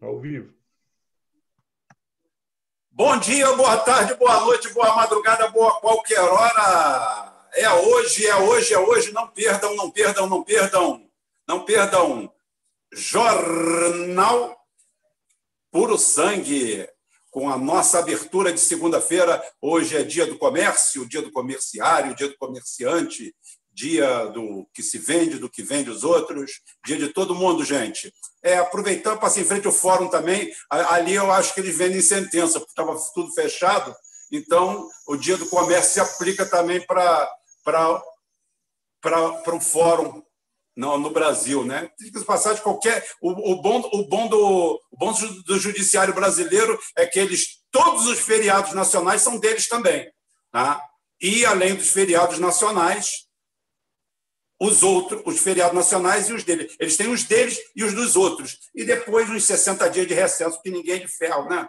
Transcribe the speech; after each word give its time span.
Ao 0.00 0.20
vivo. 0.20 0.54
Bom 2.88 3.18
dia, 3.18 3.52
boa 3.54 3.76
tarde, 3.78 4.14
boa 4.14 4.40
noite, 4.42 4.68
boa 4.72 4.94
madrugada, 4.94 5.48
boa 5.48 5.80
qualquer 5.80 6.20
hora. 6.20 7.48
É 7.52 7.68
hoje, 7.70 8.24
é 8.24 8.36
hoje, 8.36 8.74
é 8.74 8.78
hoje. 8.78 9.10
Não 9.10 9.26
perdam, 9.26 9.74
não 9.74 9.90
perdam, 9.90 10.28
não 10.28 10.44
perdam, 10.44 11.10
não 11.48 11.64
perdam. 11.64 12.32
Jornal 12.92 14.56
Puro 15.72 15.98
Sangue, 15.98 16.88
com 17.28 17.50
a 17.50 17.58
nossa 17.58 17.98
abertura 17.98 18.52
de 18.52 18.60
segunda-feira. 18.60 19.42
Hoje 19.60 19.96
é 19.96 20.04
dia 20.04 20.26
do 20.26 20.38
comércio, 20.38 21.08
dia 21.08 21.22
do 21.22 21.32
comerciário, 21.32 22.14
dia 22.14 22.28
do 22.28 22.38
comerciante, 22.38 23.34
dia 23.78 24.26
do 24.26 24.68
que 24.74 24.82
se 24.82 24.98
vende, 24.98 25.38
do 25.38 25.48
que 25.48 25.62
vende 25.62 25.88
os 25.88 26.02
outros, 26.02 26.50
dia 26.84 26.98
de 26.98 27.10
todo 27.10 27.34
mundo, 27.34 27.64
gente. 27.64 28.12
É, 28.42 28.58
aproveitando, 28.58 29.20
passei 29.20 29.44
em 29.44 29.46
frente 29.46 29.68
ao 29.68 29.72
fórum 29.72 30.08
também, 30.08 30.52
ali 30.68 31.14
eu 31.14 31.30
acho 31.30 31.54
que 31.54 31.60
eles 31.60 31.78
vendem 31.78 32.00
sentença, 32.00 32.58
porque 32.58 32.72
estava 32.72 32.98
tudo 33.14 33.32
fechado, 33.32 33.94
então 34.32 34.88
o 35.06 35.16
dia 35.16 35.36
do 35.36 35.48
comércio 35.48 35.92
se 35.92 36.00
aplica 36.00 36.44
também 36.44 36.84
para 36.84 37.30
o 39.54 39.60
fórum 39.60 40.24
no, 40.76 40.98
no 40.98 41.10
Brasil, 41.10 41.64
né? 41.64 41.88
Passagem, 42.26 42.62
qualquer 42.62 43.06
o, 43.22 43.52
o, 43.52 43.62
bom 43.62 43.78
o 43.92 44.08
bom 44.08 44.26
do 44.26 44.80
o 44.90 44.96
bom 44.98 45.12
do 45.46 45.58
judiciário 45.58 46.14
brasileiro 46.14 46.78
é 46.96 47.06
que 47.06 47.18
eles 47.18 47.60
todos 47.70 48.06
os 48.06 48.18
feriados 48.18 48.72
nacionais 48.74 49.22
são 49.22 49.38
deles 49.38 49.68
também, 49.68 50.10
tá? 50.50 50.80
E 51.20 51.44
além 51.46 51.74
dos 51.74 51.90
feriados 51.90 52.38
nacionais, 52.38 53.27
os 54.60 54.82
outros, 54.82 55.22
os 55.24 55.38
feriados 55.38 55.74
nacionais 55.74 56.28
e 56.28 56.32
os 56.32 56.44
deles. 56.44 56.74
Eles 56.78 56.96
têm 56.96 57.08
os 57.08 57.24
deles 57.24 57.58
e 57.76 57.84
os 57.84 57.94
dos 57.94 58.16
outros. 58.16 58.58
E 58.74 58.84
depois 58.84 59.30
uns 59.30 59.44
60 59.44 59.88
dias 59.88 60.06
de 60.06 60.14
recesso, 60.14 60.60
que 60.62 60.70
ninguém 60.70 60.96
é 60.96 60.98
de 60.98 61.08
ferro, 61.08 61.48
né? 61.48 61.68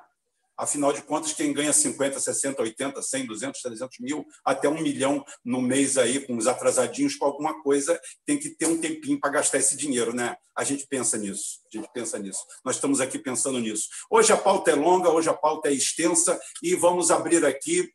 Afinal 0.60 0.92
de 0.92 1.02
contas, 1.02 1.32
quem 1.32 1.54
ganha 1.54 1.72
50, 1.72 2.20
60, 2.20 2.62
80, 2.62 3.02
100, 3.02 3.28
200, 3.28 3.62
300 3.62 4.00
mil, 4.00 4.26
até 4.44 4.68
um 4.68 4.82
milhão 4.82 5.24
no 5.44 5.62
mês 5.62 5.98
aí, 5.98 6.20
com 6.20 6.36
os 6.36 6.48
atrasadinhos, 6.48 7.16
com 7.16 7.24
alguma 7.24 7.64
coisa, 7.64 7.98
tem 8.26 8.38
que 8.38 8.50
ter 8.50 8.66
um 8.66 8.78
tempinho 8.78 9.18
para 9.18 9.30
gastar 9.30 9.60
esse 9.60 9.78
dinheiro, 9.78 10.14
né? 10.14 10.36
A 10.54 10.66
gente 10.66 10.86
pensa 10.86 11.18
nisso, 11.18 11.62
a 11.74 11.78
gente 11.78 11.90
pensa 11.94 12.20
nisso. 12.20 12.42
Nós 12.66 12.76
estamos 12.76 13.00
aqui 13.00 13.18
pensando 13.18 13.58
nisso. 13.58 13.88
Hoje 14.10 14.34
a 14.34 14.38
pauta 14.38 14.72
é 14.72 14.76
longa, 14.76 15.10
hoje 15.10 15.30
a 15.30 15.34
pauta 15.34 15.70
é 15.70 15.72
extensa, 15.72 16.38
e 16.62 16.76
vamos 16.76 17.10
abrir 17.10 17.46
aqui 17.46 17.90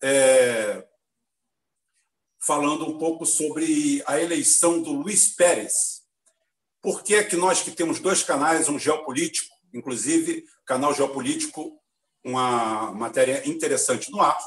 é, 0.00 0.86
falando 2.46 2.86
um 2.86 2.98
pouco 2.98 3.24
sobre 3.24 4.02
a 4.06 4.20
eleição 4.20 4.82
do 4.82 4.92
Luiz 4.92 5.28
Pérez. 5.34 6.02
Por 6.82 7.02
que 7.02 7.14
é 7.14 7.24
que 7.24 7.36
nós 7.36 7.62
que 7.62 7.70
temos 7.70 7.98
dois 7.98 8.22
canais, 8.22 8.68
um 8.68 8.78
geopolítico, 8.78 9.54
inclusive 9.72 10.44
canal 10.66 10.94
geopolítico 10.94 11.78
uma 12.24 12.90
matéria 12.92 13.46
interessante 13.48 14.10
no 14.10 14.20
ar. 14.20 14.38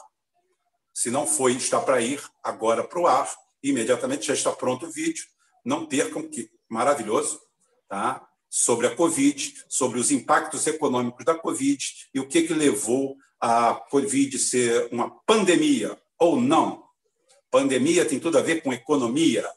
Se 0.94 1.12
não 1.12 1.28
foi, 1.28 1.54
está 1.54 1.80
para 1.80 2.02
ir 2.02 2.22
agora 2.44 2.84
para 2.84 3.00
o 3.00 3.06
ar. 3.06 3.32
Imediatamente 3.62 4.26
já 4.26 4.34
está 4.34 4.52
pronto 4.52 4.88
o 4.88 4.92
vídeo. 4.92 5.26
Não 5.64 5.86
percam, 5.86 6.28
que 6.28 6.50
maravilhoso, 6.68 7.40
tá? 7.88 8.28
sobre 8.50 8.88
a 8.88 8.96
Covid, 8.96 9.66
sobre 9.68 10.00
os 10.00 10.10
impactos 10.10 10.66
econômicos 10.66 11.24
da 11.26 11.36
Covid 11.36 11.86
e 12.14 12.20
o 12.20 12.28
que, 12.28 12.44
que 12.44 12.54
levou 12.54 13.18
a 13.40 13.76
Covid 13.76 14.40
ser 14.40 14.88
uma 14.92 15.12
pandemia 15.26 16.02
ou 16.18 16.40
não. 16.40 16.87
Pandemia 17.52 18.06
tem 18.06 18.20
tudo 18.20 18.38
a 18.38 18.42
ver 18.42 18.62
com 18.62 18.74
economia. 18.74 19.48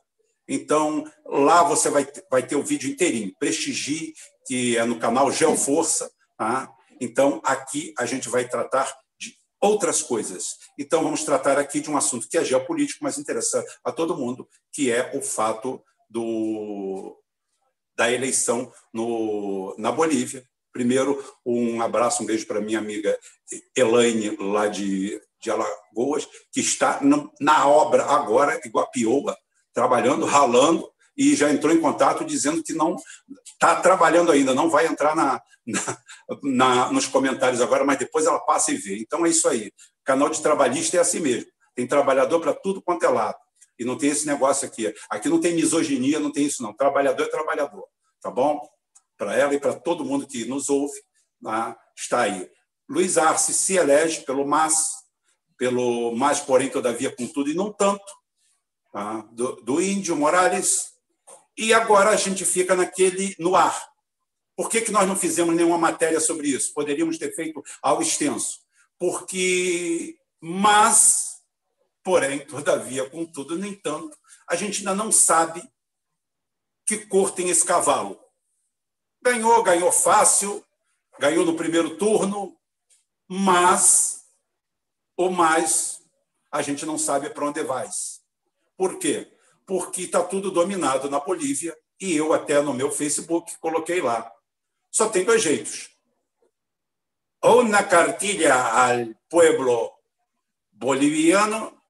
Então, 0.48 1.04
lá 1.24 1.62
você 1.62 1.88
vai, 1.88 2.06
vai 2.30 2.44
ter 2.44 2.56
o 2.56 2.62
vídeo 2.62 2.90
inteirinho. 2.90 3.32
Prestigie, 3.38 4.12
que 4.46 4.76
é 4.76 4.84
no 4.84 4.98
canal 4.98 5.30
Geoforça, 5.30 6.10
tá? 6.36 6.72
Então, 7.00 7.40
aqui 7.44 7.94
a 7.96 8.04
gente 8.04 8.28
vai 8.28 8.48
tratar 8.48 8.92
de 9.18 9.34
outras 9.60 10.02
coisas. 10.02 10.58
Então, 10.78 11.02
vamos 11.02 11.24
tratar 11.24 11.58
aqui 11.58 11.80
de 11.80 11.90
um 11.90 11.96
assunto 11.96 12.28
que 12.28 12.36
é 12.36 12.44
geopolítico, 12.44 13.04
mas 13.04 13.16
interessa 13.16 13.64
a 13.84 13.92
todo 13.92 14.16
mundo, 14.16 14.48
que 14.72 14.90
é 14.90 15.12
o 15.14 15.22
fato 15.22 15.82
do, 16.08 17.16
da 17.96 18.10
eleição 18.10 18.72
no, 18.92 19.74
na 19.78 19.92
Bolívia. 19.92 20.44
Primeiro, 20.72 21.22
um 21.44 21.80
abraço, 21.80 22.22
um 22.22 22.26
beijo 22.26 22.46
para 22.46 22.60
minha 22.60 22.78
amiga 22.78 23.18
Elaine, 23.76 24.36
lá 24.36 24.66
de, 24.66 25.20
de 25.40 25.50
Alagoas, 25.50 26.28
que 26.52 26.60
está 26.60 27.00
na 27.40 27.66
obra 27.66 28.04
agora, 28.04 28.60
igual 28.64 28.84
a 28.84 28.88
Pioba, 28.88 29.36
trabalhando, 29.72 30.26
ralando, 30.26 30.88
e 31.16 31.34
já 31.34 31.50
entrou 31.50 31.74
em 31.74 31.80
contato 31.80 32.24
dizendo 32.24 32.62
que 32.62 32.72
não 32.72 32.96
está 33.44 33.76
trabalhando 33.76 34.32
ainda, 34.32 34.54
não 34.54 34.70
vai 34.70 34.86
entrar 34.86 35.14
na, 35.14 35.40
na, 35.66 35.98
na, 36.42 36.92
nos 36.92 37.06
comentários 37.06 37.60
agora, 37.60 37.84
mas 37.84 37.98
depois 37.98 38.26
ela 38.26 38.40
passa 38.40 38.72
e 38.72 38.76
vê. 38.76 38.98
Então 38.98 39.26
é 39.26 39.28
isso 39.28 39.48
aí. 39.48 39.72
Canal 40.04 40.28
de 40.30 40.40
trabalhista 40.40 40.96
é 40.96 41.00
assim 41.00 41.20
mesmo. 41.20 41.50
Tem 41.74 41.86
trabalhador 41.86 42.40
para 42.40 42.54
tudo 42.54 42.82
quanto 42.82 43.04
é 43.04 43.08
lado. 43.08 43.36
E 43.78 43.84
não 43.84 43.96
tem 43.96 44.10
esse 44.10 44.26
negócio 44.26 44.66
aqui. 44.66 44.92
Aqui 45.10 45.28
não 45.28 45.40
tem 45.40 45.54
misoginia, 45.54 46.20
não 46.20 46.32
tem 46.32 46.46
isso, 46.46 46.62
não. 46.62 46.74
Trabalhador 46.74 47.24
é 47.24 47.28
trabalhador. 47.28 47.86
Tá 48.20 48.30
bom? 48.30 48.60
Para 49.16 49.36
ela 49.36 49.54
e 49.54 49.60
para 49.60 49.74
todo 49.74 50.04
mundo 50.04 50.26
que 50.26 50.44
nos 50.46 50.68
ouve, 50.68 50.98
tá? 51.42 51.76
está 51.96 52.22
aí. 52.22 52.48
Luiz 52.88 53.16
Arce 53.18 53.52
se 53.54 53.76
elege 53.76 54.22
pelo 54.22 54.46
MAS, 54.46 54.99
pelo 55.60 56.16
mais, 56.16 56.40
porém, 56.40 56.70
todavia, 56.70 57.14
contudo, 57.14 57.50
e 57.50 57.54
não 57.54 57.70
tanto, 57.70 58.02
tá? 58.90 59.28
do, 59.30 59.56
do 59.56 59.82
Índio 59.82 60.16
Morales. 60.16 60.94
E 61.54 61.74
agora 61.74 62.08
a 62.08 62.16
gente 62.16 62.46
fica 62.46 62.74
naquele 62.74 63.36
no 63.38 63.54
ar. 63.54 63.90
Por 64.56 64.70
que, 64.70 64.80
que 64.80 64.90
nós 64.90 65.06
não 65.06 65.14
fizemos 65.14 65.54
nenhuma 65.54 65.76
matéria 65.76 66.18
sobre 66.18 66.48
isso? 66.48 66.72
Poderíamos 66.72 67.18
ter 67.18 67.34
feito 67.34 67.62
ao 67.82 68.00
extenso. 68.00 68.60
Porque, 68.98 70.18
mas, 70.40 71.42
porém, 72.02 72.38
todavia, 72.38 73.10
contudo, 73.10 73.58
nem 73.58 73.74
tanto, 73.74 74.16
a 74.48 74.56
gente 74.56 74.78
ainda 74.78 74.94
não 74.94 75.12
sabe 75.12 75.62
que 76.86 77.04
cor 77.04 77.32
tem 77.32 77.50
esse 77.50 77.66
cavalo. 77.66 78.18
Ganhou, 79.20 79.62
ganhou 79.62 79.92
fácil, 79.92 80.64
ganhou 81.18 81.44
no 81.44 81.54
primeiro 81.54 81.98
turno, 81.98 82.56
mas 83.28 84.19
o 85.26 85.30
mais 85.30 86.00
a 86.50 86.62
gente 86.62 86.84
não 86.84 86.98
sabe 86.98 87.30
para 87.30 87.46
onde 87.46 87.62
vai. 87.62 87.88
Por 88.76 88.98
quê? 88.98 89.30
Porque 89.66 90.02
está 90.02 90.22
tudo 90.22 90.50
dominado 90.50 91.08
na 91.08 91.20
Bolívia 91.20 91.76
e 92.00 92.16
eu 92.16 92.32
até 92.32 92.60
no 92.60 92.74
meu 92.74 92.90
Facebook 92.90 93.56
coloquei 93.58 94.00
lá 94.00 94.32
só 94.90 95.08
tem 95.08 95.24
dois 95.24 95.42
jeitos. 95.42 95.90
Ou 97.42 97.62
na 97.64 97.82
cartilha 97.82 98.54
ao 98.54 99.14
pueblo 99.28 99.92
boliviano, 100.72 101.80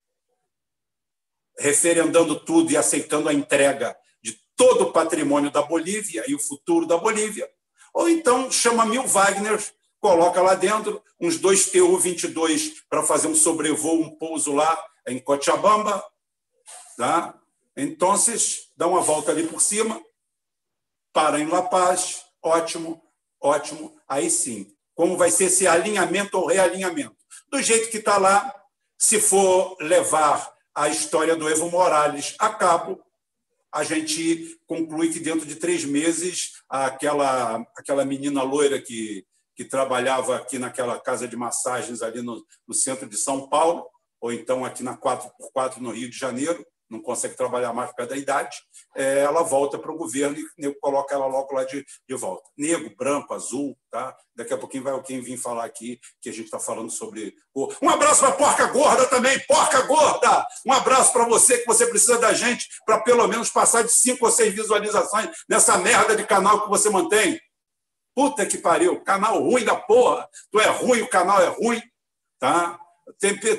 referendando 1.59 2.39
tudo 2.39 2.71
e 2.71 2.77
aceitando 2.77 3.29
a 3.29 3.35
entrega 3.35 3.97
de 4.23 4.39
todo 4.55 4.85
o 4.85 4.93
patrimônio 4.93 5.51
da 5.51 5.63
Bolívia 5.63 6.25
e 6.29 6.35
o 6.35 6.39
futuro 6.39 6.87
da 6.87 6.97
Bolívia, 6.97 7.51
ou 7.93 8.09
então 8.09 8.51
chama 8.51 8.87
Mil 8.87 9.07
Wagner, 9.07 9.59
coloca 10.01 10.41
lá 10.41 10.55
dentro 10.55 11.03
uns 11.21 11.39
dois 11.39 11.71
TU-22 11.71 12.75
para 12.89 13.03
fazer 13.03 13.29
um 13.29 13.35
sobrevoo, 13.35 14.01
um 14.01 14.11
pouso 14.17 14.53
lá 14.53 14.83
em 15.07 15.19
Cochabamba, 15.19 16.03
tá? 16.97 17.39
Então, 17.77 18.15
dá 18.77 18.87
uma 18.87 19.01
volta 19.01 19.31
ali 19.31 19.47
por 19.47 19.61
cima, 19.61 20.03
para 21.13 21.39
em 21.39 21.47
La 21.47 21.63
Paz, 21.63 22.25
ótimo, 22.43 23.03
ótimo. 23.41 23.97
Aí 24.09 24.31
sim, 24.31 24.75
como 24.95 25.17
vai 25.17 25.31
ser 25.31 25.45
esse 25.45 25.67
alinhamento 25.67 26.39
ou 26.39 26.47
realinhamento? 26.47 27.17
Do 27.49 27.63
jeito 27.63 27.91
que 27.91 27.99
está 27.99 28.17
lá, 28.17 28.55
se 28.99 29.21
for 29.21 29.77
levar 29.81 30.53
a 30.75 30.89
história 30.89 31.37
do 31.37 31.49
Evo 31.49 31.71
Morales 31.71 32.35
a 32.39 32.51
cabo, 32.51 33.03
a 33.73 33.83
gente 33.85 34.59
conclui 34.67 35.13
que 35.13 35.21
dentro 35.21 35.47
de 35.47 35.57
três 35.57 35.85
meses 35.85 36.63
aquela 36.69 37.65
aquela 37.77 38.05
menina 38.05 38.43
loira 38.43 38.81
que 38.81 39.25
que 39.61 39.65
trabalhava 39.67 40.37
aqui 40.37 40.59
naquela 40.59 40.99
casa 40.99 41.29
de 41.29 41.37
massagens 41.37 42.01
ali 42.01 42.23
no, 42.23 42.43
no 42.67 42.73
centro 42.73 43.07
de 43.07 43.19
São 43.19 43.47
Paulo, 43.47 43.87
ou 44.19 44.33
então 44.33 44.65
aqui 44.65 44.83
na 44.83 44.97
4x4 44.97 45.77
no 45.81 45.91
Rio 45.91 46.09
de 46.09 46.17
Janeiro, 46.17 46.67
não 46.89 47.03
consegue 47.03 47.37
trabalhar 47.37 47.75
mais 47.75 47.91
por 47.91 47.97
causa 47.97 48.13
da 48.13 48.17
idade, 48.17 48.57
é, 48.97 49.19
ela 49.19 49.43
volta 49.43 49.79
para 49.79 49.93
o 49.93 49.99
governo 49.99 50.39
e 50.39 50.47
nego 50.57 50.81
coloca 50.81 51.15
ela 51.15 51.27
logo 51.27 51.55
lá 51.55 51.65
de, 51.65 51.85
de 52.09 52.15
volta. 52.17 52.49
Negro, 52.57 52.91
branco, 52.97 53.35
azul, 53.35 53.77
tá? 53.91 54.17
Daqui 54.35 54.55
a 54.55 54.57
pouquinho 54.57 54.83
vai 54.83 54.95
alguém 54.95 55.21
vir 55.21 55.37
falar 55.37 55.67
aqui 55.67 56.01
que 56.23 56.31
a 56.31 56.33
gente 56.33 56.47
está 56.47 56.59
falando 56.59 56.91
sobre. 56.91 57.35
Um 57.83 57.91
abraço 57.91 58.21
para 58.21 58.31
a 58.31 58.37
porca 58.37 58.67
gorda 58.69 59.07
também, 59.09 59.39
porca 59.47 59.83
gorda! 59.83 60.47
Um 60.67 60.73
abraço 60.73 61.13
para 61.13 61.27
você 61.27 61.59
que 61.59 61.67
você 61.67 61.87
precisa 61.87 62.17
da 62.17 62.33
gente 62.33 62.67
para 62.87 62.99
pelo 63.01 63.29
menos 63.29 63.51
passar 63.51 63.83
de 63.83 63.93
cinco 63.93 64.25
ou 64.25 64.33
seis 64.33 64.55
visualizações 64.55 65.29
nessa 65.47 65.77
merda 65.77 66.17
de 66.17 66.27
canal 66.27 66.63
que 66.63 66.71
você 66.71 66.89
mantém. 66.89 67.39
Puta 68.15 68.45
que 68.47 68.59
pariu, 68.59 69.01
canal 69.01 69.43
ruim 69.43 69.65
da 69.65 69.77
porra. 69.77 70.29
Tu 70.51 70.61
é 70.61 70.67
ruim, 70.67 71.03
o 71.03 71.09
canal 71.09 71.41
é 71.41 71.49
ruim, 71.49 71.81
tá? 72.39 72.79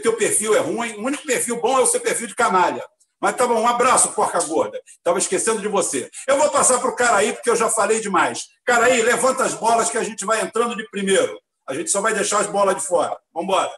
Teu 0.01 0.15
perfil 0.15 0.55
é 0.55 0.59
ruim. 0.59 0.93
O 0.93 1.05
único 1.05 1.25
perfil 1.25 1.61
bom 1.61 1.79
é 1.79 1.81
o 1.81 1.87
seu 1.87 1.99
perfil 1.99 2.27
de 2.27 2.35
canalha 2.35 2.83
Mas 3.19 3.35
tá 3.35 3.45
bom, 3.45 3.59
um 3.59 3.67
abraço, 3.67 4.13
porca 4.13 4.41
gorda. 4.41 4.79
Estava 4.85 5.17
esquecendo 5.17 5.61
de 5.61 5.67
você. 5.67 6.09
Eu 6.27 6.37
vou 6.37 6.49
passar 6.49 6.79
para 6.79 6.89
o 6.89 6.95
Caraí, 6.95 7.33
porque 7.33 7.49
eu 7.49 7.55
já 7.55 7.69
falei 7.69 7.99
demais. 7.99 8.47
Caraí, 8.65 9.01
levanta 9.01 9.43
as 9.43 9.53
bolas 9.53 9.89
que 9.89 9.97
a 9.97 10.03
gente 10.03 10.25
vai 10.25 10.41
entrando 10.41 10.75
de 10.75 10.87
primeiro. 10.89 11.39
A 11.67 11.73
gente 11.73 11.89
só 11.89 12.01
vai 12.01 12.13
deixar 12.13 12.39
as 12.39 12.47
bolas 12.47 12.75
de 12.75 12.81
fora. 12.81 13.17
Vamos 13.33 13.49
embora. 13.49 13.71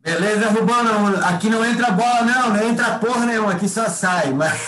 Beleza, 0.00 0.48
Rubão? 0.48 1.14
Aqui 1.24 1.50
não 1.50 1.64
entra 1.64 1.90
bola, 1.90 2.22
não, 2.22 2.50
não 2.50 2.68
entra 2.68 2.98
porra 2.98 3.26
nenhuma, 3.26 3.52
aqui 3.52 3.68
só 3.68 3.88
sai. 3.88 4.32
Mas, 4.32 4.58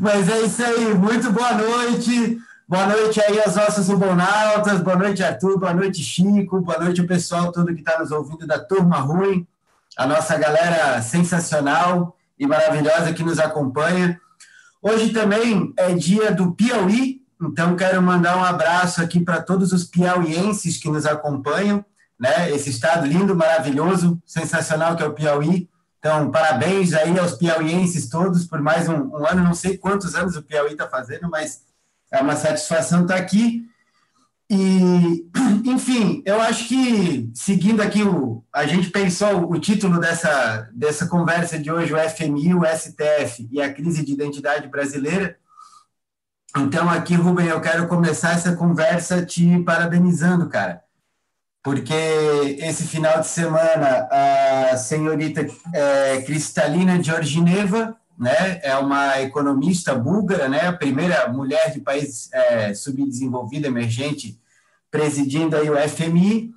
mas 0.00 0.28
é 0.28 0.40
isso 0.40 0.64
aí, 0.64 0.92
muito 0.94 1.30
boa 1.30 1.52
noite. 1.52 2.36
Boa 2.72 2.86
noite 2.86 3.20
aí 3.20 3.38
aos 3.38 3.54
nossos 3.54 3.86
Rubonautas, 3.86 4.80
boa 4.80 4.96
noite, 4.96 5.22
Arthur, 5.22 5.58
boa 5.58 5.74
noite, 5.74 6.02
Chico, 6.02 6.58
boa 6.62 6.78
noite 6.78 7.02
o 7.02 7.06
pessoal 7.06 7.52
todo 7.52 7.74
que 7.74 7.80
está 7.80 7.98
nos 7.98 8.10
ouvindo 8.10 8.46
da 8.46 8.58
Turma 8.58 8.96
Ruim 8.96 9.46
a 9.94 10.06
nossa 10.06 10.38
galera 10.38 11.02
sensacional 11.02 12.16
e 12.38 12.46
maravilhosa 12.46 13.12
que 13.12 13.22
nos 13.22 13.38
acompanha. 13.38 14.18
Hoje 14.80 15.12
também 15.12 15.74
é 15.76 15.92
dia 15.92 16.32
do 16.32 16.52
Piauí, 16.52 17.20
então 17.42 17.76
quero 17.76 18.00
mandar 18.00 18.38
um 18.38 18.42
abraço 18.42 19.02
aqui 19.02 19.20
para 19.20 19.42
todos 19.42 19.70
os 19.74 19.84
piauienses 19.84 20.78
que 20.78 20.88
nos 20.88 21.04
acompanham, 21.04 21.84
né? 22.18 22.50
Esse 22.52 22.70
estado 22.70 23.06
lindo, 23.06 23.36
maravilhoso, 23.36 24.18
sensacional 24.24 24.96
que 24.96 25.02
é 25.02 25.06
o 25.06 25.12
Piauí. 25.12 25.68
Então, 25.98 26.30
parabéns 26.30 26.94
aí 26.94 27.18
aos 27.18 27.34
piauienses 27.34 28.08
todos 28.08 28.46
por 28.46 28.62
mais 28.62 28.88
um, 28.88 29.10
um 29.10 29.26
ano, 29.26 29.44
não 29.44 29.52
sei 29.52 29.76
quantos 29.76 30.14
anos 30.14 30.36
o 30.36 30.42
Piauí 30.42 30.72
está 30.72 30.88
fazendo, 30.88 31.28
mas 31.28 31.70
é 32.12 32.20
uma 32.20 32.36
satisfação 32.36 33.02
estar 33.02 33.16
aqui. 33.16 33.66
E, 34.50 35.26
enfim, 35.64 36.22
eu 36.26 36.40
acho 36.40 36.68
que, 36.68 37.30
seguindo 37.34 37.80
aqui, 37.80 38.02
o, 38.02 38.44
a 38.52 38.66
gente 38.66 38.90
pensou 38.90 39.50
o 39.50 39.58
título 39.58 39.98
dessa, 39.98 40.68
dessa 40.74 41.06
conversa 41.06 41.58
de 41.58 41.72
hoje, 41.72 41.94
o 41.94 42.10
FMI, 42.10 42.54
o 42.54 42.62
STF 42.66 43.48
e 43.50 43.62
a 43.62 43.72
crise 43.72 44.04
de 44.04 44.12
identidade 44.12 44.68
brasileira. 44.68 45.38
Então, 46.54 46.88
aqui, 46.90 47.14
Rubem, 47.14 47.46
eu 47.46 47.62
quero 47.62 47.88
começar 47.88 48.32
essa 48.32 48.54
conversa 48.54 49.24
te 49.24 49.58
parabenizando, 49.60 50.50
cara, 50.50 50.82
porque 51.62 51.94
esse 52.58 52.86
final 52.86 53.20
de 53.20 53.28
semana 53.28 54.06
a 54.70 54.76
senhorita 54.76 55.46
é, 55.72 56.20
Cristalina 56.26 57.02
Georgineva, 57.02 57.96
né, 58.18 58.60
é 58.62 58.76
uma 58.76 59.20
economista 59.20 59.94
búlgara, 59.94 60.48
né, 60.48 60.66
a 60.66 60.72
primeira 60.72 61.28
mulher 61.28 61.72
de 61.72 61.80
país 61.80 62.28
é, 62.32 62.74
subdesenvolvido, 62.74 63.66
emergente, 63.66 64.40
presidindo 64.90 65.56
aí 65.56 65.70
o 65.70 65.88
FMI, 65.88 66.52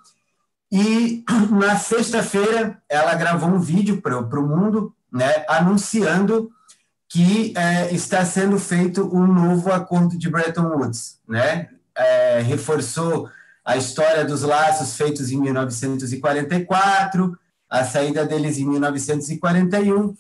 e 0.72 1.24
na 1.52 1.78
sexta-feira 1.78 2.82
ela 2.90 3.16
gravou 3.16 3.50
um 3.50 3.60
vídeo 3.60 4.02
para 4.02 4.20
o 4.20 4.48
mundo, 4.48 4.94
né, 5.12 5.46
anunciando 5.48 6.52
que 7.08 7.54
é, 7.56 7.94
está 7.94 8.26
sendo 8.26 8.60
feito 8.60 9.04
um 9.16 9.26
novo 9.26 9.72
acordo 9.72 10.18
de 10.18 10.30
Bretton 10.30 10.68
Woods, 10.68 11.20
né, 11.28 11.70
é, 11.98 12.42
reforçou 12.42 13.30
a 13.64 13.78
história 13.78 14.24
dos 14.24 14.44
laços 14.44 14.96
feitos 14.96 15.32
em 15.32 15.42
1944, 15.42 17.38
a 17.68 17.84
saída 17.84 18.26
deles 18.26 18.60
em 18.60 18.66
1941, 18.70 20.16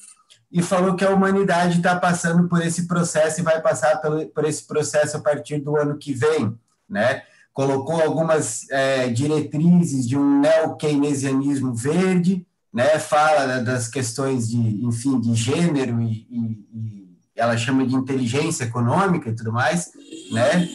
e 0.55 0.61
falou 0.61 0.95
que 0.95 1.03
a 1.03 1.09
humanidade 1.09 1.79
está 1.79 1.97
passando 1.97 2.47
por 2.47 2.65
esse 2.65 2.87
processo 2.87 3.41
e 3.41 3.43
vai 3.43 3.61
passar 3.61 3.97
por 3.97 4.45
esse 4.45 4.63
processo 4.63 5.17
a 5.17 5.19
partir 5.19 5.59
do 5.59 5.75
ano 5.75 5.97
que 5.97 6.13
vem, 6.13 6.57
né? 6.89 7.23
colocou 7.51 8.01
algumas 8.01 8.69
é, 8.69 9.09
diretrizes 9.09 10.07
de 10.07 10.17
um 10.17 10.39
neo-keynesianismo 10.39 11.73
verde, 11.73 12.45
né, 12.73 12.99
fala 12.99 13.59
das 13.61 13.87
questões 13.87 14.49
de, 14.49 14.57
enfim, 14.57 15.19
de 15.21 15.33
gênero 15.35 16.01
e, 16.01 16.27
e, 16.29 16.67
e, 16.73 17.17
ela 17.33 17.55
chama 17.57 17.85
de 17.85 17.95
inteligência 17.95 18.65
econômica 18.65 19.29
e 19.29 19.35
tudo 19.35 19.53
mais, 19.53 19.91
né, 20.31 20.67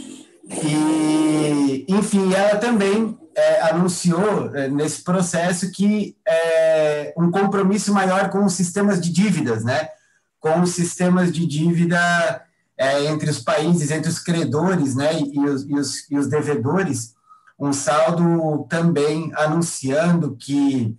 e, 0.64 1.86
enfim, 1.86 2.32
ela 2.32 2.56
também 2.56 3.18
é, 3.40 3.62
anunciou 3.70 4.54
é, 4.54 4.68
nesse 4.68 5.02
processo 5.02 5.70
que 5.72 6.16
é, 6.26 7.14
um 7.16 7.30
compromisso 7.30 7.92
maior 7.92 8.28
com 8.28 8.44
os 8.44 8.52
sistemas 8.52 9.00
de 9.00 9.10
dívidas, 9.10 9.64
né, 9.64 9.88
com 10.38 10.60
os 10.60 10.70
sistemas 10.70 11.32
de 11.32 11.46
dívida 11.46 11.98
é, 12.76 13.04
entre 13.06 13.30
os 13.30 13.40
países, 13.40 13.90
entre 13.90 14.10
os 14.10 14.18
credores 14.18 14.94
né, 14.94 15.18
e, 15.18 15.38
os, 15.40 15.62
e, 15.62 15.74
os, 15.74 16.10
e 16.10 16.16
os 16.18 16.28
devedores, 16.28 17.14
um 17.58 17.72
saldo 17.72 18.66
também 18.68 19.32
anunciando 19.34 20.36
que 20.36 20.96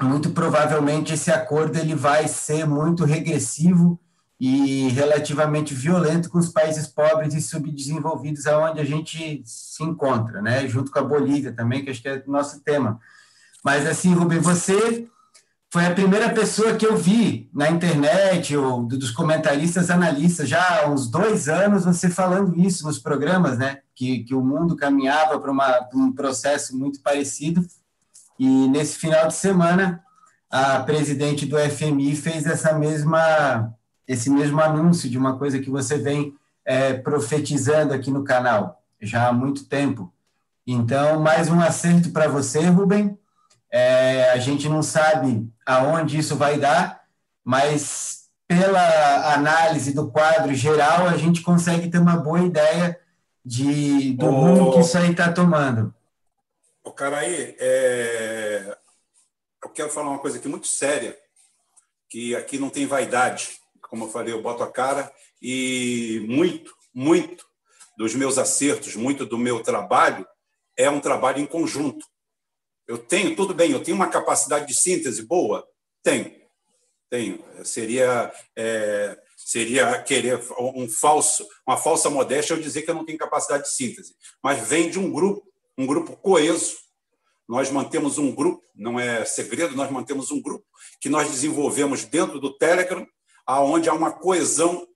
muito 0.00 0.30
provavelmente 0.30 1.12
esse 1.12 1.30
acordo 1.30 1.78
ele 1.78 1.94
vai 1.94 2.26
ser 2.26 2.66
muito 2.66 3.04
regressivo 3.04 3.98
e 4.40 4.88
relativamente 4.88 5.74
violento 5.74 6.28
com 6.28 6.38
os 6.38 6.48
países 6.48 6.86
pobres 6.86 7.34
e 7.34 7.40
subdesenvolvidos 7.40 8.46
aonde 8.46 8.80
a 8.80 8.84
gente 8.84 9.42
se 9.44 9.82
encontra, 9.82 10.42
né? 10.42 10.66
Junto 10.66 10.90
com 10.90 10.98
a 10.98 11.04
Bolívia 11.04 11.52
também, 11.52 11.84
que 11.84 11.90
acho 11.90 12.02
que 12.02 12.08
é 12.08 12.22
o 12.26 12.30
nosso 12.30 12.60
tema. 12.60 12.98
Mas 13.64 13.86
assim, 13.86 14.12
Rubem, 14.12 14.40
você 14.40 15.08
foi 15.74 15.86
a 15.86 15.94
primeira 15.94 16.30
pessoa 16.30 16.76
que 16.76 16.86
eu 16.86 16.96
vi 16.96 17.50
na 17.52 17.68
internet, 17.68 18.56
ou 18.56 18.84
dos 18.84 19.10
comentaristas 19.10 19.90
analistas, 19.90 20.48
já 20.48 20.82
há 20.82 20.88
uns 20.88 21.08
dois 21.10 21.48
anos, 21.48 21.84
você 21.84 22.08
falando 22.08 22.56
isso 22.56 22.86
nos 22.86 22.98
programas, 22.98 23.58
né? 23.58 23.78
Que, 23.92 24.22
que 24.22 24.34
o 24.36 24.40
mundo 24.40 24.76
caminhava 24.76 25.40
para 25.40 25.50
um 25.94 26.12
processo 26.12 26.78
muito 26.78 27.00
parecido. 27.00 27.66
E 28.38 28.46
nesse 28.68 28.98
final 28.98 29.26
de 29.26 29.34
semana, 29.34 30.00
a 30.48 30.78
presidente 30.78 31.44
do 31.44 31.58
FMI 31.58 32.14
fez 32.14 32.46
essa 32.46 32.72
mesma, 32.78 33.74
esse 34.06 34.30
mesmo 34.30 34.60
anúncio 34.60 35.08
de 35.08 35.18
uma 35.18 35.38
coisa 35.38 35.58
que 35.58 35.70
você 35.70 35.98
vem 35.98 36.34
é, 36.64 36.94
profetizando 36.94 37.92
aqui 37.94 38.10
no 38.10 38.24
canal 38.24 38.82
já 39.00 39.28
há 39.28 39.32
muito 39.32 39.64
tempo. 39.66 40.12
Então, 40.66 41.20
mais 41.20 41.48
um 41.48 41.60
acerto 41.60 42.10
para 42.10 42.26
você, 42.28 42.60
Rubem. 42.66 43.18
É, 43.70 44.30
a 44.30 44.38
gente 44.38 44.68
não 44.68 44.82
sabe 44.82 45.50
aonde 45.66 46.18
isso 46.18 46.36
vai 46.36 46.58
dar, 46.58 47.04
mas 47.44 48.24
pela 48.46 49.34
análise 49.34 49.92
do 49.92 50.10
quadro 50.10 50.54
geral, 50.54 51.08
a 51.08 51.16
gente 51.16 51.42
consegue 51.42 51.90
ter 51.90 51.98
uma 51.98 52.16
boa 52.16 52.40
ideia 52.40 52.98
de, 53.44 54.14
do 54.14 54.30
rumo 54.30 54.72
que 54.72 54.80
isso 54.80 54.96
aí 54.96 55.10
está 55.10 55.32
tomando. 55.32 55.94
O 56.82 56.92
cara 56.92 57.18
aí, 57.18 57.56
é... 57.58 58.76
eu 59.62 59.68
quero 59.70 59.90
falar 59.90 60.10
uma 60.10 60.18
coisa 60.18 60.38
aqui 60.38 60.48
muito 60.48 60.66
séria, 60.66 61.18
que 62.08 62.36
aqui 62.36 62.58
não 62.58 62.70
tem 62.70 62.86
vaidade, 62.86 63.58
como 63.94 64.06
eu 64.06 64.10
falei, 64.10 64.34
eu 64.34 64.42
boto 64.42 64.64
a 64.64 64.70
cara 64.70 65.12
e 65.40 66.20
muito, 66.26 66.74
muito 66.92 67.46
dos 67.96 68.12
meus 68.12 68.38
acertos, 68.38 68.96
muito 68.96 69.24
do 69.24 69.38
meu 69.38 69.62
trabalho 69.62 70.26
é 70.76 70.90
um 70.90 70.98
trabalho 70.98 71.38
em 71.38 71.46
conjunto. 71.46 72.04
Eu 72.88 72.98
tenho, 72.98 73.36
tudo 73.36 73.54
bem, 73.54 73.70
eu 73.70 73.80
tenho 73.80 73.96
uma 73.96 74.08
capacidade 74.08 74.66
de 74.66 74.74
síntese 74.74 75.22
boa? 75.22 75.64
Tenho. 76.02 76.34
Tenho. 77.08 77.38
Seria, 77.62 78.32
é, 78.56 79.16
seria 79.36 80.02
querer 80.02 80.40
um 80.58 80.88
falso, 80.88 81.46
uma 81.64 81.76
falsa 81.76 82.10
modéstia 82.10 82.54
eu 82.54 82.60
dizer 82.60 82.82
que 82.82 82.90
eu 82.90 82.96
não 82.96 83.04
tenho 83.04 83.16
capacidade 83.16 83.62
de 83.62 83.76
síntese. 83.76 84.16
Mas 84.42 84.66
vem 84.66 84.90
de 84.90 84.98
um 84.98 85.08
grupo, 85.08 85.46
um 85.78 85.86
grupo 85.86 86.16
coeso. 86.16 86.78
Nós 87.48 87.70
mantemos 87.70 88.18
um 88.18 88.34
grupo, 88.34 88.64
não 88.74 88.98
é 88.98 89.24
segredo, 89.24 89.76
nós 89.76 89.88
mantemos 89.88 90.32
um 90.32 90.42
grupo 90.42 90.66
que 91.00 91.08
nós 91.08 91.30
desenvolvemos 91.30 92.04
dentro 92.04 92.40
do 92.40 92.56
Telegram, 92.56 93.06
aonde 93.46 93.88
há 93.88 93.94
uma 93.94 94.12
coesão 94.12 94.86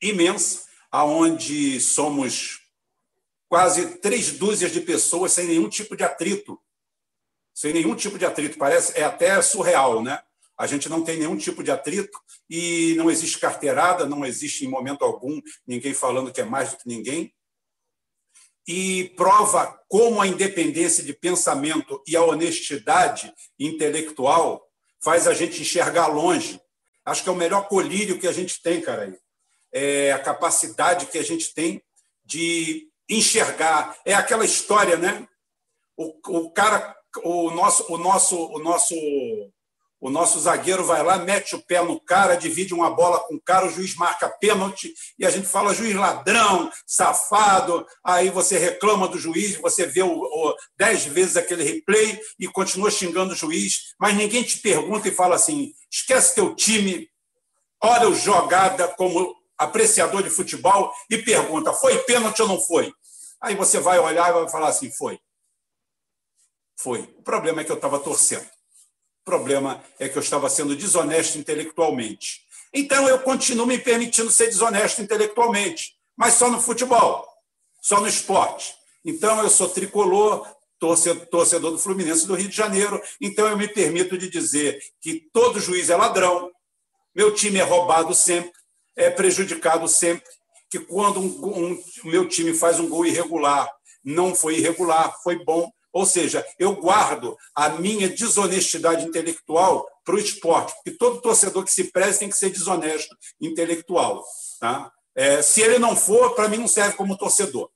imensa, 0.00 0.64
aonde 0.90 1.80
somos 1.80 2.60
quase 3.48 3.98
três 3.98 4.32
dúzias 4.32 4.72
de 4.72 4.80
pessoas 4.80 5.32
sem 5.32 5.46
nenhum 5.46 5.68
tipo 5.68 5.96
de 5.96 6.04
atrito 6.04 6.60
sem 7.58 7.72
nenhum 7.72 7.96
tipo 7.96 8.16
de 8.16 8.24
atrito. 8.24 8.56
Parece 8.56 8.96
é 8.96 9.02
até 9.02 9.42
surreal, 9.42 10.00
né? 10.00 10.22
A 10.56 10.64
gente 10.64 10.88
não 10.88 11.02
tem 11.02 11.18
nenhum 11.18 11.36
tipo 11.36 11.64
de 11.64 11.72
atrito 11.72 12.16
e 12.48 12.94
não 12.96 13.10
existe 13.10 13.36
carteirada, 13.40 14.06
não 14.06 14.24
existe 14.24 14.64
em 14.64 14.68
momento 14.68 15.04
algum 15.04 15.40
ninguém 15.66 15.92
falando 15.92 16.32
que 16.32 16.40
é 16.40 16.44
mais 16.44 16.70
do 16.70 16.76
que 16.76 16.86
ninguém. 16.88 17.34
E 18.64 19.12
prova 19.16 19.76
como 19.88 20.20
a 20.20 20.26
independência 20.28 21.02
de 21.02 21.12
pensamento 21.12 22.00
e 22.06 22.16
a 22.16 22.22
honestidade 22.22 23.34
intelectual 23.58 24.64
faz 25.02 25.26
a 25.26 25.34
gente 25.34 25.60
enxergar 25.60 26.06
longe. 26.06 26.60
Acho 27.08 27.22
que 27.22 27.28
é 27.28 27.32
o 27.32 27.36
melhor 27.36 27.68
colírio 27.68 28.18
que 28.18 28.26
a 28.28 28.32
gente 28.32 28.60
tem, 28.62 28.80
cara. 28.80 29.16
É 29.72 30.12
a 30.12 30.18
capacidade 30.18 31.06
que 31.06 31.18
a 31.18 31.24
gente 31.24 31.54
tem 31.54 31.82
de 32.24 32.88
enxergar. 33.08 33.98
É 34.04 34.14
aquela 34.14 34.44
história, 34.44 34.96
né? 34.96 35.26
O, 35.96 36.14
o 36.44 36.50
cara 36.50 36.98
o 37.24 37.50
nosso, 37.50 37.92
o 37.92 37.98
nosso, 37.98 38.36
o 38.36 38.58
nosso, 38.58 38.94
O 40.00 40.10
nosso 40.10 40.38
zagueiro 40.38 40.84
vai 40.84 41.02
lá, 41.02 41.18
mete 41.18 41.56
o 41.56 41.62
pé 41.62 41.82
no 41.82 42.00
cara, 42.00 42.36
divide 42.36 42.72
uma 42.72 42.88
bola 42.88 43.18
com 43.20 43.34
o 43.34 43.40
cara, 43.40 43.66
o 43.66 43.70
juiz 43.70 43.96
marca 43.96 44.28
pênalti 44.28 44.94
e 45.18 45.26
a 45.26 45.30
gente 45.30 45.48
fala 45.48 45.74
juiz 45.74 45.94
ladrão, 45.94 46.70
safado. 46.86 47.84
Aí 48.04 48.30
você 48.30 48.56
reclama 48.58 49.08
do 49.08 49.18
juiz, 49.18 49.56
você 49.56 49.86
vê 49.86 50.02
o, 50.02 50.12
o, 50.12 50.56
dez 50.76 51.04
vezes 51.04 51.36
aquele 51.36 51.64
replay 51.64 52.20
e 52.38 52.46
continua 52.46 52.92
xingando 52.92 53.32
o 53.32 53.36
juiz, 53.36 53.94
mas 53.98 54.14
ninguém 54.14 54.44
te 54.44 54.58
pergunta 54.58 55.08
e 55.08 55.14
fala 55.14 55.34
assim: 55.34 55.72
esquece 55.90 56.36
teu 56.36 56.54
time, 56.54 57.08
olha 57.82 58.08
o 58.08 58.14
jogada 58.14 58.86
como 58.88 59.34
apreciador 59.58 60.22
de 60.22 60.30
futebol 60.30 60.92
e 61.10 61.18
pergunta: 61.18 61.72
foi 61.72 61.98
pênalti 62.04 62.40
ou 62.40 62.46
não 62.46 62.60
foi? 62.60 62.92
Aí 63.42 63.56
você 63.56 63.80
vai 63.80 63.98
olhar 63.98 64.30
e 64.30 64.32
vai 64.32 64.48
falar 64.48 64.68
assim: 64.68 64.92
foi. 64.92 65.18
Foi. 66.80 67.00
O 67.18 67.22
problema 67.22 67.62
é 67.62 67.64
que 67.64 67.72
eu 67.72 67.76
estava 67.76 67.98
torcendo. 67.98 68.57
Problema 69.28 69.84
é 69.98 70.08
que 70.08 70.16
eu 70.16 70.22
estava 70.22 70.48
sendo 70.48 70.74
desonesto 70.74 71.36
intelectualmente. 71.36 72.46
Então 72.72 73.06
eu 73.06 73.18
continuo 73.18 73.66
me 73.66 73.76
permitindo 73.76 74.30
ser 74.30 74.46
desonesto 74.46 75.02
intelectualmente, 75.02 75.92
mas 76.16 76.32
só 76.32 76.50
no 76.50 76.58
futebol, 76.58 77.28
só 77.82 78.00
no 78.00 78.08
esporte. 78.08 78.74
Então 79.04 79.42
eu 79.42 79.50
sou 79.50 79.68
tricolor, 79.68 80.48
torcedor 80.78 81.72
do 81.72 81.78
Fluminense 81.78 82.26
do 82.26 82.34
Rio 82.34 82.48
de 82.48 82.56
Janeiro, 82.56 82.98
então 83.20 83.46
eu 83.46 83.58
me 83.58 83.68
permito 83.68 84.16
de 84.16 84.30
dizer 84.30 84.80
que 84.98 85.28
todo 85.30 85.60
juiz 85.60 85.90
é 85.90 85.96
ladrão, 85.96 86.50
meu 87.14 87.34
time 87.34 87.58
é 87.58 87.64
roubado 87.64 88.14
sempre, 88.14 88.52
é 88.96 89.10
prejudicado 89.10 89.86
sempre, 89.88 90.24
que 90.70 90.78
quando 90.78 91.20
um, 91.20 91.72
um, 91.72 91.84
meu 92.04 92.26
time 92.26 92.54
faz 92.54 92.80
um 92.80 92.88
gol 92.88 93.04
irregular, 93.04 93.70
não 94.02 94.34
foi 94.34 94.56
irregular, 94.56 95.14
foi 95.22 95.44
bom, 95.44 95.70
ou 95.92 96.04
seja, 96.06 96.44
eu 96.58 96.74
guardo 96.76 97.36
a 97.54 97.70
minha 97.70 98.08
desonestidade 98.08 99.06
intelectual 99.06 99.88
para 100.04 100.14
o 100.14 100.18
esporte, 100.18 100.74
porque 100.74 100.92
todo 100.92 101.20
torcedor 101.20 101.64
que 101.64 101.72
se 101.72 101.84
preze 101.84 102.20
tem 102.20 102.28
que 102.28 102.36
ser 102.36 102.50
desonesto 102.50 103.16
intelectual. 103.40 104.24
Tá? 104.60 104.92
É, 105.14 105.42
se 105.42 105.60
ele 105.60 105.78
não 105.78 105.96
for, 105.96 106.34
para 106.34 106.48
mim 106.48 106.58
não 106.58 106.68
serve 106.68 106.96
como 106.96 107.16
torcedor. 107.16 107.70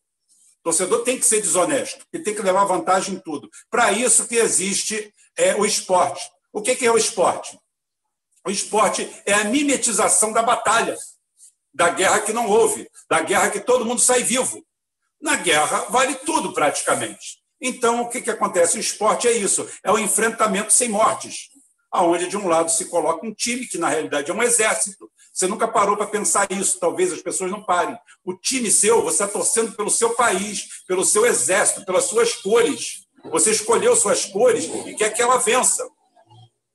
Torcedor 0.63 1.03
tem 1.03 1.19
que 1.19 1.27
ser 1.27 1.41
desonesto, 1.41 2.07
ele 2.13 2.23
tem 2.23 2.35
que 2.35 2.43
levar 2.43 2.65
vantagem 2.65 3.17
em 3.17 3.19
tudo. 3.19 3.51
Para 3.69 3.91
isso 3.91 4.29
que 4.29 4.37
existe 4.37 5.13
é, 5.37 5.57
o 5.57 5.67
esporte. 5.67 6.23
O 6.53 6.63
que, 6.63 6.77
que 6.77 6.87
é 6.87 6.93
o 6.93 6.97
esporte? 6.97 7.59
O 8.47 8.51
esporte 8.51 9.11
é 9.27 9.33
a 9.33 9.45
mimetização 9.45 10.33
da 10.33 10.43
batalha, 10.43 10.97
da 11.75 11.89
guerra 11.89 12.21
que 12.21 12.33
não 12.33 12.49
houve, 12.49 12.89
da 13.09 13.21
guerra 13.21 13.51
que 13.51 13.61
todo 13.61 13.85
mundo 13.85 14.01
sai 14.01 14.23
vivo. 14.23 14.65
Na 15.21 15.37
guerra 15.37 15.87
vale 15.89 16.15
tudo 16.17 16.53
praticamente. 16.53 17.42
Então, 17.65 18.03
o 18.03 18.09
que, 18.09 18.21
que 18.21 18.31
acontece? 18.31 18.77
O 18.77 18.81
esporte 18.81 19.29
é 19.29 19.33
isso, 19.33 19.69
é 19.85 19.93
o 19.93 19.99
enfrentamento 19.99 20.73
sem 20.73 20.89
mortes, 20.89 21.51
aonde 21.93 22.27
de 22.27 22.37
um 22.37 22.49
lado 22.49 22.73
se 22.73 22.87
coloca 22.87 23.25
um 23.25 23.33
time, 23.33 23.69
que 23.69 23.79
na 23.79 23.89
realidade 23.89 24.29
é 24.29 24.35
um 24.35 24.43
exército. 24.43 25.09
Você 25.33 25.47
nunca 25.47 25.69
parou 25.69 25.97
para 25.97 26.09
pensar 26.09 26.51
isso, 26.51 26.81
talvez 26.81 27.13
as 27.13 27.23
pessoas 27.23 27.53
não 27.53 27.63
parem. 27.63 27.97
O 28.25 28.35
time 28.35 28.69
seu, 28.69 29.01
você 29.01 29.23
está 29.23 29.29
torcendo 29.29 29.77
pelo 29.77 29.91
seu 29.91 30.11
país, 30.11 30.83
pelo 30.89 31.05
seu 31.05 31.25
exército, 31.25 31.85
pelas 31.87 32.05
suas 32.05 32.35
cores. 32.35 33.07
Você 33.31 33.53
escolheu 33.53 33.95
suas 33.95 34.25
cores 34.25 34.65
e 34.87 34.95
quer 34.97 35.11
que 35.11 35.23
ela 35.23 35.39
vença. 35.39 35.89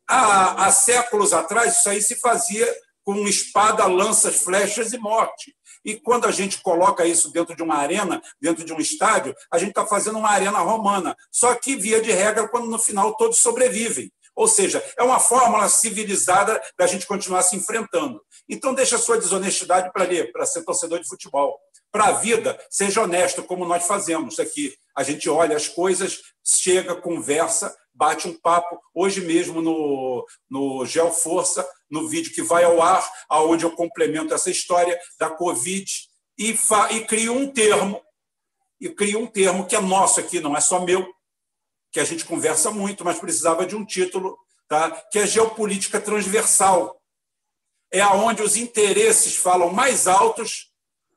Há, 0.08 0.68
há 0.68 0.72
séculos 0.72 1.34
atrás, 1.34 1.80
isso 1.80 1.90
aí 1.90 2.02
se 2.02 2.16
fazia 2.16 2.66
com 3.04 3.28
espada, 3.28 3.86
lanças, 3.88 4.38
flechas 4.38 4.94
e 4.94 4.98
morte. 4.98 5.54
E 5.84 5.96
quando 5.96 6.26
a 6.26 6.32
gente 6.32 6.62
coloca 6.62 7.06
isso 7.06 7.32
dentro 7.32 7.56
de 7.56 7.64
uma 7.64 7.76
arena, 7.76 8.22
dentro 8.42 8.64
de 8.66 8.74
um 8.74 8.80
estádio, 8.80 9.36
a 9.52 9.58
gente 9.58 9.70
está 9.70 9.86
fazendo 9.86 10.20
uma 10.20 10.30
arena 10.30 10.60
romana. 10.60 11.16
Só 11.32 11.56
que, 11.56 11.76
via 11.76 12.02
de 12.02 12.12
regra, 12.12 12.48
quando 12.48 12.68
no 12.68 12.80
final 12.80 13.16
todos 13.16 13.38
sobrevivem. 13.38 14.12
Ou 14.36 14.48
seja, 14.48 14.84
é 14.96 15.02
uma 15.02 15.20
fórmula 15.20 15.68
civilizada 15.68 16.62
da 16.78 16.86
gente 16.86 17.08
continuar 17.08 17.42
se 17.42 17.56
enfrentando. 17.56 18.22
Então, 18.48 18.74
deixa 18.74 18.96
a 18.96 19.00
sua 19.00 19.18
desonestidade 19.18 19.92
para 19.92 20.04
ler, 20.04 20.32
para 20.32 20.46
ser 20.46 20.64
torcedor 20.64 21.00
de 21.00 21.08
futebol. 21.08 21.60
Para 21.92 22.06
a 22.06 22.12
vida, 22.12 22.60
seja 22.70 23.02
honesto, 23.02 23.42
como 23.42 23.66
nós 23.66 23.88
fazemos 23.88 24.40
aqui. 24.40 24.76
A 24.96 25.02
gente 25.02 25.28
olha 25.28 25.58
as 25.58 25.68
coisas, 25.68 26.22
chega, 26.44 26.96
conversa, 26.96 27.76
bate 27.92 28.28
um 28.28 28.34
papo. 28.34 28.80
Hoje 28.94 29.22
mesmo 29.22 29.62
no, 29.62 30.26
no 30.48 30.86
Geoforça, 30.86 31.68
no 31.90 32.08
vídeo 32.08 32.34
que 32.34 32.42
vai 32.42 32.64
ao 32.64 32.82
ar, 32.82 33.08
aonde 33.30 33.64
eu 33.64 33.72
complemento 33.72 34.34
essa 34.34 34.50
história 34.50 35.00
da 35.20 35.30
Covid 35.30 35.86
e, 36.38 36.56
e 36.92 37.06
crio 37.06 37.34
um 37.34 37.52
termo, 37.52 38.02
e 38.80 38.90
crio 38.90 39.20
um 39.20 39.28
termo 39.28 39.66
que 39.66 39.76
é 39.76 39.82
nosso 39.82 40.20
aqui, 40.20 40.40
não 40.40 40.56
é 40.56 40.62
só 40.62 40.80
meu, 40.80 41.08
que 41.92 42.00
a 42.00 42.04
gente 42.04 42.26
conversa 42.26 42.70
muito, 42.70 43.04
mas 43.04 43.20
precisava 43.20 43.66
de 43.66 43.76
um 43.76 43.86
título, 43.86 44.38
tá? 44.68 44.92
que 45.12 45.20
é 45.20 45.26
geopolítica 45.26 46.00
transversal. 46.00 47.02
É 47.92 48.02
aonde 48.02 48.44
os 48.44 48.58
interesses 48.58 49.36
falam 49.36 49.72
mais 49.72 50.08
altos 50.08 50.72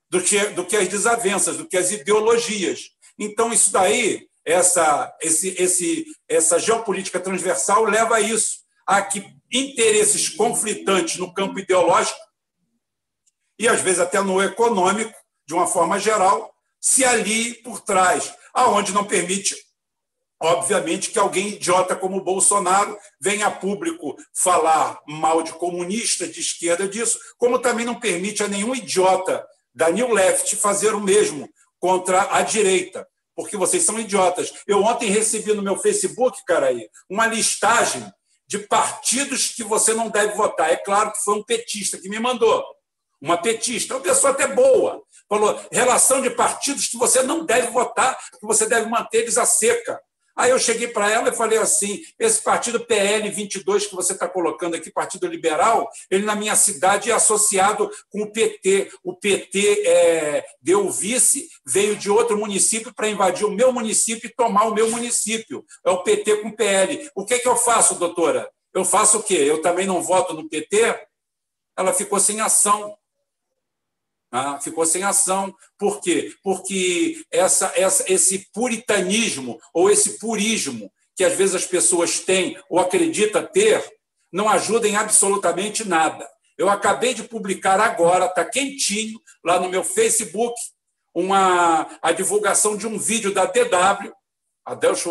do 0.09 0.23
que, 0.23 0.39
do 0.51 0.65
que 0.65 0.77
as 0.77 0.89
desavenças, 0.89 1.57
do 1.57 1.67
que 1.67 1.77
as 1.77 1.91
ideologias. 1.91 2.91
Então, 3.19 3.53
isso 3.53 3.73
daí 3.73 4.31
essa, 4.45 5.15
esse, 5.21 5.55
esse, 5.59 6.07
essa 6.29 6.59
geopolítica 6.59 7.21
transversal 7.21 7.85
leva 7.85 8.17
a 8.17 8.21
isso, 8.21 8.61
a 8.87 9.03
que 9.03 9.25
interesses 9.53 10.29
conflitantes 10.29 11.19
no 11.19 11.33
campo 11.33 11.59
ideológico 11.59 12.19
e 13.59 13.69
às 13.69 13.81
vezes 13.83 14.01
até 14.01 14.21
no 14.23 14.43
econômico, 14.43 15.15
de 15.47 15.53
uma 15.53 15.67
forma 15.67 15.99
geral, 15.99 16.51
se 16.81 17.05
aliem 17.05 17.55
por 17.63 17.81
trás, 17.81 18.35
aonde 18.55 18.93
não 18.93 19.05
permite, 19.05 19.55
obviamente, 20.41 21.11
que 21.11 21.19
alguém 21.19 21.49
idiota 21.49 21.95
como 21.95 22.17
o 22.17 22.25
Bolsonaro 22.25 22.97
venha 23.21 23.49
a 23.49 23.51
público 23.51 24.17
falar 24.35 24.99
mal 25.07 25.43
de 25.43 25.53
comunista, 25.53 26.27
de 26.27 26.41
esquerda 26.41 26.89
disso, 26.89 27.19
como 27.37 27.59
também 27.59 27.85
não 27.85 28.01
permite 28.01 28.43
a 28.43 28.49
nenhum 28.49 28.75
idiota 28.75 29.47
da 29.75 29.91
New 29.91 30.11
Left 30.11 30.57
fazer 30.57 30.95
o 30.95 31.01
mesmo 31.01 31.47
contra 31.79 32.35
a 32.35 32.43
direita 32.43 33.07
porque 33.41 33.57
vocês 33.57 33.83
são 33.85 33.99
idiotas. 33.99 34.53
Eu 34.67 34.83
ontem 34.83 35.09
recebi 35.09 35.55
no 35.55 35.63
meu 35.63 35.75
Facebook, 35.79 36.45
cara, 36.45 36.67
aí, 36.67 36.89
uma 37.09 37.27
listagem 37.27 38.05
de 38.51 38.59
partidos 38.59 39.51
que 39.51 39.63
você 39.63 39.95
não 39.95 40.11
deve 40.11 40.35
votar. 40.35 40.73
É 40.73 40.77
claro 40.77 41.13
que 41.13 41.23
foi 41.23 41.35
um 41.35 41.45
petista 41.45 41.97
que 41.97 42.09
me 42.09 42.19
mandou. 42.19 42.65
Uma 43.23 43.41
petista, 43.41 43.95
uma 43.95 44.03
pessoa 44.03 44.33
até 44.33 44.49
boa. 44.49 45.01
Falou: 45.29 45.65
relação 45.71 46.21
de 46.21 46.31
partidos 46.31 46.89
que 46.89 46.97
você 46.97 47.23
não 47.23 47.47
deve 47.47 47.69
votar, 47.69 48.19
que 48.19 48.45
você 48.45 48.67
deve 48.67 48.91
manter 48.91 49.19
eles 49.19 49.39
a 49.39 49.47
seca. 49.47 50.03
Aí 50.41 50.51
eu 50.51 50.59
cheguei 50.59 50.89
para 50.89 51.11
ela 51.11 51.29
e 51.29 51.37
falei 51.37 51.59
assim: 51.59 52.01
esse 52.19 52.43
partido 52.43 52.81
PL 52.81 53.29
22 53.29 53.87
que 53.87 53.95
você 53.95 54.15
está 54.15 54.27
colocando 54.27 54.75
aqui, 54.75 54.91
Partido 54.91 55.27
Liberal, 55.27 55.87
ele 56.11 56.25
na 56.25 56.35
minha 56.35 56.57
cidade 56.57 57.11
é 57.11 57.15
associado 57.15 57.91
com 58.09 58.23
o 58.23 58.33
PT. 58.33 58.91
O 59.05 59.15
PT 59.15 59.83
é, 59.87 60.45
deu 60.63 60.89
vice, 60.91 61.47
veio 61.67 61.95
de 61.95 62.11
outro 62.11 62.39
município 62.39 62.93
para 62.95 63.09
invadir 63.09 63.45
o 63.45 63.51
meu 63.51 63.71
município 63.71 64.29
e 64.29 64.35
tomar 64.35 64.65
o 64.65 64.75
meu 64.75 64.91
município. 64.91 65.63
É 65.85 65.91
o 65.91 66.03
PT 66.03 66.39
com 66.39 66.51
PL. 66.51 67.11
O 67.15 67.27
que, 67.27 67.35
é 67.35 67.39
que 67.39 67.49
eu 67.49 67.57
faço, 67.57 67.97
doutora? 67.97 68.51
Eu 68.73 68.83
faço 68.83 69.19
o 69.19 69.23
quê? 69.23 69.35
Eu 69.35 69.61
também 69.61 69.87
não 69.87 70.03
voto 70.03 70.33
no 70.33 70.49
PT? 70.49 71.07
Ela 71.77 71.93
ficou 71.93 72.19
sem 72.19 72.41
ação. 72.41 72.97
Ah, 74.31 74.61
ficou 74.61 74.87
sem 74.87 75.03
ação. 75.03 75.55
Por 75.79 76.01
quê? 76.01 76.33
Porque 76.43 77.25
essa, 77.31 77.73
essa, 77.75 78.05
esse 78.13 78.51
puritanismo 78.53 79.59
ou 79.75 79.91
esse 79.91 80.19
purismo 80.19 80.91
que 81.17 81.25
às 81.25 81.35
vezes 81.35 81.55
as 81.55 81.67
pessoas 81.67 82.21
têm 82.21 82.57
ou 82.69 82.79
acreditam 82.79 83.45
ter 83.45 83.85
não 84.33 84.49
ajuda 84.49 84.89
em 84.89 84.97
absolutamente 84.97 85.87
nada. 85.87 86.29
Eu 86.57 86.69
acabei 86.69 87.15
de 87.15 87.25
publicar 87.25 87.81
agora, 87.81 88.27
está 88.27 88.45
quentinho, 88.45 89.21
lá 89.45 89.59
no 89.59 89.69
meu 89.69 89.83
Facebook, 89.83 90.55
uma, 91.15 91.89
a 92.01 92.13
divulgação 92.13 92.77
de 92.77 92.87
um 92.87 92.99
vídeo 92.99 93.35
da 93.35 93.47
DW, 93.47 94.13
a 94.65 94.75
Deutsche 94.75 95.09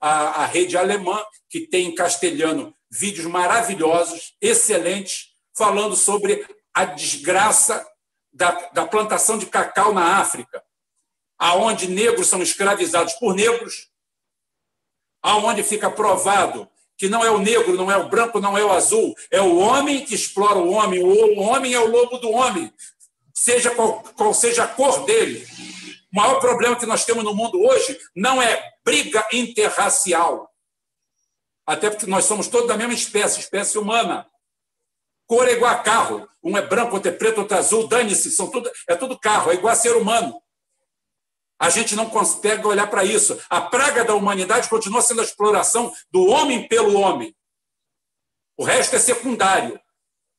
a, 0.00 0.08
a 0.42 0.46
rede 0.46 0.76
alemã, 0.76 1.22
que 1.50 1.66
tem 1.66 1.88
em 1.88 1.94
castelhano 1.94 2.74
vídeos 2.90 3.26
maravilhosos, 3.26 4.34
excelentes, 4.40 5.34
falando 5.56 5.96
sobre 5.96 6.46
a 6.72 6.84
desgraça 6.84 7.84
da, 8.34 8.50
da 8.72 8.86
plantação 8.86 9.38
de 9.38 9.46
cacau 9.46 9.94
na 9.94 10.18
África, 10.18 10.62
aonde 11.38 11.88
negros 11.88 12.26
são 12.26 12.42
escravizados 12.42 13.14
por 13.14 13.34
negros, 13.34 13.88
aonde 15.22 15.62
fica 15.62 15.90
provado 15.90 16.68
que 16.96 17.08
não 17.08 17.24
é 17.24 17.30
o 17.30 17.38
negro, 17.38 17.74
não 17.74 17.90
é 17.90 17.96
o 17.96 18.08
branco, 18.08 18.40
não 18.40 18.56
é 18.56 18.64
o 18.64 18.72
azul, 18.72 19.14
é 19.30 19.40
o 19.40 19.56
homem 19.56 20.04
que 20.04 20.14
explora 20.14 20.58
o 20.58 20.70
homem, 20.70 21.02
o 21.02 21.40
homem 21.40 21.74
é 21.74 21.80
o 21.80 21.88
lobo 21.88 22.18
do 22.18 22.30
homem, 22.30 22.72
seja 23.32 23.70
qual, 23.70 24.02
qual 24.16 24.34
seja 24.34 24.64
a 24.64 24.68
cor 24.68 25.04
dele. 25.04 25.46
O 26.12 26.20
maior 26.20 26.38
problema 26.38 26.76
que 26.76 26.86
nós 26.86 27.04
temos 27.04 27.24
no 27.24 27.34
mundo 27.34 27.60
hoje 27.60 27.98
não 28.14 28.40
é 28.40 28.72
briga 28.84 29.26
interracial, 29.32 30.48
até 31.66 31.90
porque 31.90 32.06
nós 32.06 32.26
somos 32.26 32.46
todos 32.46 32.68
da 32.68 32.76
mesma 32.76 32.94
espécie, 32.94 33.40
espécie 33.40 33.78
humana. 33.78 34.26
Cor 35.26 35.48
é 35.48 35.52
igual 35.52 35.70
a 35.70 35.78
carro. 35.78 36.28
Um 36.42 36.56
é 36.56 36.62
branco, 36.62 36.94
outro 36.94 37.10
é 37.10 37.14
preto, 37.14 37.38
outro 37.38 37.56
é 37.56 37.58
azul. 37.58 37.88
Dane-se, 37.88 38.30
são 38.30 38.50
tudo, 38.50 38.70
é 38.88 38.94
tudo 38.94 39.18
carro, 39.18 39.50
é 39.50 39.54
igual 39.54 39.72
a 39.72 39.76
ser 39.76 39.96
humano. 39.96 40.40
A 41.58 41.70
gente 41.70 41.94
não 41.94 42.10
consegue 42.10 42.66
olhar 42.66 42.88
para 42.88 43.04
isso. 43.04 43.40
A 43.48 43.60
praga 43.60 44.04
da 44.04 44.14
humanidade 44.14 44.68
continua 44.68 45.00
sendo 45.00 45.20
a 45.20 45.24
exploração 45.24 45.92
do 46.10 46.26
homem 46.26 46.68
pelo 46.68 46.98
homem. 46.98 47.34
O 48.56 48.64
resto 48.64 48.96
é 48.96 48.98
secundário. 48.98 49.80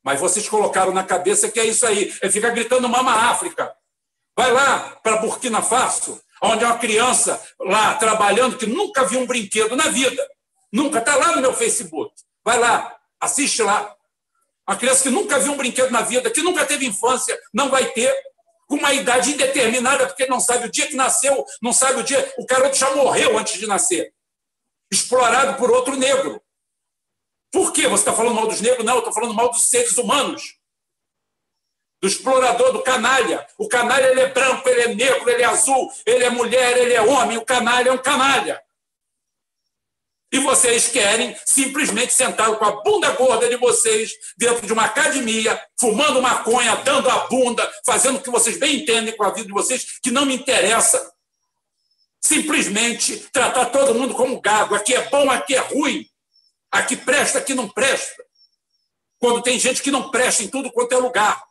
Mas 0.03 0.19
vocês 0.19 0.47
colocaram 0.47 0.93
na 0.93 1.03
cabeça 1.03 1.49
que 1.49 1.59
é 1.59 1.65
isso 1.65 1.85
aí. 1.87 2.13
É 2.21 2.29
ficar 2.29 2.51
gritando 2.51 2.87
Mama 2.87 3.11
África. 3.11 3.75
Vai 4.37 4.51
lá 4.51 4.99
para 5.01 5.17
Burkina 5.17 5.61
Faso, 5.61 6.21
onde 6.43 6.63
é 6.63 6.67
uma 6.67 6.77
criança 6.77 7.41
lá 7.59 7.95
trabalhando 7.95 8.57
que 8.57 8.67
nunca 8.67 9.05
viu 9.05 9.21
um 9.21 9.25
brinquedo 9.25 9.75
na 9.75 9.87
vida. 9.87 10.23
Nunca. 10.71 10.99
Está 10.99 11.15
lá 11.15 11.35
no 11.35 11.41
meu 11.41 11.53
Facebook. 11.53 12.13
Vai 12.43 12.59
lá, 12.59 12.95
assiste 13.19 13.63
lá. 13.63 13.94
Uma 14.67 14.75
criança 14.75 15.03
que 15.03 15.09
nunca 15.09 15.39
viu 15.39 15.53
um 15.53 15.57
brinquedo 15.57 15.91
na 15.91 16.01
vida, 16.01 16.31
que 16.31 16.41
nunca 16.41 16.65
teve 16.65 16.85
infância, 16.85 17.39
não 17.53 17.69
vai 17.69 17.85
ter. 17.91 18.13
Com 18.67 18.77
uma 18.77 18.93
idade 18.93 19.31
indeterminada, 19.31 20.07
porque 20.07 20.25
não 20.25 20.39
sabe 20.39 20.65
o 20.65 20.71
dia 20.71 20.87
que 20.87 20.95
nasceu, 20.95 21.45
não 21.61 21.71
sabe 21.71 21.99
o 21.99 22.03
dia. 22.03 22.33
O 22.35 22.47
garoto 22.47 22.75
já 22.75 22.95
morreu 22.95 23.37
antes 23.37 23.59
de 23.59 23.67
nascer. 23.67 24.11
Explorado 24.91 25.55
por 25.59 25.69
outro 25.69 25.95
negro. 25.95 26.41
Por 27.51 27.71
que 27.71 27.87
você 27.87 28.01
está 28.01 28.13
falando 28.13 28.33
mal 28.33 28.47
dos 28.47 28.61
negros? 28.61 28.83
Não, 28.83 28.95
eu 28.95 28.99
estou 28.99 29.13
falando 29.13 29.35
mal 29.35 29.49
dos 29.49 29.61
seres 29.65 29.95
humanos. 29.99 30.57
Do 32.01 32.07
explorador, 32.07 32.73
do 32.73 32.81
canalha. 32.81 33.47
O 33.55 33.67
canalha 33.67 34.07
ele 34.07 34.21
é 34.21 34.27
branco, 34.29 34.67
ele 34.67 34.81
é 34.81 34.95
negro, 34.95 35.29
ele 35.29 35.43
é 35.43 35.45
azul, 35.45 35.91
ele 36.03 36.23
é 36.23 36.29
mulher, 36.31 36.75
ele 36.75 36.93
é 36.93 37.01
homem. 37.01 37.37
O 37.37 37.45
canalha 37.45 37.89
é 37.89 37.93
um 37.93 37.99
canalha. 37.99 38.64
E 40.35 40.39
vocês 40.39 40.89
querem 40.89 41.33
simplesmente 41.45 42.11
sentar 42.11 42.53
com 42.57 42.65
a 42.65 42.83
bunda 42.83 43.09
gorda 43.11 43.47
de 43.47 43.55
vocês 43.55 44.11
dentro 44.37 44.67
de 44.67 44.73
uma 44.73 44.83
academia, 44.83 45.57
fumando 45.79 46.21
maconha, 46.21 46.75
dando 46.83 47.09
a 47.09 47.19
bunda, 47.27 47.65
fazendo 47.85 48.17
o 48.17 48.21
que 48.21 48.29
vocês 48.29 48.57
bem 48.59 48.81
entendem 48.81 49.15
com 49.15 49.23
a 49.23 49.29
vida 49.29 49.47
de 49.47 49.53
vocês, 49.53 49.97
que 50.03 50.11
não 50.11 50.25
me 50.25 50.35
interessa. 50.35 51.09
Simplesmente 52.19 53.15
tratar 53.31 53.67
todo 53.67 53.95
mundo 53.95 54.13
como 54.13 54.41
gago. 54.41 54.75
Aqui 54.75 54.93
é 54.93 55.09
bom, 55.09 55.31
aqui 55.31 55.55
é 55.55 55.59
ruim. 55.59 56.05
Aqui 56.69 56.97
presta, 56.97 57.39
aqui 57.39 57.53
não 57.53 57.69
presta. 57.69 58.21
Quando 59.17 59.41
tem 59.41 59.57
gente 59.57 59.81
que 59.81 59.89
não 59.89 60.11
presta 60.11 60.43
em 60.43 60.49
tudo 60.49 60.69
quanto 60.69 60.91
é 60.91 60.97
lugar. 60.97 61.41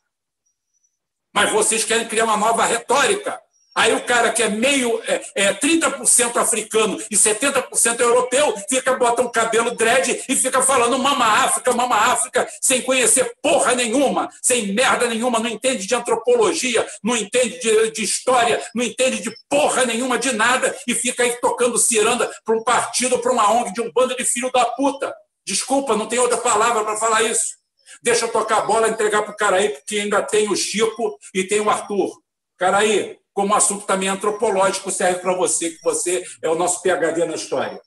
Mas 1.32 1.50
vocês 1.50 1.84
querem 1.84 2.06
criar 2.06 2.24
uma 2.24 2.36
nova 2.36 2.66
retórica 2.66 3.40
Aí 3.74 3.92
o 3.92 4.04
cara 4.04 4.30
que 4.30 4.42
é 4.42 4.48
meio, 4.48 5.02
é, 5.06 5.20
é 5.34 5.54
30% 5.54 6.36
africano 6.36 7.02
e 7.10 7.16
70% 7.16 7.98
europeu, 7.98 8.54
fica, 8.68 8.94
bota 8.94 9.22
um 9.22 9.30
cabelo 9.30 9.72
dread 9.72 10.24
e 10.28 10.36
fica 10.36 10.62
falando 10.62 10.96
mama 10.96 11.24
África, 11.24 11.72
mama 11.72 11.96
África, 11.96 12.48
sem 12.60 12.82
conhecer 12.82 13.34
porra 13.42 13.74
nenhuma, 13.74 14.30
sem 14.40 14.72
merda 14.72 15.08
nenhuma, 15.08 15.40
não 15.40 15.48
entende 15.48 15.86
de 15.86 15.94
antropologia, 15.94 16.86
não 17.02 17.16
entende 17.16 17.58
de, 17.58 17.90
de 17.90 18.02
história, 18.04 18.64
não 18.74 18.84
entende 18.84 19.20
de 19.20 19.34
porra 19.48 19.84
nenhuma 19.84 20.18
de 20.18 20.32
nada 20.32 20.74
e 20.86 20.94
fica 20.94 21.24
aí 21.24 21.32
tocando 21.40 21.76
ciranda 21.76 22.30
para 22.44 22.56
um 22.56 22.62
partido, 22.62 23.18
para 23.18 23.32
uma 23.32 23.50
ONG 23.50 23.72
de 23.72 23.80
um 23.80 23.90
bando 23.92 24.16
de 24.16 24.24
filho 24.24 24.52
da 24.52 24.64
puta. 24.64 25.12
Desculpa, 25.44 25.96
não 25.96 26.06
tem 26.06 26.20
outra 26.20 26.38
palavra 26.38 26.84
para 26.84 26.96
falar 26.96 27.22
isso. 27.22 27.56
Deixa 28.02 28.26
eu 28.26 28.32
tocar 28.32 28.58
a 28.58 28.62
bola 28.62 28.86
e 28.86 28.92
entregar 28.92 29.22
para 29.22 29.32
o 29.32 29.36
cara 29.36 29.56
aí, 29.56 29.70
porque 29.70 29.98
ainda 29.98 30.22
tem 30.22 30.48
o 30.48 30.56
Chico 30.56 31.18
e 31.34 31.42
tem 31.42 31.60
o 31.60 31.68
Arthur. 31.68 32.22
Cara 32.56 32.78
aí, 32.78 33.18
como 33.34 33.54
assunto 33.54 33.84
também 33.84 34.08
antropológico 34.08 34.90
serve 34.90 35.20
para 35.20 35.34
você, 35.34 35.70
que 35.70 35.82
você 35.82 36.24
é 36.40 36.48
o 36.48 36.54
nosso 36.54 36.80
PHD 36.80 37.26
na 37.26 37.34
história. 37.34 37.80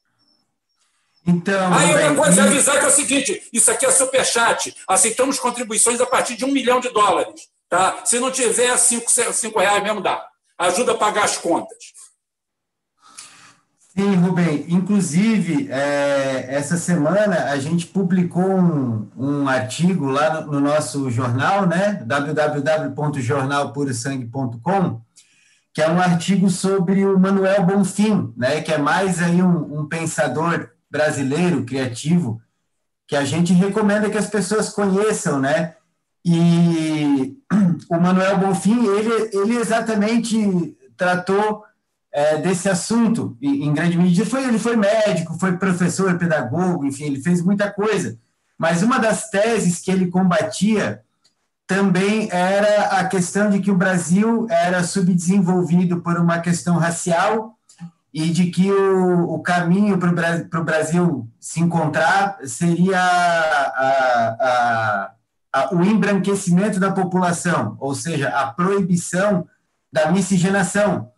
Então, 1.25 1.73
Aí 1.73 1.91
outra 1.91 2.15
coisa, 2.15 2.41
e... 2.41 2.47
avisar 2.47 2.79
que 2.79 2.85
é 2.85 2.87
o 2.87 2.91
seguinte: 2.91 3.49
isso 3.51 3.71
aqui 3.71 3.85
é 3.85 3.91
superchat. 3.91 4.75
Aceitamos 4.87 5.39
contribuições 5.39 5.99
a 5.99 6.05
partir 6.05 6.35
de 6.35 6.45
um 6.45 6.51
milhão 6.51 6.79
de 6.79 6.89
dólares. 6.89 7.49
Tá? 7.69 8.01
Se 8.05 8.19
não 8.19 8.31
tiver, 8.31 8.77
cinco, 8.77 9.11
cinco 9.33 9.59
reais 9.59 9.81
mesmo 9.81 10.01
dá. 10.01 10.25
Ajuda 10.57 10.93
a 10.93 10.97
pagar 10.97 11.25
as 11.25 11.37
contas. 11.37 11.97
Sim, 13.97 14.15
Rubem. 14.15 14.65
Inclusive, 14.69 15.69
é, 15.71 16.45
essa 16.49 16.77
semana 16.77 17.45
a 17.45 17.57
gente 17.57 17.87
publicou 17.87 18.47
um, 18.47 19.09
um 19.17 19.49
artigo 19.49 20.05
lá 20.05 20.41
no, 20.41 20.51
no, 20.51 20.59
nosso 20.59 21.09
jornal, 21.09 21.65
né? 21.65 21.99
www.jornalpurosangue.com, 22.05 25.01
que 25.77 25.81
é 25.83 25.91
um 25.91 26.01
artigo 26.01 26.49
sobre 26.49 27.05
o 27.05 27.19
Manuel 27.19 27.63
Bonfim, 27.63 28.33
né, 28.35 28.61
que 28.61 28.73
é 28.73 28.79
mais 28.79 29.21
aí 29.21 29.43
um, 29.43 29.81
um, 29.81 29.87
pensador 29.87 30.71
brasileiro 30.89 31.65
criativo 31.65 32.41
que 33.07 33.15
a 33.15 33.23
gente 33.23 33.53
recomenda 33.53 34.09
que 34.09 34.17
as 34.17 34.27
pessoas 34.27 34.69
conheçam, 34.69 35.39
né? 35.39 35.75
E 36.25 37.37
o 37.91 37.99
Manuel 37.99 38.39
Bonfim, 38.39 38.87
ele, 38.87 39.29
ele 39.31 39.55
exatamente 39.55 40.75
tratou 40.97 41.63
é, 42.11 42.37
desse 42.39 42.67
assunto 42.67 43.37
em 43.39 43.71
grande 43.71 43.99
medida. 43.99 44.25
Foi, 44.27 44.45
ele 44.45 44.57
foi 44.57 44.75
médico, 44.75 45.37
foi 45.37 45.57
professor, 45.57 46.17
pedagogo, 46.17 46.87
enfim, 46.87 47.03
ele 47.03 47.21
fez 47.21 47.39
muita 47.43 47.71
coisa. 47.71 48.17
Mas 48.57 48.81
uma 48.81 48.97
das 48.97 49.29
teses 49.29 49.79
que 49.79 49.91
ele 49.91 50.07
combatia 50.07 51.03
também 51.67 52.29
era 52.31 52.97
a 52.97 53.05
questão 53.05 53.49
de 53.49 53.59
que 53.59 53.69
o 53.69 53.75
Brasil 53.75 54.47
era 54.49 54.83
subdesenvolvido 54.83 56.01
por 56.01 56.17
uma 56.17 56.39
questão 56.39 56.77
racial 56.77 57.57
e 58.13 58.29
de 58.29 58.49
que 58.49 58.71
o, 58.71 59.33
o 59.33 59.43
caminho 59.43 59.97
para 59.97 60.61
o 60.61 60.63
Brasil 60.63 61.29
se 61.39 61.59
encontrar 61.59 62.37
seria 62.45 62.97
a, 62.97 64.31
a, 64.39 65.11
a, 65.53 65.75
o 65.75 65.83
embranquecimento 65.83 66.79
da 66.79 66.91
população, 66.91 67.75
ou 67.81 67.93
seja, 67.93 68.29
a 68.29 68.47
proibição 68.47 69.45
da 69.91 70.09
miscigenação. 70.09 71.11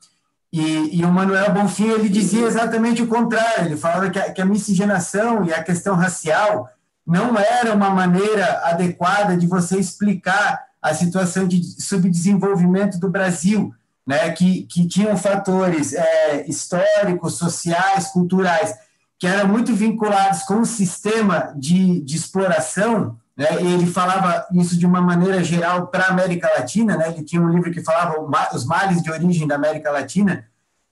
E, 0.52 1.00
e, 1.00 1.06
o 1.06 1.12
Manuel 1.12 1.54
Bonfim 1.54 1.90
ele 1.90 2.10
dizia 2.10 2.48
exatamente 2.48 3.04
o 3.04 3.08
contrário. 3.08 3.68
Ele 3.68 3.78
falava 3.78 4.10
que 4.10 4.18
a, 4.18 4.32
que 4.32 4.42
a 4.42 4.46
miscigenação 4.46 5.46
e 5.46 5.54
a 5.54 5.64
questão 5.64 5.96
racial 5.96 6.68
não 7.10 7.36
era 7.36 7.74
uma 7.74 7.90
maneira 7.90 8.62
adequada 8.66 9.36
de 9.36 9.48
você 9.48 9.80
explicar 9.80 10.64
a 10.80 10.94
situação 10.94 11.48
de 11.48 11.60
subdesenvolvimento 11.82 13.00
do 13.00 13.10
Brasil, 13.10 13.74
né, 14.06 14.30
que, 14.32 14.64
que 14.64 14.88
tinham 14.88 15.18
fatores 15.18 15.94
é, 15.94 16.48
históricos, 16.48 17.34
sociais, 17.34 18.08
culturais, 18.10 18.76
que 19.18 19.26
eram 19.26 19.50
muito 19.50 19.74
vinculados 19.74 20.44
com 20.44 20.62
o 20.62 20.66
sistema 20.66 21.52
de, 21.58 22.00
de 22.02 22.16
exploração, 22.16 23.18
né, 23.36 23.48
ele 23.60 23.88
falava 23.88 24.46
isso 24.54 24.78
de 24.78 24.86
uma 24.86 25.02
maneira 25.02 25.44
geral 25.44 25.88
para 25.88 26.06
a 26.06 26.10
América 26.10 26.48
Latina, 26.60 26.96
né, 26.96 27.10
ele 27.10 27.24
tinha 27.24 27.42
um 27.42 27.50
livro 27.50 27.72
que 27.72 27.84
falava 27.84 28.16
os 28.54 28.66
males 28.66 29.02
de 29.02 29.12
origem 29.12 29.48
da 29.48 29.56
América 29.56 29.92
Latina, 29.92 30.46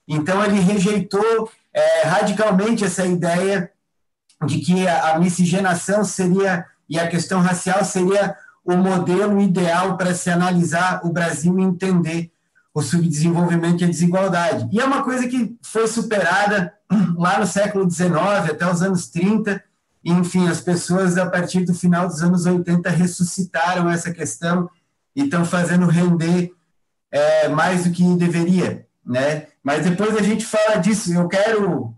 então 0.06 0.44
ele 0.44 0.58
rejeitou 0.58 1.48
é, 1.72 2.02
radicalmente 2.02 2.84
essa 2.84 3.06
ideia 3.06 3.70
de 4.46 4.58
que 4.58 4.86
a, 4.86 5.18
miscigenação 5.18 6.04
seria, 6.04 6.64
e 6.88 6.98
a 6.98 7.08
questão 7.08 7.40
racial 7.40 7.84
seria 7.84 8.36
o 8.64 8.76
modelo 8.76 9.40
ideal 9.40 9.96
para 9.96 10.14
se 10.14 10.30
analisar 10.30 11.00
o 11.04 11.12
Brasil 11.12 11.58
e 11.58 11.62
entender 11.62 12.30
o 12.72 12.82
subdesenvolvimento 12.82 13.82
e 13.82 13.84
a 13.84 13.88
desigualdade. 13.88 14.68
E 14.70 14.80
é 14.80 14.84
uma 14.84 15.02
coisa 15.02 15.26
que 15.26 15.56
foi 15.62 15.86
superada 15.88 16.72
lá 17.16 17.38
no 17.40 17.46
século 17.46 17.90
XIX, 17.90 18.14
até 18.50 18.70
os 18.70 18.82
anos 18.82 19.08
30, 19.08 19.62
e, 20.04 20.12
enfim, 20.12 20.48
as 20.48 20.60
pessoas, 20.60 21.16
a 21.18 21.28
partir 21.28 21.64
do 21.64 21.74
final 21.74 22.06
dos 22.06 22.22
anos 22.22 22.46
80, 22.46 22.88
ressuscitaram 22.90 23.90
essa 23.90 24.12
questão 24.12 24.70
e 25.14 25.24
estão 25.24 25.44
fazendo 25.44 25.86
render 25.86 26.52
é, 27.10 27.48
mais 27.48 27.84
do 27.84 27.90
que 27.90 28.04
deveria. 28.16 28.86
Né? 29.04 29.48
Mas 29.62 29.84
depois 29.84 30.16
a 30.16 30.22
gente 30.22 30.46
fala 30.46 30.76
disso. 30.76 31.12
Eu 31.12 31.26
quero 31.26 31.94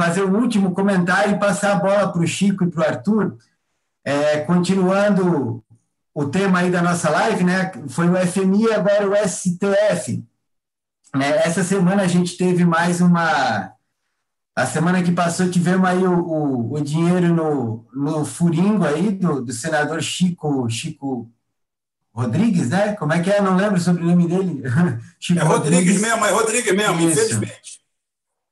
fazer 0.00 0.22
o 0.22 0.34
último 0.34 0.72
comentário 0.72 1.34
e 1.34 1.38
passar 1.38 1.72
a 1.72 1.78
bola 1.78 2.10
para 2.10 2.22
o 2.22 2.26
Chico 2.26 2.64
e 2.64 2.70
para 2.70 2.80
o 2.80 2.84
Arthur. 2.86 3.36
É, 4.02 4.38
continuando 4.38 5.62
o 6.14 6.24
tema 6.24 6.60
aí 6.60 6.70
da 6.70 6.80
nossa 6.80 7.10
live, 7.10 7.44
né? 7.44 7.70
Foi 7.88 8.08
o 8.08 8.16
FMI 8.16 8.64
e 8.64 8.72
agora 8.72 9.06
o 9.06 9.28
STF. 9.28 10.24
Né? 11.14 11.36
Essa 11.44 11.62
semana 11.62 12.02
a 12.02 12.06
gente 12.06 12.38
teve 12.38 12.64
mais 12.64 13.02
uma. 13.02 13.74
A 14.56 14.66
semana 14.66 15.02
que 15.02 15.12
passou 15.12 15.50
tivemos 15.50 15.86
aí 15.86 16.02
o, 16.02 16.18
o, 16.18 16.72
o 16.74 16.80
dinheiro 16.80 17.34
no, 17.34 17.86
no 17.92 18.24
furingo 18.24 18.84
aí 18.84 19.10
do, 19.10 19.42
do 19.42 19.52
senador 19.52 20.00
Chico, 20.00 20.68
Chico 20.70 21.30
Rodrigues, 22.10 22.70
né? 22.70 22.94
Como 22.94 23.12
é 23.12 23.20
que 23.20 23.30
é? 23.30 23.42
Não 23.42 23.54
lembro 23.54 23.78
sobre 23.78 24.02
o 24.02 24.06
nome 24.06 24.26
dele. 24.26 24.62
Chico 25.20 25.40
é 25.40 25.42
Rodrigues, 25.42 25.78
Rodrigues 25.78 26.00
mesmo, 26.00 26.24
é 26.24 26.30
Rodrigues 26.30 26.74
mesmo, 26.74 27.00
Isso. 27.00 27.20
infelizmente. 27.20 27.79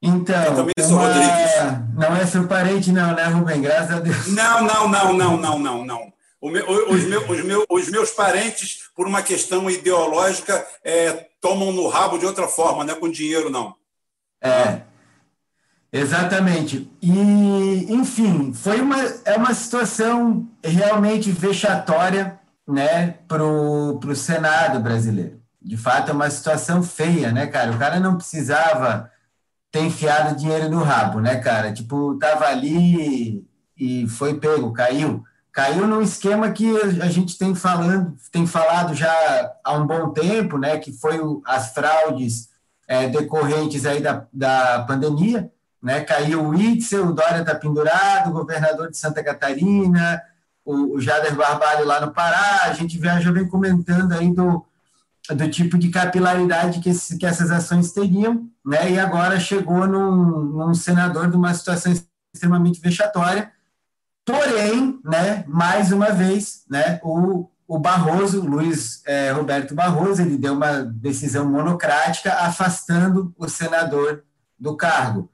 Então, 0.00 0.68
sou 0.80 0.98
uma... 0.98 1.08
Rodrigues. 1.08 1.94
Não 1.94 2.16
é 2.16 2.26
seu 2.26 2.46
parente, 2.46 2.92
não, 2.92 3.14
né, 3.14 3.24
Rubem? 3.24 3.60
Graças 3.60 3.96
a 3.96 4.00
Deus. 4.00 4.28
Não, 4.28 4.62
não, 4.62 4.88
não, 4.88 5.12
não, 5.12 5.36
não, 5.36 5.58
não, 5.58 5.84
não. 5.84 6.12
Meu, 6.40 6.88
os, 6.88 7.04
meus, 7.04 7.24
os, 7.28 7.66
os, 7.68 7.88
meus, 7.88 8.10
parentes, 8.12 8.82
por 8.94 9.08
uma 9.08 9.22
questão 9.22 9.68
ideológica, 9.68 10.64
é, 10.84 11.26
tomam 11.40 11.72
no 11.72 11.88
rabo 11.88 12.16
de 12.16 12.24
outra 12.24 12.46
forma, 12.46 12.84
não 12.84 12.94
é 12.94 12.96
com 12.96 13.10
dinheiro, 13.10 13.50
não. 13.50 13.74
É, 14.40 14.82
exatamente. 15.92 16.88
E, 17.02 17.92
enfim, 17.92 18.52
foi 18.54 18.80
uma, 18.80 19.00
é 19.24 19.36
uma 19.36 19.52
situação 19.52 20.46
realmente 20.62 21.32
vexatória 21.32 22.38
né, 22.68 23.16
para 23.26 23.44
o 23.44 24.14
Senado 24.14 24.78
brasileiro. 24.78 25.40
De 25.60 25.76
fato, 25.76 26.12
é 26.12 26.14
uma 26.14 26.30
situação 26.30 26.84
feia, 26.84 27.32
né, 27.32 27.48
cara? 27.48 27.72
O 27.72 27.78
cara 27.78 27.98
não 27.98 28.16
precisava 28.16 29.10
ter 29.70 29.80
enfiado 29.80 30.36
dinheiro 30.36 30.68
no 30.70 30.82
rabo, 30.82 31.20
né, 31.20 31.36
cara? 31.36 31.72
Tipo, 31.72 32.16
tava 32.18 32.46
ali 32.46 33.46
e 33.76 34.08
foi 34.08 34.34
pego, 34.38 34.72
caiu. 34.72 35.22
caiu 35.52 35.86
num 35.86 36.02
esquema 36.02 36.50
que 36.50 36.76
a 37.00 37.08
gente 37.08 37.38
tem 37.38 37.54
falando, 37.54 38.16
tem 38.32 38.46
falado 38.46 38.94
já 38.94 39.12
há 39.64 39.74
um 39.74 39.86
bom 39.86 40.10
tempo, 40.10 40.58
né, 40.58 40.78
que 40.78 40.92
foi 40.92 41.20
o, 41.20 41.42
as 41.44 41.72
fraudes 41.72 42.48
é, 42.88 43.08
decorrentes 43.08 43.86
aí 43.86 44.00
da, 44.00 44.26
da 44.32 44.84
pandemia, 44.86 45.50
né, 45.82 46.00
caiu 46.00 46.48
o 46.48 46.54
Itzel, 46.54 47.06
o 47.06 47.12
Dória 47.12 47.40
está 47.40 47.54
pendurado, 47.54 48.30
o 48.30 48.32
governador 48.32 48.90
de 48.90 48.96
Santa 48.96 49.22
Catarina, 49.22 50.20
o, 50.64 50.96
o 50.96 51.00
Jader 51.00 51.34
Barbalho 51.36 51.86
lá 51.86 52.00
no 52.00 52.12
Pará, 52.12 52.64
a 52.64 52.72
gente 52.72 53.00
já, 53.00 53.20
já 53.20 53.30
vem 53.30 53.46
comentando 53.46 54.12
aí 54.12 54.32
do, 54.32 54.64
do 55.34 55.50
tipo 55.50 55.76
de 55.76 55.90
capilaridade 55.90 56.80
que, 56.80 56.90
que 57.18 57.26
essas 57.26 57.50
ações 57.50 57.92
teriam, 57.92 58.48
né? 58.64 58.90
E 58.92 58.98
agora 58.98 59.38
chegou 59.38 59.86
num, 59.86 60.40
num 60.42 60.74
senador 60.74 61.30
de 61.30 61.36
uma 61.36 61.52
situação 61.52 61.92
extremamente 62.32 62.80
vexatória. 62.80 63.52
Porém, 64.24 65.00
né, 65.04 65.44
mais 65.46 65.90
uma 65.90 66.10
vez, 66.10 66.64
né, 66.68 67.00
o, 67.02 67.48
o 67.66 67.78
Barroso, 67.78 68.42
Luiz 68.42 69.02
é, 69.06 69.30
Roberto 69.32 69.74
Barroso, 69.74 70.20
ele 70.20 70.36
deu 70.36 70.54
uma 70.54 70.82
decisão 70.82 71.50
monocrática 71.50 72.34
afastando 72.34 73.34
o 73.38 73.48
senador 73.48 74.24
do 74.58 74.76
cargo. 74.76 75.30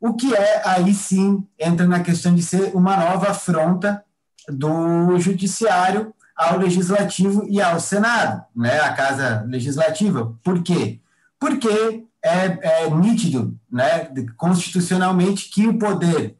O 0.00 0.14
que 0.14 0.34
é, 0.34 0.62
aí 0.66 0.92
sim, 0.92 1.46
entra 1.58 1.86
na 1.86 2.00
questão 2.00 2.34
de 2.34 2.42
ser 2.42 2.74
uma 2.74 2.96
nova 2.96 3.30
afronta 3.30 4.04
do 4.48 5.18
judiciário 5.18 6.14
ao 6.36 6.58
legislativo 6.58 7.46
e 7.48 7.60
ao 7.60 7.78
Senado, 7.78 8.44
né, 8.54 8.80
a 8.80 8.92
Casa 8.92 9.44
Legislativa. 9.48 10.34
Por 10.42 10.62
quê? 10.62 11.00
Porque 11.38 12.04
é, 12.22 12.82
é 12.82 12.90
nítido, 12.90 13.56
né, 13.70 14.10
constitucionalmente, 14.36 15.50
que 15.50 15.66
o 15.66 15.78
poder 15.78 16.36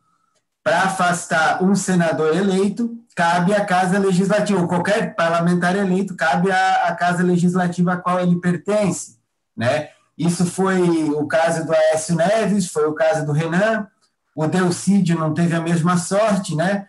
para 0.62 0.84
afastar 0.84 1.62
um 1.62 1.74
senador 1.74 2.34
eleito 2.34 2.98
cabe 3.14 3.54
à 3.54 3.64
Casa 3.64 3.98
Legislativa, 3.98 4.66
qualquer 4.66 5.14
parlamentar 5.14 5.76
eleito 5.76 6.16
cabe 6.16 6.50
à, 6.50 6.86
à 6.86 6.94
Casa 6.94 7.22
Legislativa 7.22 7.92
a 7.92 7.96
qual 7.96 8.18
ele 8.18 8.40
pertence, 8.40 9.18
né? 9.56 9.90
Isso 10.16 10.46
foi 10.46 11.10
o 11.10 11.26
caso 11.26 11.66
do 11.66 11.72
Aécio 11.72 12.16
Neves, 12.16 12.68
foi 12.68 12.86
o 12.86 12.94
caso 12.94 13.26
do 13.26 13.32
Renan, 13.32 13.86
o 14.34 14.46
Delcídio 14.46 15.18
não 15.18 15.34
teve 15.34 15.54
a 15.54 15.60
mesma 15.60 15.96
sorte, 15.96 16.56
né? 16.56 16.86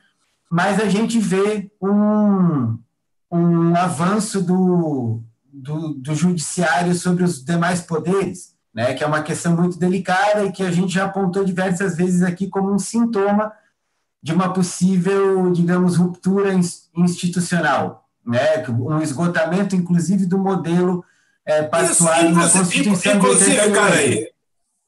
Mas 0.50 0.80
a 0.80 0.88
gente 0.88 1.20
vê 1.20 1.70
um, 1.82 2.78
um 3.32 3.76
avanço 3.76 4.42
do, 4.42 5.22
do, 5.52 5.94
do, 5.94 6.16
judiciário 6.16 6.94
sobre 6.94 7.24
os 7.24 7.44
demais 7.44 7.82
poderes, 7.82 8.56
né, 8.74 8.94
que 8.94 9.04
é 9.04 9.08
uma 9.08 9.24
questão 9.24 9.56
muito 9.56 9.78
delicada 9.78 10.44
e 10.44 10.52
que 10.52 10.64
a 10.64 10.72
gente 10.72 10.94
já 10.94 11.06
apontou 11.06 11.44
diversas 11.44 11.96
vezes 11.96 12.22
aqui 12.22 12.48
como 12.48 12.74
um 12.74 12.80
sintoma 12.80 13.52
de 14.22 14.34
uma 14.34 14.52
possível, 14.52 15.52
digamos, 15.52 15.98
ruptura 15.98 16.52
institucional, 16.96 18.08
né, 18.26 18.66
um 18.70 19.02
esgotamento, 19.02 19.76
inclusive, 19.76 20.26
do 20.26 20.38
modelo 20.38 21.06
é, 21.46 21.62
pactuado 21.64 22.30
na 22.32 22.50
Constituição 22.50 23.18
inclusive, 23.18 23.62
de 23.62 23.72
cara 23.72 23.96
aí, 23.96 24.30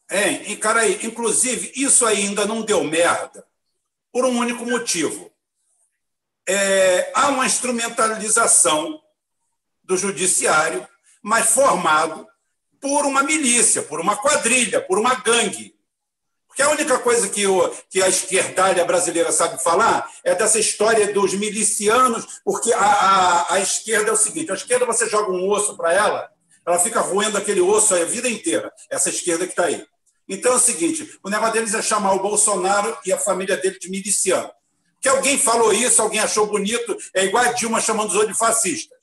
é, 0.09 0.55
cara 0.55 0.79
aí, 0.81 0.99
inclusive, 1.03 1.71
isso 1.75 2.05
ainda 2.05 2.45
não 2.45 2.63
deu 2.63 2.83
merda 2.83 3.45
por 4.11 4.25
um 4.25 4.37
único 4.37 4.65
motivo 4.65 5.29
é, 6.47 7.11
há 7.13 7.27
uma 7.27 7.45
instrumentalização 7.45 9.01
do 9.83 9.97
judiciário, 9.97 10.87
mas 11.21 11.47
formado 11.49 12.25
por 12.79 13.05
uma 13.05 13.21
milícia, 13.21 13.81
por 13.81 13.99
uma 13.99 14.15
quadrilha, 14.15 14.79
por 14.81 14.97
uma 14.97 15.15
gangue. 15.15 15.75
Porque 16.47 16.61
a 16.61 16.69
única 16.69 16.97
coisa 16.99 17.27
que, 17.27 17.45
o, 17.45 17.69
que 17.89 18.01
a 18.01 18.07
esquerdalha 18.07 18.85
brasileira 18.85 19.31
sabe 19.31 19.61
falar 19.61 20.09
é 20.23 20.33
dessa 20.33 20.57
história 20.57 21.13
dos 21.13 21.33
milicianos, 21.33 22.39
porque 22.43 22.71
a, 22.71 22.79
a, 22.79 23.53
a 23.55 23.59
esquerda 23.59 24.09
é 24.09 24.13
o 24.13 24.17
seguinte: 24.17 24.51
a 24.51 24.55
esquerda 24.55 24.85
você 24.85 25.07
joga 25.07 25.31
um 25.31 25.49
osso 25.49 25.75
para 25.75 25.93
ela, 25.93 26.29
ela 26.65 26.79
fica 26.79 27.01
roendo 27.01 27.37
aquele 27.37 27.61
osso 27.61 27.93
a 27.93 28.03
vida 28.05 28.29
inteira, 28.29 28.71
essa 28.89 29.09
esquerda 29.09 29.45
que 29.45 29.51
está 29.51 29.65
aí. 29.65 29.85
Então 30.27 30.53
é 30.53 30.55
o 30.55 30.59
seguinte: 30.59 31.19
o 31.23 31.29
negócio 31.29 31.53
deles 31.53 31.73
é 31.73 31.81
chamar 31.81 32.13
o 32.13 32.21
Bolsonaro 32.21 32.97
e 33.05 33.11
a 33.11 33.19
família 33.19 33.57
dele 33.57 33.77
de 33.77 33.89
miliciano 33.89 34.49
que 35.07 35.09
alguém 35.09 35.39
falou 35.39 35.71
isso, 35.71 36.01
alguém 36.01 36.19
achou 36.19 36.45
bonito, 36.47 36.97
é 37.13 37.23
igual 37.23 37.45
a 37.45 37.53
Dilma 37.53 37.79
chamando 37.79 38.09
os 38.09 38.15
outros 38.15 38.33
de 38.33 38.39
fascistas. 38.39 38.97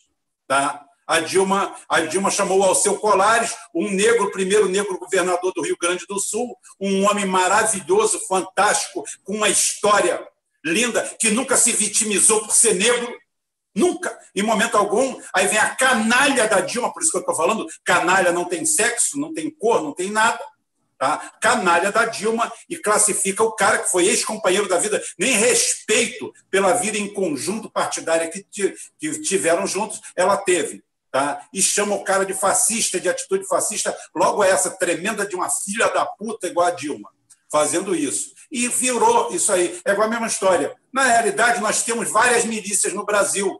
Tá? 0.47 0.85
A 1.07 1.21
Dilma, 1.21 1.75
a 1.89 2.01
Dilma 2.03 2.31
chamou 2.31 2.63
ao 2.63 2.75
seu 2.75 2.99
Colares, 2.99 3.55
um 3.75 3.91
negro, 3.91 4.31
primeiro 4.31 4.69
negro 4.69 4.99
governador 4.99 5.53
do 5.55 5.63
Rio 5.63 5.77
Grande 5.81 6.05
do 6.07 6.21
Sul, 6.21 6.57
um 6.79 7.09
homem 7.09 7.25
maravilhoso, 7.25 8.21
fantástico, 8.27 9.03
com 9.23 9.35
uma 9.35 9.49
história 9.49 10.27
linda, 10.63 11.03
que 11.19 11.31
nunca 11.31 11.57
se 11.57 11.73
vitimizou 11.73 12.41
por 12.43 12.53
ser 12.53 12.75
negro, 12.75 13.15
nunca, 13.75 14.17
em 14.35 14.43
momento 14.43 14.77
algum. 14.77 15.19
Aí 15.35 15.47
vem 15.47 15.59
a 15.59 15.75
canalha 15.75 16.47
da 16.47 16.61
Dilma, 16.61 16.93
por 16.93 17.03
isso 17.03 17.11
que 17.11 17.17
eu 17.17 17.21
estou 17.21 17.35
falando, 17.35 17.67
canalha 17.83 18.31
não 18.31 18.45
tem 18.45 18.67
sexo, 18.67 19.19
não 19.19 19.33
tem 19.33 19.51
cor, 19.51 19.83
não 19.83 19.93
tem 19.93 20.11
nada 20.11 20.39
tá? 20.99 21.33
canalha 21.41 21.91
da 21.91 22.05
Dilma, 22.07 22.53
e 22.69 22.77
classifica 22.77 23.43
o 23.43 23.53
cara 23.53 23.79
que 23.79 23.91
foi 23.91 24.07
ex-companheiro 24.07 24.69
da 24.69 24.79
vida, 24.79 25.03
nem 25.19 25.33
respeito 25.33 26.33
pela 26.51 26.73
vida 26.75 26.99
em 26.99 27.13
conjunto 27.13 27.71
partidária 27.71 28.29
que, 28.29 28.45
que 28.53 29.21
tiveram 29.21 29.67
juntos, 29.67 30.01
ela 30.17 30.37
teve. 30.37 30.83
Tá? 31.11 31.47
E 31.53 31.63
chama 31.63 31.95
o 31.95 32.03
cara 32.03 32.27
de 32.27 32.35
fascista, 32.35 32.99
de 32.99 33.09
atitude 33.09 33.47
fascista, 33.47 33.97
logo 34.15 34.43
essa 34.43 34.71
tremenda 34.71 35.25
de 35.25 35.37
uma 35.37 35.49
filha 35.49 35.89
da 35.89 36.05
puta 36.05 36.49
igual 36.49 36.67
a 36.67 36.73
Dilma, 36.73 37.09
fazendo 37.51 37.95
isso. 37.95 38.35
E 38.51 38.69
virou 38.69 39.33
isso 39.33 39.53
aí. 39.53 39.81
É 39.85 39.93
igual 39.93 40.09
a 40.09 40.11
mesma 40.11 40.27
história. 40.27 40.75
Na 40.93 41.05
realidade, 41.05 41.61
nós 41.61 41.85
temos 41.85 42.11
várias 42.11 42.45
milícias 42.45 42.93
no 42.93 43.05
Brasil. 43.05 43.59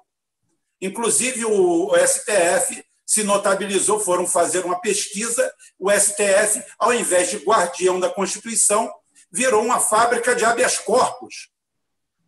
Inclusive, 0.81 1.45
o 1.45 1.93
STF 1.97 2.85
se 3.07 3.23
notabilizou, 3.23 4.01
foram 4.01 4.27
fazer 4.27 4.65
uma 4.65 4.81
pesquisa, 4.81 5.53
o 5.79 5.91
STF, 5.91 6.63
ao 6.79 6.93
invés 6.93 7.31
de 7.31 7.39
guardião 7.39 8.01
da 8.01 8.09
Constituição, 8.09 8.93
virou 9.31 9.63
uma 9.63 9.81
fábrica 9.81 10.35
de 10.35 10.45
habeas 10.45 10.79
corpus. 10.79 11.51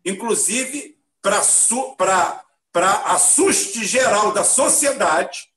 Inclusive, 0.05 0.97
para 1.21 1.41
assuste 3.05 3.83
geral 3.85 4.31
da 4.31 4.43
sociedade, 4.43 5.47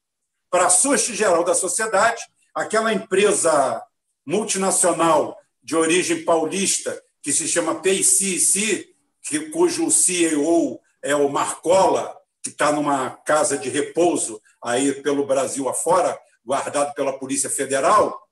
para 0.51 0.67
assuste 0.67 1.15
geral 1.15 1.45
da 1.45 1.55
sociedade, 1.55 2.23
aquela 2.55 2.93
empresa 2.93 3.83
multinacional 4.25 5.39
de 5.63 5.77
origem 5.77 6.25
paulista, 6.25 7.01
que 7.23 7.33
se 7.33 7.47
chama 7.47 7.81
PCC, 7.81 8.89
que, 9.23 9.51
cujo 9.51 9.91
CEO 9.91 10.81
é 11.03 11.15
o 11.15 11.29
Marcola, 11.29 12.17
que 12.43 12.49
está 12.49 12.73
numa 12.73 13.11
casa 13.11 13.59
de 13.59 13.69
repouso 13.69 14.41
aí 14.63 14.93
pelo 15.03 15.27
Brasil 15.27 15.69
afora, 15.69 16.19
guardado 16.45 16.95
pela 16.95 17.19
Polícia 17.19 17.49
Federal. 17.49 18.29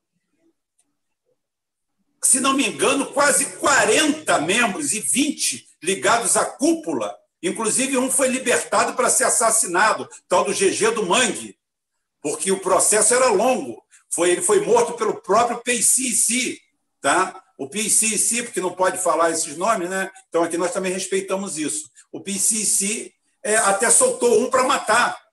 Se 2.22 2.40
não 2.40 2.52
me 2.52 2.66
engano, 2.66 3.06
quase 3.06 3.56
40 3.56 4.40
membros 4.40 4.92
e 4.92 5.00
20 5.00 5.68
ligados 5.82 6.36
à 6.36 6.44
cúpula. 6.44 7.16
Inclusive, 7.42 7.96
um 7.96 8.10
foi 8.10 8.28
libertado 8.28 8.94
para 8.94 9.08
ser 9.08 9.24
assassinado, 9.24 10.08
tal 10.28 10.44
do 10.44 10.52
GG 10.52 10.90
do 10.90 11.06
Mangue, 11.06 11.56
porque 12.20 12.50
o 12.50 12.58
processo 12.58 13.14
era 13.14 13.28
longo. 13.28 13.80
Foi, 14.10 14.30
ele 14.30 14.42
foi 14.42 14.64
morto 14.64 14.94
pelo 14.94 15.22
próprio 15.22 15.58
PCC, 15.58 16.58
tá? 17.00 17.40
O 17.56 17.68
PCC, 17.68 18.42
porque 18.42 18.60
não 18.60 18.72
pode 18.72 18.98
falar 18.98 19.30
esses 19.30 19.56
nomes, 19.56 19.88
né? 19.88 20.10
Então 20.28 20.42
aqui 20.42 20.56
nós 20.56 20.72
também 20.72 20.92
respeitamos 20.92 21.58
isso. 21.58 21.90
O 22.10 22.20
PCC 22.20 23.12
é, 23.42 23.56
até 23.56 23.90
soltou 23.90 24.40
um 24.40 24.50
para 24.50 24.64
matar. 24.64 25.27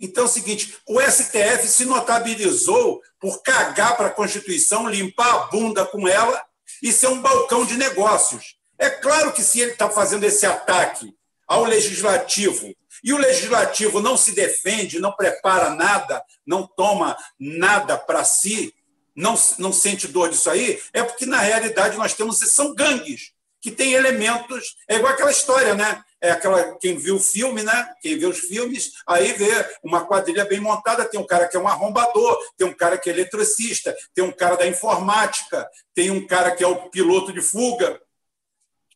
Então 0.00 0.24
é 0.24 0.26
o 0.26 0.30
seguinte: 0.30 0.76
o 0.86 1.00
STF 1.00 1.66
se 1.68 1.84
notabilizou 1.84 3.00
por 3.20 3.42
cagar 3.42 3.96
para 3.96 4.08
a 4.08 4.10
Constituição, 4.10 4.88
limpar 4.88 5.34
a 5.34 5.38
bunda 5.46 5.84
com 5.84 6.06
ela 6.08 6.42
e 6.82 6.92
ser 6.92 7.08
um 7.08 7.20
balcão 7.20 7.64
de 7.64 7.76
negócios. 7.76 8.56
É 8.78 8.90
claro 8.90 9.32
que 9.32 9.42
se 9.42 9.60
ele 9.60 9.72
está 9.72 9.88
fazendo 9.88 10.24
esse 10.24 10.44
ataque 10.44 11.14
ao 11.46 11.64
legislativo 11.64 12.74
e 13.02 13.12
o 13.12 13.18
legislativo 13.18 14.00
não 14.00 14.16
se 14.16 14.32
defende, 14.32 14.98
não 14.98 15.12
prepara 15.12 15.70
nada, 15.70 16.22
não 16.46 16.66
toma 16.66 17.16
nada 17.38 17.96
para 17.96 18.24
si, 18.24 18.74
não, 19.14 19.34
não 19.58 19.72
sente 19.72 20.08
dor 20.08 20.30
disso 20.30 20.50
aí, 20.50 20.80
é 20.92 21.02
porque 21.02 21.26
na 21.26 21.38
realidade 21.38 21.96
nós 21.96 22.14
temos 22.14 22.38
são 22.38 22.74
gangues 22.74 23.32
que 23.60 23.70
têm 23.70 23.92
elementos. 23.92 24.76
É 24.88 24.96
igual 24.96 25.12
aquela 25.12 25.30
história, 25.30 25.74
né? 25.74 26.02
É 26.24 26.30
aquela 26.30 26.76
quem 26.78 26.96
viu 26.96 27.16
o 27.16 27.20
filme, 27.20 27.62
né? 27.62 27.94
Quem 28.00 28.18
vê 28.18 28.24
os 28.24 28.38
filmes, 28.38 28.92
aí 29.06 29.34
vê 29.34 29.50
uma 29.82 30.06
quadrilha 30.06 30.46
bem 30.46 30.58
montada, 30.58 31.04
tem 31.04 31.20
um 31.20 31.26
cara 31.26 31.46
que 31.46 31.54
é 31.54 31.60
um 31.60 31.68
arrombador, 31.68 32.38
tem 32.56 32.66
um 32.66 32.72
cara 32.72 32.96
que 32.96 33.10
é 33.10 33.12
eletricista, 33.12 33.94
tem 34.14 34.24
um 34.24 34.32
cara 34.32 34.56
da 34.56 34.66
informática, 34.66 35.68
tem 35.94 36.10
um 36.10 36.26
cara 36.26 36.56
que 36.56 36.64
é 36.64 36.66
o 36.66 36.88
piloto 36.88 37.30
de 37.30 37.42
fuga. 37.42 38.00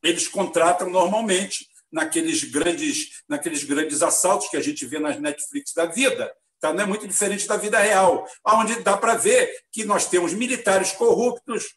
Eles 0.03 0.27
contratam 0.27 0.89
normalmente 0.89 1.69
naqueles 1.93 2.45
grandes, 2.45 3.23
naqueles 3.29 3.63
grandes 3.63 4.03
assaltos 4.03 4.49
que 4.49 4.57
a 4.57 4.63
gente 4.63 4.87
vê 4.87 4.99
nas 4.99 5.21
Netflix 5.21 5.75
da 5.75 5.85
vida. 5.85 6.35
Tá? 6.59 6.73
Não 6.73 6.83
é 6.83 6.87
muito 6.87 7.07
diferente 7.07 7.47
da 7.47 7.59
vida 7.59 7.79
real, 7.79 8.27
onde 8.43 8.81
dá 8.81 8.97
para 8.97 9.17
ver 9.17 9.55
que 9.71 9.85
nós 9.85 10.07
temos 10.07 10.33
militares 10.33 10.93
corruptos, 10.93 11.75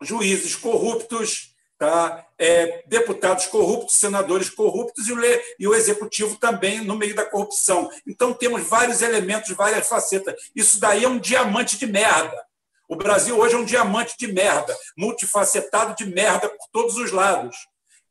juízes 0.00 0.56
corruptos, 0.56 1.51
tá? 1.82 2.24
É, 2.38 2.84
deputados 2.86 3.46
corruptos, 3.46 3.96
senadores 3.96 4.48
corruptos 4.48 5.08
e 5.08 5.12
o, 5.12 5.18
e 5.58 5.66
o 5.66 5.74
executivo 5.74 6.36
também 6.36 6.80
no 6.80 6.94
meio 6.94 7.12
da 7.12 7.24
corrupção. 7.24 7.90
Então, 8.06 8.32
temos 8.32 8.62
vários 8.62 9.02
elementos, 9.02 9.50
várias 9.50 9.88
facetas. 9.88 10.36
Isso 10.54 10.78
daí 10.78 11.02
é 11.02 11.08
um 11.08 11.18
diamante 11.18 11.76
de 11.76 11.88
merda. 11.88 12.40
O 12.88 12.94
Brasil 12.94 13.36
hoje 13.36 13.56
é 13.56 13.58
um 13.58 13.64
diamante 13.64 14.14
de 14.16 14.32
merda, 14.32 14.76
multifacetado 14.96 15.96
de 15.96 16.06
merda 16.08 16.48
por 16.48 16.68
todos 16.70 16.96
os 16.96 17.10
lados. 17.10 17.56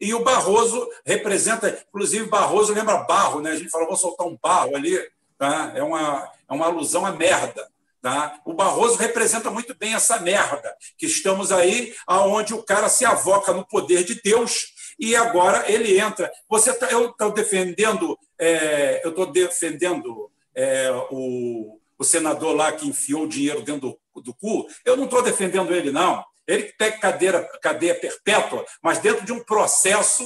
E 0.01 0.13
o 0.13 0.21
Barroso 0.21 0.85
representa, 1.05 1.81
inclusive, 1.87 2.25
Barroso 2.25 2.73
lembra 2.73 2.97
barro, 2.97 3.39
né? 3.39 3.51
A 3.51 3.55
gente 3.55 3.69
falou, 3.69 3.87
vou 3.87 3.95
soltar 3.95 4.27
um 4.27 4.37
barro 4.41 4.75
ali, 4.75 4.99
tá? 5.37 5.71
É 5.73 5.81
uma, 5.81 6.29
é 6.49 6.53
uma 6.53 6.65
alusão 6.65 7.05
à 7.05 7.11
merda. 7.11 7.65
Tá? 8.01 8.39
O 8.43 8.53
Barroso 8.53 8.95
representa 8.95 9.51
muito 9.51 9.75
bem 9.75 9.93
essa 9.93 10.19
merda, 10.19 10.75
que 10.97 11.05
estamos 11.05 11.51
aí 11.51 11.93
aonde 12.07 12.51
o 12.51 12.63
cara 12.63 12.89
se 12.89 13.05
avoca 13.05 13.53
no 13.53 13.67
poder 13.67 14.03
de 14.03 14.19
Deus 14.23 14.73
e 14.99 15.15
agora 15.15 15.71
ele 15.71 15.99
entra. 15.99 16.31
Você 16.49 16.73
tá, 16.73 16.87
eu 16.87 17.09
estou 17.09 17.31
defendendo, 17.31 18.17
é, 18.39 19.01
eu 19.03 19.11
estou 19.11 19.27
defendendo 19.27 20.31
é, 20.55 20.91
o, 21.11 21.79
o 21.97 22.03
senador 22.03 22.55
lá 22.55 22.71
que 22.71 22.87
enfiou 22.87 23.23
o 23.23 23.27
dinheiro 23.27 23.61
dentro 23.61 23.99
do, 24.15 24.21
do 24.21 24.33
cu. 24.33 24.67
Eu 24.83 24.97
não 24.97 25.05
estou 25.05 25.21
defendendo 25.21 25.73
ele, 25.73 25.91
não. 25.91 26.23
Ele 26.47 26.63
que 26.63 26.73
pega 26.77 26.97
cadeira, 26.97 27.43
cadeia 27.61 27.95
perpétua, 27.95 28.65
mas 28.81 28.97
dentro 28.97 29.25
de 29.25 29.31
um 29.31 29.43
processo 29.43 30.23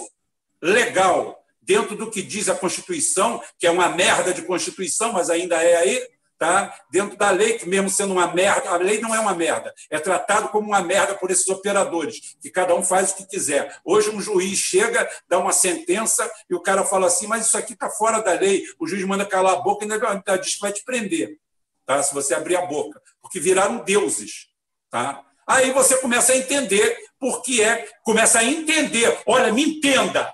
legal, 0.61 1.43
dentro 1.61 1.95
do 1.95 2.09
que 2.09 2.21
diz 2.21 2.47
a 2.47 2.55
Constituição, 2.55 3.41
que 3.59 3.67
é 3.67 3.71
uma 3.71 3.89
merda 3.89 4.33
de 4.33 4.41
Constituição, 4.43 5.11
mas 5.11 5.29
ainda 5.29 5.61
é 5.61 5.75
aí, 5.75 6.07
tá? 6.37 6.73
dentro 6.91 7.17
da 7.17 7.31
lei, 7.31 7.57
que 7.57 7.67
mesmo 7.67 7.89
sendo 7.89 8.13
uma 8.13 8.27
merda, 8.33 8.69
a 8.69 8.77
lei 8.77 8.99
não 8.99 9.13
é 9.13 9.19
uma 9.19 9.33
merda, 9.33 9.73
é 9.89 9.99
tratado 9.99 10.49
como 10.49 10.67
uma 10.67 10.81
merda 10.81 11.15
por 11.15 11.31
esses 11.31 11.47
operadores, 11.47 12.35
que 12.41 12.49
cada 12.49 12.75
um 12.75 12.83
faz 12.83 13.11
o 13.11 13.15
que 13.15 13.25
quiser. 13.25 13.79
Hoje 13.83 14.09
um 14.09 14.21
juiz 14.21 14.57
chega, 14.57 15.09
dá 15.27 15.39
uma 15.39 15.51
sentença 15.51 16.29
e 16.49 16.55
o 16.55 16.61
cara 16.61 16.83
fala 16.83 17.07
assim, 17.07 17.27
mas 17.27 17.47
isso 17.47 17.57
aqui 17.57 17.73
está 17.73 17.89
fora 17.89 18.21
da 18.21 18.33
lei, 18.33 18.63
o 18.79 18.87
juiz 18.87 19.03
manda 19.05 19.25
calar 19.25 19.53
a 19.53 19.61
boca 19.61 19.85
e 19.85 19.91
ainda 19.91 20.37
diz 20.37 20.55
que 20.55 20.61
vai 20.61 20.73
te 20.73 20.83
prender, 20.83 21.37
tá? 21.85 22.01
se 22.03 22.13
você 22.13 22.33
abrir 22.33 22.57
a 22.57 22.65
boca, 22.65 23.01
porque 23.21 23.39
viraram 23.39 23.77
deuses. 23.77 24.47
Tá? 24.89 25.21
Aí 25.47 25.71
você 25.71 25.97
começa 25.97 26.33
a 26.33 26.37
entender 26.37 26.97
por 27.19 27.41
que 27.41 27.61
é, 27.61 27.87
começa 28.03 28.39
a 28.39 28.43
entender, 28.43 29.19
olha, 29.25 29.53
me 29.53 29.63
entenda, 29.63 30.33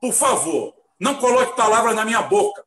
por 0.00 0.12
favor, 0.12 0.74
não 0.98 1.16
coloque 1.16 1.56
palavras 1.56 1.94
na 1.94 2.04
minha 2.04 2.22
boca. 2.22 2.64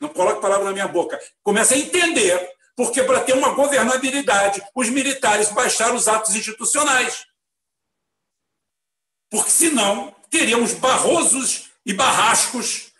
Não 0.00 0.08
coloque 0.08 0.40
palavra 0.40 0.64
na 0.64 0.72
minha 0.72 0.88
boca. 0.88 1.20
Começa 1.42 1.74
a 1.74 1.78
entender, 1.78 2.56
porque 2.74 3.02
para 3.02 3.20
ter 3.20 3.34
uma 3.34 3.50
governabilidade, 3.50 4.62
os 4.74 4.88
militares 4.88 5.50
baixaram 5.50 5.94
os 5.94 6.08
atos 6.08 6.34
institucionais. 6.34 7.26
Porque 9.30 9.50
senão 9.50 10.14
teríamos 10.30 10.72
barrosos 10.72 11.70
e 11.84 11.92
barrascos 11.92 12.92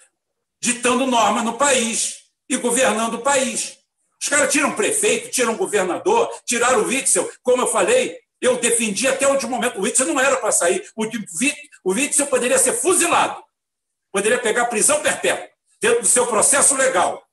ditando 0.60 1.06
norma 1.06 1.42
no 1.42 1.56
país 1.56 2.24
e 2.48 2.56
governando 2.58 3.14
o 3.14 3.22
país. 3.22 3.78
Os 4.20 4.28
caras 4.28 4.52
tiram 4.52 4.76
prefeito, 4.76 5.30
tiram 5.30 5.56
governador, 5.56 6.30
tiraram 6.44 6.82
o 6.82 6.86
Witzel. 6.86 7.32
Como 7.42 7.62
eu 7.62 7.66
falei, 7.66 8.18
eu 8.38 8.58
defendi 8.58 9.08
até 9.08 9.26
o 9.26 9.30
último 9.30 9.52
momento. 9.52 9.78
O 9.78 9.82
Witzel 9.82 10.06
não 10.06 10.20
era 10.20 10.36
para 10.36 10.52
sair. 10.52 10.86
O 10.94 11.92
Witzel 11.92 12.26
poderia 12.26 12.58
ser 12.58 12.74
fuzilado. 12.74 13.42
Poderia 14.12 14.38
pegar 14.38 14.66
prisão 14.66 15.00
perpétua 15.00 15.49
dentro 15.80 16.02
do 16.02 16.06
seu 16.06 16.26
processo 16.26 16.76
legal. 16.76 17.26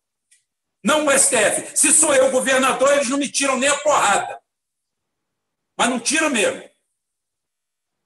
Não 0.83 1.05
o 1.05 1.11
STF. 1.11 1.75
Se 1.75 1.91
sou 1.91 2.13
eu 2.15 2.31
governador, 2.31 2.93
eles 2.93 3.09
não 3.09 3.17
me 3.17 3.29
tiram 3.29 3.57
nem 3.57 3.69
a 3.69 3.77
porrada. 3.77 4.39
Mas 5.77 5.89
não 5.89 5.99
tiram 5.99 6.29
mesmo. 6.29 6.63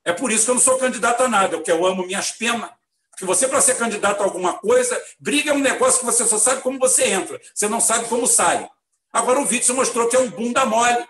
É 0.04 0.12
por 0.12 0.32
isso 0.32 0.46
que 0.46 0.52
eu 0.52 0.56
não 0.56 0.62
sou 0.62 0.80
candidato 0.80 1.22
a 1.24 1.28
nada, 1.28 1.58
porque 1.58 1.72
eu 1.72 1.86
amo 1.86 2.06
minhas 2.06 2.32
penas. 2.32 2.70
Porque 3.12 3.26
você, 3.26 3.48
para 3.48 3.62
ser 3.62 3.78
candidato 3.78 4.22
a 4.22 4.24
alguma 4.24 4.58
coisa, 4.58 5.00
briga 5.20 5.52
é 5.52 5.54
um 5.54 5.60
negócio 5.60 6.00
que 6.00 6.06
você 6.06 6.26
só 6.26 6.40
sabe 6.40 6.62
como 6.62 6.80
você 6.80 7.06
entra, 7.06 7.40
você 7.54 7.68
não 7.68 7.80
sabe 7.80 8.08
como 8.08 8.26
sai. 8.26 8.68
Agora 9.14 9.40
o 9.40 9.48
Witzel 9.48 9.76
mostrou 9.76 10.08
que 10.10 10.16
é 10.16 10.20
um 10.20 10.30
bunda 10.30 10.66
mole. 10.66 11.08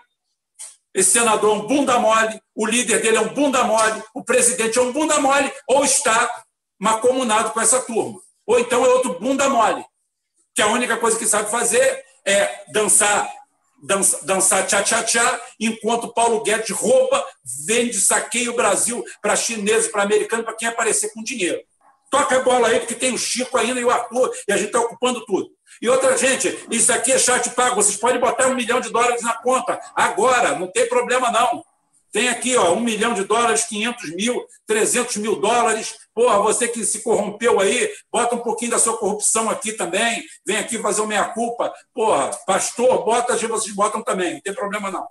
Esse 0.92 1.12
senador 1.12 1.56
é 1.56 1.60
um 1.60 1.66
bunda 1.66 1.98
mole, 1.98 2.38
o 2.54 2.66
líder 2.66 3.00
dele 3.00 3.16
é 3.16 3.20
um 3.20 3.32
bunda 3.32 3.64
mole, 3.64 4.02
o 4.12 4.22
presidente 4.22 4.78
é 4.78 4.82
um 4.82 4.92
bunda 4.92 5.18
mole, 5.20 5.50
ou 5.66 5.84
está 5.84 6.44
macomunado 6.78 7.50
com 7.52 7.60
essa 7.62 7.80
turma. 7.80 8.20
Ou 8.46 8.58
então 8.58 8.84
é 8.84 8.88
outro 8.88 9.18
bunda 9.18 9.48
mole, 9.48 9.84
que 10.54 10.62
a 10.62 10.66
única 10.68 10.96
coisa 10.96 11.18
que 11.18 11.26
sabe 11.26 11.50
fazer 11.50 12.04
é 12.24 12.64
dançar 12.72 13.30
dança, 13.82 14.24
dançar 14.24 14.66
tchá-tchá-tchá, 14.66 15.40
enquanto 15.58 16.12
Paulo 16.14 16.42
Guedes 16.42 16.70
rouba, 16.70 17.26
vende, 17.66 18.00
saqueia 18.00 18.50
o 18.50 18.56
Brasil 18.56 19.04
para 19.20 19.34
chineses, 19.34 19.90
para 19.90 20.02
americanos, 20.02 20.44
para 20.44 20.54
quem 20.54 20.68
aparecer 20.68 21.12
com 21.12 21.22
dinheiro. 21.22 21.60
Toca 22.08 22.36
a 22.36 22.42
bola 22.42 22.68
aí, 22.68 22.78
porque 22.78 22.94
tem 22.94 23.12
o 23.12 23.18
Chico 23.18 23.58
ainda 23.58 23.80
e 23.80 23.84
o 23.84 23.90
Arthur, 23.90 24.32
e 24.46 24.52
a 24.52 24.56
gente 24.56 24.66
está 24.66 24.80
ocupando 24.80 25.24
tudo. 25.24 25.50
E 25.80 25.88
outra, 25.88 26.16
gente, 26.16 26.66
isso 26.70 26.92
aqui 26.92 27.10
é 27.10 27.18
chat 27.18 27.50
pago, 27.50 27.74
vocês 27.74 27.96
podem 27.96 28.20
botar 28.20 28.46
um 28.46 28.54
milhão 28.54 28.80
de 28.80 28.90
dólares 28.90 29.22
na 29.22 29.32
conta, 29.32 29.80
agora, 29.96 30.58
não 30.58 30.70
tem 30.70 30.88
problema 30.88 31.30
não. 31.30 31.64
Tem 32.12 32.28
aqui, 32.28 32.54
ó, 32.56 32.74
um 32.74 32.80
milhão 32.80 33.14
de 33.14 33.24
dólares, 33.24 33.64
500 33.64 34.14
mil, 34.14 34.44
300 34.66 35.16
mil 35.16 35.40
dólares. 35.40 35.94
Porra, 36.14 36.38
você 36.40 36.68
que 36.68 36.84
se 36.84 37.02
corrompeu 37.02 37.58
aí, 37.58 37.88
bota 38.12 38.34
um 38.34 38.40
pouquinho 38.40 38.72
da 38.72 38.78
sua 38.78 38.98
corrupção 38.98 39.48
aqui 39.48 39.72
também. 39.72 40.22
Vem 40.46 40.58
aqui 40.58 40.78
fazer 40.78 41.00
o 41.00 41.06
meia-culpa. 41.06 41.72
Porra, 41.94 42.30
pastor, 42.46 43.02
bota, 43.02 43.36
vocês 43.36 43.74
botam 43.74 44.02
também, 44.02 44.34
não 44.34 44.40
tem 44.42 44.54
problema 44.54 44.90
não. 44.90 45.06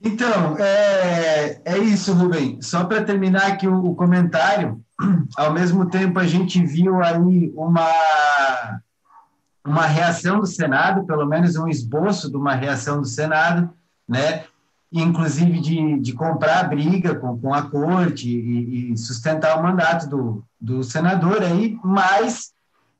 Então, 0.00 0.56
é, 0.58 1.60
é 1.64 1.78
isso, 1.78 2.12
Rubem. 2.12 2.60
Só 2.62 2.84
para 2.84 3.02
terminar 3.02 3.46
aqui 3.46 3.66
o, 3.66 3.86
o, 3.86 3.94
comentário, 3.96 4.80
ao 5.36 5.52
mesmo 5.52 5.88
tempo 5.88 6.18
a 6.18 6.26
gente 6.26 6.64
viu 6.64 7.02
aí 7.02 7.52
uma, 7.56 8.80
uma 9.66 9.86
reação 9.86 10.38
do 10.38 10.46
Senado, 10.46 11.06
pelo 11.06 11.26
menos 11.26 11.56
um 11.56 11.66
esboço 11.66 12.30
de 12.30 12.36
uma 12.36 12.54
reação 12.54 13.00
do 13.00 13.06
Senado, 13.06 13.72
né? 14.06 14.44
Inclusive 15.00 15.60
de, 15.60 15.98
de 15.98 16.12
comprar 16.12 16.60
a 16.60 16.64
briga 16.64 17.14
com, 17.14 17.38
com 17.38 17.52
a 17.52 17.62
corte 17.62 18.28
e, 18.28 18.92
e, 18.92 18.96
sustentar 18.96 19.58
o 19.58 19.62
mandato 19.62 20.08
do, 20.08 20.44
do 20.60 20.84
senador 20.84 21.42
aí, 21.42 21.76
mas 21.82 22.52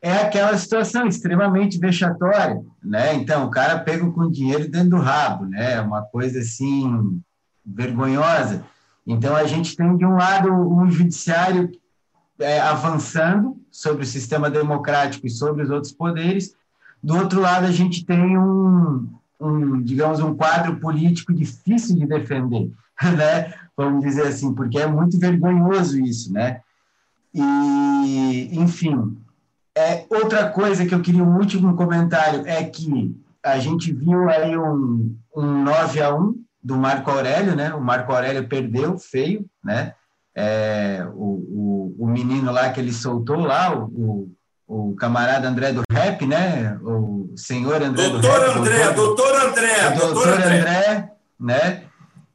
é 0.02 0.18
aquela 0.18 0.56
situação 0.58 1.06
extremamente 1.06 1.78
vexatória, 1.78 2.60
né? 2.82 3.14
Então, 3.14 3.46
o 3.46 3.50
cara 3.50 3.78
pega 3.78 4.04
com 4.10 4.30
dinheiro 4.30 4.68
dentro 4.68 4.90
do 4.90 4.98
rabo, 4.98 5.46
né? 5.46 5.80
Uma 5.80 6.02
coisa 6.02 6.40
assim 6.40 7.22
vergonhosa. 7.64 8.64
Então, 9.06 9.34
a 9.34 9.44
gente 9.44 9.76
tem 9.76 9.96
de 9.96 10.04
um 10.04 10.16
lado 10.16 10.52
um 10.52 10.90
judiciário 10.90 11.70
é, 12.38 12.60
avançando 12.60 13.56
sobre 13.70 14.02
o 14.02 14.06
sistema 14.06 14.50
democrático 14.50 15.26
e 15.26 15.30
sobre 15.30 15.62
os 15.62 15.70
outros 15.70 15.92
poderes, 15.92 16.54
do 17.02 17.16
outro 17.16 17.40
lado 17.40 17.66
a 17.66 17.70
gente 17.70 18.04
tem 18.04 18.38
um, 18.38 19.08
um, 19.44 19.82
digamos, 19.82 20.20
um 20.20 20.34
quadro 20.34 20.76
político 20.80 21.32
difícil 21.32 21.96
de 21.96 22.06
defender, 22.06 22.70
né? 23.16 23.52
Vamos 23.76 24.04
dizer 24.04 24.26
assim, 24.26 24.54
porque 24.54 24.78
é 24.78 24.86
muito 24.86 25.18
vergonhoso 25.18 26.00
isso, 26.00 26.32
né? 26.32 26.60
E, 27.32 28.50
enfim, 28.52 29.16
é, 29.76 30.06
outra 30.08 30.48
coisa 30.50 30.86
que 30.86 30.94
eu 30.94 31.02
queria, 31.02 31.22
um 31.22 31.36
último 31.36 31.74
comentário, 31.74 32.46
é 32.46 32.62
que 32.62 33.14
a 33.42 33.58
gente 33.58 33.92
viu 33.92 34.28
aí 34.30 34.56
um, 34.56 35.16
um 35.36 35.64
9 35.64 36.00
a 36.00 36.14
1 36.14 36.44
do 36.62 36.76
Marco 36.76 37.10
Aurélio, 37.10 37.56
né? 37.56 37.74
O 37.74 37.80
Marco 37.80 38.12
Aurélio 38.12 38.48
perdeu 38.48 38.96
feio, 38.96 39.44
né? 39.62 39.94
É, 40.34 41.06
o, 41.12 41.94
o, 41.96 41.96
o 41.98 42.06
menino 42.06 42.50
lá 42.50 42.70
que 42.70 42.80
ele 42.80 42.92
soltou 42.92 43.38
lá, 43.38 43.76
o, 43.76 44.32
o 44.66 44.94
camarada 44.94 45.48
André 45.48 45.72
do 45.72 45.82
Rap, 45.90 46.26
né? 46.26 46.78
O 46.82 47.32
senhor 47.36 47.82
André 47.82 48.08
doutor 48.08 48.20
do 48.20 48.28
Rap. 48.28 48.58
André, 48.58 48.92
doutor, 48.92 49.34
André, 49.34 49.90
doutor, 49.90 50.14
doutor 50.14 50.32
André. 50.32 50.58
André, 50.58 51.12
né? 51.38 51.84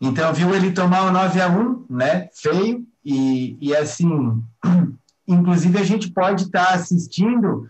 Então, 0.01 0.33
viu 0.33 0.53
ele 0.55 0.71
tomar 0.71 1.03
o 1.03 1.11
9 1.11 1.41
a 1.41 1.47
1 1.47 1.85
né? 1.89 2.29
Feio. 2.33 2.85
E, 3.03 3.57
e 3.59 3.75
assim, 3.75 4.41
inclusive 5.27 5.77
a 5.77 5.83
gente 5.83 6.11
pode 6.11 6.43
estar 6.43 6.67
tá 6.67 6.73
assistindo 6.73 7.69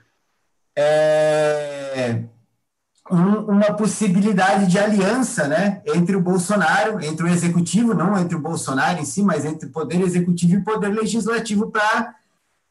é, 0.77 2.23
um, 3.11 3.51
uma 3.51 3.73
possibilidade 3.73 4.67
de 4.67 4.77
aliança, 4.77 5.47
né? 5.47 5.81
Entre 5.85 6.15
o 6.15 6.21
Bolsonaro, 6.21 7.03
entre 7.03 7.25
o 7.25 7.27
executivo, 7.27 7.93
não 7.93 8.17
entre 8.17 8.35
o 8.35 8.41
Bolsonaro 8.41 8.99
em 8.99 9.05
si, 9.05 9.23
mas 9.23 9.45
entre 9.45 9.67
o 9.67 9.71
poder 9.71 10.01
executivo 10.01 10.53
e 10.53 10.57
o 10.57 10.63
poder 10.63 10.89
legislativo 10.89 11.71
para 11.71 12.15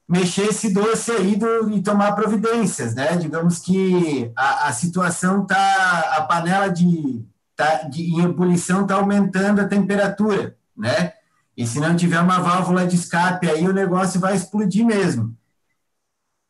mexer 0.09 0.49
esse 0.49 0.73
doce 0.73 1.11
aí 1.11 1.37
do, 1.37 1.71
e 1.71 1.83
tomar 1.83 2.13
providências, 2.13 2.95
né? 2.95 3.17
Digamos 3.17 3.59
que 3.59 4.33
a, 4.35 4.69
a 4.69 4.73
situação 4.73 5.45
tá, 5.45 6.15
a 6.17 6.23
panela 6.23 6.69
de, 6.69 7.25
tá, 7.55 7.83
de 7.83 8.03
em 8.03 8.25
ebulição 8.25 8.83
está 8.83 8.95
aumentando 8.95 9.61
a 9.61 9.69
temperatura, 9.69 10.57
né? 10.77 11.13
E 11.57 11.67
se 11.67 11.81
não 11.81 11.95
tiver 11.97 12.21
uma 12.21 12.39
válvula 12.39 12.87
de 12.87 12.95
escape 12.97 13.51
aí, 13.51 13.69
o 13.69 13.73
negócio 13.73 14.21
vai 14.21 14.35
explodir 14.35 14.87
mesmo. 14.87 15.37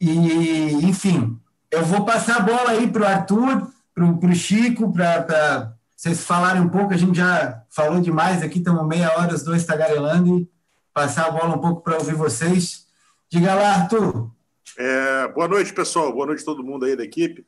E, 0.01 0.73
enfim, 0.85 1.41
eu 1.71 1.85
vou 1.85 2.05
passar 2.05 2.37
a 2.37 2.41
bola 2.41 2.71
aí 2.71 2.87
para 2.87 3.03
o 3.03 3.07
Arthur, 3.07 3.73
para 3.95 4.05
o 4.05 4.35
Chico, 4.35 4.93
para 4.93 5.75
vocês 5.97 6.25
falarem 6.25 6.63
um 6.63 6.69
pouco, 6.69 6.95
a 6.95 6.97
gente 6.97 7.17
já 7.17 7.65
falou 7.71 8.01
demais 8.01 8.43
aqui, 8.43 8.59
estamos 8.59 8.87
meia 8.87 9.19
hora 9.19 9.35
os 9.35 9.43
dois 9.43 9.65
tagarelando 9.65 10.39
e 10.39 10.51
passar 10.95 11.27
a 11.27 11.31
bola 11.31 11.57
um 11.57 11.61
pouco 11.61 11.83
para 11.83 11.97
ouvir 11.97 12.15
vocês. 12.15 12.88
Diga 13.31 13.55
lá, 13.55 13.75
Arthur. 13.75 14.31
É, 14.79 15.29
boa 15.29 15.47
noite, 15.47 15.75
pessoal. 15.75 16.11
Boa 16.11 16.25
noite 16.25 16.41
a 16.41 16.47
todo 16.47 16.65
mundo 16.65 16.87
aí 16.87 16.97
da 16.97 17.05
equipe. 17.05 17.47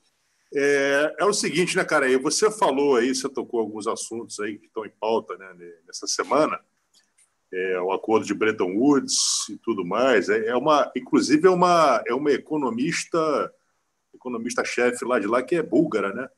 É, 0.54 1.16
é, 1.20 1.24
o 1.24 1.32
seguinte, 1.32 1.74
né, 1.74 1.82
cara? 1.86 2.06
Você 2.18 2.50
falou 2.50 2.96
aí, 2.96 3.14
você 3.14 3.26
tocou 3.30 3.60
alguns 3.60 3.86
assuntos 3.86 4.38
aí 4.40 4.58
que 4.58 4.66
estão 4.66 4.84
em 4.84 4.92
pauta 5.00 5.38
né, 5.38 5.54
nessa 5.86 6.06
semana. 6.06 6.60
É, 7.50 7.80
o 7.80 7.92
acordo 7.92 8.26
de 8.26 8.34
Bretton 8.34 8.76
Woods 8.76 9.48
e 9.48 9.56
tudo 9.56 9.82
mais. 9.82 10.28
É, 10.28 10.48
é 10.48 10.54
uma, 10.54 10.92
inclusive, 10.94 11.46
é 11.46 11.50
uma, 11.50 12.02
é 12.06 12.12
uma 12.12 12.30
economista, 12.30 13.18
economista-chefe 14.12 15.02
lá 15.06 15.18
de 15.18 15.26
lá 15.26 15.42
que 15.42 15.54
é 15.54 15.62
búlgara, 15.62 16.12
né? 16.12 16.28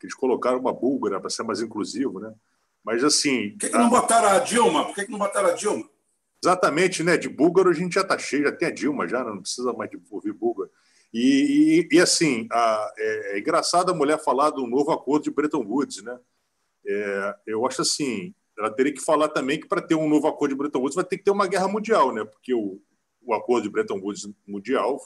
Que 0.00 0.06
eles 0.06 0.14
colocaram 0.16 0.58
uma 0.58 0.72
búlgara 0.72 1.20
para 1.20 1.30
ser 1.30 1.44
mais 1.44 1.60
inclusivo, 1.60 2.18
né? 2.18 2.34
Mas 2.82 3.04
assim. 3.04 3.50
Por 3.50 3.58
que, 3.58 3.68
que 3.68 3.78
não 3.78 3.88
botaram 3.88 4.28
a 4.28 4.40
Dilma? 4.40 4.86
Por 4.86 4.94
que, 4.96 5.04
que 5.04 5.12
não 5.12 5.20
botaram 5.20 5.50
a 5.50 5.52
Dilma? 5.52 5.88
Exatamente, 6.46 7.02
né? 7.02 7.16
De 7.16 7.28
búlgaro 7.28 7.70
a 7.70 7.72
gente 7.72 7.94
já 7.94 8.02
está 8.02 8.16
cheio, 8.16 8.44
já 8.44 8.52
tem 8.52 8.68
a 8.68 8.70
Dilma, 8.70 9.08
já 9.08 9.24
não 9.24 9.40
precisa 9.40 9.72
mais 9.72 9.90
de 9.90 9.98
ouvir 10.08 10.32
búlgaro. 10.32 10.70
E, 11.12 11.88
e, 11.90 11.96
e 11.96 12.00
assim, 12.00 12.46
a, 12.52 12.92
é, 12.96 13.32
é, 13.32 13.38
engraçado 13.40 13.90
a 13.90 13.94
mulher 13.94 14.22
falar 14.22 14.50
do 14.50 14.64
novo 14.64 14.92
acordo 14.92 15.24
de 15.24 15.30
Bretton 15.32 15.64
Woods, 15.64 16.04
né? 16.04 16.16
É, 16.86 17.34
eu 17.48 17.66
acho 17.66 17.82
assim, 17.82 18.32
ela 18.56 18.70
teria 18.70 18.94
que 18.94 19.00
falar 19.00 19.28
também 19.30 19.58
que 19.58 19.66
para 19.66 19.82
ter 19.82 19.96
um 19.96 20.08
novo 20.08 20.28
acordo 20.28 20.52
de 20.52 20.58
Bretton 20.58 20.78
Woods 20.78 20.94
vai 20.94 21.04
ter 21.04 21.18
que 21.18 21.24
ter 21.24 21.32
uma 21.32 21.48
guerra 21.48 21.66
mundial, 21.66 22.14
né? 22.14 22.24
Porque 22.24 22.54
o, 22.54 22.80
o 23.22 23.34
acordo 23.34 23.64
de 23.64 23.70
Bretton 23.70 23.98
Woods 23.98 24.28
mundial, 24.46 25.00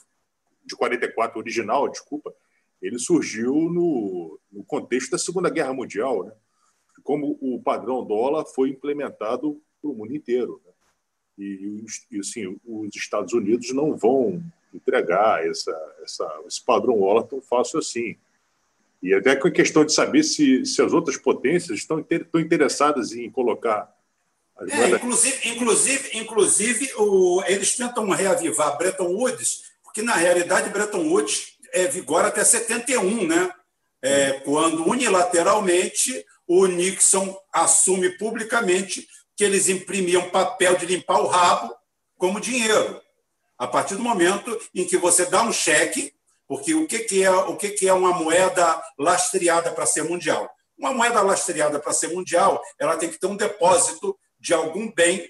de 0.63 0.75
44 0.75 1.39
original, 1.39 1.89
desculpa, 1.89 2.31
ele 2.79 2.99
surgiu 2.99 3.51
no, 3.51 4.39
no 4.51 4.63
contexto 4.63 5.09
da 5.09 5.17
Segunda 5.17 5.49
Guerra 5.49 5.73
Mundial, 5.73 6.23
né? 6.23 6.33
Como 7.01 7.35
o 7.41 7.59
padrão 7.63 8.05
dólar 8.05 8.45
foi 8.45 8.69
implementado 8.69 9.59
para 9.81 9.89
o 9.89 9.95
mundo 9.95 10.15
inteiro, 10.15 10.61
né? 10.63 10.70
E, 11.37 11.85
e 12.11 12.19
assim, 12.19 12.57
os 12.65 12.95
Estados 12.95 13.33
Unidos 13.33 13.73
não 13.73 13.95
vão 13.95 14.43
entregar 14.73 15.45
essa, 15.45 15.71
essa, 16.03 16.41
esse 16.47 16.63
padrão 16.63 16.99
Waller 16.99 17.23
tão 17.23 17.41
fácil 17.41 17.79
assim. 17.79 18.15
E 19.01 19.13
até 19.13 19.35
com 19.35 19.47
a 19.47 19.51
questão 19.51 19.83
de 19.83 19.93
saber 19.93 20.23
se, 20.23 20.65
se 20.65 20.81
as 20.81 20.93
outras 20.93 21.17
potências 21.17 21.79
estão, 21.79 22.05
estão 22.09 22.39
interessadas 22.39 23.13
em 23.13 23.29
colocar. 23.29 23.91
É, 24.59 24.89
inclusive, 24.89 25.49
inclusive, 25.49 26.17
inclusive 26.19 26.93
o, 26.97 27.43
eles 27.47 27.75
tentam 27.75 28.07
reavivar 28.09 28.77
Bretton 28.77 29.07
Woods, 29.07 29.63
porque 29.83 30.03
na 30.03 30.13
realidade 30.13 30.69
Bretton 30.69 31.07
Woods 31.09 31.57
é, 31.71 31.87
vigora 31.87 32.27
até 32.27 32.43
71, 32.43 33.27
né? 33.27 33.51
É, 34.03 34.33
quando 34.43 34.87
unilateralmente 34.87 36.25
o 36.47 36.65
Nixon 36.65 37.35
assume 37.53 38.09
publicamente 38.17 39.07
que 39.35 39.43
eles 39.43 39.69
imprimiam 39.69 40.29
papel 40.29 40.75
de 40.75 40.85
limpar 40.85 41.19
o 41.19 41.27
rabo 41.27 41.75
como 42.17 42.39
dinheiro. 42.39 43.01
A 43.57 43.67
partir 43.67 43.95
do 43.95 44.03
momento 44.03 44.59
em 44.73 44.85
que 44.85 44.97
você 44.97 45.25
dá 45.25 45.43
um 45.43 45.51
cheque, 45.51 46.13
porque 46.47 46.73
o 46.73 46.87
que, 46.87 46.99
que 46.99 47.23
é 47.23 47.31
o 47.31 47.55
que, 47.55 47.69
que 47.69 47.87
é 47.87 47.93
uma 47.93 48.11
moeda 48.11 48.81
lastreada 48.97 49.71
para 49.71 49.85
ser 49.85 50.03
mundial? 50.03 50.49
Uma 50.77 50.93
moeda 50.93 51.21
lastreada 51.21 51.79
para 51.79 51.93
ser 51.93 52.07
mundial, 52.07 52.61
ela 52.79 52.97
tem 52.97 53.09
que 53.09 53.19
ter 53.19 53.27
um 53.27 53.35
depósito 53.35 54.17
de 54.39 54.53
algum 54.53 54.91
bem, 54.91 55.29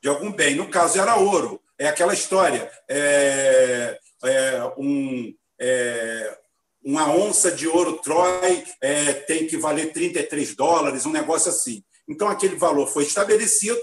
de 0.00 0.08
algum 0.08 0.32
bem. 0.32 0.54
No 0.54 0.68
caso 0.68 1.00
era 1.00 1.16
ouro. 1.16 1.60
É 1.78 1.88
aquela 1.88 2.14
história. 2.14 2.70
É, 2.88 3.98
é 4.24 4.72
um, 4.78 5.34
é, 5.60 6.38
uma 6.82 7.10
onça 7.10 7.50
de 7.50 7.66
ouro 7.66 7.98
Troy 7.98 8.64
é, 8.80 9.12
tem 9.12 9.46
que 9.46 9.56
valer 9.56 9.92
33 9.92 10.54
dólares, 10.54 11.04
um 11.04 11.12
negócio 11.12 11.50
assim. 11.50 11.82
Então, 12.08 12.28
aquele 12.28 12.56
valor 12.56 12.86
foi 12.86 13.04
estabelecido, 13.04 13.80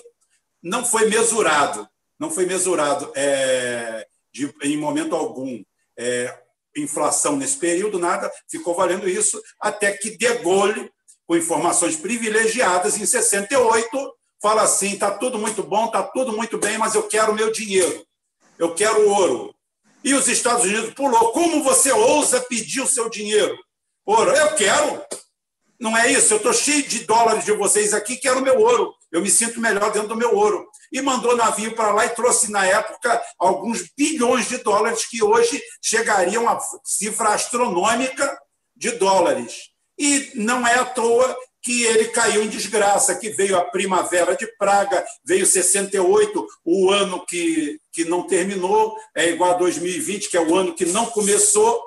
não 0.62 0.86
foi 0.86 1.10
mesurado, 1.10 1.88
não 2.20 2.32
foi 2.32 2.46
mesurado 2.46 3.12
é, 3.16 4.08
de, 4.32 4.54
em 4.64 4.78
momento 4.78 5.16
algum 5.16 5.62
é, 5.98 6.38
inflação 6.76 7.36
nesse 7.36 7.58
período, 7.58 8.00
nada, 8.00 8.32
ficou 8.50 8.76
valendo 8.76 9.08
isso, 9.08 9.42
até 9.60 9.92
que 9.92 10.18
De 10.18 10.34
Gaulle, 10.36 10.92
com 11.28 11.36
informações 11.36 11.96
privilegiadas, 11.96 12.98
em 12.98 13.06
68, 13.06 14.14
fala 14.42 14.64
assim: 14.64 14.94
está 14.94 15.12
tudo 15.12 15.38
muito 15.38 15.64
bom, 15.64 15.86
está 15.86 16.04
tudo 16.04 16.34
muito 16.34 16.58
bem, 16.58 16.78
mas 16.78 16.96
eu 16.96 17.04
quero 17.04 17.34
meu 17.34 17.52
dinheiro, 17.52 18.06
eu 18.58 18.74
quero 18.74 19.10
ouro. 19.10 19.56
E 20.04 20.14
os 20.14 20.28
Estados 20.28 20.66
Unidos 20.66 20.94
pulou: 20.94 21.32
como 21.32 21.64
você 21.64 21.92
ousa 21.92 22.42
pedir 22.42 22.82
o 22.82 22.88
seu 22.88 23.10
dinheiro? 23.10 23.58
Ouro, 24.06 24.32
eu 24.32 24.56
quero, 24.56 25.02
não 25.84 25.98
é 25.98 26.10
isso? 26.10 26.34
Eu 26.34 26.38
estou 26.38 26.54
cheio 26.54 26.82
de 26.84 27.00
dólares 27.00 27.44
de 27.44 27.52
vocês 27.52 27.94
aqui, 27.94 28.16
quero 28.16 28.42
meu 28.42 28.58
ouro. 28.58 28.96
Eu 29.12 29.22
me 29.22 29.30
sinto 29.30 29.60
melhor 29.60 29.92
dentro 29.92 30.08
do 30.08 30.16
meu 30.16 30.34
ouro. 30.34 30.66
E 30.90 31.02
mandou 31.02 31.36
navio 31.36 31.76
para 31.76 31.94
lá 31.94 32.06
e 32.06 32.10
trouxe, 32.12 32.50
na 32.50 32.66
época, 32.66 33.22
alguns 33.38 33.92
bilhões 33.98 34.48
de 34.48 34.60
dólares, 34.60 35.06
que 35.06 35.22
hoje 35.22 35.62
chegariam 35.82 36.48
a 36.48 36.58
cifra 36.86 37.34
astronômica 37.34 38.40
de 38.74 38.92
dólares. 38.92 39.72
E 40.00 40.32
não 40.36 40.66
é 40.66 40.76
à 40.76 40.86
toa 40.86 41.38
que 41.62 41.84
ele 41.84 42.06
caiu 42.06 42.44
em 42.44 42.48
desgraça, 42.48 43.16
que 43.16 43.32
veio 43.32 43.58
a 43.58 43.66
primavera 43.66 44.38
de 44.38 44.48
Praga, 44.58 45.06
veio 45.26 45.46
68, 45.46 46.48
o 46.64 46.92
ano 46.92 47.26
que, 47.26 47.78
que 47.92 48.06
não 48.06 48.24
terminou, 48.24 48.96
é 49.14 49.32
igual 49.32 49.52
a 49.52 49.58
2020, 49.58 50.30
que 50.30 50.38
é 50.38 50.42
o 50.42 50.56
ano 50.56 50.74
que 50.74 50.86
não 50.86 51.08
começou, 51.08 51.78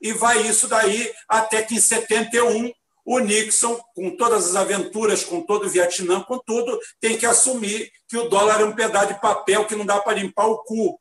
e 0.00 0.12
vai 0.12 0.44
isso 0.48 0.66
daí 0.66 1.12
até 1.28 1.62
que 1.62 1.76
em 1.76 1.80
71 1.80 2.72
o 3.10 3.20
Nixon, 3.20 3.80
com 3.94 4.14
todas 4.14 4.50
as 4.50 4.54
aventuras, 4.54 5.24
com 5.24 5.40
todo 5.40 5.64
o 5.64 5.70
Vietnã, 5.70 6.20
com 6.20 6.38
tudo, 6.38 6.78
tem 7.00 7.16
que 7.16 7.24
assumir 7.24 7.90
que 8.06 8.18
o 8.18 8.28
dólar 8.28 8.60
é 8.60 8.64
um 8.66 8.74
pedaço 8.74 9.14
de 9.14 9.20
papel 9.20 9.64
que 9.64 9.74
não 9.74 9.86
dá 9.86 9.98
para 9.98 10.18
limpar 10.18 10.46
o 10.46 10.58
cu. 10.58 11.00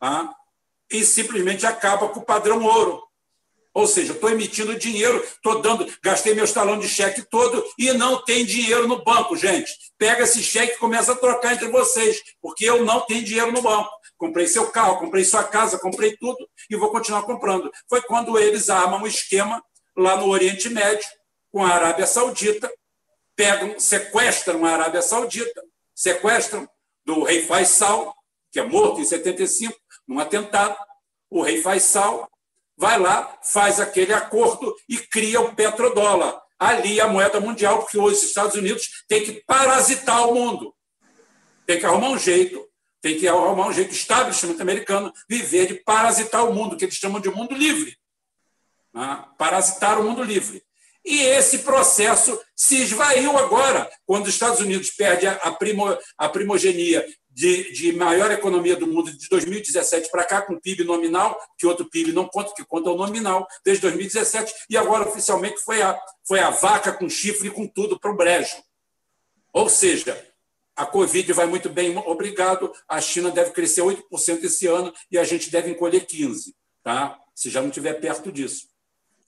Tá? 0.00 0.28
E 0.90 1.04
simplesmente 1.04 1.64
acaba 1.64 2.08
com 2.08 2.18
o 2.18 2.24
padrão 2.24 2.64
ouro. 2.64 3.00
Ou 3.72 3.86
seja, 3.86 4.12
estou 4.12 4.28
emitindo 4.28 4.76
dinheiro, 4.76 5.22
estou 5.22 5.62
dando, 5.62 5.86
gastei 6.02 6.34
meu 6.34 6.52
talão 6.52 6.80
de 6.80 6.88
cheque 6.88 7.22
todo 7.22 7.64
e 7.78 7.92
não 7.92 8.24
tem 8.24 8.44
dinheiro 8.44 8.88
no 8.88 9.04
banco, 9.04 9.36
gente. 9.36 9.72
Pega 9.96 10.24
esse 10.24 10.42
cheque 10.42 10.74
e 10.74 10.78
começa 10.78 11.12
a 11.12 11.16
trocar 11.16 11.54
entre 11.54 11.68
vocês, 11.68 12.20
porque 12.42 12.64
eu 12.64 12.84
não 12.84 13.06
tenho 13.06 13.24
dinheiro 13.24 13.52
no 13.52 13.62
banco. 13.62 13.88
Comprei 14.18 14.48
seu 14.48 14.66
carro, 14.72 14.98
comprei 14.98 15.24
sua 15.24 15.44
casa, 15.44 15.78
comprei 15.78 16.16
tudo 16.16 16.44
e 16.68 16.74
vou 16.74 16.90
continuar 16.90 17.22
comprando. 17.22 17.70
Foi 17.88 18.02
quando 18.02 18.36
eles 18.36 18.68
armam 18.68 19.02
um 19.02 19.06
esquema 19.06 19.62
lá 19.96 20.16
no 20.16 20.28
Oriente 20.28 20.68
Médio, 20.68 21.06
com 21.50 21.64
a 21.64 21.68
Arábia 21.68 22.06
Saudita, 22.06 22.72
pegam, 23.36 23.78
sequestram 23.78 24.64
a 24.64 24.70
Arábia 24.70 25.02
Saudita, 25.02 25.62
sequestram 25.94 26.68
do 27.04 27.22
rei 27.22 27.42
Faisal, 27.42 28.14
que 28.52 28.60
é 28.60 28.62
morto 28.62 29.00
em 29.00 29.04
75, 29.04 29.74
num 30.06 30.18
atentado. 30.18 30.76
O 31.30 31.42
rei 31.42 31.62
Faisal 31.62 32.28
vai 32.76 32.98
lá, 32.98 33.38
faz 33.42 33.80
aquele 33.80 34.12
acordo 34.12 34.74
e 34.88 34.96
cria 34.96 35.40
o 35.40 35.54
petrodólar. 35.54 36.40
Ali 36.58 37.00
a 37.00 37.08
moeda 37.08 37.40
mundial, 37.40 37.78
porque 37.80 37.98
hoje 37.98 38.16
os 38.16 38.22
Estados 38.24 38.54
Unidos 38.54 39.04
têm 39.08 39.24
que 39.24 39.42
parasitar 39.46 40.28
o 40.28 40.34
mundo. 40.34 40.74
Tem 41.66 41.78
que 41.78 41.86
arrumar 41.86 42.10
um 42.10 42.18
jeito, 42.18 42.68
tem 43.00 43.18
que 43.18 43.26
arrumar 43.26 43.68
um 43.68 43.72
jeito, 43.72 43.92
establishment 43.92 44.60
americano, 44.60 45.12
viver 45.28 45.66
de 45.66 45.74
parasitar 45.74 46.46
o 46.46 46.52
mundo, 46.52 46.76
que 46.76 46.84
eles 46.84 46.96
chamam 46.96 47.20
de 47.20 47.30
mundo 47.30 47.54
livre. 47.54 47.96
Né? 48.92 49.24
Parasitar 49.38 49.98
o 49.98 50.04
mundo 50.04 50.22
livre. 50.22 50.62
E 51.04 51.20
esse 51.22 51.60
processo 51.60 52.38
se 52.54 52.82
esvaiu 52.82 53.36
agora, 53.38 53.90
quando 54.04 54.26
os 54.26 54.34
Estados 54.34 54.60
Unidos 54.60 54.90
perde 54.90 55.26
a, 55.26 55.50
primo, 55.52 55.86
a 56.18 56.28
primogenia 56.28 57.06
de, 57.30 57.72
de, 57.72 57.92
maior 57.92 58.30
economia 58.30 58.76
do 58.76 58.86
mundo 58.86 59.10
de 59.16 59.28
2017 59.28 60.10
para 60.10 60.24
cá, 60.24 60.42
com 60.42 60.60
PIB 60.60 60.84
nominal, 60.84 61.38
que 61.56 61.66
outro 61.66 61.88
PIB 61.88 62.12
não 62.12 62.28
conta, 62.28 62.52
que 62.54 62.64
conta 62.64 62.90
é 62.90 62.92
o 62.92 62.96
nominal, 62.96 63.46
desde 63.64 63.82
2017, 63.82 64.52
e 64.68 64.76
agora 64.76 65.08
oficialmente 65.08 65.58
foi 65.60 65.80
a, 65.80 65.98
foi 66.26 66.40
a 66.40 66.50
vaca 66.50 66.92
com 66.92 67.08
chifre 67.08 67.48
e 67.48 67.50
com 67.50 67.66
tudo 67.66 67.98
para 67.98 68.10
o 68.10 68.16
brejo. 68.16 68.56
Ou 69.52 69.68
seja, 69.68 70.22
a 70.76 70.84
Covid 70.84 71.32
vai 71.32 71.46
muito 71.46 71.68
bem, 71.68 71.96
obrigado, 71.96 72.72
a 72.88 73.00
China 73.00 73.30
deve 73.30 73.52
crescer 73.52 73.80
8% 73.80 74.44
esse 74.44 74.66
ano 74.66 74.92
e 75.10 75.16
a 75.16 75.24
gente 75.24 75.50
deve 75.50 75.70
encolher 75.70 76.06
15%, 76.06 76.52
tá? 76.82 77.18
se 77.34 77.48
já 77.48 77.62
não 77.62 77.68
estiver 77.68 77.94
perto 77.94 78.30
disso. 78.30 78.68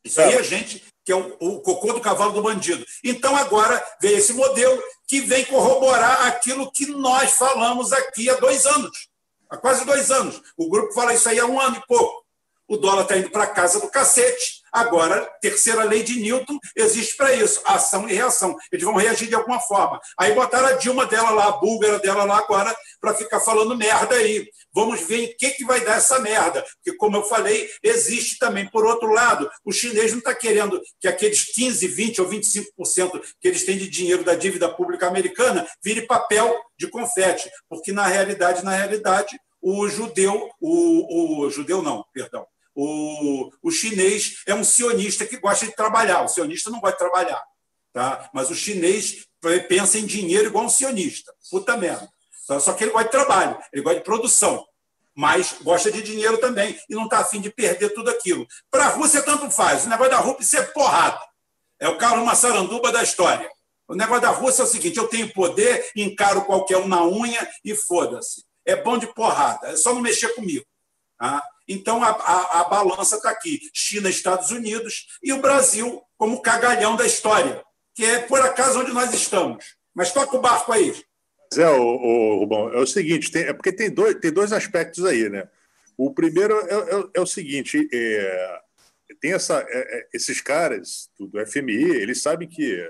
Isso 0.04 0.20
aí 0.20 0.34
é 0.34 0.42
gente 0.42 0.82
que 1.04 1.12
é 1.12 1.16
o, 1.16 1.60
cocô 1.60 1.92
do 1.92 2.00
cavalo 2.00 2.32
do 2.32 2.42
bandido. 2.42 2.84
Então, 3.02 3.36
agora 3.36 3.84
veio 4.00 4.18
esse 4.18 4.32
modelo 4.32 4.82
que 5.06 5.20
vem 5.20 5.44
corroborar 5.44 6.26
aquilo 6.26 6.70
que 6.70 6.86
nós 6.86 7.32
falamos 7.32 7.92
aqui 7.92 8.30
há 8.30 8.34
dois 8.34 8.66
anos. 8.66 9.08
Há 9.50 9.56
quase 9.56 9.84
dois 9.84 10.10
anos. 10.10 10.40
O 10.56 10.68
grupo 10.68 10.94
fala 10.94 11.14
isso 11.14 11.28
aí 11.28 11.38
há 11.38 11.46
um 11.46 11.60
ano 11.60 11.76
e 11.76 11.86
pouco. 11.86 12.24
O 12.68 12.76
dólar 12.76 13.02
está 13.02 13.16
indo 13.16 13.30
para 13.30 13.46
casa 13.46 13.80
do 13.80 13.88
cacete, 13.88 14.61
Agora, 14.72 15.30
terceira 15.40 15.84
lei 15.84 16.02
de 16.02 16.18
Newton 16.18 16.58
existe 16.74 17.14
para 17.14 17.34
isso, 17.34 17.60
ação 17.66 18.08
e 18.08 18.14
reação. 18.14 18.56
Eles 18.72 18.84
vão 18.84 18.94
reagir 18.94 19.28
de 19.28 19.34
alguma 19.34 19.60
forma. 19.60 20.00
Aí 20.18 20.34
botaram 20.34 20.68
a 20.68 20.72
Dilma 20.72 21.04
dela 21.04 21.30
lá, 21.30 21.48
a 21.48 21.52
búlgara 21.52 21.98
dela 21.98 22.24
lá 22.24 22.38
agora, 22.38 22.74
para 22.98 23.14
ficar 23.14 23.40
falando 23.40 23.76
merda 23.76 24.14
aí. 24.14 24.48
Vamos 24.74 25.02
ver 25.02 25.24
em 25.24 25.36
que, 25.36 25.50
que 25.50 25.64
vai 25.64 25.84
dar 25.84 25.98
essa 25.98 26.18
merda. 26.20 26.64
Porque, 26.76 26.96
como 26.96 27.18
eu 27.18 27.24
falei, 27.24 27.68
existe 27.82 28.38
também. 28.38 28.66
Por 28.66 28.86
outro 28.86 29.12
lado, 29.12 29.50
o 29.62 29.72
chinês 29.72 30.12
não 30.12 30.20
está 30.20 30.34
querendo 30.34 30.80
que 30.98 31.06
aqueles 31.06 31.52
15, 31.52 31.86
20 31.88 32.22
ou 32.22 32.28
25% 32.30 33.22
que 33.40 33.48
eles 33.48 33.64
têm 33.64 33.76
de 33.76 33.88
dinheiro 33.88 34.24
da 34.24 34.34
dívida 34.34 34.72
pública 34.72 35.06
americana 35.06 35.66
vire 35.84 36.06
papel 36.06 36.58
de 36.78 36.88
confete. 36.88 37.50
Porque, 37.68 37.92
na 37.92 38.06
realidade, 38.06 38.64
na 38.64 38.74
realidade, 38.74 39.38
o 39.60 39.86
judeu, 39.88 40.50
o, 40.60 41.44
o 41.44 41.50
judeu 41.50 41.82
não, 41.82 42.04
perdão, 42.12 42.46
o, 42.74 43.50
o 43.62 43.70
chinês 43.70 44.42
é 44.46 44.54
um 44.54 44.64
sionista 44.64 45.26
que 45.26 45.38
gosta 45.38 45.66
de 45.66 45.74
trabalhar. 45.74 46.22
O 46.22 46.28
sionista 46.28 46.70
não 46.70 46.80
gosta 46.80 46.96
de 46.96 47.10
trabalhar. 47.10 47.42
Tá? 47.92 48.30
Mas 48.32 48.50
o 48.50 48.54
chinês 48.54 49.26
pensa 49.68 49.98
em 49.98 50.06
dinheiro 50.06 50.46
igual 50.46 50.64
um 50.64 50.70
sionista. 50.70 51.32
Puta 51.50 51.76
merda. 51.76 52.08
Só 52.60 52.72
que 52.72 52.84
ele 52.84 52.90
gosta 52.90 53.06
de 53.06 53.12
trabalho, 53.12 53.58
ele 53.72 53.82
gosta 53.82 53.98
de 53.98 54.04
produção. 54.04 54.66
Mas 55.14 55.56
gosta 55.62 55.92
de 55.92 56.02
dinheiro 56.02 56.38
também 56.38 56.78
e 56.88 56.94
não 56.94 57.04
está 57.04 57.18
afim 57.18 57.40
de 57.40 57.50
perder 57.50 57.90
tudo 57.90 58.10
aquilo. 58.10 58.46
Para 58.70 58.86
a 58.86 58.88
Rússia, 58.88 59.22
tanto 59.22 59.50
faz. 59.50 59.84
O 59.84 59.88
negócio 59.88 60.10
da 60.10 60.18
Rússia 60.18 60.58
é 60.58 60.62
porrada. 60.62 61.20
É 61.78 61.88
o 61.88 61.98
carro 61.98 62.24
Massaranduba 62.24 62.90
da 62.90 63.02
história. 63.02 63.48
O 63.86 63.94
negócio 63.94 64.22
da 64.22 64.30
Rússia 64.30 64.62
é 64.62 64.64
o 64.64 64.68
seguinte: 64.68 64.96
eu 64.96 65.08
tenho 65.08 65.32
poder, 65.32 65.90
encaro 65.94 66.44
qualquer 66.44 66.78
um 66.78 66.88
na 66.88 67.04
unha 67.04 67.46
e 67.64 67.74
foda-se. 67.74 68.44
É 68.64 68.76
bom 68.76 68.96
de 68.96 69.12
porrada, 69.12 69.68
é 69.68 69.76
só 69.76 69.92
não 69.92 70.00
mexer 70.00 70.28
comigo. 70.34 70.64
Tá? 71.22 71.40
Então, 71.68 72.02
a, 72.02 72.08
a, 72.08 72.60
a 72.62 72.64
balança 72.64 73.14
está 73.14 73.30
aqui: 73.30 73.60
China, 73.72 74.10
Estados 74.10 74.50
Unidos 74.50 75.06
e 75.22 75.32
o 75.32 75.40
Brasil 75.40 76.02
como 76.18 76.42
cagalhão 76.42 76.96
da 76.96 77.06
história, 77.06 77.62
que 77.94 78.04
é 78.04 78.18
por 78.22 78.40
acaso 78.40 78.80
onde 78.80 78.92
nós 78.92 79.14
estamos. 79.14 79.64
Mas 79.94 80.12
toca 80.12 80.36
o 80.36 80.40
barco 80.40 80.72
aí. 80.72 80.92
Zé, 81.54 81.68
o, 81.68 82.38
Rubão, 82.40 82.72
é 82.72 82.78
o 82.78 82.86
seguinte: 82.88 83.30
tem, 83.30 83.44
é 83.44 83.52
porque 83.52 83.72
tem 83.72 83.88
dois, 83.88 84.16
tem 84.16 84.32
dois 84.32 84.52
aspectos 84.52 85.04
aí, 85.04 85.28
né? 85.28 85.48
O 85.96 86.12
primeiro 86.12 86.58
é, 86.58 86.74
é, 86.74 87.04
é 87.14 87.20
o 87.20 87.26
seguinte: 87.26 87.88
é, 87.94 88.60
tem 89.20 89.32
essa, 89.32 89.64
é, 89.68 89.98
é, 89.98 90.08
esses 90.12 90.40
caras 90.40 91.08
do 91.20 91.46
FMI, 91.46 91.84
eles 91.84 92.20
sabem 92.20 92.48
que, 92.48 92.84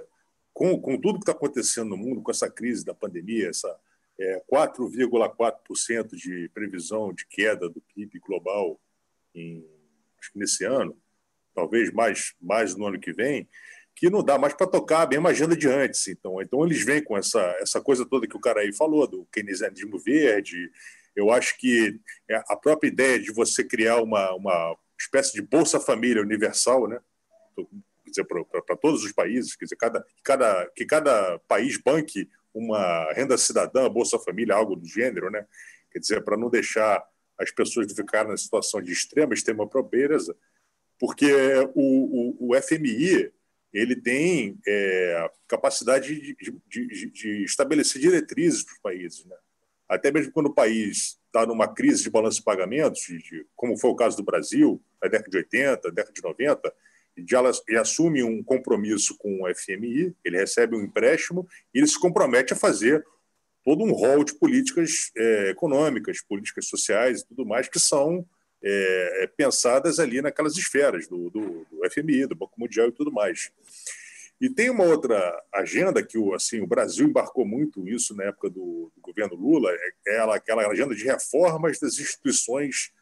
com, 0.55 0.81
com 0.81 0.99
tudo 0.99 1.19
que 1.19 1.25
está 1.25 1.33
acontecendo 1.33 1.91
no 1.91 1.99
mundo, 1.99 2.23
com 2.23 2.31
essa 2.31 2.49
crise 2.49 2.83
da 2.83 2.95
pandemia, 2.95 3.51
essa 3.51 3.69
é, 4.19 4.43
4,4% 4.53 6.15
de 6.15 6.49
previsão 6.55 7.13
de 7.13 7.27
queda 7.27 7.69
do 7.69 7.81
PIB 7.81 8.19
global 8.21 8.81
em, 9.35 9.67
acho 10.19 10.33
que 10.33 10.39
nesse 10.39 10.65
ano, 10.65 10.97
talvez 11.55 11.91
mais, 11.93 12.35
mais 12.41 12.75
no 12.75 12.87
ano 12.87 13.01
que 13.01 13.13
vem, 13.13 13.49
que 13.95 14.09
não 14.09 14.23
dá 14.23 14.39
mais 14.39 14.55
para 14.55 14.67
tocar 14.67 15.03
a 15.03 15.07
mesma 15.09 15.31
agenda 15.31 15.57
de 15.57 15.69
antes. 15.69 16.09
Então, 16.09 16.41
então 16.41 16.65
eles 16.65 16.85
vêm 16.85 17.03
com 17.03 17.17
essa, 17.17 17.41
essa 17.61 17.81
coisa 17.81 18.07
toda 18.07 18.27
que 18.27 18.37
o 18.37 18.41
cara 18.41 18.61
aí 18.61 18.73
falou, 18.73 19.07
do 19.07 19.27
keynesianismo 19.27 19.99
verde. 19.99 20.71
Eu 21.15 21.31
acho 21.31 21.59
que 21.59 22.01
é, 22.29 22.37
a 22.49 22.57
própria 22.57 22.89
ideia 22.89 23.19
de 23.19 23.33
você 23.33 23.65
criar 23.65 24.03
uma, 24.03 24.35
uma 24.35 24.77
espécie 24.99 25.33
de 25.33 25.43
Bolsa 25.43 25.79
Família 25.79 26.23
universal, 26.23 26.89
né? 26.89 27.01
para 28.67 28.77
todos 28.77 29.05
os 29.05 29.13
países, 29.13 29.57
quer 29.57 29.65
dizer, 29.65 29.77
cada, 29.77 30.05
cada, 30.23 30.71
que 30.75 30.85
cada 30.85 31.39
país 31.41 31.79
banque 31.79 32.29
uma 32.55 33.13
renda 33.13 33.37
cidadã, 33.39 33.89
Bolsa 33.89 34.19
Família, 34.19 34.55
algo 34.55 34.77
do 34.77 34.87
gênero, 34.87 35.31
né? 35.31 35.47
Quer 35.91 35.99
dizer, 35.99 36.25
para 36.25 36.37
não 36.37 36.51
deixar 36.51 37.03
as 37.39 37.51
pessoas 37.51 37.93
ficarem 37.93 38.31
na 38.31 38.37
situação 38.37 38.81
de 38.81 38.93
extrema, 38.93 39.35
extrema 39.35 39.67
pobreza, 39.67 40.37
porque 40.99 41.33
o, 41.75 42.47
o, 42.47 42.51
o 42.51 42.63
FMI 42.63 43.33
ele 43.73 43.97
tem 43.97 44.59
é, 44.67 45.31
capacidade 45.49 46.15
de, 46.15 46.37
de, 46.37 46.61
de, 46.69 47.11
de, 47.11 47.45
estabelecer 47.45 48.01
diretrizes 48.01 48.63
para 48.63 48.75
os 48.75 48.81
países. 48.81 49.25
Né? 49.25 49.37
Até 49.89 50.13
mesmo 50.13 50.31
quando 50.31 50.47
o 50.47 50.55
país 50.55 51.19
está 51.27 51.47
numa 51.47 51.67
crise 51.67 52.03
de 52.03 52.11
balanço 52.11 52.39
de 52.39 52.45
pagamentos, 52.45 53.01
como 53.57 53.77
foi 53.79 53.91
o 53.91 53.97
caso 53.97 54.17
do 54.17 54.23
Brasil, 54.23 54.83
na 55.03 55.09
década 55.09 55.31
de 55.31 55.37
80, 55.39 55.91
década 55.91 56.13
de 56.13 56.23
90, 56.23 56.75
ele 57.17 57.79
assume 57.79 58.23
um 58.23 58.43
compromisso 58.43 59.17
com 59.19 59.43
o 59.43 59.55
FMI, 59.55 60.15
ele 60.25 60.39
recebe 60.39 60.77
um 60.77 60.83
empréstimo 60.83 61.47
e 61.75 61.79
ele 61.79 61.87
se 61.87 62.01
compromete 62.01 62.53
a 62.53 62.57
fazer 62.57 63.05
todo 63.65 63.85
um 63.85 63.93
rol 63.93 64.25
de 64.25 64.35
políticas 64.35 65.11
é, 65.17 65.51
econômicas, 65.51 66.23
políticas 66.23 66.67
sociais 66.67 67.21
e 67.21 67.27
tudo 67.27 67.47
mais 67.47 67.69
que 67.69 67.79
são 67.79 68.27
é, 68.63 69.31
pensadas 69.37 69.99
ali 69.99 70.23
naquelas 70.23 70.57
esferas 70.57 71.07
do, 71.09 71.31
do, 71.31 71.67
do, 71.71 71.91
FMI, 71.91 72.27
do 72.27 72.37
Banco 72.37 72.59
Mundial 72.59 72.89
e 72.89 72.93
tudo 72.93 73.13
mais. 73.13 73.51
E 74.41 74.51
tem 74.51 74.71
uma 74.71 74.85
outra 74.85 75.41
agenda 75.53 76.03
que 76.03 76.19
o, 76.19 76.35
assim, 76.35 76.61
o 76.61 76.67
Brasil 76.67 77.07
embarcou 77.07 77.47
muito 77.47 77.87
isso 77.89 78.15
na 78.15 78.25
época 78.25 78.51
do, 78.51 78.91
do 78.95 79.01
governo 79.01 79.37
Lula, 79.37 79.71
é, 79.71 80.17
é 80.17 80.21
aquela 80.21 80.67
agenda 80.67 80.95
de 80.95 81.05
reformas 81.05 81.79
das 81.79 81.99
instituições 81.99 82.93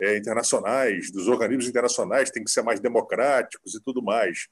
é, 0.00 0.16
internacionais, 0.16 1.10
dos 1.10 1.28
organismos 1.28 1.68
internacionais, 1.68 2.30
têm 2.30 2.44
que 2.44 2.50
ser 2.50 2.62
mais 2.62 2.80
democráticos 2.80 3.74
e 3.74 3.80
tudo 3.80 4.02
mais. 4.02 4.48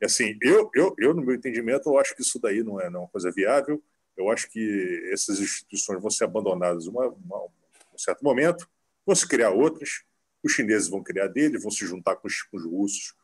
E, 0.00 0.06
assim, 0.06 0.36
eu, 0.42 0.70
eu, 0.74 0.94
eu, 0.98 1.14
no 1.14 1.22
meu 1.22 1.34
entendimento, 1.34 1.88
eu 1.88 1.98
acho 1.98 2.14
que 2.14 2.22
isso 2.22 2.38
daí 2.40 2.62
não 2.62 2.80
é, 2.80 2.90
não 2.90 3.00
é 3.00 3.02
uma 3.04 3.08
coisa 3.08 3.30
viável. 3.30 3.82
Eu 4.16 4.30
acho 4.30 4.50
que 4.50 5.10
essas 5.12 5.38
instituições 5.38 6.00
vão 6.00 6.10
ser 6.10 6.24
abandonadas 6.24 6.86
em 6.86 6.90
um 6.90 7.98
certo 7.98 8.22
momento, 8.22 8.68
vão 9.06 9.14
se 9.14 9.26
criar 9.26 9.50
outras, 9.50 10.02
os 10.42 10.52
chineses 10.52 10.88
vão 10.88 11.02
criar 11.02 11.28
deles, 11.28 11.62
vão 11.62 11.70
se 11.70 11.86
juntar 11.86 12.16
com 12.16 12.26
os, 12.26 12.42
com 12.42 12.56
os 12.56 12.64
russos, 12.64 13.14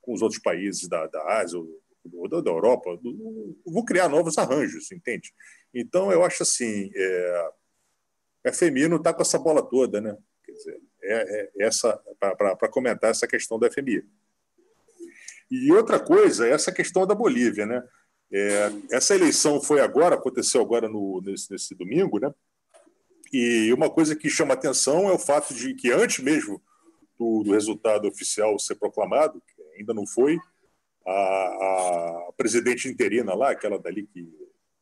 com 0.00 0.12
os 0.12 0.22
outros 0.22 0.40
países 0.40 0.88
da, 0.88 1.06
da 1.06 1.40
Ásia 1.40 1.58
ou 1.58 2.28
da, 2.28 2.40
da 2.40 2.50
Europa, 2.50 2.98
vão 3.66 3.84
criar 3.84 4.08
novos 4.08 4.38
arranjos, 4.38 4.90
entende? 4.90 5.32
Então, 5.74 6.10
eu 6.10 6.24
acho 6.24 6.42
assim, 6.42 6.90
é, 6.94 7.50
a 8.46 8.88
não 8.88 8.96
está 8.96 9.12
com 9.12 9.22
essa 9.22 9.38
bola 9.38 9.62
toda, 9.62 10.00
né? 10.00 10.16
Quer 10.44 10.52
dizer, 10.52 10.80
é, 11.12 11.50
é 11.56 11.66
essa 11.66 12.00
para 12.18 12.68
comentar 12.68 13.10
essa 13.10 13.26
questão 13.26 13.58
da 13.58 13.70
FMI. 13.70 14.04
E 15.50 15.72
outra 15.72 15.98
coisa 15.98 16.46
é 16.46 16.52
essa 16.52 16.70
questão 16.70 17.06
da 17.06 17.14
Bolívia, 17.14 17.66
né? 17.66 17.82
É, 18.32 18.70
essa 18.92 19.14
eleição 19.14 19.60
foi 19.60 19.80
agora, 19.80 20.14
aconteceu 20.14 20.60
agora 20.60 20.88
no, 20.88 21.20
nesse, 21.24 21.50
nesse, 21.50 21.74
domingo, 21.74 22.20
né? 22.20 22.32
E 23.32 23.72
uma 23.72 23.90
coisa 23.90 24.14
que 24.14 24.30
chama 24.30 24.54
atenção 24.54 25.08
é 25.08 25.12
o 25.12 25.18
fato 25.18 25.52
de 25.52 25.74
que 25.74 25.90
antes 25.90 26.22
mesmo 26.22 26.62
do, 27.18 27.42
do 27.42 27.52
resultado 27.52 28.06
oficial 28.06 28.56
ser 28.58 28.76
proclamado, 28.76 29.40
que 29.40 29.62
ainda 29.76 29.92
não 29.92 30.06
foi, 30.06 30.38
a, 31.04 31.10
a, 31.10 32.32
presidente 32.36 32.88
interina 32.88 33.34
lá, 33.34 33.50
aquela 33.50 33.78
dali 33.78 34.06
que 34.06 34.32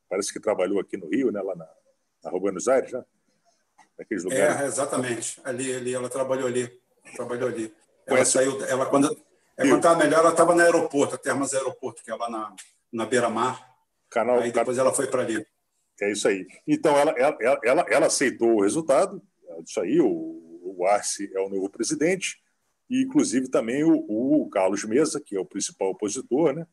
parece 0.08 0.32
que 0.32 0.40
trabalhou 0.40 0.78
aqui 0.78 0.98
no 0.98 1.08
Rio, 1.08 1.32
né? 1.32 1.40
Lá 1.40 1.56
na, 1.56 1.68
na 2.24 2.30
Buenos 2.38 2.68
Aires, 2.68 2.92
né? 2.92 3.02
Naqueles 3.98 4.24
é, 4.24 4.28
lugares. 4.28 4.60
É, 4.60 4.66
exatamente. 4.66 5.40
Ali, 5.44 5.74
ali, 5.74 5.94
ela 5.94 6.08
trabalhou 6.08 6.46
ali. 6.46 6.70
Trabalhou 7.14 7.48
ali. 7.48 7.74
Ela 8.06 8.16
Conhece? 8.16 8.32
saiu, 8.32 8.64
ela 8.64 8.86
quando 8.86 9.16
é, 9.58 9.62
quando 9.62 9.78
estava 9.78 9.98
melhor, 9.98 10.20
ela 10.20 10.30
estava 10.30 10.54
no 10.54 10.60
aeroporto, 10.60 11.16
a 11.16 11.18
Termas 11.18 11.52
Aeroporto, 11.52 12.02
que 12.04 12.10
é 12.10 12.14
lá 12.14 12.30
na, 12.30 12.54
na 12.92 13.04
beira-mar. 13.04 13.68
Canal, 14.08 14.38
aí 14.38 14.52
depois 14.52 14.78
ela 14.78 14.94
foi 14.94 15.08
para 15.08 15.22
ali. 15.22 15.44
É 16.00 16.12
isso 16.12 16.28
aí. 16.28 16.46
Então, 16.64 16.96
ela, 16.96 17.10
ela, 17.18 17.58
ela, 17.64 17.86
ela 17.88 18.06
aceitou 18.06 18.54
o 18.54 18.62
resultado, 18.62 19.20
isso 19.66 19.80
aí, 19.80 20.00
o, 20.00 20.06
o 20.76 20.86
Arce 20.86 21.28
é 21.34 21.40
o 21.40 21.48
novo 21.48 21.68
presidente, 21.68 22.40
e 22.88 23.02
inclusive 23.02 23.48
também 23.48 23.82
o, 23.82 24.04
o 24.08 24.48
Carlos 24.48 24.84
Mesa, 24.84 25.20
que 25.20 25.36
é 25.36 25.40
o 25.40 25.44
principal 25.44 25.90
opositor, 25.90 26.54
né? 26.54 26.64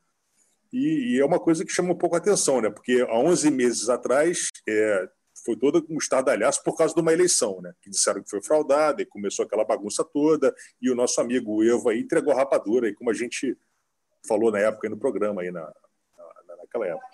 E, 0.71 1.15
e, 1.15 1.19
é 1.19 1.25
uma 1.25 1.39
coisa 1.39 1.65
que 1.65 1.71
chama 1.71 1.93
um 1.93 1.97
pouco 1.97 2.15
a 2.15 2.19
atenção, 2.19 2.61
né? 2.61 2.69
Porque 2.69 3.05
há 3.09 3.17
11 3.17 3.49
meses 3.49 3.89
atrás 3.89 4.49
é, 4.67 5.09
foi 5.45 5.55
todo 5.55 5.85
um 5.89 5.97
estardalhaço 5.97 6.63
por 6.63 6.75
causa 6.75 6.93
de 6.93 6.99
uma 6.99 7.13
eleição, 7.13 7.61
né? 7.61 7.73
Que 7.81 7.89
disseram 7.89 8.23
que 8.23 8.29
foi 8.29 8.41
fraudada 8.41 9.01
e 9.01 9.05
começou 9.05 9.45
aquela 9.45 9.63
bagunça 9.63 10.03
toda. 10.03 10.53
E 10.81 10.89
o 10.89 10.95
nosso 10.95 11.21
amigo 11.21 11.63
Evo 11.63 11.89
aí 11.89 11.99
entregou 11.99 12.33
a 12.33 12.37
rapadura, 12.37 12.87
aí, 12.87 12.93
como 12.93 13.11
a 13.11 13.13
gente 13.13 13.55
falou 14.27 14.51
na 14.51 14.59
época 14.59 14.89
no 14.89 14.97
programa, 14.97 15.43
aí 15.43 15.51
na, 15.51 15.61
na, 15.61 16.57
naquela 16.57 16.87
época. 16.87 17.05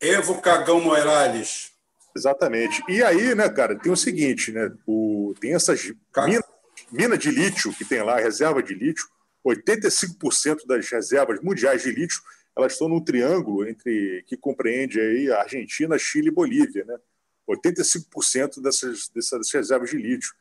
Evo 0.00 0.40
Cagão 0.40 0.80
Morales. 0.80 1.72
Exatamente. 2.16 2.82
E 2.88 3.02
aí, 3.02 3.34
né, 3.34 3.48
cara, 3.48 3.78
tem 3.78 3.92
o 3.92 3.96
seguinte, 3.96 4.50
né? 4.50 4.72
O, 4.86 5.34
tem 5.40 5.54
essas 5.54 5.92
minas 6.16 6.44
mina 6.90 7.16
de 7.16 7.30
lítio 7.30 7.72
que 7.72 7.84
tem 7.84 8.02
lá, 8.02 8.18
reserva 8.18 8.62
de 8.62 8.74
lítio, 8.74 9.06
85% 9.46 10.66
das 10.66 10.88
reservas 10.88 11.40
mundiais 11.40 11.82
de 11.82 11.90
lítio 11.90 12.20
elas 12.56 12.72
estão 12.72 12.88
num 12.88 13.02
triângulo 13.02 13.68
entre 13.68 14.24
que 14.26 14.36
compreende 14.36 15.00
aí 15.00 15.30
a 15.30 15.40
Argentina, 15.40 15.98
Chile 15.98 16.28
e 16.28 16.30
Bolívia, 16.30 16.84
né? 16.84 16.96
85% 17.48 18.62
dessas, 18.62 19.08
dessas 19.08 19.52
reservas 19.52 19.90
de 19.90 19.96
lítio, 19.96 20.32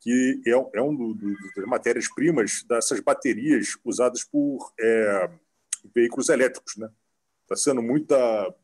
que 0.00 0.40
é, 0.46 0.50
é 0.50 0.82
um 0.82 0.94
do, 0.94 1.14
das 1.56 1.64
matérias-primas 1.66 2.62
dessas 2.68 3.00
baterias 3.00 3.76
usadas 3.84 4.24
por 4.24 4.72
é, 4.80 5.30
veículos 5.94 6.28
elétricos. 6.28 6.76
Né? 6.76 6.88
Está 7.42 7.56
sendo 7.56 7.82
muita, 7.82 8.16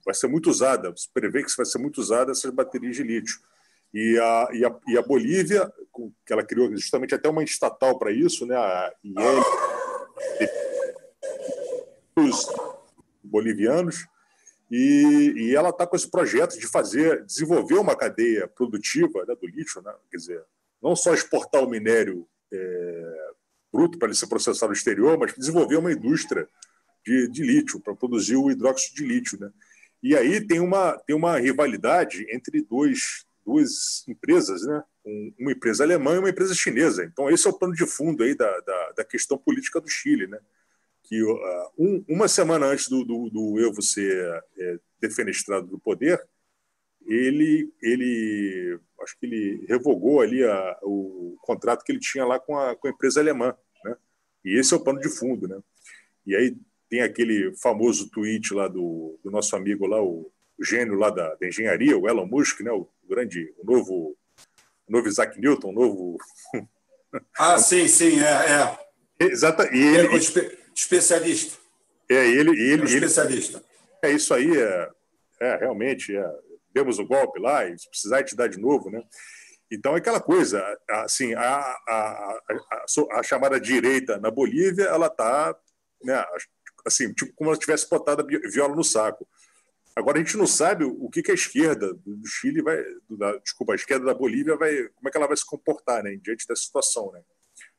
vai 0.05 0.15
ser 0.15 0.29
muito 0.29 0.51
usada, 0.51 0.95
se 0.97 1.09
prevê 1.13 1.43
que 1.43 1.57
vai 1.57 1.67
ser 1.67 1.79
muito 1.79 1.99
usada 2.01 2.33
essas 2.33 2.53
baterias 2.53 2.97
de 2.97 3.03
lítio. 3.03 3.41
E 3.93 4.19
a, 4.19 4.49
e 4.53 4.65
a, 4.65 4.77
e 4.89 4.99
a 4.99 5.03
Bolívia, 5.03 5.73
que 6.27 6.33
ela 6.33 6.45
criou 6.45 6.71
justamente 6.77 7.15
até 7.15 7.29
uma 7.29 7.45
estatal 7.45 7.97
para 7.99 8.11
isso, 8.11 8.45
né? 8.45 8.57
a 8.57 8.93
IEL, 9.05 9.45
grupos 12.15 12.47
bolivianos, 13.23 14.07
e, 14.77 15.35
e 15.37 15.55
ela 15.55 15.69
está 15.69 15.87
com 15.87 15.95
esse 15.95 16.11
projeto 16.11 16.59
de 16.59 16.67
fazer, 16.67 17.25
desenvolver 17.25 17.75
uma 17.75 17.95
cadeia 17.95 18.49
produtiva 18.49 19.25
né, 19.25 19.37
do 19.41 19.47
lítio, 19.47 19.81
né? 19.81 19.95
quer 20.11 20.17
dizer, 20.17 20.43
não 20.83 20.97
só 20.97 21.15
exportar 21.15 21.63
o 21.63 21.71
minério 21.71 22.27
é, 22.53 23.31
bruto 23.73 23.97
para 23.97 24.09
ele 24.09 24.17
ser 24.17 24.27
processado 24.27 24.71
no 24.71 24.77
exterior, 24.77 25.17
mas 25.17 25.33
desenvolver 25.33 25.77
uma 25.77 25.93
indústria 25.93 26.49
de, 27.07 27.29
de 27.29 27.45
lítio 27.45 27.79
para 27.79 27.95
produzir 27.95 28.35
o 28.35 28.51
hidróxido 28.51 28.97
de 28.97 29.07
lítio, 29.07 29.39
né? 29.39 29.49
E 30.03 30.17
aí 30.17 30.45
tem 30.45 30.59
uma, 30.59 30.99
tem 31.07 31.15
uma 31.15 31.39
rivalidade 31.39 32.27
entre 32.35 32.61
dois, 32.61 33.25
duas 33.47 34.05
empresas, 34.09 34.63
né? 34.63 34.83
uma 35.39 35.53
empresa 35.53 35.85
alemã 35.85 36.17
e 36.17 36.19
uma 36.19 36.31
empresa 36.31 36.53
chinesa. 36.53 37.05
Então, 37.05 37.31
esse 37.31 37.47
é 37.47 37.51
o 37.51 37.59
plano 37.59 37.75
de 37.75 37.87
fundo 37.87 38.25
aí 38.25 38.35
da, 38.35 38.61
da, 38.61 38.93
da 38.97 39.05
questão 39.05 39.39
política 39.39 39.81
do 39.81 39.89
Chile. 39.89 40.27
Né? 40.27 40.39
Que 41.05 41.23
uh, 41.23 41.37
um, 41.79 42.05
uma 42.09 42.29
semana 42.29 42.67
antes 42.67 42.89
do, 42.89 43.05
do, 43.05 43.31
do 43.31 43.61
Evo 43.61 43.83
ser 43.83 44.43
é, 44.59 44.79
defenestrado 45.01 45.67
do 45.67 45.79
poder, 45.79 46.21
ele, 47.07 47.71
ele 47.83 48.79
acho 49.03 49.19
que 49.19 49.27
ele 49.27 49.67
revogou 49.69 50.21
ali 50.21 50.43
a, 50.45 50.79
o 50.83 51.37
contrato 51.43 51.85
que 51.85 51.93
ele 51.93 52.01
tinha 52.01 52.25
lá 52.25 52.41
com 52.41 52.59
a, 52.59 52.75
com 52.75 52.89
a 52.89 52.91
empresa 52.91 53.21
alemã. 53.21 53.55
Né? 53.85 53.97
E 54.45 54.59
esse 54.59 54.73
é 54.73 54.77
o 54.77 54.81
plano 54.81 55.01
de 55.01 55.09
fundo. 55.09 55.47
Né? 55.47 55.59
E 56.27 56.35
aí 56.35 56.57
tem 56.89 57.03
aquele 57.03 57.55
famoso 57.57 58.11
tweet 58.11 58.55
lá 58.55 58.69
do, 58.69 59.19
do 59.23 59.31
nosso 59.31 59.55
amigo 59.55 59.87
lá, 59.87 60.03
o, 60.03 60.31
o 60.59 60.65
gênio 60.65 60.95
lá 60.95 61.11
da, 61.11 61.35
da, 61.35 61.47
engenharia, 61.47 61.99
o 61.99 62.09
Elon 62.09 62.27
Musk, 62.27 62.61
né? 62.61 62.71
o 62.71 62.89
grande, 63.09 63.53
o 63.59 63.65
novo, 63.71 64.17
o 64.89 64.93
novo 64.93 65.09
Isaac 65.09 65.39
Newton, 65.39 65.69
o 65.69 65.73
novo... 65.73 66.19
Ah, 67.39 67.59
sim, 67.59 67.87
sim, 67.87 68.19
é. 68.19 68.27
é. 69.21 69.27
Exata, 69.27 69.73
e 69.73 69.79
ele, 69.81 70.09
é 70.09 70.17
espe 70.17 70.41
especialista. 70.75 71.59
É, 72.09 72.27
ele... 72.27 72.51
ele, 72.51 72.83
é 72.83 72.85
especialista. 72.85 73.59
Ele, 74.03 74.13
é, 74.13 74.17
isso 74.17 74.35
aí 74.35 74.57
é, 74.57 74.91
é 75.41 75.57
realmente, 75.57 76.15
é, 76.15 76.31
demos 76.73 76.99
o 76.99 77.07
golpe 77.07 77.41
lá 77.41 77.67
e 77.67 77.79
se 77.79 77.89
precisar 77.89 78.23
te 78.25 78.37
dar 78.37 78.49
de 78.49 78.59
novo, 78.59 78.91
né? 78.91 79.03
Então, 79.71 79.95
é 79.95 79.99
aquela 79.99 80.21
coisa, 80.21 80.63
assim, 80.89 81.35
a, 81.35 81.43
a, 81.43 82.41
a, 82.49 83.19
a 83.19 83.23
chamada 83.23 83.59
direita 83.59 84.19
na 84.19 84.31
Bolívia, 84.31 84.85
ela 84.85 85.07
está, 85.07 85.57
né, 86.03 86.25
assim, 86.87 87.13
tipo 87.13 87.33
como 87.35 87.51
ela 87.51 87.59
tivesse 87.59 87.89
botado 87.89 88.23
a 88.23 88.51
viola 88.51 88.77
no 88.77 88.85
saco. 88.85 89.27
Agora, 89.97 90.19
a 90.19 90.21
gente 90.21 90.37
não 90.37 90.47
sabe 90.47 90.85
o 90.85 91.09
que, 91.09 91.23
que 91.23 91.31
a 91.31 91.35
esquerda 91.35 91.95
do 91.95 92.27
Chile 92.27 92.63
vai, 92.63 92.83
da, 93.11 93.37
desculpa, 93.39 93.73
a 93.73 93.77
esquerda 93.77 94.05
da 94.05 94.15
Bolívia 94.15 94.57
vai, 94.57 94.89
como 94.95 95.09
é 95.09 95.11
que 95.11 95.17
ela 95.17 95.27
vai 95.27 95.37
se 95.37 95.47
comportar, 95.47 96.03
né, 96.03 96.17
diante 96.23 96.47
dessa 96.47 96.63
situação, 96.63 97.11
né? 97.13 97.23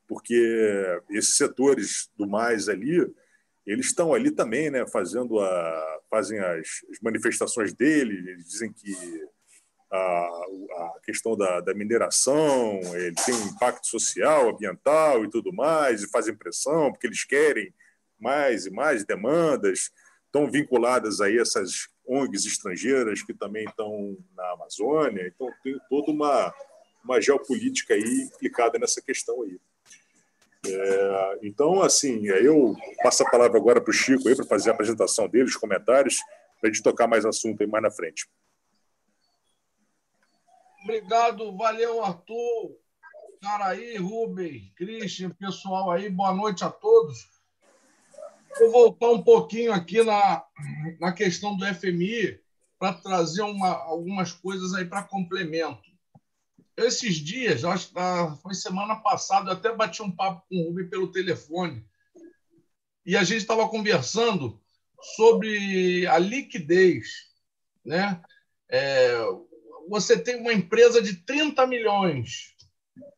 Porque 0.07 1.01
esses 1.09 1.35
setores 1.35 2.09
do 2.17 2.27
mais 2.27 2.69
ali, 2.69 3.05
eles 3.65 3.87
estão 3.87 4.13
ali 4.13 4.31
também, 4.31 4.69
né, 4.69 4.85
fazendo 4.87 5.39
a, 5.39 5.99
fazem 6.09 6.39
as, 6.39 6.67
as 6.91 6.99
manifestações 7.01 7.73
deles, 7.73 8.25
eles 8.27 8.45
dizem 8.47 8.71
que 8.71 8.93
a, 9.91 9.97
a 9.97 10.99
questão 11.03 11.35
da, 11.35 11.61
da, 11.61 11.73
mineração 11.73 12.79
ele 12.95 13.15
tem 13.25 13.33
um 13.33 13.47
impacto 13.47 13.87
social, 13.87 14.49
ambiental 14.49 15.23
e 15.23 15.29
tudo 15.29 15.53
mais, 15.53 16.03
e 16.03 16.09
fazem 16.09 16.35
pressão 16.35 16.91
porque 16.91 17.07
eles 17.07 17.23
querem 17.23 17.73
mais 18.19 18.65
e 18.65 18.71
mais 18.71 19.05
demandas, 19.05 19.91
estão 20.25 20.49
vinculadas 20.49 21.21
aí 21.21 21.37
essas 21.37 21.87
ONGs 22.07 22.45
estrangeiras 22.45 23.23
que 23.23 23.33
também 23.33 23.65
estão 23.65 24.17
na 24.35 24.51
Amazônia, 24.51 25.27
então 25.27 25.49
tem 25.63 25.77
toda 25.89 26.11
uma, 26.11 26.53
uma 27.03 27.21
geopolítica 27.21 27.93
aí 27.93 28.29
implicada 28.33 28.77
nessa 28.77 29.01
questão 29.01 29.41
aí. 29.43 29.59
É, 30.67 31.39
então, 31.43 31.81
assim, 31.81 32.25
eu 32.27 32.75
passo 33.03 33.23
a 33.23 33.29
palavra 33.29 33.57
agora 33.57 33.81
para 33.81 33.89
o 33.89 33.93
Chico 33.93 34.23
para 34.35 34.45
fazer 34.45 34.69
a 34.69 34.73
apresentação 34.73 35.27
dele, 35.27 35.45
os 35.45 35.55
comentários, 35.55 36.17
para 36.59 36.69
a 36.69 36.73
gente 36.73 36.83
tocar 36.83 37.07
mais 37.07 37.25
assunto 37.25 37.61
aí 37.61 37.67
mais 37.67 37.83
na 37.83 37.91
frente. 37.91 38.27
Obrigado, 40.83 41.55
valeu, 41.57 42.03
Arthur, 42.03 42.77
Caraí, 43.41 43.97
Rubem, 43.97 44.71
Christian, 44.75 45.31
pessoal 45.31 45.91
aí, 45.91 46.09
boa 46.09 46.33
noite 46.33 46.63
a 46.63 46.69
todos. 46.69 47.27
Vou 48.59 48.71
voltar 48.71 49.09
um 49.09 49.21
pouquinho 49.21 49.73
aqui 49.73 50.03
na, 50.03 50.43
na 50.99 51.11
questão 51.11 51.57
do 51.57 51.65
FMI 51.65 52.39
para 52.77 52.93
trazer 52.93 53.41
uma, 53.41 53.69
algumas 53.69 54.31
coisas 54.31 54.73
aí 54.73 54.85
para 54.85 55.03
complemento 55.03 55.94
esses 56.77 57.15
dias, 57.15 57.63
acho 57.63 57.87
que 57.87 57.93
foi 58.41 58.53
semana 58.53 58.97
passada, 58.97 59.51
eu 59.51 59.53
até 59.53 59.73
bati 59.73 60.01
um 60.01 60.11
papo 60.11 60.45
com 60.49 60.55
o 60.55 60.67
Rubem 60.69 60.89
pelo 60.89 61.11
telefone 61.11 61.85
e 63.05 63.15
a 63.15 63.23
gente 63.23 63.41
estava 63.41 63.67
conversando 63.69 64.59
sobre 65.15 66.07
a 66.07 66.17
liquidez. 66.17 67.07
Né? 67.85 68.19
É, 68.69 69.15
você 69.87 70.17
tem 70.17 70.37
uma 70.37 70.51
empresa 70.51 71.01
de 71.01 71.13
30 71.13 71.65
milhões. 71.67 72.55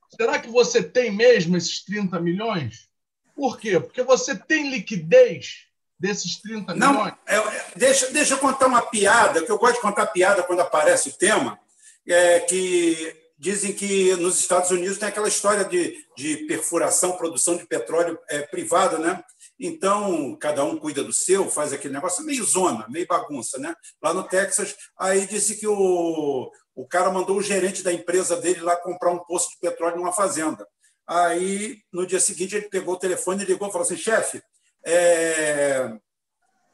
Será 0.10 0.40
que 0.40 0.50
você 0.50 0.84
tem 0.84 1.12
mesmo 1.12 1.56
esses 1.56 1.84
30 1.86 2.20
milhões? 2.20 2.90
Por 3.36 3.58
quê? 3.58 3.80
Porque 3.80 4.04
você 4.04 4.36
tem 4.36 4.70
liquidez 4.70 5.68
desses 5.98 6.42
30 6.42 6.76
Não, 6.76 6.92
milhões? 6.92 7.14
É, 7.26 7.40
deixa, 7.76 8.12
deixa 8.12 8.34
eu 8.34 8.40
contar 8.40 8.68
uma 8.68 8.82
piada, 8.82 9.44
que 9.44 9.52
eu 9.52 9.58
gosto 9.58 9.76
de 9.76 9.82
contar 9.82 10.08
piada 10.08 10.44
quando 10.44 10.60
aparece 10.60 11.10
o 11.10 11.14
tema, 11.14 11.60
é 12.06 12.40
que 12.42 13.27
dizem 13.38 13.72
que 13.74 14.16
nos 14.16 14.40
Estados 14.40 14.72
Unidos 14.72 14.98
tem 14.98 15.08
aquela 15.08 15.28
história 15.28 15.64
de, 15.64 15.96
de 16.16 16.38
perfuração, 16.48 17.18
produção 17.18 17.56
de 17.56 17.66
petróleo 17.68 18.18
é, 18.30 18.42
privada, 18.42 18.98
né? 18.98 19.24
Então, 19.60 20.36
cada 20.36 20.64
um 20.64 20.78
cuida 20.78 21.04
do 21.04 21.14
seu, 21.14 21.50
faz 21.50 21.74
aquele 21.74 21.94
negócio 21.94 22.24
meio 22.24 22.44
zona, 22.44 22.88
meio 22.90 23.08
bagunça, 23.08 23.58
né? 23.58 23.76
Lá 24.02 24.14
no 24.14 24.24
Texas, 24.24 24.76
aí 24.98 25.26
disse 25.26 25.58
que 25.58 25.68
o, 25.68 26.52
o 26.76 26.88
cara 26.88 27.12
mandou 27.12 27.38
o 27.38 27.42
gerente 27.42 27.84
da 27.84 27.94
empresa 27.94 28.38
dele 28.38 28.62
lá 28.62 28.76
comprar 28.76 29.12
um 29.12 29.20
poço 29.20 29.50
de 29.50 29.58
petróleo 29.60 29.98
numa 29.98 30.14
fazenda. 30.14 30.68
Aí, 31.08 31.80
no 31.92 32.06
dia 32.06 32.20
seguinte, 32.20 32.56
ele 32.56 32.70
pegou 32.70 32.96
o 32.96 33.00
telefone 33.00 33.44
e 33.44 33.48
ligou 33.48 33.68
e 33.68 33.72
falou 33.72 33.86
assim: 33.86 33.98
chefe, 33.98 34.42
é... 34.86 35.92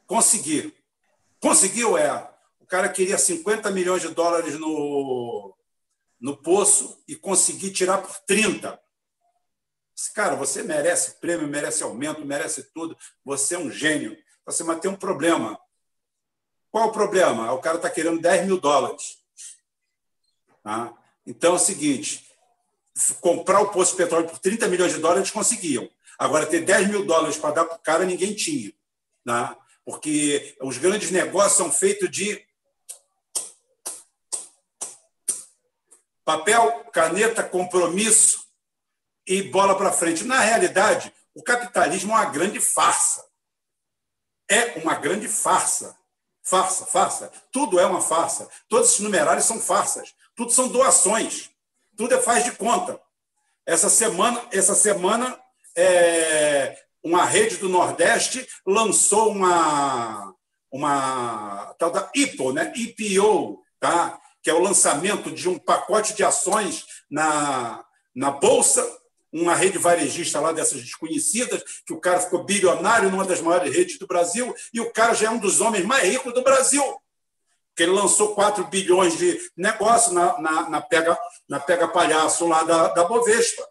consegui. 0.06 0.74
Conseguiu, 1.40 1.96
é. 1.96 2.30
O 2.60 2.66
cara 2.66 2.88
queria 2.88 3.18
50 3.18 3.70
milhões 3.70 4.02
de 4.02 4.08
dólares 4.08 4.58
no, 4.58 5.54
no 6.24 6.34
poço 6.34 7.04
e 7.06 7.14
conseguir 7.14 7.70
tirar 7.70 7.98
por 7.98 8.18
30. 8.20 8.80
Cara, 10.14 10.34
você 10.34 10.62
merece 10.62 11.20
prêmio, 11.20 11.46
merece 11.46 11.82
aumento, 11.82 12.24
merece 12.24 12.62
tudo. 12.72 12.96
Você 13.22 13.56
é 13.56 13.58
um 13.58 13.70
gênio. 13.70 14.16
Você, 14.46 14.64
mas 14.64 14.80
tem 14.80 14.90
um 14.90 14.96
problema. 14.96 15.60
Qual 16.70 16.88
o 16.88 16.92
problema? 16.92 17.52
O 17.52 17.58
cara 17.58 17.76
está 17.76 17.90
querendo 17.90 18.22
10 18.22 18.46
mil 18.46 18.58
dólares. 18.58 19.18
Tá? 20.62 20.94
Então 21.26 21.52
é 21.52 21.56
o 21.56 21.58
seguinte: 21.58 22.26
comprar 23.20 23.60
o 23.60 23.70
poço 23.70 23.90
de 23.90 23.98
petróleo 23.98 24.26
por 24.26 24.38
30 24.38 24.66
milhões 24.68 24.94
de 24.94 25.00
dólares, 25.00 25.30
conseguiam. 25.30 25.90
Agora, 26.18 26.46
ter 26.46 26.64
10 26.64 26.88
mil 26.88 27.04
dólares 27.04 27.36
para 27.36 27.54
dar 27.54 27.64
para 27.66 27.76
o 27.76 27.80
cara, 27.80 28.06
ninguém 28.06 28.34
tinha. 28.34 28.72
Tá? 29.26 29.58
Porque 29.84 30.56
os 30.62 30.78
grandes 30.78 31.10
negócios 31.10 31.58
são 31.58 31.70
feitos 31.70 32.10
de 32.10 32.42
Papel, 36.24 36.84
caneta, 36.92 37.42
compromisso 37.42 38.44
e 39.26 39.42
bola 39.42 39.76
para 39.76 39.92
frente. 39.92 40.24
Na 40.24 40.40
realidade, 40.40 41.12
o 41.34 41.42
capitalismo 41.42 42.12
é 42.12 42.14
uma 42.14 42.24
grande 42.26 42.60
farsa. 42.60 43.24
É 44.48 44.78
uma 44.78 44.94
grande 44.94 45.28
farsa. 45.28 45.96
Farsa, 46.42 46.86
farsa. 46.86 47.32
Tudo 47.50 47.78
é 47.78 47.86
uma 47.86 48.00
farsa. 48.00 48.48
Todos 48.68 48.90
esses 48.90 49.00
numerários 49.00 49.44
são 49.44 49.60
farsas. 49.60 50.14
Tudo 50.34 50.50
são 50.50 50.68
doações. 50.68 51.50
Tudo 51.96 52.14
é 52.14 52.20
faz 52.20 52.44
de 52.44 52.52
conta. 52.52 53.00
Essa 53.66 53.88
semana, 53.88 54.46
essa 54.52 54.74
semana 54.74 55.38
é, 55.76 56.78
uma 57.02 57.24
rede 57.24 57.56
do 57.56 57.68
Nordeste 57.68 58.46
lançou 58.66 59.30
uma, 59.30 60.34
uma 60.70 61.74
tal 61.78 61.90
da 61.90 62.10
IPO, 62.14 62.52
né? 62.52 62.72
IPO, 62.74 63.62
tá? 63.78 64.20
Que 64.44 64.50
é 64.50 64.54
o 64.54 64.60
lançamento 64.60 65.30
de 65.30 65.48
um 65.48 65.58
pacote 65.58 66.12
de 66.12 66.22
ações 66.22 66.84
na, 67.10 67.82
na 68.14 68.30
Bolsa, 68.30 68.86
uma 69.32 69.54
rede 69.54 69.78
varejista 69.78 70.38
lá 70.38 70.52
dessas 70.52 70.82
desconhecidas, 70.82 71.64
que 71.86 71.94
o 71.94 72.00
cara 72.00 72.20
ficou 72.20 72.44
bilionário 72.44 73.10
numa 73.10 73.24
das 73.24 73.40
maiores 73.40 73.74
redes 73.74 73.98
do 73.98 74.06
Brasil, 74.06 74.54
e 74.72 74.82
o 74.82 74.92
cara 74.92 75.14
já 75.14 75.28
é 75.28 75.30
um 75.30 75.38
dos 75.38 75.62
homens 75.62 75.86
mais 75.86 76.04
ricos 76.04 76.34
do 76.34 76.42
Brasil, 76.42 76.84
que 77.74 77.84
ele 77.84 77.92
lançou 77.92 78.34
4 78.34 78.64
bilhões 78.64 79.16
de 79.16 79.40
negócio 79.56 80.12
na, 80.12 80.38
na, 80.38 80.68
na, 80.68 80.80
pega, 80.82 81.18
na 81.48 81.58
pega 81.58 81.88
palhaço 81.88 82.46
lá 82.46 82.62
da, 82.64 82.88
da 82.88 83.04
Bovespa. 83.04 83.66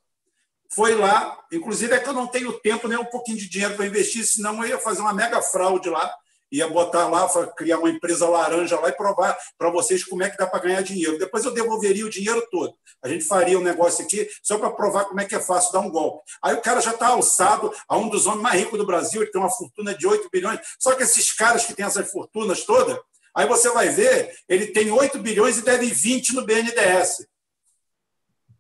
Foi 0.74 0.96
lá, 0.96 1.40
inclusive 1.52 1.94
é 1.94 2.00
que 2.00 2.10
eu 2.10 2.14
não 2.14 2.26
tenho 2.26 2.52
tempo 2.52 2.88
nem 2.88 2.98
um 2.98 3.06
pouquinho 3.06 3.38
de 3.38 3.48
dinheiro 3.48 3.76
para 3.76 3.86
investir, 3.86 4.26
senão 4.26 4.64
eu 4.64 4.70
ia 4.70 4.80
fazer 4.80 5.02
uma 5.02 5.14
mega 5.14 5.40
fraude 5.40 5.88
lá 5.88 6.12
ia 6.54 6.68
botar 6.68 7.08
lá, 7.08 7.28
criar 7.58 7.80
uma 7.80 7.90
empresa 7.90 8.30
laranja 8.30 8.80
lá 8.80 8.90
e 8.90 8.94
provar 8.94 9.36
para 9.58 9.72
vocês 9.72 10.04
como 10.04 10.22
é 10.22 10.30
que 10.30 10.38
dá 10.38 10.46
para 10.46 10.60
ganhar 10.60 10.84
dinheiro. 10.84 11.18
Depois 11.18 11.44
eu 11.44 11.52
devolveria 11.52 12.06
o 12.06 12.10
dinheiro 12.10 12.48
todo. 12.52 12.76
A 13.02 13.10
gente 13.10 13.26
faria 13.26 13.58
um 13.58 13.64
negócio 13.64 14.06
aqui 14.06 14.30
só 14.44 14.60
para 14.60 14.70
provar 14.70 15.06
como 15.06 15.20
é 15.20 15.26
que 15.26 15.34
é 15.34 15.40
fácil 15.40 15.74
dar 15.74 15.80
um 15.80 15.90
golpe. 15.90 16.24
Aí 16.44 16.54
o 16.54 16.62
cara 16.62 16.80
já 16.80 16.92
está 16.92 17.08
alçado 17.08 17.74
a 17.90 17.98
um 17.98 18.08
dos 18.08 18.28
homens 18.28 18.44
mais 18.44 18.60
ricos 18.60 18.78
do 18.78 18.86
Brasil, 18.86 19.24
ele 19.24 19.32
tem 19.32 19.42
uma 19.42 19.50
fortuna 19.50 19.96
de 19.96 20.06
8 20.06 20.30
bilhões. 20.32 20.60
Só 20.78 20.94
que 20.94 21.02
esses 21.02 21.32
caras 21.34 21.66
que 21.66 21.74
têm 21.74 21.86
essas 21.86 22.12
fortunas 22.12 22.64
todas, 22.64 23.00
aí 23.36 23.48
você 23.48 23.70
vai 23.72 23.90
ver, 23.90 24.36
ele 24.48 24.68
tem 24.68 24.92
8 24.92 25.18
bilhões 25.18 25.58
e 25.58 25.64
deve 25.64 25.88
20 25.88 26.36
no 26.36 26.46
BNDES. 26.46 27.26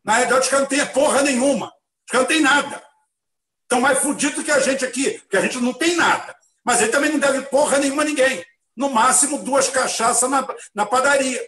Na 0.04 0.16
realidade, 0.16 0.42
os 0.42 0.48
caras 0.50 0.68
não 0.68 0.78
têm 0.78 0.86
porra 0.88 1.22
nenhuma. 1.22 1.68
Os 1.68 2.12
caras 2.12 2.28
não 2.28 2.36
têm 2.36 2.42
nada. 2.42 2.84
Estão 3.62 3.80
mais 3.80 4.00
fudidos 4.00 4.44
que 4.44 4.52
a 4.52 4.60
gente 4.60 4.84
aqui, 4.84 5.20
porque 5.20 5.38
a 5.38 5.42
gente 5.42 5.60
não 5.60 5.74
tem 5.74 5.96
nada. 5.96 6.36
Mas 6.64 6.82
ele 6.82 6.92
também 6.92 7.12
não 7.12 7.20
deve 7.20 7.42
porra 7.44 7.78
nenhuma 7.78 8.04
a 8.04 8.06
ninguém. 8.06 8.46
No 8.76 8.90
máximo, 8.90 9.44
duas 9.44 9.70
cachaças 9.70 10.30
na, 10.30 10.48
na 10.74 10.86
padaria. 10.86 11.42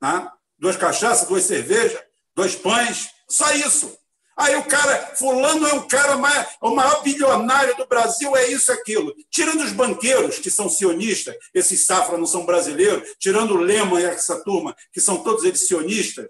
Né? 0.00 0.30
Duas 0.58 0.76
cachaças, 0.76 1.26
duas 1.26 1.44
cervejas, 1.44 2.00
dois 2.34 2.54
pães, 2.54 3.10
só 3.28 3.50
isso. 3.52 3.96
Aí 4.36 4.56
o 4.56 4.64
cara, 4.64 5.14
fulano 5.14 5.66
é 5.66 5.74
um 5.74 5.86
cara 5.86 6.16
mais, 6.16 6.48
o 6.60 6.70
maior 6.70 7.02
bilionário 7.02 7.76
do 7.76 7.86
Brasil, 7.86 8.34
é 8.36 8.48
isso, 8.48 8.72
aquilo. 8.72 9.14
Tirando 9.30 9.62
os 9.62 9.72
banqueiros, 9.72 10.38
que 10.38 10.50
são 10.50 10.68
sionistas, 10.68 11.36
esses 11.52 11.84
safra 11.84 12.16
não 12.16 12.26
são 12.26 12.46
brasileiros, 12.46 13.14
tirando 13.18 13.54
o 13.54 13.60
Lema 13.60 14.00
e 14.00 14.04
essa 14.04 14.42
turma, 14.42 14.74
que 14.92 15.00
são 15.00 15.22
todos 15.22 15.44
eles 15.44 15.66
sionistas, 15.66 16.28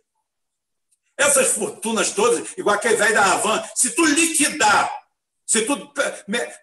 essas 1.16 1.48
fortunas 1.48 2.10
todas, 2.10 2.52
igual 2.56 2.74
aquele 2.74 2.96
velho 2.96 3.14
da 3.14 3.24
Havan, 3.24 3.62
se 3.74 3.90
tu 3.90 4.04
liquidar 4.04 5.01
se 5.53 5.66
tu 5.66 5.92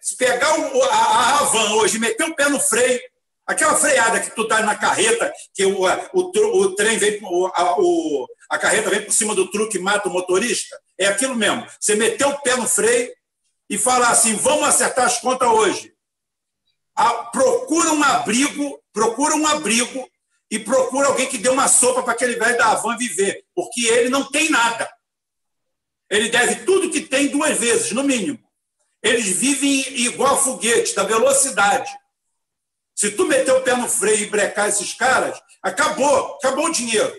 se 0.00 0.16
pegar 0.16 0.48
a, 0.48 0.96
a 0.96 1.38
Havan 1.38 1.74
hoje 1.74 2.00
meter 2.00 2.24
o 2.24 2.34
pé 2.34 2.48
no 2.48 2.58
freio, 2.58 3.00
aquela 3.46 3.76
freada 3.76 4.18
que 4.18 4.34
tu 4.34 4.48
dá 4.48 4.62
na 4.62 4.74
carreta, 4.74 5.32
que 5.54 5.64
o, 5.64 5.84
o, 6.12 6.32
o 6.34 6.74
trem 6.74 6.98
vem, 6.98 7.20
o, 7.22 7.46
a, 7.54 7.76
o, 7.78 8.26
a 8.50 8.58
carreta 8.58 8.90
vem 8.90 9.02
por 9.02 9.12
cima 9.12 9.32
do 9.32 9.48
truque 9.48 9.78
e 9.78 9.80
mata 9.80 10.08
o 10.08 10.12
motorista, 10.12 10.76
é 10.98 11.06
aquilo 11.06 11.36
mesmo. 11.36 11.64
Você 11.78 11.94
meter 11.94 12.26
o 12.26 12.40
pé 12.40 12.56
no 12.56 12.66
freio 12.66 13.12
e 13.68 13.78
falar 13.78 14.10
assim: 14.10 14.34
vamos 14.34 14.64
acertar 14.64 15.06
as 15.06 15.20
contas 15.20 15.48
hoje. 15.48 15.94
A, 16.96 17.12
procura 17.26 17.92
um 17.92 18.02
abrigo, 18.02 18.82
procura 18.92 19.36
um 19.36 19.46
abrigo 19.46 20.04
e 20.50 20.58
procura 20.58 21.06
alguém 21.06 21.28
que 21.28 21.38
dê 21.38 21.48
uma 21.48 21.68
sopa 21.68 22.02
para 22.02 22.14
aquele 22.14 22.34
velho 22.34 22.58
da 22.58 22.72
Havan 22.72 22.96
viver, 22.96 23.44
porque 23.54 23.82
ele 23.82 24.08
não 24.08 24.28
tem 24.28 24.50
nada. 24.50 24.92
Ele 26.10 26.28
deve 26.28 26.64
tudo 26.64 26.90
que 26.90 27.02
tem 27.02 27.28
duas 27.28 27.56
vezes, 27.56 27.92
no 27.92 28.02
mínimo. 28.02 28.49
Eles 29.02 29.28
vivem 29.28 30.00
igual 30.00 30.42
foguete, 30.42 30.94
da 30.94 31.04
velocidade. 31.04 31.90
Se 32.94 33.10
tu 33.12 33.24
meter 33.26 33.52
o 33.52 33.62
pé 33.62 33.74
no 33.76 33.88
freio 33.88 34.24
e 34.24 34.30
brecar 34.30 34.68
esses 34.68 34.92
caras, 34.92 35.40
acabou, 35.62 36.34
acabou 36.34 36.66
o 36.66 36.72
dinheiro. 36.72 37.18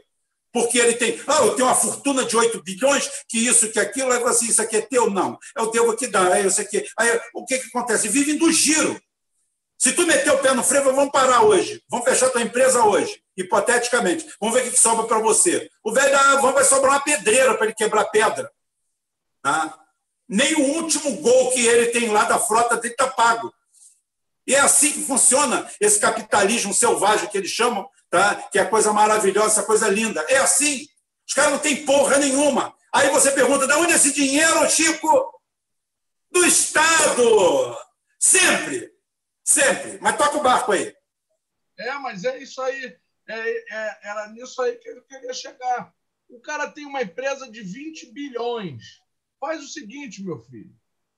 Porque 0.54 0.78
ele 0.78 0.94
tem, 0.94 1.20
ah, 1.28 1.40
eu 1.46 1.56
tenho 1.56 1.68
uma 1.68 1.76
fortuna 1.76 2.26
de 2.26 2.36
8 2.36 2.62
bilhões, 2.62 3.10
que 3.28 3.40
isso, 3.40 3.72
que 3.72 3.80
aquilo, 3.80 4.12
aí 4.12 4.22
assim, 4.26 4.48
isso 4.48 4.62
aqui 4.62 4.78
é 4.78 4.82
teu? 4.82 5.10
Não, 5.10 5.40
eu 5.56 5.72
devo 5.72 5.96
que 5.96 6.08
dar, 6.08 6.32
aí 6.32 6.46
isso 6.46 6.60
aqui. 6.60 6.86
Aí 6.98 7.20
o 7.34 7.46
que, 7.46 7.58
que 7.58 7.68
acontece? 7.68 8.10
Vivem 8.10 8.38
do 8.38 8.52
giro. 8.52 9.02
Se 9.78 9.94
tu 9.94 10.06
meter 10.06 10.32
o 10.32 10.38
pé 10.38 10.54
no 10.54 10.64
freio, 10.64 10.84
vamos 10.84 11.12
parar 11.12 11.42
hoje. 11.42 11.82
Vamos 11.90 12.06
fechar 12.06 12.30
tua 12.30 12.44
empresa 12.44 12.84
hoje, 12.84 13.20
hipoteticamente. 13.36 14.28
Vamos 14.40 14.54
ver 14.54 14.68
o 14.68 14.72
que 14.72 14.78
sobra 14.78 15.08
para 15.08 15.18
você. 15.18 15.68
O 15.84 15.92
velho 15.92 16.12
da 16.12 16.34
Avon 16.34 16.52
vai 16.52 16.64
sobrar 16.64 16.94
uma 16.94 17.04
pedreira 17.04 17.56
para 17.56 17.66
ele 17.66 17.74
quebrar 17.74 18.06
pedra. 18.06 18.52
Tá? 19.42 19.81
Nem 20.32 20.56
o 20.56 20.76
último 20.78 21.18
gol 21.18 21.52
que 21.52 21.68
ele 21.68 21.88
tem 21.88 22.08
lá 22.08 22.24
da 22.24 22.40
frota 22.40 22.78
dele 22.78 22.94
está 22.94 23.06
pago. 23.06 23.54
E 24.48 24.56
é 24.56 24.62
assim 24.62 24.94
que 24.94 25.04
funciona 25.04 25.70
esse 25.78 26.00
capitalismo 26.00 26.74
selvagem 26.74 27.28
que 27.28 27.38
eles 27.38 27.52
chamam, 27.52 27.90
tá? 28.10 28.36
que 28.50 28.58
é 28.58 28.64
coisa 28.64 28.94
maravilhosa, 28.94 29.64
coisa 29.64 29.90
linda. 29.90 30.26
É 30.30 30.38
assim. 30.38 30.88
Os 31.28 31.34
caras 31.34 31.52
não 31.52 31.60
têm 31.60 31.86
porra 31.86 32.18
nenhuma. 32.18 32.74
Aí 32.94 33.10
você 33.10 33.32
pergunta, 33.32 33.68
de 33.68 33.74
onde 33.74 33.92
é 33.92 33.96
esse 33.96 34.14
dinheiro, 34.14 34.70
Chico? 34.70 35.42
Do 36.32 36.46
Estado. 36.46 37.78
Sempre. 38.18 38.90
Sempre. 39.44 40.00
Mas 40.00 40.18
toca 40.18 40.38
o 40.38 40.42
barco 40.42 40.72
aí. 40.72 40.96
É, 41.78 41.92
mas 41.96 42.24
é 42.24 42.38
isso 42.38 42.62
aí. 42.62 42.98
É, 43.28 43.76
é, 43.76 44.00
era 44.04 44.28
nisso 44.30 44.62
aí 44.62 44.78
que 44.78 44.88
eu 44.88 45.04
queria 45.04 45.34
chegar. 45.34 45.94
O 46.30 46.40
cara 46.40 46.72
tem 46.72 46.86
uma 46.86 47.02
empresa 47.02 47.52
de 47.52 47.62
20 47.62 48.14
bilhões. 48.14 49.01
Faz 49.42 49.64
o 49.64 49.68
seguinte, 49.68 50.24
meu 50.24 50.38
filho. 50.38 50.72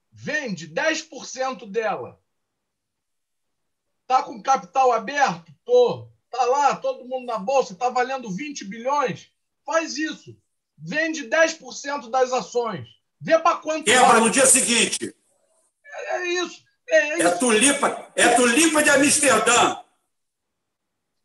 Vende 0.10 0.70
10% 0.70 1.70
dela. 1.70 2.18
Tá 4.08 4.24
com 4.24 4.42
capital 4.42 4.94
aberto? 4.94 5.54
Tô. 5.66 6.10
Tá 6.30 6.46
lá, 6.46 6.76
todo 6.78 7.06
mundo 7.06 7.26
na 7.26 7.38
bolsa, 7.38 7.76
tá 7.76 7.90
valendo 7.90 8.32
20 8.32 8.64
bilhões? 8.64 9.30
Faz 9.66 9.98
isso. 9.98 10.40
Vende 10.78 11.28
10% 11.28 12.10
das 12.10 12.32
ações. 12.32 12.88
Vê 13.20 13.38
para 13.38 13.58
quanto 13.58 13.86
Quebra 13.86 14.08
vale. 14.08 14.22
no 14.22 14.32
dia 14.32 14.46
seguinte. 14.46 15.14
É, 15.86 16.16
é 16.16 16.28
isso. 16.42 16.64
É, 16.88 16.98
é, 16.98 17.22
é 17.24 17.32
tulipa, 17.38 18.12
é 18.16 18.36
tulipa 18.36 18.82
de 18.82 18.90
Amsterdã. 18.90 19.84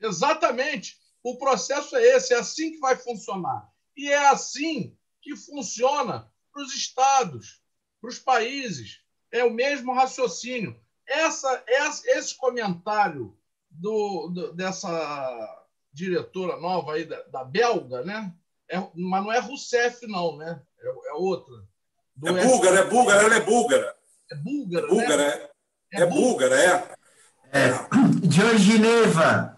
Exatamente. 0.00 0.98
O 1.22 1.38
processo 1.38 1.96
é 1.96 2.16
esse, 2.16 2.34
é 2.34 2.38
assim 2.38 2.72
que 2.72 2.78
vai 2.78 2.96
funcionar. 2.96 3.70
E 3.96 4.10
é 4.10 4.28
assim 4.28 4.96
que 5.22 5.36
funciona 5.36 6.30
para 6.58 6.64
os 6.64 6.74
estados, 6.74 7.60
para 8.00 8.10
os 8.10 8.18
países. 8.18 9.00
É 9.30 9.44
o 9.44 9.50
mesmo 9.50 9.94
raciocínio. 9.94 10.76
Essa, 11.06 11.62
esse 11.68 12.36
comentário 12.36 13.36
do, 13.70 14.28
do, 14.28 14.52
dessa 14.54 15.66
diretora 15.92 16.56
nova 16.56 16.94
aí 16.94 17.04
da, 17.04 17.22
da 17.24 17.44
belga, 17.44 18.02
né? 18.02 18.34
É, 18.68 18.78
mas 18.94 19.24
não 19.24 19.32
é 19.32 19.38
Rousseff, 19.38 20.06
não, 20.06 20.36
né? 20.36 20.60
É, 20.80 20.88
é 20.88 21.12
outra. 21.12 21.54
é 22.24 22.32
búlgara, 22.44 22.80
é 22.80 22.84
búlgara, 22.84 23.22
ela 23.22 23.36
é 23.36 23.40
búlgara. 23.40 23.96
É 24.30 24.34
búlgara, 24.34 24.86
é 24.86 24.88
búlgara, 24.88 25.16
né? 25.16 25.48
é. 25.92 26.00
É, 26.00 26.02
é 26.02 26.06
búlgara, 26.06 26.60
é. 26.60 26.98
É. 27.52 28.28
Georgineva. 28.28 29.56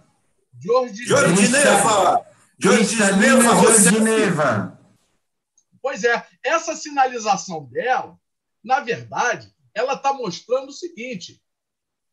Georgineva. 0.60 2.26
Georgineva. 2.58 3.60
Georgineva. 3.62 4.80
Pois 5.82 6.04
é, 6.04 6.24
essa 6.42 6.74
sinalização 6.74 7.64
dela, 7.66 8.18
na 8.62 8.80
verdade, 8.80 9.52
ela 9.74 9.94
está 9.94 10.12
mostrando 10.12 10.68
o 10.68 10.72
seguinte: 10.72 11.42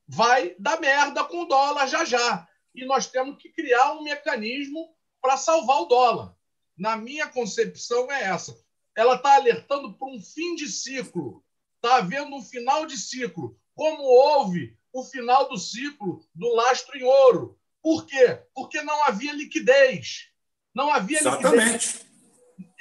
vai 0.08 0.56
dar 0.60 0.80
merda 0.80 1.24
com 1.24 1.44
o 1.44 1.46
dólar 1.46 1.88
já 1.88 2.06
já. 2.06 2.48
E 2.74 2.86
nós 2.86 3.08
temos 3.08 3.42
que 3.42 3.50
criar 3.50 3.94
um 3.94 4.04
mecanismo 4.04 4.96
para 5.22 5.38
salvar 5.38 5.82
o 5.82 5.86
dólar. 5.86 6.36
Na 6.78 6.96
minha 6.96 7.28
concepção, 7.28 8.12
é 8.12 8.24
essa. 8.24 8.56
Ela 8.96 9.16
está 9.16 9.36
alertando 9.36 9.94
para 9.94 10.08
um 10.08 10.22
fim 10.22 10.56
de 10.56 10.70
ciclo. 10.70 11.44
Está 11.76 11.98
havendo 11.98 12.36
um 12.36 12.42
final 12.42 12.86
de 12.86 12.98
ciclo, 12.98 13.60
como 13.74 14.04
houve 14.04 14.78
o 14.94 15.04
final 15.04 15.50
do 15.50 15.58
ciclo 15.58 16.24
do 16.34 16.54
lastro 16.56 16.98
em 16.98 17.04
ouro. 17.04 17.60
Por 17.82 18.06
quê? 18.06 18.42
Porque 18.54 18.82
não 18.82 19.04
havia 19.06 19.34
liquidez. 19.34 20.30
Não 20.74 20.92
havia 20.92 21.20
Exatamente. 21.20 21.74
liquidez. 21.74 22.07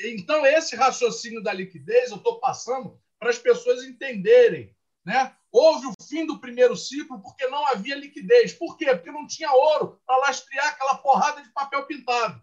Então, 0.00 0.44
esse 0.46 0.76
raciocínio 0.76 1.42
da 1.42 1.52
liquidez 1.52 2.10
eu 2.10 2.16
estou 2.16 2.38
passando 2.38 2.98
para 3.18 3.30
as 3.30 3.38
pessoas 3.38 3.82
entenderem. 3.84 4.74
Né? 5.04 5.32
Houve 5.52 5.86
o 5.86 5.92
fim 6.06 6.26
do 6.26 6.40
primeiro 6.40 6.76
ciclo 6.76 7.20
porque 7.20 7.46
não 7.46 7.66
havia 7.68 7.94
liquidez. 7.94 8.52
Por 8.52 8.76
quê? 8.76 8.86
Porque 8.86 9.10
não 9.10 9.26
tinha 9.26 9.50
ouro 9.52 10.00
para 10.06 10.18
lastrear 10.18 10.68
aquela 10.68 10.96
porrada 10.96 11.42
de 11.42 11.48
papel 11.50 11.84
pintado. 11.86 12.40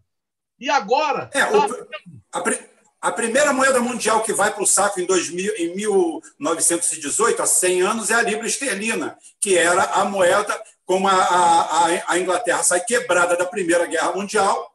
E 0.59 0.69
agora. 0.69 1.29
É, 1.34 1.45
tá... 1.45 1.51
o, 1.51 1.88
a, 2.31 3.09
a, 3.09 3.11
primeira 3.11 3.51
moeda 3.51 3.81
mundial 3.81 4.23
que 4.23 4.31
vai 4.31 4.53
para 4.53 4.63
o 4.63 4.67
saco 4.67 4.99
em, 4.99 5.05
2000, 5.05 5.55
em 5.57 5.75
1918, 5.75 7.41
há 7.41 7.45
100 7.45 7.81
anos, 7.81 8.09
é 8.09 8.15
a 8.15 8.21
libra 8.21 8.47
esterlina, 8.47 9.17
que 9.41 9.57
era 9.57 9.84
a 9.84 10.05
moeda, 10.05 10.57
como 10.86 11.07
a, 11.07 11.13
a, 11.13 12.13
a 12.13 12.19
Inglaterra 12.19 12.63
sai 12.63 12.79
quebrada 12.79 13.36
da 13.36 13.45
Primeira 13.45 13.86
Guerra 13.86 14.13
Mundial, 14.13 14.72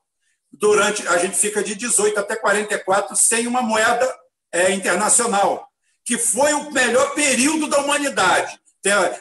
durante 0.53 1.07
a 1.09 1.19
gente 1.19 1.37
fica 1.37 1.63
de 1.63 1.75
18 1.75 2.19
até 2.19 2.37
44 2.37 3.17
sem 3.17 3.47
uma 3.47 3.63
moeda 3.63 4.13
é, 4.53 4.73
internacional, 4.73 5.69
que 6.05 6.17
foi 6.19 6.53
o 6.55 6.71
melhor 6.71 7.15
período 7.15 7.69
da 7.69 7.79
humanidade. 7.79 8.59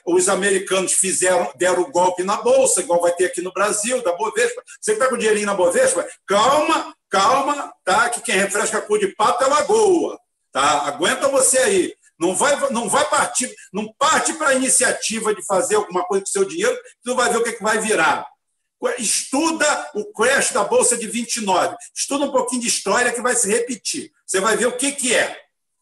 Os 0.05 0.29
americanos 0.29 0.93
fizeram, 0.93 1.51
deram 1.55 1.81
o 1.81 1.91
golpe 1.91 2.23
na 2.23 2.37
bolsa, 2.37 2.81
igual 2.81 3.01
vai 3.01 3.11
ter 3.13 3.25
aqui 3.25 3.41
no 3.41 3.51
Brasil, 3.51 4.01
da 4.01 4.13
Bovespa. 4.13 4.63
Você 4.79 4.91
que 4.91 4.97
está 4.97 5.09
com 5.09 5.15
o 5.15 5.17
dinheirinho 5.17 5.47
na 5.47 5.53
Bovespa, 5.53 6.07
calma, 6.25 6.95
calma, 7.09 7.73
tá? 7.83 8.09
Que 8.09 8.21
quem 8.21 8.37
refresca 8.37 8.81
cor 8.81 8.99
de 8.99 9.07
pato 9.15 9.43
é 9.43 9.47
lagoa, 9.47 10.17
tá? 10.51 10.87
Aguenta 10.87 11.27
você 11.27 11.57
aí. 11.57 11.93
Não 12.19 12.35
vai, 12.35 12.55
não 12.71 12.89
vai 12.89 13.07
partir, 13.09 13.53
não 13.71 13.93
parte 13.93 14.33
para 14.33 14.49
a 14.49 14.53
iniciativa 14.55 15.35
de 15.35 15.45
fazer 15.45 15.75
alguma 15.75 16.03
coisa 16.03 16.23
com 16.23 16.31
seu 16.31 16.45
dinheiro, 16.45 16.75
tu 17.03 17.15
vai 17.15 17.29
ver 17.29 17.37
o 17.37 17.43
que, 17.43 17.53
que 17.53 17.63
vai 17.63 17.77
virar. 17.79 18.25
Estuda 18.99 19.65
o 19.95 20.05
crash 20.05 20.51
da 20.51 20.63
Bolsa 20.63 20.97
de 20.97 21.07
29. 21.07 21.75
Estuda 21.95 22.25
um 22.25 22.31
pouquinho 22.31 22.61
de 22.61 22.67
história 22.67 23.11
que 23.11 23.21
vai 23.21 23.35
se 23.35 23.49
repetir. 23.49 24.11
Você 24.25 24.39
vai 24.39 24.55
ver 24.55 24.67
o 24.67 24.77
que, 24.77 24.91
que 24.91 25.15
é. 25.15 25.35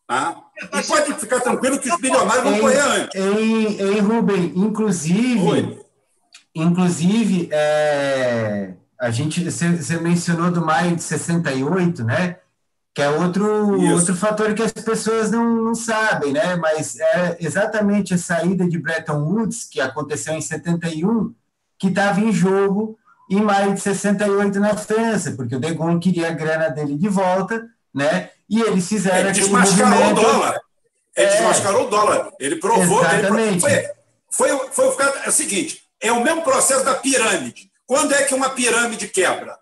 Tá? 0.08 0.40
E 0.74 0.84
pode 0.84 1.14
ficar 1.16 1.42
tranquilo 1.42 1.80
que 1.80 1.90
os 1.90 2.00
bilionários 2.00 2.44
vão 2.44 2.60
correr 2.60 2.80
antes. 2.80 3.20
Em, 3.20 3.82
em 3.82 4.00
Rubem, 4.00 4.54
inclusive, 4.56 5.80
inclusive, 6.54 7.50
é, 7.52 8.74
a 9.00 9.10
gente, 9.12 9.44
você 9.44 10.00
mencionou 10.00 10.52
do 10.52 10.64
maio 10.64 10.96
de 10.96 11.04
68, 11.04 12.04
né? 12.04 12.38
Que 12.94 13.02
é 13.02 13.10
outro, 13.10 13.82
outro 13.92 14.16
fator 14.16 14.54
que 14.54 14.62
as 14.62 14.72
pessoas 14.72 15.32
não, 15.32 15.62
não 15.62 15.76
sabem, 15.76 16.32
né? 16.32 16.56
Mas 16.56 16.98
é 16.98 17.38
exatamente 17.42 18.14
a 18.14 18.18
saída 18.18 18.66
de 18.70 18.78
Bretton 18.78 19.20
Woods, 19.22 19.66
que 19.66 19.82
aconteceu 19.82 20.34
em 20.34 20.42
71, 20.42 21.34
que 21.86 21.90
estava 21.90 22.20
em 22.20 22.32
jogo 22.32 22.98
em 23.30 23.42
maio 23.42 23.74
de 23.74 23.82
68 23.82 24.60
na 24.60 24.76
França, 24.76 25.32
porque 25.32 25.56
o 25.56 25.60
De 25.60 25.74
Gaulle 25.74 26.00
queria 26.00 26.30
a 26.30 26.32
grana 26.32 26.70
dele 26.70 26.98
de 26.98 27.08
volta, 27.08 27.68
né? 27.94 28.32
E 28.50 28.62
eles 28.62 28.88
fizeram. 28.88 29.30
Ele 29.30 29.32
desmascarou 29.32 29.90
movimento... 29.90 30.20
o 30.20 30.24
dólar. 30.24 30.62
Ele 31.16 31.28
é, 31.28 31.32
desmascarou 31.32 31.88
o 31.88 31.90
dólar. 31.90 32.32
Ele 32.40 32.56
provou. 32.58 33.00
Exatamente. 33.00 33.66
Ele 33.66 33.90
foi, 34.30 34.50
foi, 34.50 34.70
foi, 34.72 34.92
foi 34.92 35.06
é 35.24 35.30
o 35.30 35.32
seguinte: 35.32 35.84
é 36.02 36.12
o 36.12 36.24
mesmo 36.24 36.44
processo 36.44 36.84
da 36.84 36.96
pirâmide. 36.96 37.72
Quando 37.88 38.14
é 38.14 38.24
que 38.24 38.34
uma 38.34 38.50
pirâmide 38.50 39.08
quebra? 39.08 39.58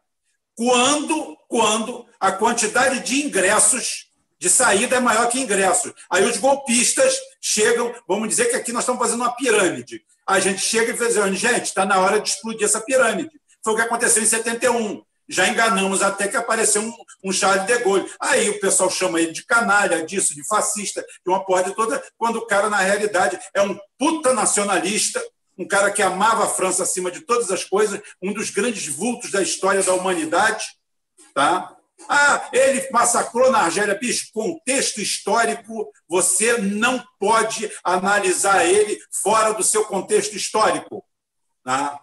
Quando, 0.55 1.37
quando 1.47 2.05
a 2.19 2.31
quantidade 2.31 2.99
de 3.01 3.25
ingressos 3.25 4.07
de 4.39 4.49
saída 4.49 4.97
é 4.97 4.99
maior 4.99 5.29
que 5.29 5.39
ingressos. 5.39 5.93
Aí 6.09 6.25
os 6.25 6.37
golpistas 6.37 7.15
chegam, 7.39 7.93
vamos 8.05 8.27
dizer 8.27 8.45
que 8.45 8.55
aqui 8.57 8.73
nós 8.73 8.83
estamos 8.83 9.01
fazendo 9.01 9.21
uma 9.21 9.31
pirâmide. 9.31 10.03
A 10.27 10.39
gente 10.39 10.61
chega 10.61 10.91
e 10.91 10.97
faz, 10.97 11.15
gente, 11.37 11.65
está 11.65 11.85
na 11.85 11.99
hora 11.99 12.19
de 12.19 12.29
explodir 12.29 12.65
essa 12.65 12.81
pirâmide. 12.81 13.31
Foi 13.63 13.73
o 13.73 13.75
que 13.75 13.81
aconteceu 13.81 14.21
em 14.21 14.25
71. 14.25 15.03
Já 15.27 15.47
enganamos 15.47 16.01
até 16.01 16.27
que 16.27 16.35
apareceu 16.35 16.81
um, 16.81 16.93
um 17.23 17.31
Charles 17.31 17.65
de 17.65 17.77
Gaulle. 17.79 18.09
Aí 18.19 18.49
o 18.49 18.59
pessoal 18.59 18.89
chama 18.89 19.21
ele 19.21 19.31
de 19.31 19.45
canalha, 19.45 20.05
disso, 20.05 20.35
de 20.35 20.45
fascista, 20.45 21.01
de 21.01 21.31
uma 21.31 21.43
porra 21.43 21.63
de 21.63 21.75
toda, 21.75 22.03
quando 22.17 22.37
o 22.37 22.45
cara, 22.45 22.69
na 22.69 22.77
realidade, 22.77 23.39
é 23.53 23.61
um 23.61 23.77
puta 23.97 24.33
nacionalista, 24.33 25.23
um 25.57 25.67
cara 25.67 25.91
que 25.91 26.01
amava 26.01 26.45
a 26.45 26.49
França 26.49 26.83
acima 26.83 27.09
de 27.09 27.21
todas 27.21 27.51
as 27.51 27.63
coisas, 27.63 28.01
um 28.21 28.33
dos 28.33 28.49
grandes 28.49 28.87
vultos 28.87 29.31
da 29.31 29.41
história 29.41 29.81
da 29.81 29.93
humanidade. 29.93 30.65
Tá? 31.33 31.75
Ah, 32.09 32.49
ele 32.51 32.89
massacrou 32.91 33.51
na 33.51 33.59
Argélia. 33.59 33.95
Bicho, 33.95 34.31
contexto 34.33 35.01
histórico, 35.01 35.91
você 36.07 36.57
não 36.57 37.03
pode 37.19 37.71
analisar 37.83 38.65
ele 38.65 38.99
fora 39.11 39.53
do 39.53 39.63
seu 39.63 39.85
contexto 39.85 40.35
histórico. 40.35 41.03
Tá? 41.63 42.02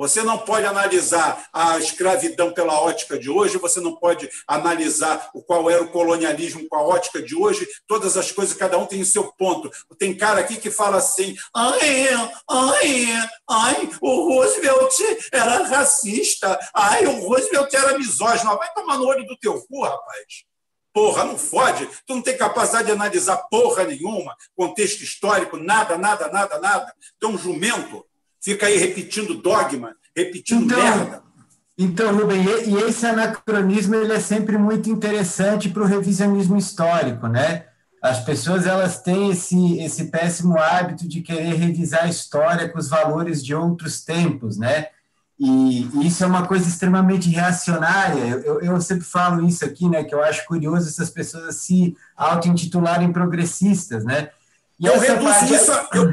Você 0.00 0.22
não 0.22 0.38
pode 0.38 0.64
analisar 0.64 1.46
a 1.52 1.76
escravidão 1.78 2.54
pela 2.54 2.80
ótica 2.80 3.18
de 3.18 3.28
hoje, 3.28 3.58
você 3.58 3.80
não 3.80 3.94
pode 3.94 4.30
analisar 4.48 5.28
o 5.34 5.42
qual 5.42 5.68
era 5.68 5.82
o 5.82 5.90
colonialismo 5.90 6.66
com 6.70 6.76
a 6.76 6.82
ótica 6.82 7.20
de 7.20 7.36
hoje, 7.36 7.68
todas 7.86 8.16
as 8.16 8.32
coisas, 8.32 8.56
cada 8.56 8.78
um 8.78 8.86
tem 8.86 9.02
o 9.02 9.04
seu 9.04 9.30
ponto. 9.30 9.70
Tem 9.98 10.16
cara 10.16 10.40
aqui 10.40 10.56
que 10.56 10.70
fala 10.70 10.96
assim: 10.96 11.36
ai, 11.54 12.08
ai, 12.48 13.28
ai, 13.46 13.90
o 14.00 14.26
Roosevelt 14.26 14.94
era 15.30 15.64
racista, 15.64 16.58
ai, 16.74 17.04
o 17.04 17.20
Roosevelt 17.28 17.74
era 17.74 17.98
misógino. 17.98 18.56
Vai 18.56 18.72
tomar 18.72 18.96
no 18.96 19.04
olho 19.04 19.26
do 19.26 19.36
teu 19.36 19.60
cu, 19.66 19.82
rapaz. 19.82 20.46
Porra, 20.94 21.24
não 21.24 21.36
fode. 21.36 21.86
Tu 22.06 22.14
não 22.14 22.22
tem 22.22 22.38
capacidade 22.38 22.86
de 22.86 22.92
analisar 22.92 23.36
porra 23.50 23.84
nenhuma, 23.84 24.34
contexto 24.56 25.02
histórico, 25.02 25.58
nada, 25.58 25.98
nada, 25.98 26.28
nada, 26.28 26.58
nada. 26.58 26.94
Tu 27.18 27.26
é 27.26 27.28
um 27.28 27.36
jumento 27.36 28.02
fica 28.40 28.66
aí 28.66 28.78
repetindo 28.78 29.34
dogma, 29.34 29.94
repetindo 30.16 30.64
então, 30.64 30.82
merda. 30.82 31.22
Então, 31.78 32.14
Rubem, 32.14 32.44
e 32.66 32.74
esse 32.88 33.06
anacronismo 33.06 33.94
ele 33.94 34.12
é 34.12 34.20
sempre 34.20 34.58
muito 34.58 34.90
interessante 34.90 35.68
para 35.68 35.82
o 35.82 35.86
revisionismo 35.86 36.56
histórico, 36.56 37.26
né? 37.26 37.64
As 38.02 38.22
pessoas 38.24 38.66
elas 38.66 39.02
têm 39.02 39.30
esse, 39.30 39.78
esse 39.78 40.04
péssimo 40.06 40.58
hábito 40.58 41.08
de 41.08 41.20
querer 41.20 41.54
revisar 41.54 42.04
a 42.04 42.08
história 42.08 42.68
com 42.68 42.78
os 42.78 42.88
valores 42.88 43.44
de 43.44 43.54
outros 43.54 44.02
tempos, 44.02 44.56
né? 44.58 44.88
E, 45.38 45.88
e 45.94 46.06
isso 46.06 46.22
é 46.22 46.26
uma 46.26 46.46
coisa 46.46 46.68
extremamente 46.68 47.30
reacionária. 47.30 48.20
Eu, 48.26 48.40
eu, 48.42 48.60
eu, 48.60 48.80
sempre 48.80 49.04
falo 49.04 49.46
isso 49.46 49.64
aqui, 49.64 49.88
né? 49.88 50.04
Que 50.04 50.14
eu 50.14 50.22
acho 50.22 50.44
curioso 50.46 50.86
essas 50.86 51.08
pessoas 51.08 51.56
se 51.56 51.96
auto-intitularem 52.14 53.10
progressistas, 53.10 54.04
né? 54.04 54.28
E 54.78 54.86
eu 54.86 54.98
reduzo 54.98 55.24
parte... 55.24 55.54
isso. 55.54 55.72
Eu 55.94 56.12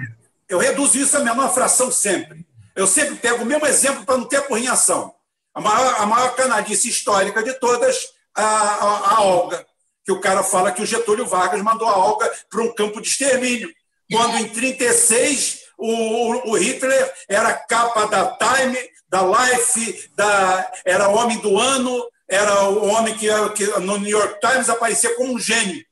eu 0.49 0.57
reduzo 0.57 0.97
isso 0.97 1.17
a 1.17 1.21
menor 1.21 1.53
fração 1.53 1.91
sempre. 1.91 2.45
Eu 2.75 2.87
sempre 2.87 3.15
pego 3.15 3.43
o 3.43 3.45
mesmo 3.45 3.65
exemplo 3.65 4.05
para 4.05 4.17
não 4.17 4.25
ter 4.25 4.37
apurrinhação. 4.37 5.13
A 5.53 5.59
maior, 5.59 5.95
a 5.99 6.05
maior 6.05 6.35
canalice 6.35 6.87
histórica 6.87 7.41
de 7.41 7.53
todas, 7.53 7.97
a, 8.35 8.43
a, 8.43 9.15
a 9.15 9.21
Olga, 9.23 9.65
que 10.05 10.11
o 10.11 10.21
cara 10.21 10.43
fala 10.43 10.71
que 10.71 10.81
o 10.81 10.85
Getúlio 10.85 11.25
Vargas 11.25 11.61
mandou 11.61 11.87
a 11.87 11.97
Olga 11.97 12.31
para 12.49 12.61
um 12.61 12.73
campo 12.73 13.01
de 13.01 13.07
extermínio, 13.07 13.69
quando 14.11 14.37
em 14.37 14.47
36 14.47 15.61
o, 15.77 16.51
o 16.51 16.57
Hitler 16.57 17.13
era 17.27 17.53
capa 17.53 18.05
da 18.05 18.37
Time, 18.37 18.77
da 19.09 19.21
Life, 19.23 20.11
da, 20.15 20.71
era 20.85 21.09
homem 21.09 21.39
do 21.39 21.57
ano, 21.57 22.07
era 22.27 22.69
o 22.69 22.87
homem 22.87 23.15
que, 23.15 23.27
que 23.55 23.65
no 23.79 23.97
New 23.97 24.09
York 24.09 24.39
Times 24.39 24.69
aparecia 24.69 25.15
como 25.15 25.33
um 25.33 25.39
gênio. 25.39 25.83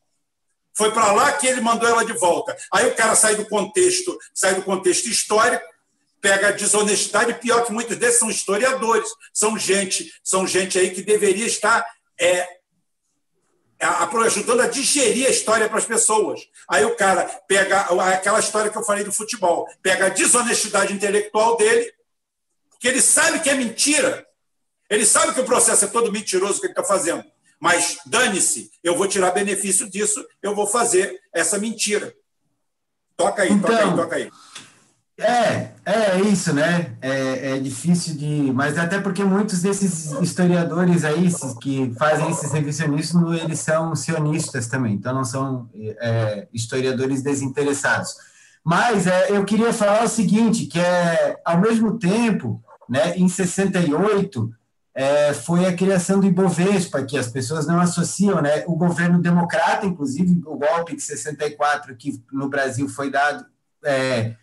Foi 0.75 0.91
para 0.91 1.11
lá 1.13 1.31
que 1.33 1.47
ele 1.47 1.61
mandou 1.61 1.87
ela 1.87 2.05
de 2.05 2.13
volta. 2.13 2.55
Aí 2.71 2.87
o 2.87 2.95
cara 2.95 3.15
sai 3.15 3.35
do 3.35 3.45
contexto, 3.47 4.17
sai 4.33 4.55
do 4.55 4.61
contexto 4.61 5.07
histórico, 5.07 5.65
pega 6.21 6.49
a 6.49 6.51
desonestidade, 6.51 7.35
pior 7.35 7.65
que 7.65 7.71
muitos 7.71 7.97
desses 7.97 8.19
são 8.19 8.29
historiadores, 8.29 9.09
são 9.33 9.57
gente, 9.57 10.11
são 10.23 10.45
gente 10.45 10.77
aí 10.77 10.89
que 10.89 11.01
deveria 11.01 11.45
estar 11.45 11.85
é, 12.19 12.47
ajudando 14.25 14.61
a 14.61 14.67
digerir 14.67 15.27
a 15.27 15.29
história 15.29 15.69
para 15.69 15.77
as 15.77 15.85
pessoas. 15.85 16.41
Aí 16.67 16.83
o 16.83 16.95
cara 16.95 17.25
pega 17.47 17.81
aquela 18.11 18.39
história 18.39 18.71
que 18.71 18.77
eu 18.77 18.83
falei 18.83 19.03
do 19.03 19.11
futebol, 19.11 19.67
pega 19.81 20.07
a 20.07 20.09
desonestidade 20.09 20.93
intelectual 20.93 21.57
dele, 21.57 21.93
que 22.79 22.87
ele 22.87 23.01
sabe 23.01 23.39
que 23.39 23.49
é 23.49 23.53
mentira, 23.53 24.25
ele 24.89 25.05
sabe 25.05 25.33
que 25.33 25.41
o 25.41 25.45
processo 25.45 25.85
é 25.85 25.87
todo 25.87 26.11
mentiroso 26.11 26.59
que 26.59 26.67
ele 26.67 26.73
está 26.73 26.83
fazendo. 26.83 27.23
Mas 27.59 27.97
dane-se, 28.05 28.69
eu 28.83 28.97
vou 28.97 29.07
tirar 29.07 29.31
benefício 29.31 29.89
disso, 29.89 30.25
eu 30.41 30.55
vou 30.55 30.67
fazer 30.67 31.19
essa 31.33 31.57
mentira. 31.57 32.13
Toca 33.17 33.43
aí, 33.43 33.51
então, 33.51 33.69
toca 33.69 33.85
aí, 33.85 33.95
toca 33.95 34.15
aí. 34.15 34.31
É, 35.17 35.71
é 35.85 36.21
isso, 36.21 36.53
né? 36.53 36.97
É, 37.01 37.51
é, 37.51 37.59
difícil 37.59 38.15
de. 38.15 38.51
Mas 38.53 38.77
até 38.77 38.99
porque 38.99 39.23
muitos 39.23 39.61
desses 39.61 40.11
historiadores 40.21 41.05
aí 41.05 41.29
que 41.61 41.93
fazem 41.97 42.29
esses 42.29 42.51
revisionismos, 42.51 43.41
eles 43.41 43.59
são 43.59 43.95
sionistas 43.95 44.67
também, 44.67 44.95
então 44.95 45.13
não 45.13 45.23
são 45.23 45.69
é, 45.73 46.47
historiadores 46.53 47.21
desinteressados. 47.21 48.13
Mas 48.61 49.07
é, 49.07 49.29
eu 49.29 49.45
queria 49.45 49.71
falar 49.71 50.03
o 50.03 50.09
seguinte: 50.09 50.65
que 50.65 50.79
é, 50.79 51.39
ao 51.45 51.61
mesmo 51.61 51.97
tempo, 51.97 52.61
né, 52.89 53.15
em 53.15 53.29
68, 53.29 54.51
é, 54.95 55.33
foi 55.33 55.65
a 55.65 55.75
criação 55.75 56.21
do 56.21 56.25
Ibovespa, 56.25 57.03
que 57.03 57.17
as 57.17 57.27
pessoas 57.27 57.67
não 57.67 57.81
associam, 57.81 58.41
né? 58.41 58.63
O 58.65 58.75
governo 58.75 59.21
democrata, 59.21 59.85
inclusive, 59.85 60.41
o 60.45 60.57
golpe 60.57 60.95
de 60.95 61.01
64 61.01 61.93
que 61.97 62.23
no 62.31 62.47
Brasil 62.47 62.87
foi 62.87 63.11
dado 63.11 63.45
é, 63.83 64.35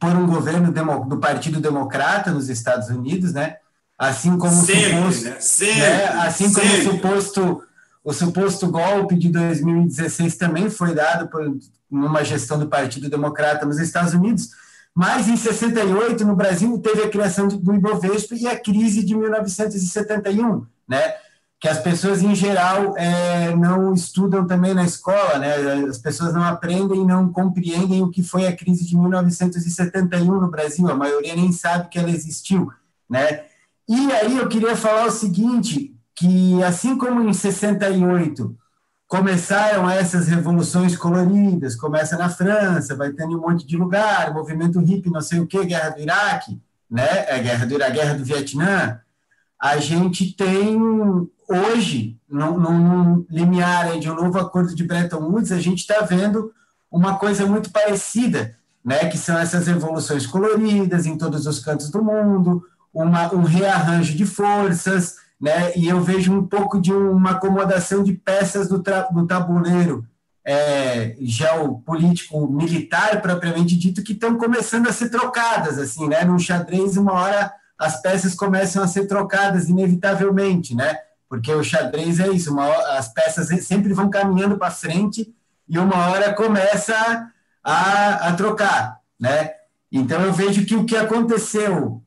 por 0.00 0.16
um 0.16 0.26
governo 0.26 0.72
do 1.06 1.18
Partido 1.18 1.60
Democrata 1.60 2.30
nos 2.30 2.48
Estados 2.48 2.88
Unidos, 2.88 3.34
né? 3.34 3.56
Assim 3.98 4.38
como 4.38 4.64
sempre, 4.64 4.96
suposto, 4.96 5.24
né? 5.24 5.36
Sempre, 5.40 5.80
né? 5.80 6.04
assim 6.20 6.48
sempre. 6.48 6.68
como 6.68 6.78
o 6.78 6.92
suposto 6.92 7.62
o 8.08 8.12
suposto 8.14 8.70
golpe 8.70 9.14
de 9.16 9.28
2016 9.28 10.36
também 10.36 10.70
foi 10.70 10.94
dado 10.94 11.28
por 11.28 11.58
uma 11.90 12.24
gestão 12.24 12.58
do 12.58 12.66
Partido 12.66 13.10
Democrata 13.10 13.66
nos 13.66 13.78
Estados 13.78 14.14
Unidos. 14.14 14.48
Mas 14.98 15.28
em 15.28 15.36
68, 15.36 16.26
no 16.26 16.34
Brasil, 16.34 16.76
teve 16.80 17.04
a 17.04 17.08
criação 17.08 17.46
do 17.46 17.72
Ibovespa 17.72 18.34
e 18.34 18.48
a 18.48 18.58
crise 18.58 19.04
de 19.04 19.14
1971, 19.14 20.66
né? 20.88 21.14
que 21.60 21.68
as 21.68 21.78
pessoas, 21.78 22.20
em 22.20 22.34
geral, 22.34 22.96
é, 22.96 23.54
não 23.54 23.94
estudam 23.94 24.44
também 24.44 24.74
na 24.74 24.84
escola, 24.84 25.38
né? 25.38 25.54
as 25.88 25.98
pessoas 25.98 26.34
não 26.34 26.42
aprendem 26.42 27.06
não 27.06 27.32
compreendem 27.32 28.02
o 28.02 28.10
que 28.10 28.24
foi 28.24 28.48
a 28.48 28.56
crise 28.56 28.84
de 28.84 28.96
1971 28.96 30.24
no 30.24 30.50
Brasil, 30.50 30.90
a 30.90 30.96
maioria 30.96 31.36
nem 31.36 31.52
sabe 31.52 31.88
que 31.90 31.98
ela 32.00 32.10
existiu. 32.10 32.68
Né? 33.08 33.44
E 33.88 34.10
aí 34.10 34.36
eu 34.36 34.48
queria 34.48 34.74
falar 34.74 35.06
o 35.06 35.12
seguinte, 35.12 35.94
que 36.12 36.60
assim 36.64 36.98
como 36.98 37.22
em 37.22 37.32
68 37.32 38.52
começaram 39.08 39.88
essas 39.88 40.28
revoluções 40.28 40.94
coloridas, 40.94 41.74
começa 41.74 42.16
na 42.18 42.28
França, 42.28 42.94
vai 42.94 43.10
tendo 43.10 43.38
um 43.38 43.40
monte 43.40 43.66
de 43.66 43.74
lugar, 43.74 44.34
movimento 44.34 44.78
hippie, 44.78 45.10
não 45.10 45.22
sei 45.22 45.40
o 45.40 45.46
que, 45.46 45.64
guerra 45.64 45.88
do 45.90 46.00
Iraque, 46.02 46.60
né? 46.90 47.24
É 47.26 47.38
guerra 47.38 47.64
do 47.64 47.74
Iraque, 47.74 47.92
guerra 47.96 48.14
do 48.14 48.24
Vietnã. 48.24 49.00
A 49.58 49.78
gente 49.78 50.36
tem 50.36 50.78
hoje, 51.48 52.20
num, 52.28 52.58
num 52.58 53.26
limiar 53.30 53.98
de 53.98 54.10
um 54.10 54.14
novo 54.14 54.38
acordo 54.38 54.74
de 54.74 54.84
Bretton 54.84 55.22
Woods, 55.22 55.52
a 55.52 55.58
gente 55.58 55.78
está 55.78 56.02
vendo 56.02 56.52
uma 56.90 57.16
coisa 57.16 57.46
muito 57.46 57.70
parecida, 57.70 58.56
né? 58.84 59.06
Que 59.06 59.16
são 59.16 59.38
essas 59.38 59.66
revoluções 59.66 60.26
coloridas 60.26 61.06
em 61.06 61.16
todos 61.16 61.46
os 61.46 61.60
cantos 61.60 61.88
do 61.88 62.04
mundo, 62.04 62.62
uma, 62.92 63.34
um 63.34 63.42
rearranjo 63.42 64.14
de 64.14 64.26
forças, 64.26 65.16
né? 65.40 65.72
E 65.76 65.88
eu 65.88 66.00
vejo 66.00 66.32
um 66.32 66.46
pouco 66.46 66.80
de 66.80 66.92
uma 66.92 67.32
acomodação 67.32 68.02
de 68.02 68.12
peças 68.12 68.68
do, 68.68 68.78
do 68.78 69.26
tabuleiro 69.26 70.06
é, 70.44 71.16
geopolítico-militar, 71.20 73.20
propriamente 73.20 73.76
dito, 73.76 74.02
que 74.02 74.12
estão 74.12 74.36
começando 74.36 74.88
a 74.88 74.92
ser 74.92 75.10
trocadas, 75.10 75.78
assim, 75.78 76.08
né? 76.08 76.24
No 76.24 76.38
xadrez, 76.38 76.96
uma 76.96 77.12
hora 77.12 77.52
as 77.78 78.02
peças 78.02 78.34
começam 78.34 78.82
a 78.82 78.88
ser 78.88 79.06
trocadas, 79.06 79.68
inevitavelmente, 79.68 80.74
né? 80.74 80.98
Porque 81.28 81.52
o 81.52 81.62
xadrez 81.62 82.18
é 82.18 82.28
isso, 82.28 82.52
uma, 82.52 82.66
as 82.96 83.12
peças 83.12 83.48
sempre 83.64 83.92
vão 83.92 84.10
caminhando 84.10 84.58
para 84.58 84.70
frente 84.70 85.32
e 85.68 85.78
uma 85.78 86.08
hora 86.08 86.34
começa 86.34 87.30
a, 87.62 88.28
a 88.28 88.32
trocar, 88.32 88.98
né? 89.20 89.52
Então, 89.92 90.20
eu 90.22 90.32
vejo 90.32 90.66
que 90.66 90.74
o 90.74 90.84
que 90.84 90.96
aconteceu 90.96 92.02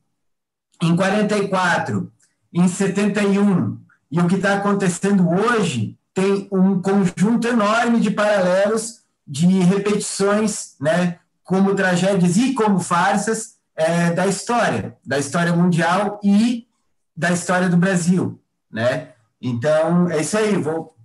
em 0.82 0.96
44, 0.96 2.12
em 2.52 2.68
71, 2.68 3.80
e 4.10 4.20
o 4.20 4.28
que 4.28 4.34
está 4.34 4.56
acontecendo 4.56 5.28
hoje 5.28 5.98
tem 6.12 6.48
um 6.52 6.80
conjunto 6.82 7.48
enorme 7.48 8.00
de 8.00 8.10
paralelos, 8.10 9.02
de 9.26 9.46
repetições, 9.46 10.76
né, 10.80 11.18
como 11.42 11.74
tragédias 11.74 12.36
e 12.36 12.52
como 12.54 12.78
farsas 12.78 13.56
é, 13.74 14.10
da 14.10 14.26
história, 14.26 14.98
da 15.04 15.18
história 15.18 15.52
mundial 15.54 16.20
e 16.22 16.68
da 17.16 17.30
história 17.32 17.68
do 17.68 17.76
Brasil, 17.76 18.40
né? 18.70 19.14
Então, 19.40 20.10
é 20.10 20.20
isso 20.20 20.36
aí, 20.36 20.56
vou... 20.56 20.96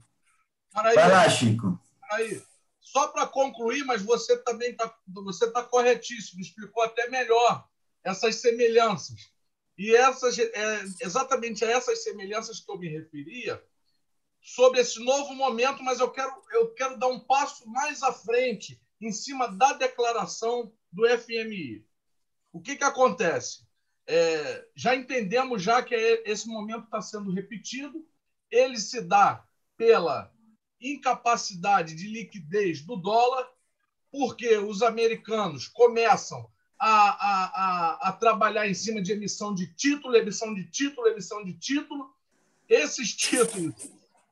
Aí, 0.76 0.96
Vai 0.96 1.10
lá, 1.10 1.30
Chico. 1.30 1.80
Aí. 2.12 2.42
Só 2.80 3.08
para 3.08 3.26
concluir, 3.26 3.84
mas 3.84 4.02
você 4.02 4.38
também 4.38 4.72
está 4.72 4.94
você 5.08 5.52
tá 5.52 5.64
corretíssimo, 5.64 6.42
explicou 6.42 6.84
até 6.84 7.10
melhor 7.10 7.66
essas 8.04 8.36
semelhanças. 8.36 9.30
E 9.78 9.96
essas, 9.96 10.38
é, 10.40 10.84
exatamente 11.02 11.64
a 11.64 11.70
essas 11.70 12.04
semelhanças 12.04 12.60
que 12.60 12.72
eu 12.72 12.78
me 12.78 12.90
referia, 12.90 13.64
sobre 14.42 14.80
esse 14.80 15.04
novo 15.04 15.36
momento, 15.36 15.84
mas 15.84 16.00
eu 16.00 16.10
quero, 16.10 16.34
eu 16.52 16.74
quero 16.74 16.98
dar 16.98 17.08
um 17.08 17.20
passo 17.20 17.70
mais 17.70 18.02
à 18.02 18.14
frente, 18.14 18.82
em 19.00 19.12
cima 19.12 19.48
da 19.48 19.74
declaração 19.74 20.74
do 20.92 21.06
FMI. 21.06 21.86
O 22.52 22.62
que, 22.62 22.76
que 22.76 22.84
acontece? 22.84 23.68
É, 24.08 24.66
já 24.76 24.96
entendemos 24.96 25.62
já 25.62 25.84
que 25.84 25.94
esse 26.26 26.48
momento 26.48 26.86
está 26.86 27.02
sendo 27.02 27.32
repetido, 27.32 28.08
ele 28.50 28.78
se 28.78 29.02
dá 29.02 29.46
pela 29.76 30.32
incapacidade 30.80 31.94
de 31.94 32.08
liquidez 32.08 32.82
do 32.82 32.96
dólar, 32.96 33.48
porque 34.10 34.58
os 34.58 34.82
americanos 34.82 35.68
começam 35.68 36.50
a, 36.80 36.90
a, 36.90 37.46
a, 37.46 38.10
a 38.10 38.12
trabalhar 38.14 38.68
em 38.68 38.74
cima 38.74 39.02
de 39.02 39.12
emissão 39.12 39.54
de 39.54 39.68
título, 39.74 40.16
emissão 40.16 40.54
de 40.54 40.64
título, 40.66 41.08
emissão 41.08 41.44
de 41.44 41.54
título. 41.54 42.14
Esses 42.70 43.16
títulos 43.16 43.74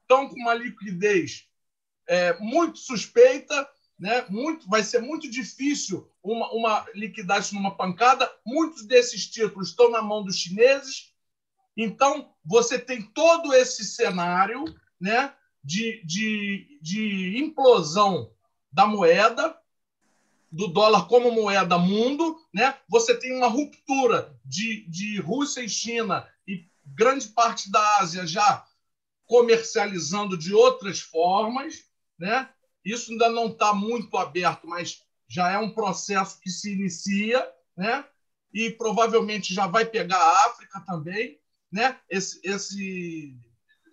estão 0.02 0.30
com 0.30 0.36
uma 0.36 0.54
liquidez 0.54 1.48
é, 2.08 2.38
muito 2.40 2.80
suspeita, 2.80 3.68
né? 3.98 4.26
muito, 4.30 4.68
vai 4.70 4.84
ser 4.84 5.02
muito 5.02 5.30
difícil 5.30 6.10
uma, 6.22 6.52
uma 6.52 6.86
liquidar 6.94 7.40
isso 7.40 7.56
numa 7.56 7.76
pancada. 7.76 8.32
Muitos 8.46 8.86
desses 8.86 9.28
títulos 9.28 9.70
estão 9.70 9.90
na 9.90 10.02
mão 10.02 10.24
dos 10.24 10.38
chineses. 10.38 11.14
Então, 11.76 12.34
você 12.44 12.78
tem 12.78 13.02
todo 13.02 13.54
esse 13.54 13.84
cenário 13.84 14.64
né, 15.00 15.34
de, 15.64 16.02
de, 16.06 16.80
de 16.82 17.38
implosão 17.38 18.32
da 18.72 18.86
moeda, 18.86 19.58
do 20.52 20.68
dólar 20.68 21.08
como 21.08 21.32
moeda 21.32 21.78
mundo. 21.78 22.38
Né? 22.54 22.76
Você 22.88 23.16
tem 23.16 23.36
uma 23.36 23.48
ruptura 23.48 24.38
de, 24.44 24.88
de 24.90 25.20
Rússia 25.20 25.62
e 25.62 25.70
China 25.70 26.28
e 26.48 26.66
grande 26.86 27.28
parte 27.30 27.72
da 27.72 27.98
Ásia 28.00 28.26
já 28.26 28.66
comercializando 29.26 30.38
de 30.38 30.54
outras 30.54 31.00
formas, 31.00 31.84
né? 32.18 32.48
Isso 32.84 33.12
ainda 33.12 33.28
não 33.30 33.48
está 33.48 33.74
muito 33.74 34.16
aberto, 34.18 34.68
mas 34.68 35.02
já 35.28 35.52
é 35.52 35.58
um 35.58 35.74
processo 35.74 36.40
que 36.40 36.50
se 36.52 36.74
inicia, 36.74 37.44
né? 37.76 38.06
E 38.54 38.70
provavelmente 38.70 39.54
já 39.54 39.66
vai 39.66 39.84
pegar 39.84 40.18
a 40.18 40.46
África 40.46 40.80
também, 40.86 41.40
né? 41.72 42.00
Esse, 42.08 42.40
esse 42.44 43.36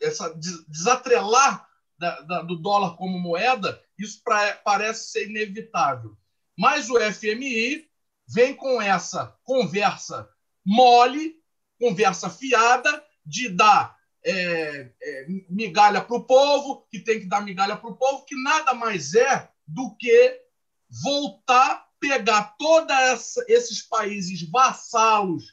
essa 0.03 0.35
desatrelar 0.69 1.67
da, 1.99 2.21
da, 2.23 2.43
do 2.43 2.57
dólar 2.57 2.97
como 2.97 3.19
moeda, 3.19 3.81
isso 3.99 4.21
pra, 4.23 4.55
parece 4.57 5.11
ser 5.11 5.31
inevitável. 5.31 6.17
Mas 6.59 6.91
o 6.91 6.99
FMI 6.99 7.89
vem 8.29 8.55
com 8.55 8.81
essa 8.81 9.37
conversa 9.43 10.29
mole, 10.65 11.37
conversa 11.79 12.31
fiada, 12.31 13.05
de 13.25 13.49
dar 13.49 13.97
é, 14.25 14.93
é, 15.03 15.27
migalha 15.49 16.01
para 16.01 16.17
o 16.17 16.25
povo, 16.25 16.87
que 16.91 17.01
tem 17.01 17.21
que 17.21 17.27
dar 17.27 17.43
migalha 17.43 17.77
para 17.77 17.91
o 17.91 17.97
povo, 17.97 18.25
que 18.25 18.41
nada 18.43 18.75
mais 18.75 19.15
é 19.15 19.49
do 19.67 19.95
que 19.97 20.41
voltar, 20.89 21.89
pegar 21.99 22.55
todos 22.59 23.37
esses 23.49 23.83
países 23.83 24.49
vassalos 24.49 25.45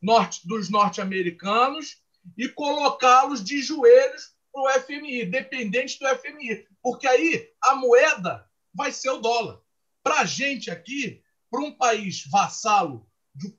norte, 0.00 0.46
dos 0.46 0.70
norte-americanos 0.70 2.00
e 2.36 2.48
colocá-los 2.48 3.42
de 3.42 3.60
joelhos 3.60 4.34
para 4.52 4.62
o 4.62 4.80
FMI, 4.80 5.26
dependente 5.26 5.98
do 5.98 6.08
FMI. 6.16 6.66
Porque 6.82 7.06
aí 7.06 7.50
a 7.62 7.74
moeda 7.74 8.48
vai 8.74 8.92
ser 8.92 9.10
o 9.10 9.18
dólar. 9.18 9.60
Para 10.06 10.20
a 10.20 10.24
gente 10.24 10.70
aqui, 10.70 11.20
para 11.50 11.60
um 11.60 11.72
país 11.72 12.24
vassalo, 12.30 13.10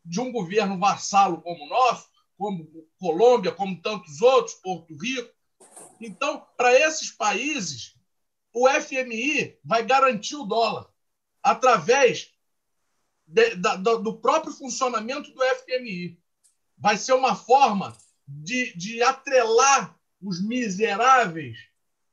de, 0.05 0.21
um 0.21 0.31
governo 0.31 0.79
vassalo 0.79 1.41
como 1.41 1.65
o 1.65 1.67
nosso, 1.67 2.07
como 2.37 2.65
Colômbia, 2.97 3.51
como 3.51 3.81
tantos 3.81 4.21
outros, 4.21 4.55
Porto 4.55 4.95
Rico. 4.95 5.29
Então, 5.99 6.47
para 6.55 6.73
esses 6.73 7.11
países, 7.11 7.97
o 8.53 8.65
FMI 8.69 9.59
vai 9.61 9.85
garantir 9.85 10.37
o 10.37 10.45
dólar 10.45 10.87
através 11.43 12.31
de, 13.25 13.55
da, 13.55 13.75
do 13.75 14.17
próprio 14.17 14.53
funcionamento 14.53 15.29
do 15.33 15.43
FMI. 15.43 16.17
Vai 16.77 16.95
ser 16.95 17.11
uma 17.11 17.35
forma 17.35 17.93
de, 18.25 18.73
de 18.77 19.03
atrelar 19.03 19.99
os 20.21 20.41
miseráveis 20.41 21.57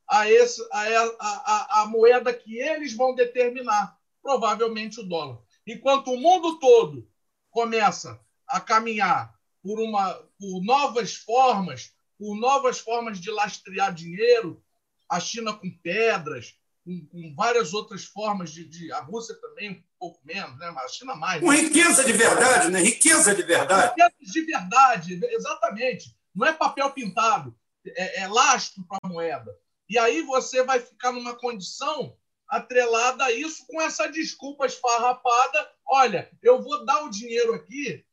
a, 0.08 0.28
esse, 0.28 0.60
a, 0.72 0.82
a, 1.20 1.82
a, 1.82 1.86
moeda 1.86 2.34
que 2.34 2.58
eles 2.58 2.94
vão 2.94 3.14
determinar, 3.14 3.96
provavelmente 4.24 4.98
o 4.98 5.04
dólar. 5.04 5.38
Enquanto 5.66 6.10
o 6.10 6.16
mundo 6.16 6.58
todo 6.58 7.06
começa 7.50 8.18
a 8.48 8.58
caminhar 8.58 9.34
por, 9.62 9.78
uma, 9.78 10.14
por 10.38 10.64
novas 10.64 11.14
formas, 11.14 11.92
por 12.18 12.34
novas 12.34 12.78
formas 12.78 13.20
de 13.20 13.30
lastrear 13.30 13.92
dinheiro, 13.92 14.62
a 15.08 15.20
China 15.20 15.52
com 15.52 15.70
pedras, 15.70 16.54
com, 16.82 17.06
com 17.06 17.34
várias 17.36 17.74
outras 17.74 18.04
formas 18.04 18.50
de, 18.50 18.64
de, 18.64 18.90
A 18.92 19.00
Rússia 19.00 19.34
também 19.36 19.70
um 19.70 19.82
pouco 19.98 20.20
menos, 20.24 20.58
né? 20.58 20.70
mas 20.70 20.84
a 20.84 20.88
China 20.88 21.14
mais. 21.14 21.40
Com 21.40 21.50
né? 21.50 21.56
riqueza 21.58 22.02
de 22.02 22.12
verdade, 22.12 22.70
né? 22.70 22.80
Riqueza 22.80 23.34
de 23.34 23.42
verdade. 23.42 23.94
Riqueza 24.00 24.32
de 24.32 24.40
verdade, 24.40 25.20
exatamente. 25.22 26.16
Não 26.34 26.46
é 26.46 26.52
papel 26.52 26.90
pintado, 26.90 27.54
é, 27.86 28.22
é 28.22 28.28
lastro 28.28 28.82
para 28.84 28.98
a 29.02 29.08
moeda. 29.08 29.54
E 29.88 29.98
aí 29.98 30.22
você 30.22 30.62
vai 30.62 30.80
ficar 30.80 31.12
numa 31.12 31.34
condição 31.34 32.16
atrelada 32.48 33.24
a 33.24 33.32
isso 33.32 33.66
com 33.66 33.80
essa 33.80 34.06
desculpa 34.06 34.66
esfarrapada. 34.66 35.70
Olha, 35.86 36.30
eu 36.42 36.62
vou 36.62 36.84
dar 36.84 37.04
o 37.04 37.10
dinheiro 37.10 37.54
aqui 37.54 38.04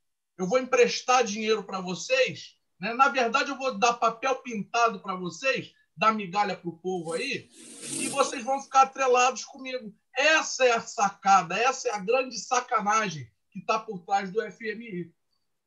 eu 0.41 0.47
vou 0.47 0.57
emprestar 0.57 1.23
dinheiro 1.23 1.63
para 1.63 1.79
vocês, 1.79 2.57
né? 2.79 2.93
na 2.93 3.09
verdade, 3.09 3.51
eu 3.51 3.57
vou 3.57 3.77
dar 3.77 3.93
papel 3.93 4.35
pintado 4.37 4.99
para 4.99 5.15
vocês, 5.15 5.71
dar 5.95 6.15
migalha 6.15 6.57
para 6.57 6.67
o 6.67 6.77
povo 6.77 7.13
aí, 7.13 7.47
e 7.91 8.07
vocês 8.09 8.43
vão 8.43 8.59
ficar 8.59 8.81
atrelados 8.81 9.45
comigo. 9.45 9.93
Essa 10.17 10.65
é 10.65 10.71
a 10.71 10.81
sacada, 10.81 11.55
essa 11.55 11.89
é 11.89 11.91
a 11.91 11.99
grande 11.99 12.39
sacanagem 12.39 13.29
que 13.51 13.59
está 13.59 13.77
por 13.77 13.99
trás 13.99 14.31
do 14.31 14.41
FMI. 14.51 15.13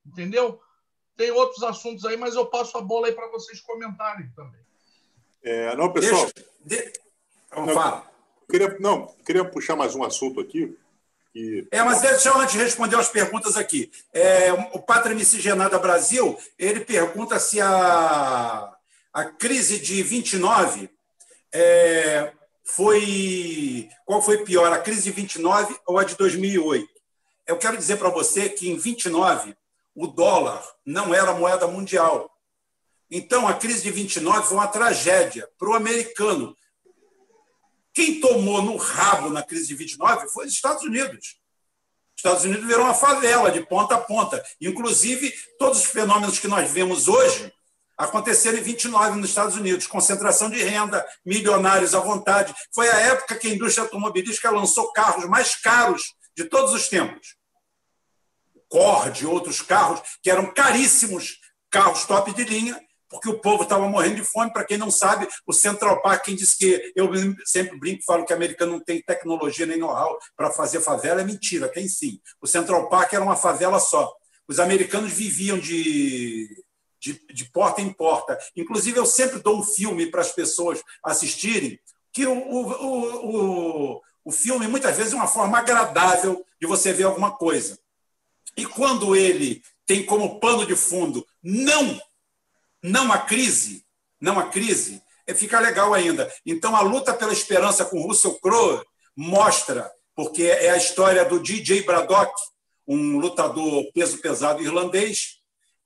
Entendeu? 0.04 0.60
Tem 1.16 1.30
outros 1.30 1.62
assuntos 1.62 2.04
aí, 2.04 2.16
mas 2.16 2.34
eu 2.34 2.46
passo 2.46 2.76
a 2.76 2.82
bola 2.82 3.06
aí 3.06 3.12
para 3.12 3.30
vocês 3.30 3.60
comentarem 3.60 4.28
também. 4.34 4.60
É, 5.40 5.76
não, 5.76 5.92
pessoal. 5.92 6.28
Deixa, 6.64 6.90
de... 6.90 7.00
não, 7.54 8.04
queria, 8.50 8.76
não, 8.80 9.06
queria 9.24 9.44
puxar 9.44 9.76
mais 9.76 9.94
um 9.94 10.04
assunto 10.04 10.40
aqui 10.40 10.76
e... 11.34 11.66
É, 11.70 11.82
mas 11.82 12.00
deixa 12.00 12.28
eu 12.28 12.38
antes 12.38 12.54
responder 12.54 12.96
as 12.96 13.08
perguntas 13.08 13.56
aqui. 13.56 13.90
É, 14.12 14.52
o 14.72 14.80
Pátria 14.80 15.16
Miscigenada 15.16 15.78
Brasil, 15.78 16.38
ele 16.56 16.80
pergunta 16.80 17.40
se 17.40 17.60
a, 17.60 18.72
a 19.12 19.24
crise 19.24 19.80
de 19.80 20.02
29 20.02 20.88
é, 21.52 22.32
foi. 22.64 23.88
Qual 24.06 24.22
foi 24.22 24.44
pior, 24.44 24.72
a 24.72 24.78
crise 24.78 25.02
de 25.02 25.10
29 25.10 25.76
ou 25.86 25.98
a 25.98 26.04
de 26.04 26.16
2008? 26.16 26.88
Eu 27.46 27.58
quero 27.58 27.76
dizer 27.76 27.96
para 27.96 28.10
você 28.10 28.48
que 28.48 28.70
em 28.70 28.78
29 28.78 29.56
o 29.94 30.06
dólar 30.06 30.64
não 30.86 31.12
era 31.12 31.34
moeda 31.34 31.66
mundial. 31.66 32.30
Então, 33.10 33.46
a 33.46 33.54
crise 33.54 33.82
de 33.82 33.90
29 33.90 34.46
foi 34.46 34.56
uma 34.56 34.66
tragédia 34.66 35.48
para 35.58 35.68
o 35.68 35.74
americano, 35.74 36.56
quem 37.94 38.20
tomou 38.20 38.60
no 38.60 38.76
rabo 38.76 39.30
na 39.30 39.42
crise 39.42 39.68
de 39.68 39.74
29 39.76 40.28
foi 40.28 40.46
os 40.46 40.52
Estados 40.52 40.82
Unidos. 40.82 41.36
Os 42.16 42.18
Estados 42.18 42.44
Unidos 42.44 42.66
virou 42.66 42.84
uma 42.84 42.94
favela 42.94 43.52
de 43.52 43.64
ponta 43.64 43.94
a 43.94 44.00
ponta. 44.00 44.44
Inclusive, 44.60 45.32
todos 45.58 45.78
os 45.78 45.86
fenômenos 45.86 46.40
que 46.40 46.48
nós 46.48 46.70
vemos 46.70 47.06
hoje 47.06 47.52
aconteceram 47.96 48.58
em 48.58 48.62
29 48.62 49.20
nos 49.20 49.28
Estados 49.28 49.56
Unidos, 49.56 49.86
concentração 49.86 50.50
de 50.50 50.62
renda, 50.62 51.06
milionários 51.24 51.94
à 51.94 52.00
vontade. 52.00 52.52
Foi 52.74 52.88
a 52.88 52.98
época 52.98 53.36
que 53.36 53.46
a 53.46 53.54
indústria 53.54 53.84
automobilística 53.84 54.50
lançou 54.50 54.92
carros 54.92 55.26
mais 55.26 55.54
caros 55.54 56.02
de 56.36 56.44
todos 56.44 56.74
os 56.74 56.88
tempos. 56.88 57.36
Cord 58.68 59.22
e 59.22 59.26
outros 59.26 59.60
carros 59.62 60.02
que 60.20 60.28
eram 60.28 60.52
caríssimos, 60.52 61.38
carros 61.70 62.04
top 62.04 62.32
de 62.32 62.42
linha, 62.42 62.80
porque 63.14 63.28
o 63.28 63.38
povo 63.38 63.62
estava 63.62 63.88
morrendo 63.88 64.16
de 64.16 64.24
fome. 64.24 64.52
Para 64.52 64.64
quem 64.64 64.76
não 64.76 64.90
sabe, 64.90 65.28
o 65.46 65.52
Central 65.52 66.02
Park, 66.02 66.24
quem 66.24 66.34
diz 66.34 66.54
que 66.54 66.92
eu 66.96 67.08
sempre 67.44 67.78
brinco 67.78 68.00
e 68.00 68.04
falo 68.04 68.24
que 68.24 68.32
o 68.32 68.36
americano 68.36 68.72
não 68.72 68.80
tem 68.80 69.00
tecnologia 69.00 69.66
nem 69.66 69.78
know-how 69.78 70.18
para 70.36 70.50
fazer 70.50 70.80
favela, 70.80 71.20
é 71.20 71.24
mentira, 71.24 71.68
tem 71.68 71.86
sim. 71.86 72.18
O 72.40 72.46
Central 72.46 72.88
Park 72.88 73.12
era 73.12 73.22
uma 73.22 73.36
favela 73.36 73.78
só. 73.78 74.12
Os 74.48 74.58
americanos 74.58 75.12
viviam 75.12 75.58
de, 75.58 76.48
de, 77.00 77.24
de 77.32 77.44
porta 77.52 77.80
em 77.80 77.92
porta. 77.92 78.36
Inclusive, 78.56 78.98
eu 78.98 79.06
sempre 79.06 79.38
dou 79.38 79.60
um 79.60 79.64
filme 79.64 80.06
para 80.06 80.20
as 80.20 80.32
pessoas 80.32 80.82
assistirem, 81.04 81.78
que 82.12 82.26
o, 82.26 82.36
o, 82.36 83.94
o, 83.94 84.00
o 84.24 84.32
filme, 84.32 84.66
muitas 84.66 84.96
vezes, 84.96 85.12
é 85.12 85.16
uma 85.16 85.28
forma 85.28 85.56
agradável 85.58 86.44
de 86.60 86.66
você 86.66 86.92
ver 86.92 87.04
alguma 87.04 87.30
coisa. 87.30 87.78
E 88.56 88.66
quando 88.66 89.14
ele 89.14 89.62
tem 89.86 90.04
como 90.04 90.40
pano 90.40 90.66
de 90.66 90.74
fundo 90.74 91.24
não 91.42 92.00
não 92.84 93.10
a 93.10 93.16
crise, 93.16 93.82
não 94.20 94.38
a 94.38 94.50
crise, 94.50 95.02
é, 95.26 95.32
fica 95.32 95.58
legal 95.58 95.94
ainda. 95.94 96.30
Então, 96.44 96.76
a 96.76 96.82
luta 96.82 97.14
pela 97.14 97.32
esperança 97.32 97.82
com 97.82 98.02
Russell 98.02 98.38
Crowe 98.40 98.84
mostra, 99.16 99.90
porque 100.14 100.42
é 100.42 100.68
a 100.68 100.76
história 100.76 101.24
do 101.24 101.40
DJ 101.40 101.82
Braddock, 101.82 102.30
um 102.86 103.16
lutador 103.16 103.90
peso 103.94 104.18
pesado 104.18 104.62
irlandês, 104.62 105.38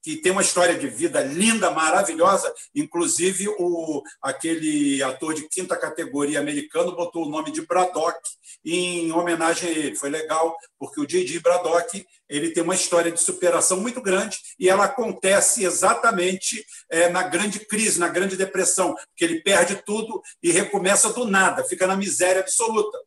que 0.02 0.16
tem 0.16 0.32
uma 0.32 0.42
história 0.42 0.76
de 0.78 0.88
vida 0.88 1.20
linda, 1.22 1.70
maravilhosa. 1.70 2.52
Inclusive, 2.74 3.48
o, 3.58 4.02
aquele 4.22 5.02
ator 5.02 5.34
de 5.34 5.48
quinta 5.48 5.76
categoria 5.76 6.40
americano 6.40 6.94
botou 6.94 7.26
o 7.26 7.30
nome 7.30 7.50
de 7.50 7.66
Braddock 7.66 8.18
em 8.64 9.12
homenagem 9.12 9.68
a 9.68 9.72
ele. 9.72 9.96
Foi 9.96 10.10
legal, 10.10 10.56
porque 10.78 11.00
o 11.00 11.06
Didi 11.06 11.40
Braddock 11.40 12.04
ele 12.28 12.50
tem 12.50 12.62
uma 12.62 12.74
história 12.74 13.10
de 13.10 13.20
superação 13.20 13.80
muito 13.80 14.02
grande 14.02 14.38
e 14.58 14.68
ela 14.68 14.84
acontece 14.84 15.64
exatamente 15.64 16.64
é, 16.90 17.08
na 17.08 17.22
grande 17.22 17.60
crise, 17.60 17.98
na 17.98 18.08
grande 18.08 18.36
depressão, 18.36 18.94
porque 18.94 19.24
ele 19.24 19.42
perde 19.42 19.82
tudo 19.84 20.20
e 20.42 20.50
recomeça 20.50 21.12
do 21.12 21.24
nada, 21.24 21.64
fica 21.64 21.86
na 21.86 21.96
miséria 21.96 22.40
absoluta. 22.40 22.98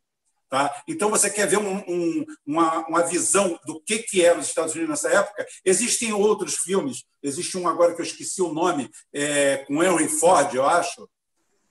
Tá? 0.51 0.83
Então, 0.85 1.09
você 1.09 1.29
quer 1.29 1.47
ver 1.47 1.59
um, 1.59 1.77
um, 1.87 2.25
uma, 2.45 2.85
uma, 2.85 3.03
visão 3.03 3.57
do 3.65 3.81
que, 3.81 3.99
que 3.99 4.21
eram 4.21 4.41
os 4.41 4.47
Estados 4.47 4.75
Unidos 4.75 4.89
nessa 4.89 5.09
época? 5.09 5.47
Existem 5.63 6.11
outros 6.11 6.55
filmes, 6.55 7.05
existe 7.23 7.57
um 7.57 7.69
agora 7.69 7.95
que 7.95 8.01
eu 8.01 8.05
esqueci 8.05 8.41
o 8.41 8.51
nome, 8.51 8.91
é, 9.13 9.59
com 9.59 9.81
Henry 9.81 10.09
Ford, 10.09 10.53
eu 10.53 10.65
acho, 10.65 11.09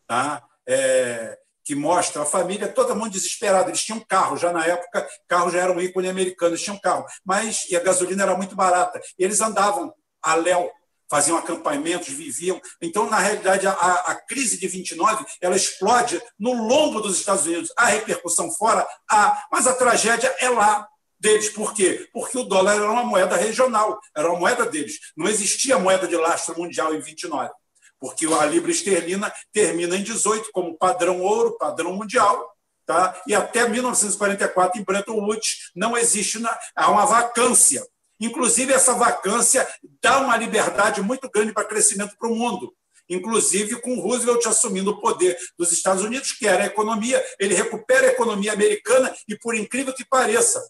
tá? 0.06 0.42
É, 0.66 1.38
que 1.62 1.74
mostra 1.74 2.22
a 2.22 2.24
família, 2.24 2.72
todo 2.72 2.96
mundo 2.96 3.10
desesperado. 3.10 3.68
Eles 3.68 3.84
tinham 3.84 4.00
carro, 4.00 4.38
já 4.38 4.50
na 4.50 4.64
época, 4.64 5.06
carro 5.28 5.50
já 5.50 5.60
era 5.60 5.72
um 5.72 5.80
ícone 5.80 6.08
americano, 6.08 6.52
eles 6.52 6.62
tinham 6.64 6.80
carro, 6.80 7.04
mas 7.22 7.68
e 7.68 7.76
a 7.76 7.80
gasolina 7.80 8.22
era 8.22 8.34
muito 8.34 8.56
barata. 8.56 8.98
Eles 9.18 9.42
andavam 9.42 9.92
a 10.22 10.34
léu 10.36 10.70
faziam 11.10 11.36
acampamentos, 11.36 12.08
viviam. 12.08 12.60
Então, 12.80 13.10
na 13.10 13.18
realidade, 13.18 13.66
a, 13.66 13.72
a, 13.72 14.14
crise 14.14 14.58
de 14.58 14.68
29 14.68 15.24
ela 15.40 15.56
explode 15.56 16.22
no 16.38 16.52
lombo 16.52 17.00
dos 17.00 17.18
Estados 17.18 17.44
Unidos. 17.44 17.72
Há 17.76 17.86
repercussão 17.86 18.50
fora? 18.52 18.86
Há, 19.10 19.46
mas 19.50 19.66
a 19.66 19.74
tragédia 19.74 20.32
é 20.38 20.48
lá 20.48 20.88
deles. 21.18 21.48
Por 21.50 21.74
quê? 21.74 22.08
Porque 22.12 22.38
o 22.38 22.44
dólar 22.44 22.76
era 22.76 22.90
uma 22.90 23.04
moeda 23.04 23.36
regional, 23.36 23.98
era 24.16 24.30
uma 24.30 24.38
moeda 24.38 24.64
deles. 24.64 24.98
Não 25.16 25.26
existia 25.26 25.78
moeda 25.78 26.06
de 26.06 26.16
lastro 26.16 26.56
mundial 26.56 26.94
em 26.94 27.00
29, 27.00 27.50
porque 27.98 28.26
a 28.26 28.46
libra 28.46 28.70
esterlina 28.70 29.32
termina 29.52 29.96
em 29.96 30.04
18 30.04 30.50
como 30.52 30.78
padrão 30.78 31.20
ouro, 31.20 31.58
padrão 31.58 31.92
mundial. 31.92 32.48
Tá? 32.86 33.20
E 33.26 33.34
até 33.34 33.68
1944, 33.68 34.80
em 34.80 34.84
Bretton 34.84 35.20
Woods, 35.20 35.70
não 35.76 35.96
existe, 35.96 36.42
há 36.74 36.90
uma 36.90 37.06
vacância 37.06 37.84
Inclusive, 38.20 38.72
essa 38.72 38.94
vacância 38.94 39.66
dá 40.02 40.20
uma 40.20 40.36
liberdade 40.36 41.00
muito 41.00 41.28
grande 41.30 41.52
para 41.52 41.64
crescimento 41.64 42.14
para 42.18 42.28
o 42.28 42.34
mundo. 42.34 42.74
Inclusive, 43.08 43.80
com 43.80 43.98
Roosevelt 43.98 44.46
assumindo 44.46 44.90
o 44.90 45.00
poder 45.00 45.36
dos 45.58 45.72
Estados 45.72 46.04
Unidos, 46.04 46.30
que 46.30 46.46
era 46.46 46.62
a 46.62 46.66
economia, 46.66 47.24
ele 47.40 47.54
recupera 47.54 48.06
a 48.06 48.10
economia 48.10 48.52
americana 48.52 49.12
e, 49.26 49.36
por 49.36 49.54
incrível 49.54 49.92
que 49.92 50.04
pareça, 50.04 50.62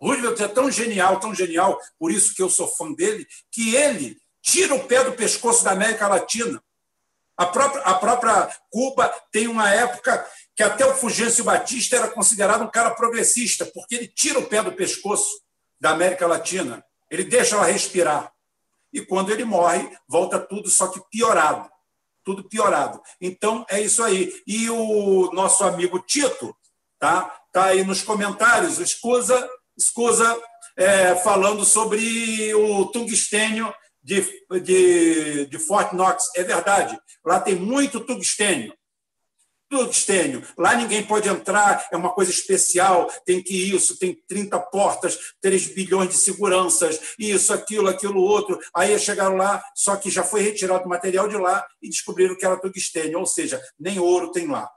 Roosevelt 0.00 0.40
é 0.40 0.48
tão 0.48 0.70
genial, 0.70 1.20
tão 1.20 1.34
genial, 1.34 1.78
por 1.98 2.10
isso 2.10 2.34
que 2.34 2.42
eu 2.42 2.50
sou 2.50 2.66
fã 2.66 2.92
dele, 2.92 3.26
que 3.52 3.76
ele 3.76 4.16
tira 4.42 4.74
o 4.74 4.84
pé 4.84 5.04
do 5.04 5.12
pescoço 5.12 5.62
da 5.62 5.70
América 5.70 6.08
Latina. 6.08 6.62
A 7.36 7.46
própria, 7.46 7.82
a 7.82 7.94
própria 7.94 8.50
Cuba 8.70 9.12
tem 9.30 9.46
uma 9.46 9.70
época 9.70 10.26
que 10.54 10.62
até 10.62 10.86
o 10.86 10.94
Fulgêncio 10.94 11.44
Batista 11.44 11.96
era 11.96 12.08
considerado 12.08 12.62
um 12.62 12.70
cara 12.70 12.90
progressista, 12.92 13.66
porque 13.66 13.94
ele 13.94 14.08
tira 14.08 14.38
o 14.38 14.46
pé 14.46 14.62
do 14.62 14.72
pescoço 14.72 15.45
da 15.80 15.90
América 15.90 16.26
Latina. 16.26 16.84
Ele 17.10 17.24
deixa 17.24 17.56
ela 17.56 17.66
respirar. 17.66 18.32
E 18.92 19.00
quando 19.04 19.30
ele 19.30 19.44
morre, 19.44 19.88
volta 20.08 20.38
tudo, 20.38 20.68
só 20.68 20.88
que 20.88 21.00
piorado. 21.10 21.68
Tudo 22.24 22.48
piorado. 22.48 23.00
Então, 23.20 23.64
é 23.68 23.80
isso 23.80 24.02
aí. 24.02 24.32
E 24.46 24.68
o 24.70 25.30
nosso 25.32 25.64
amigo 25.64 25.98
Tito 26.00 26.56
tá, 26.98 27.24
tá 27.52 27.66
aí 27.66 27.84
nos 27.84 28.02
comentários, 28.02 28.78
escusa, 28.78 29.48
escusa 29.76 30.40
é, 30.76 31.14
falando 31.16 31.64
sobre 31.64 32.54
o 32.54 32.86
tungstênio 32.86 33.72
de, 34.02 34.22
de, 34.62 35.46
de 35.46 35.58
Fort 35.58 35.92
Knox. 35.92 36.30
É 36.34 36.42
verdade, 36.42 36.98
lá 37.24 37.40
tem 37.40 37.54
muito 37.54 38.00
tungstênio 38.00 38.74
tungstênio. 39.68 40.42
Lá 40.56 40.74
ninguém 40.74 41.02
pode 41.02 41.28
entrar, 41.28 41.86
é 41.92 41.96
uma 41.96 42.12
coisa 42.12 42.30
especial, 42.30 43.10
tem 43.24 43.42
que 43.42 43.54
isso, 43.74 43.98
tem 43.98 44.14
30 44.28 44.58
portas, 44.58 45.18
3 45.40 45.74
bilhões 45.74 46.10
de 46.10 46.16
seguranças, 46.16 47.00
isso, 47.18 47.52
aquilo, 47.52 47.88
aquilo, 47.88 48.20
outro. 48.20 48.58
Aí 48.74 48.98
chegaram 48.98 49.36
lá, 49.36 49.62
só 49.74 49.96
que 49.96 50.10
já 50.10 50.22
foi 50.22 50.42
retirado 50.42 50.84
o 50.84 50.88
material 50.88 51.28
de 51.28 51.36
lá 51.36 51.64
e 51.82 51.88
descobriram 51.88 52.36
que 52.36 52.46
era 52.46 52.56
tungstênio, 52.56 53.18
ou 53.18 53.26
seja, 53.26 53.60
nem 53.78 53.98
ouro 53.98 54.32
tem 54.32 54.46
lá. 54.46 54.68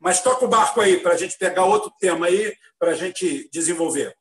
Mas 0.00 0.22
toca 0.22 0.44
o 0.44 0.48
barco 0.48 0.80
aí 0.80 0.98
para 0.98 1.14
a 1.14 1.16
gente 1.16 1.36
pegar 1.36 1.64
outro 1.64 1.92
tema 1.98 2.26
aí 2.26 2.54
para 2.78 2.92
a 2.92 2.94
gente 2.94 3.48
desenvolver. 3.52 4.14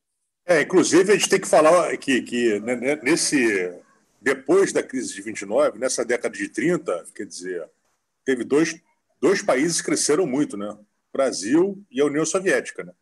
É, 0.45 0.61
inclusive, 0.61 1.11
a 1.11 1.15
gente 1.15 1.29
tem 1.29 1.39
que 1.39 1.47
falar 1.47 1.95
que, 1.97 2.21
que 2.21 2.59
né, 2.61 2.75
né, 2.75 2.95
nesse 3.03 3.71
depois 4.19 4.73
da 4.73 4.81
crise 4.81 5.13
de 5.13 5.21
29, 5.21 5.77
nessa 5.77 6.03
década 6.03 6.35
de 6.35 6.49
30, 6.49 7.05
quer 7.15 7.25
dizer, 7.25 7.69
teve 8.25 8.43
dois 8.43 8.75
dois 9.19 9.41
países 9.41 9.81
cresceram 9.81 10.25
muito, 10.25 10.57
né? 10.57 10.77
Brasil 11.11 11.83
e 11.89 12.01
a 12.01 12.05
União 12.05 12.25
Soviética, 12.25 12.83
né? 12.83 12.93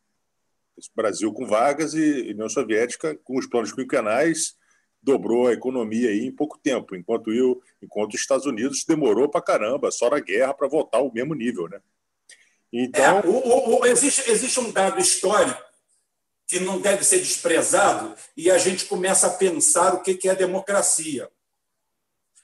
Brasil 0.95 1.31
com 1.33 1.45
Vargas 1.45 1.93
e 1.93 2.31
União 2.31 2.49
Soviética 2.49 3.17
com 3.23 3.37
os 3.37 3.47
planos 3.47 3.71
quinquenais 3.71 4.55
dobrou 5.05 5.47
a 5.47 5.53
economia 5.53 6.09
aí 6.09 6.25
em 6.25 6.31
pouco 6.31 6.57
tempo, 6.57 6.95
enquanto 6.95 7.31
eu, 7.31 7.61
enquanto 7.81 8.15
os 8.15 8.19
Estados 8.21 8.47
Unidos 8.47 8.83
demorou 8.87 9.29
para 9.29 9.41
caramba, 9.41 9.91
só 9.91 10.09
na 10.09 10.19
guerra 10.19 10.51
para 10.51 10.67
voltar 10.67 10.97
ao 10.97 11.13
mesmo 11.13 11.35
nível, 11.35 11.69
né? 11.69 11.79
Então, 12.73 13.19
é, 13.19 13.21
o, 13.25 13.79
o, 13.79 13.85
existe, 13.85 14.29
existe 14.29 14.59
um 14.59 14.71
dado 14.71 14.99
histórico 14.99 15.63
que 16.47 16.59
não 16.59 16.81
deve 16.81 17.03
ser 17.03 17.19
desprezado 17.19 18.15
e 18.35 18.49
a 18.49 18.57
gente 18.57 18.85
começa 18.85 19.27
a 19.27 19.29
pensar 19.29 19.93
o 19.93 20.01
que 20.01 20.27
é 20.27 20.35
democracia. 20.35 21.29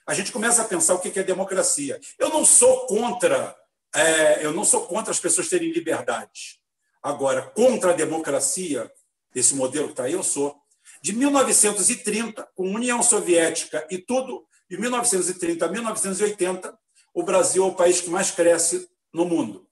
A 0.06 0.14
gente 0.14 0.30
começa 0.30 0.62
a 0.62 0.64
pensar 0.64 0.94
o 0.94 1.00
que 1.00 1.18
é 1.18 1.22
democracia. 1.22 2.00
Eu 2.18 2.28
não 2.28 2.44
sou 2.44 2.86
contra 2.86 3.56
é, 3.94 4.44
eu 4.44 4.52
não 4.52 4.64
sou 4.64 4.86
contra 4.86 5.10
as 5.10 5.20
pessoas 5.20 5.48
terem 5.48 5.72
liberdade. 5.72 6.60
Agora, 7.02 7.42
contra 7.42 7.90
a 7.90 7.94
democracia, 7.94 8.90
esse 9.34 9.54
modelo 9.54 9.86
que 9.86 9.92
está 9.92 10.04
aí, 10.04 10.12
eu 10.12 10.22
sou. 10.22 10.56
De 11.02 11.12
1930, 11.12 12.48
com 12.54 12.72
União 12.72 13.02
Soviética 13.02 13.86
e 13.90 13.98
tudo, 13.98 14.46
de 14.70 14.78
1930 14.78 15.66
a 15.66 15.68
1980, 15.68 16.78
o 17.12 17.22
Brasil 17.22 17.64
é 17.64 17.66
o 17.66 17.74
país 17.74 18.00
que 18.00 18.08
mais 18.08 18.30
cresce 18.30 18.88
no 19.12 19.24
mundo. 19.24 19.68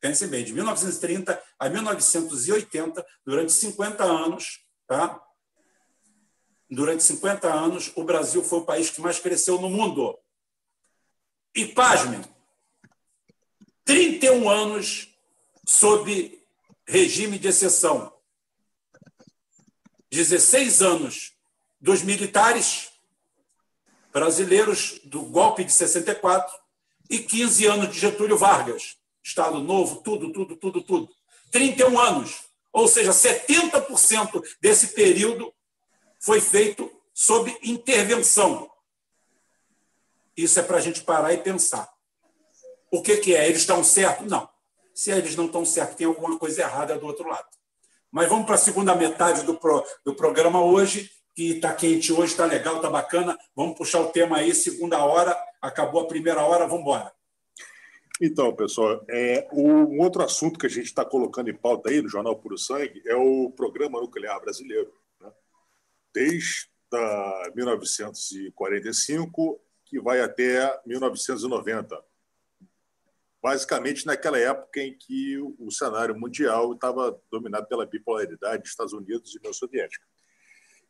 Pensem 0.00 0.28
bem, 0.28 0.44
de 0.44 0.52
1930 0.52 1.42
a 1.58 1.68
1980, 1.68 3.06
durante 3.24 3.52
50 3.52 4.04
anos, 4.04 4.64
tá? 4.86 5.20
Durante 6.70 7.02
50 7.02 7.52
anos, 7.52 7.92
o 7.96 8.04
Brasil 8.04 8.44
foi 8.44 8.58
o 8.58 8.64
país 8.64 8.90
que 8.90 9.00
mais 9.00 9.18
cresceu 9.18 9.60
no 9.60 9.70
mundo. 9.70 10.16
E, 11.54 11.66
pasmem, 11.66 12.20
31 13.88 14.50
anos 14.50 15.08
sob 15.66 16.38
regime 16.86 17.38
de 17.38 17.48
exceção. 17.48 18.12
16 20.10 20.82
anos 20.82 21.32
dos 21.80 22.02
militares 22.02 22.90
brasileiros 24.12 25.00
do 25.04 25.22
golpe 25.22 25.64
de 25.64 25.72
64 25.72 26.54
e 27.08 27.20
15 27.20 27.64
anos 27.64 27.94
de 27.94 27.98
Getúlio 27.98 28.36
Vargas. 28.36 28.98
Estado 29.24 29.58
Novo, 29.58 30.02
tudo, 30.02 30.30
tudo, 30.34 30.54
tudo, 30.54 30.82
tudo. 30.82 31.08
31 31.50 31.98
anos. 31.98 32.42
Ou 32.70 32.86
seja, 32.86 33.10
70% 33.10 34.44
desse 34.60 34.88
período 34.88 35.50
foi 36.20 36.42
feito 36.42 36.92
sob 37.14 37.58
intervenção. 37.62 38.70
Isso 40.36 40.60
é 40.60 40.62
para 40.62 40.76
a 40.76 40.80
gente 40.82 41.02
parar 41.04 41.32
e 41.32 41.38
pensar. 41.38 41.97
O 42.90 43.02
que, 43.02 43.18
que 43.18 43.34
é? 43.34 43.46
Eles 43.46 43.60
estão 43.60 43.84
certos? 43.84 44.26
Não. 44.26 44.48
Se 44.94 45.10
eles 45.10 45.36
não 45.36 45.46
estão 45.46 45.64
certos, 45.64 45.96
tem 45.96 46.06
alguma 46.06 46.38
coisa 46.38 46.62
errada 46.62 46.98
do 46.98 47.06
outro 47.06 47.28
lado. 47.28 47.46
Mas 48.10 48.28
vamos 48.28 48.46
para 48.46 48.54
a 48.54 48.58
segunda 48.58 48.94
metade 48.94 49.42
do, 49.42 49.54
pro, 49.54 49.84
do 50.04 50.14
programa 50.14 50.64
hoje, 50.64 51.10
que 51.34 51.52
está 51.52 51.74
quente 51.74 52.12
hoje, 52.12 52.32
está 52.32 52.46
legal, 52.46 52.76
está 52.76 52.90
bacana. 52.90 53.38
Vamos 53.54 53.76
puxar 53.76 54.00
o 54.00 54.08
tema 54.08 54.38
aí, 54.38 54.54
segunda 54.54 55.04
hora, 55.04 55.36
acabou 55.60 56.00
a 56.00 56.06
primeira 56.06 56.42
hora, 56.42 56.66
vamos 56.66 56.80
embora. 56.80 57.12
Então, 58.20 58.52
pessoal, 58.56 59.04
é, 59.08 59.46
um 59.52 60.00
outro 60.00 60.24
assunto 60.24 60.58
que 60.58 60.66
a 60.66 60.70
gente 60.70 60.86
está 60.86 61.04
colocando 61.04 61.50
em 61.50 61.54
pauta 61.54 61.90
aí 61.90 62.02
no 62.02 62.08
Jornal 62.08 62.34
Puro 62.34 62.58
Sangue 62.58 63.00
é 63.06 63.14
o 63.14 63.52
Programa 63.52 64.00
Nuclear 64.00 64.40
Brasileiro. 64.40 64.92
Né? 65.20 65.30
Desde 66.12 66.66
a 66.92 67.52
1945, 67.54 69.60
que 69.84 70.00
vai 70.00 70.20
até 70.20 70.80
1990. 70.84 72.07
Basicamente 73.42 74.04
naquela 74.04 74.38
época 74.38 74.80
em 74.80 74.96
que 74.96 75.38
o 75.38 75.70
cenário 75.70 76.18
mundial 76.18 76.72
estava 76.72 77.16
dominado 77.30 77.66
pela 77.68 77.86
bipolaridade 77.86 78.62
dos 78.62 78.70
Estados 78.70 78.92
Unidos 78.92 79.34
e 79.34 79.38
União 79.38 79.52
Soviética. 79.52 80.04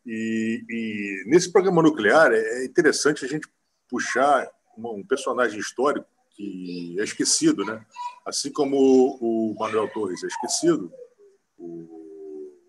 E, 0.07 0.64
e, 0.68 1.24
nesse 1.28 1.53
programa 1.53 1.82
nuclear 1.82 2.32
é 2.32 2.64
interessante 2.64 3.24
a 3.24 3.28
gente 3.28 3.46
puxar 3.88 4.51
um 4.78 5.05
personagem 5.07 5.59
histórico 5.59 6.09
que 6.30 6.96
é 6.99 7.03
esquecido, 7.03 7.64
né? 7.64 7.84
Assim 8.24 8.51
como 8.51 8.76
o 9.20 9.55
Manuel 9.59 9.92
Torres 9.92 10.22
é 10.22 10.28
esquecido, 10.28 10.90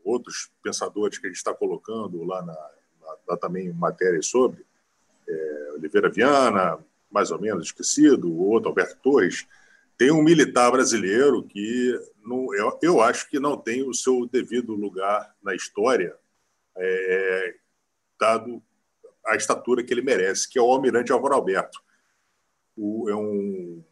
outros 0.03 0.51
pensadores 0.63 1.19
que 1.19 1.27
a 1.27 1.30
gente 1.30 1.38
está 1.38 1.53
colocando 1.53 2.23
lá 2.23 2.41
na, 2.41 2.57
na, 3.27 3.38
também 3.38 3.71
matérias 3.71 4.25
sobre 4.25 4.65
é, 5.27 5.71
Oliveira 5.75 6.09
Viana, 6.09 6.80
mais 7.11 7.32
ou 7.32 7.39
menos 7.39 7.67
esquecido, 7.67 8.27
o 8.27 8.49
outro 8.49 8.69
Alberto 8.69 8.97
Torres, 9.01 9.47
tem 9.99 10.09
um 10.11 10.23
militar 10.23 10.71
brasileiro 10.71 11.43
que 11.43 11.93
não, 12.25 12.51
eu, 12.55 12.79
eu 12.81 13.01
acho 13.01 13.29
que 13.29 13.39
não 13.39 13.55
tem 13.55 13.87
o 13.87 13.93
seu 13.93 14.25
devido 14.25 14.73
lugar 14.73 15.35
na 15.43 15.53
história, 15.53 16.15
é, 16.75 17.55
dado 18.19 18.63
a 19.27 19.35
estatura 19.35 19.83
que 19.83 19.93
ele 19.93 20.01
merece, 20.01 20.49
que 20.49 20.57
é 20.57 20.61
o 20.61 20.71
Almirante 20.71 21.11
Álvaro 21.11 21.35
Alberto 21.35 21.79
o, 22.79 23.09
é 23.09 23.15
um, 23.15 23.83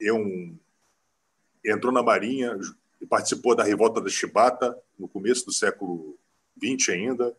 é 0.00 0.12
um, 0.12 0.58
entrou 1.64 1.92
na 1.92 2.02
Marinha 2.02 2.58
e 3.00 3.06
participou 3.06 3.56
da 3.56 3.64
revolta 3.64 4.00
da 4.00 4.10
Chibata 4.10 4.78
no 4.98 5.08
começo 5.08 5.46
do 5.46 5.52
século 5.52 6.18
XX 6.62 6.90
ainda. 6.90 7.34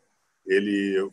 Ele 0.48 1.10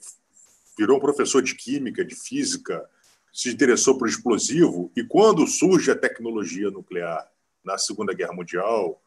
virou 0.78 0.98
professor 0.98 1.42
de 1.42 1.54
química, 1.54 2.04
de 2.04 2.14
física, 2.14 2.88
se 3.36 3.50
interessou 3.50 3.98
por 3.98 4.08
explosivo 4.08 4.90
e 4.96 5.04
quando 5.04 5.46
surge 5.46 5.90
a 5.90 5.94
tecnologia 5.94 6.70
nuclear 6.70 7.30
na 7.62 7.76
Segunda 7.76 8.14
Guerra 8.14 8.32
Mundial, 8.32 8.98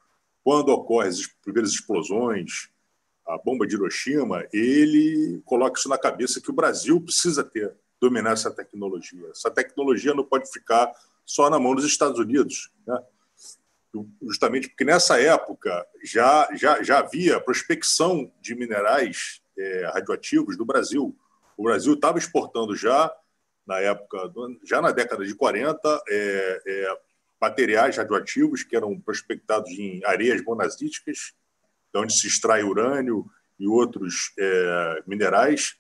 quando 0.43 0.69
ocorrem 0.69 1.09
as 1.09 1.25
primeiras 1.25 1.71
explosões, 1.71 2.69
a 3.25 3.39
bomba 3.39 3.65
de 3.65 3.73
Hiroshima, 3.73 4.45
ele 4.53 5.41
coloca 5.45 5.79
isso 5.79 5.89
na 5.89 5.97
cabeça 5.97 6.39
que 6.39 6.51
o 6.51 6.53
Brasil 6.53 7.01
precisa 7.01 7.43
ter 7.43 7.73
dominar 7.99 8.33
essa 8.33 8.51
tecnologia. 8.51 9.29
Essa 9.31 9.49
tecnologia 9.49 10.13
não 10.13 10.23
pode 10.23 10.47
ficar 10.51 10.91
só 11.25 11.49
na 11.49 11.57
mão 11.57 11.73
dos 11.73 11.85
Estados 11.85 12.19
Unidos, 12.19 12.71
né? 12.85 13.01
justamente 14.21 14.69
porque 14.69 14.85
nessa 14.85 15.19
época 15.19 15.83
já, 16.03 16.47
já, 16.55 16.83
já 16.83 16.99
havia 16.99 17.41
prospecção 17.41 18.31
de 18.39 18.53
minerais 18.53 19.41
é, 19.57 19.89
radioativos 19.91 20.55
do 20.55 20.65
Brasil. 20.65 21.17
O 21.57 21.63
Brasil 21.63 21.95
estava 21.95 22.19
exportando 22.19 22.75
já 22.75 23.11
na 23.65 23.79
época, 23.79 24.31
já 24.65 24.81
na 24.81 24.91
década 24.91 25.25
de 25.25 25.35
40, 25.35 26.03
é, 26.09 26.61
é, 26.65 26.97
materiais 27.39 27.97
radioativos 27.97 28.63
que 28.63 28.75
eram 28.75 28.99
prospectados 28.99 29.69
em 29.71 30.03
areias 30.05 30.43
monazíticas, 30.43 31.33
de 31.93 31.99
onde 31.99 32.13
se 32.13 32.27
extrai 32.27 32.63
urânio 32.63 33.25
e 33.59 33.67
outros 33.67 34.31
é, 34.37 35.03
minerais 35.05 35.79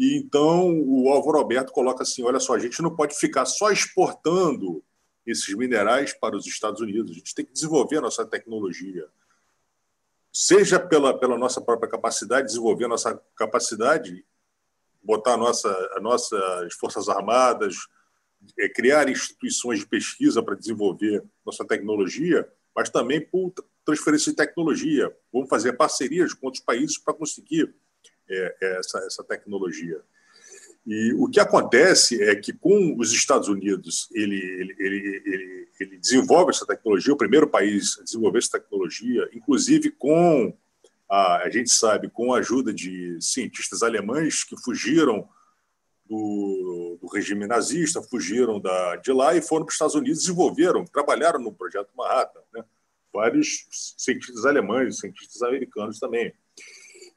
e 0.00 0.16
então 0.16 0.80
o 0.80 1.10
Álvaro 1.10 1.36
Alberto 1.36 1.72
coloca 1.72 2.02
assim: 2.02 2.22
olha 2.22 2.40
só, 2.40 2.54
a 2.54 2.58
gente 2.58 2.80
não 2.80 2.96
pode 2.96 3.14
ficar 3.14 3.44
só 3.44 3.70
exportando 3.70 4.82
esses 5.26 5.54
minerais 5.54 6.14
para 6.14 6.34
os 6.34 6.46
Estados 6.46 6.80
Unidos, 6.80 7.10
a 7.10 7.14
gente 7.14 7.34
tem 7.34 7.44
que 7.44 7.52
desenvolver 7.52 7.98
a 7.98 8.00
nossa 8.00 8.24
tecnologia. 8.24 9.06
Seja 10.32 10.80
pela, 10.80 11.18
pela 11.18 11.36
nossa 11.36 11.60
própria 11.60 11.90
capacidade, 11.90 12.46
desenvolver 12.46 12.86
a 12.86 12.88
nossa 12.88 13.20
capacidade, 13.36 14.24
botar 15.02 15.34
a 15.34 15.36
nossa, 15.36 15.68
a 15.96 16.00
nossas 16.00 16.74
Forças 16.74 17.08
Armadas, 17.08 17.76
é, 18.58 18.68
criar 18.68 19.08
instituições 19.08 19.80
de 19.80 19.86
pesquisa 19.86 20.42
para 20.42 20.54
desenvolver 20.54 21.22
nossa 21.44 21.64
tecnologia, 21.64 22.48
mas 22.74 22.90
também 22.90 23.20
por 23.20 23.52
transferência 23.84 24.30
de 24.30 24.36
tecnologia. 24.36 25.14
Vamos 25.32 25.48
fazer 25.48 25.74
parcerias 25.74 26.32
com 26.32 26.46
outros 26.46 26.62
países 26.64 26.98
para 26.98 27.14
conseguir 27.14 27.74
é, 28.28 28.56
é, 28.62 28.78
essa, 28.78 28.98
essa 29.00 29.24
tecnologia. 29.24 30.00
E 30.86 31.12
o 31.14 31.28
que 31.28 31.38
acontece 31.38 32.22
é 32.22 32.34
que, 32.34 32.52
com 32.52 32.96
os 32.98 33.12
Estados 33.12 33.48
Unidos, 33.48 34.08
ele, 34.12 34.36
ele, 34.36 34.76
ele, 34.78 35.22
ele, 35.26 35.68
ele 35.78 35.98
desenvolve 35.98 36.50
essa 36.50 36.66
tecnologia, 36.66 37.12
o 37.12 37.18
primeiro 37.18 37.48
país 37.48 37.98
a 38.00 38.04
desenvolver 38.04 38.38
essa 38.38 38.58
tecnologia, 38.58 39.28
inclusive 39.32 39.90
com, 39.90 40.56
a, 41.10 41.42
a 41.42 41.50
gente 41.50 41.70
sabe, 41.70 42.08
com 42.08 42.32
a 42.32 42.38
ajuda 42.38 42.72
de 42.72 43.18
cientistas 43.20 43.82
alemães 43.82 44.44
que 44.44 44.56
fugiram 44.62 45.28
do, 46.06 46.98
do, 47.00 47.08
regime 47.08 47.46
nazista, 47.48 48.00
fugiram 48.02 48.60
da, 48.60 48.96
de 48.96 49.12
lá 49.12 49.34
e 49.34 49.42
foram 49.42 49.64
para 49.64 49.70
os 49.70 49.74
Estados 49.74 49.94
Unidos, 49.96 50.20
desenvolveram, 50.20 50.84
trabalharam 50.84 51.40
no 51.40 51.52
projeto 51.52 51.90
Manhattan. 51.96 52.40
Né? 52.54 52.64
Vários 53.12 53.66
cientistas 53.98 54.46
alemães, 54.46 55.00
cientistas 55.00 55.42
americanos 55.42 55.98
também. 55.98 56.32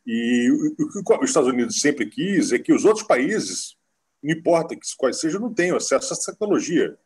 E 0.05 0.49
o 0.51 0.75
que 0.75 1.13
os 1.23 1.29
Estados 1.29 1.49
Unidos 1.49 1.79
sempre 1.79 2.07
quis 2.07 2.51
é 2.51 2.59
que 2.59 2.73
os 2.73 2.85
outros 2.85 3.05
países, 3.05 3.77
não 4.21 4.33
importa 4.33 4.75
quais 4.97 5.19
sejam, 5.19 5.39
não 5.39 5.53
tenham 5.53 5.77
acesso 5.77 6.13
a 6.13 6.17
essa 6.17 6.31
tecnologia. 6.31 6.97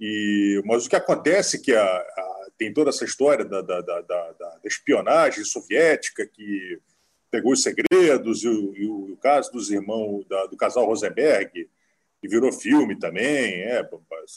E, 0.00 0.62
mas 0.64 0.86
o 0.86 0.90
que 0.90 0.96
acontece 0.96 1.56
é 1.56 1.60
que 1.60 1.74
a, 1.74 2.06
tem 2.58 2.72
toda 2.72 2.90
essa 2.90 3.04
história 3.04 3.44
da, 3.44 3.62
da, 3.62 3.80
da, 3.80 4.00
da, 4.02 4.60
espionagem 4.64 5.44
soviética 5.44 6.26
que 6.26 6.80
pegou 7.30 7.52
os 7.52 7.62
segredos 7.62 8.42
e 8.42 8.48
o, 8.48 8.76
e 8.76 8.86
o 8.88 9.16
caso 9.22 9.52
dos 9.52 9.70
irmãos 9.70 10.26
do 10.50 10.56
casal 10.56 10.84
Rosenberg, 10.84 11.70
que 12.20 12.28
virou 12.28 12.52
filme 12.52 12.98
também. 12.98 13.62
É, 13.62 13.88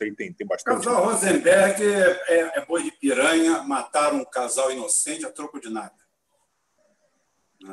aí 0.01 0.15
tem, 0.15 0.31
tem 0.31 0.45
bastante. 0.45 0.75
O 0.75 0.77
casal 0.77 1.05
Rosenberg 1.05 1.83
é, 1.83 2.21
é, 2.27 2.59
é 2.59 2.65
boi 2.65 2.83
de 2.83 2.91
piranha, 2.91 3.63
mataram 3.63 4.19
um 4.19 4.25
casal 4.25 4.71
inocente 4.71 5.25
a 5.25 5.31
troco 5.31 5.59
de 5.59 5.69
nada. 5.69 5.93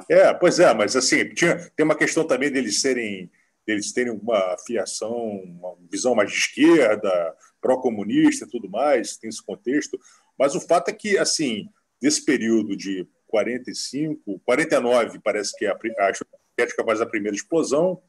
É, 0.08 0.32
pois 0.34 0.58
é, 0.58 0.72
mas 0.74 0.96
assim, 0.96 1.28
tinha, 1.34 1.56
tem 1.76 1.84
uma 1.84 1.94
questão 1.94 2.26
também 2.26 2.50
deles 2.50 2.80
serem 2.80 3.30
deles 3.66 3.92
terem 3.92 4.10
uma 4.10 4.56
fiação, 4.66 5.14
uma 5.42 5.76
visão 5.90 6.14
mais 6.14 6.30
de 6.30 6.38
esquerda, 6.38 7.36
pró-comunista 7.60 8.46
e 8.46 8.48
tudo 8.48 8.66
mais, 8.66 9.18
tem 9.18 9.28
esse 9.28 9.44
contexto. 9.44 9.98
Mas 10.38 10.54
o 10.54 10.60
fato 10.60 10.88
é 10.88 10.92
que, 10.92 11.18
assim, 11.18 11.68
nesse 12.00 12.24
período 12.24 12.76
de 12.76 13.06
45, 13.26 14.40
49, 14.44 15.18
parece 15.20 15.56
que 15.56 15.66
é 15.66 15.70
a, 15.70 15.74
a 15.74 16.14
Soviética 16.14 16.84
faz 16.84 17.00
a 17.00 17.06
primeira 17.06 17.36
explosão, 17.36 18.00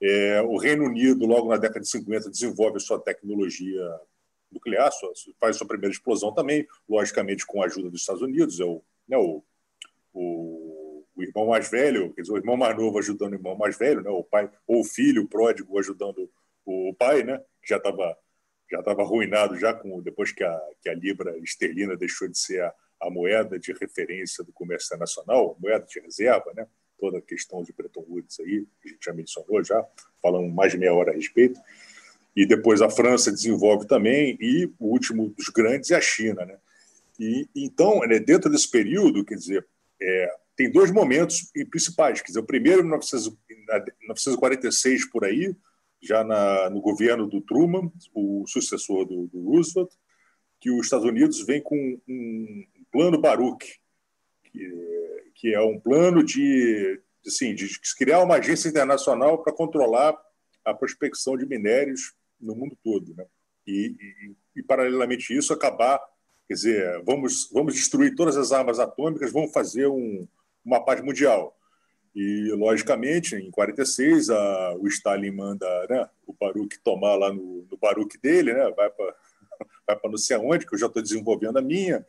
é, 0.00 0.42
o 0.42 0.56
Reino 0.56 0.84
Unido, 0.84 1.24
logo 1.26 1.48
na 1.48 1.56
década 1.56 1.80
de 1.80 1.88
50, 1.88 2.30
desenvolve 2.30 2.78
sua 2.80 3.00
tecnologia 3.00 3.82
nuclear, 4.52 4.92
sua, 4.92 5.12
faz 5.40 5.56
sua 5.56 5.66
primeira 5.66 5.92
explosão 5.92 6.32
também, 6.32 6.66
logicamente 6.88 7.46
com 7.46 7.62
a 7.62 7.66
ajuda 7.66 7.90
dos 7.90 8.00
Estados 8.00 8.22
Unidos, 8.22 8.60
é 8.60 8.64
o, 8.64 8.82
né, 9.08 9.16
o, 9.16 9.42
o 10.12 10.74
o 11.16 11.22
irmão 11.22 11.46
mais 11.46 11.70
velho, 11.70 12.12
quer 12.12 12.22
dizer, 12.22 12.32
o 12.34 12.36
irmão 12.36 12.56
mais 12.56 12.76
novo 12.76 12.98
ajudando 12.98 13.32
o 13.32 13.36
irmão 13.36 13.56
mais 13.56 13.78
velho, 13.78 14.02
né? 14.02 14.10
o 14.10 14.24
pai, 14.24 14.50
ou 14.66 14.80
o 14.80 14.84
filho 14.84 15.22
o 15.22 15.28
pródigo 15.28 15.78
ajudando 15.78 16.30
o 16.64 16.94
pai, 16.94 17.22
né? 17.22 17.38
que 17.62 17.68
já 17.68 17.76
estava 17.76 18.16
já 18.74 18.80
estava 18.80 19.02
arruinado 19.02 19.56
já 19.56 19.72
com 19.72 20.02
depois 20.02 20.32
que 20.32 20.42
a, 20.42 20.60
que 20.82 20.88
a 20.88 20.94
libra 20.94 21.38
esterlina 21.38 21.96
deixou 21.96 22.26
de 22.26 22.36
ser 22.36 22.60
a, 22.60 22.74
a 23.02 23.10
moeda 23.10 23.56
de 23.58 23.72
referência 23.72 24.42
do 24.42 24.52
comércio 24.52 24.88
internacional, 24.88 25.56
moeda 25.60 25.86
de 25.86 26.00
reserva, 26.00 26.52
né? 26.56 26.66
toda 26.98 27.18
a 27.18 27.22
questão 27.22 27.62
de 27.62 27.72
Bretton 27.72 28.04
Woods 28.08 28.40
aí, 28.40 28.66
a 28.84 28.88
gente 28.88 29.04
já 29.04 29.12
mencionou 29.12 29.62
já, 29.62 29.86
falando 30.20 30.48
mais 30.48 30.72
de 30.72 30.78
meia 30.78 30.92
hora 30.92 31.12
a 31.12 31.14
respeito. 31.14 31.60
E 32.34 32.44
depois 32.46 32.82
a 32.82 32.90
França 32.90 33.30
desenvolve 33.30 33.86
também, 33.86 34.36
e 34.40 34.68
o 34.78 34.86
último 34.86 35.28
dos 35.28 35.48
grandes 35.48 35.92
é 35.92 35.96
a 35.96 36.00
China. 36.00 36.44
Né? 36.44 36.58
E, 37.18 37.48
então, 37.54 38.00
né, 38.00 38.18
dentro 38.18 38.50
desse 38.50 38.68
período, 38.68 39.24
quer 39.24 39.36
dizer, 39.36 39.64
é, 40.00 40.34
tem 40.56 40.68
dois 40.70 40.90
momentos 40.90 41.52
principais. 41.70 42.20
Quer 42.20 42.28
dizer, 42.28 42.40
o 42.40 42.46
primeiro, 42.46 42.80
em 42.80 42.86
1946, 42.86 45.10
por 45.10 45.24
aí, 45.24 45.54
já 46.06 46.22
na, 46.22 46.70
no 46.70 46.80
governo 46.80 47.26
do 47.26 47.40
Truman, 47.40 47.90
o 48.14 48.44
sucessor 48.46 49.04
do, 49.04 49.26
do, 49.26 49.42
Roosevelt, 49.42 49.90
que 50.60 50.70
os 50.70 50.86
Estados 50.86 51.06
Unidos 51.06 51.44
vem 51.44 51.62
com 51.62 52.00
um 52.08 52.66
plano 52.92 53.20
Baruch, 53.20 53.80
que, 54.44 55.32
que 55.34 55.54
é 55.54 55.60
um 55.60 55.80
plano 55.80 56.22
de, 56.22 57.00
assim, 57.26 57.54
de 57.54 57.68
criar 57.96 58.22
uma 58.22 58.36
agência 58.36 58.68
internacional 58.68 59.42
para 59.42 59.52
controlar 59.52 60.16
a 60.64 60.74
prospecção 60.74 61.36
de 61.36 61.46
minérios 61.46 62.14
no 62.40 62.54
mundo 62.54 62.76
todo. 62.82 63.14
Né? 63.14 63.24
E, 63.66 63.94
e, 63.98 64.60
e, 64.60 64.62
paralelamente 64.62 65.36
isso, 65.36 65.52
acabar, 65.52 66.00
quer 66.46 66.54
dizer, 66.54 67.02
vamos, 67.04 67.50
vamos 67.52 67.74
destruir 67.74 68.14
todas 68.14 68.36
as 68.36 68.52
armas 68.52 68.78
atômicas, 68.78 69.32
vamos 69.32 69.52
fazer 69.52 69.86
um, 69.86 70.26
uma 70.64 70.84
paz 70.84 71.00
mundial. 71.02 71.56
E, 72.14 72.52
logicamente, 72.52 73.34
em 73.34 73.50
46, 73.50 74.30
a, 74.30 74.74
o 74.76 74.86
Stalin 74.86 75.32
manda 75.32 75.66
né, 75.90 76.08
o 76.26 76.32
Baruch 76.32 76.78
tomar 76.80 77.16
lá 77.16 77.32
no, 77.32 77.66
no 77.68 77.76
Baruch 77.76 78.16
dele, 78.18 78.52
né, 78.52 78.70
vai 78.70 78.88
para 78.90 79.16
vai 79.86 79.98
não 80.10 80.16
sei 80.18 80.36
aonde, 80.36 80.66
que 80.66 80.74
eu 80.74 80.78
já 80.78 80.86
estou 80.86 81.02
desenvolvendo 81.02 81.58
a 81.58 81.62
minha. 81.62 82.06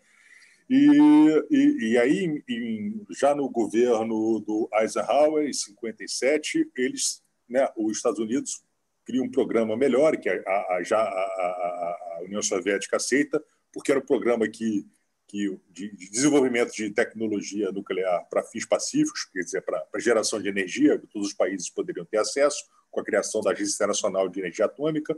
E, 0.69 1.45
e, 1.51 1.91
e 1.91 1.97
aí, 1.97 2.43
em, 2.49 3.05
já 3.11 3.35
no 3.35 3.49
governo 3.49 4.39
do 4.39 4.69
Eisenhower, 4.73 5.47
em 5.47 5.53
57, 5.53 6.71
eles, 6.75 7.23
né, 7.47 7.67
os 7.75 7.97
Estados 7.97 8.19
Unidos 8.19 8.63
criam 9.05 9.25
um 9.25 9.31
programa 9.31 9.77
melhor, 9.77 10.17
que 10.17 10.27
a, 10.27 10.75
a, 10.75 10.83
já 10.83 10.97
a, 10.97 11.01
a, 11.01 12.19
União 12.23 12.41
Soviética 12.41 12.97
aceita, 12.97 13.43
porque 13.71 13.91
era 13.91 13.99
um 13.99 14.05
programa 14.05 14.47
que, 14.47 14.85
que 15.27 15.59
de, 15.71 15.95
de 15.95 16.09
desenvolvimento 16.09 16.71
de 16.73 16.89
tecnologia 16.91 17.71
nuclear 17.71 18.27
para 18.29 18.43
fins 18.43 18.65
pacíficos, 18.65 19.25
quer 19.25 19.41
dizer, 19.41 19.61
para, 19.61 19.85
geração 19.99 20.41
de 20.41 20.47
energia, 20.47 20.99
que 20.99 21.07
todos 21.07 21.29
os 21.29 21.33
países 21.33 21.69
poderiam 21.69 22.05
ter 22.05 22.17
acesso, 22.17 22.63
com 22.91 22.99
a 22.99 23.03
criação 23.03 23.41
da 23.41 23.51
Agência 23.51 23.75
Internacional 23.75 24.29
de 24.29 24.39
Energia 24.39 24.65
Atômica. 24.65 25.17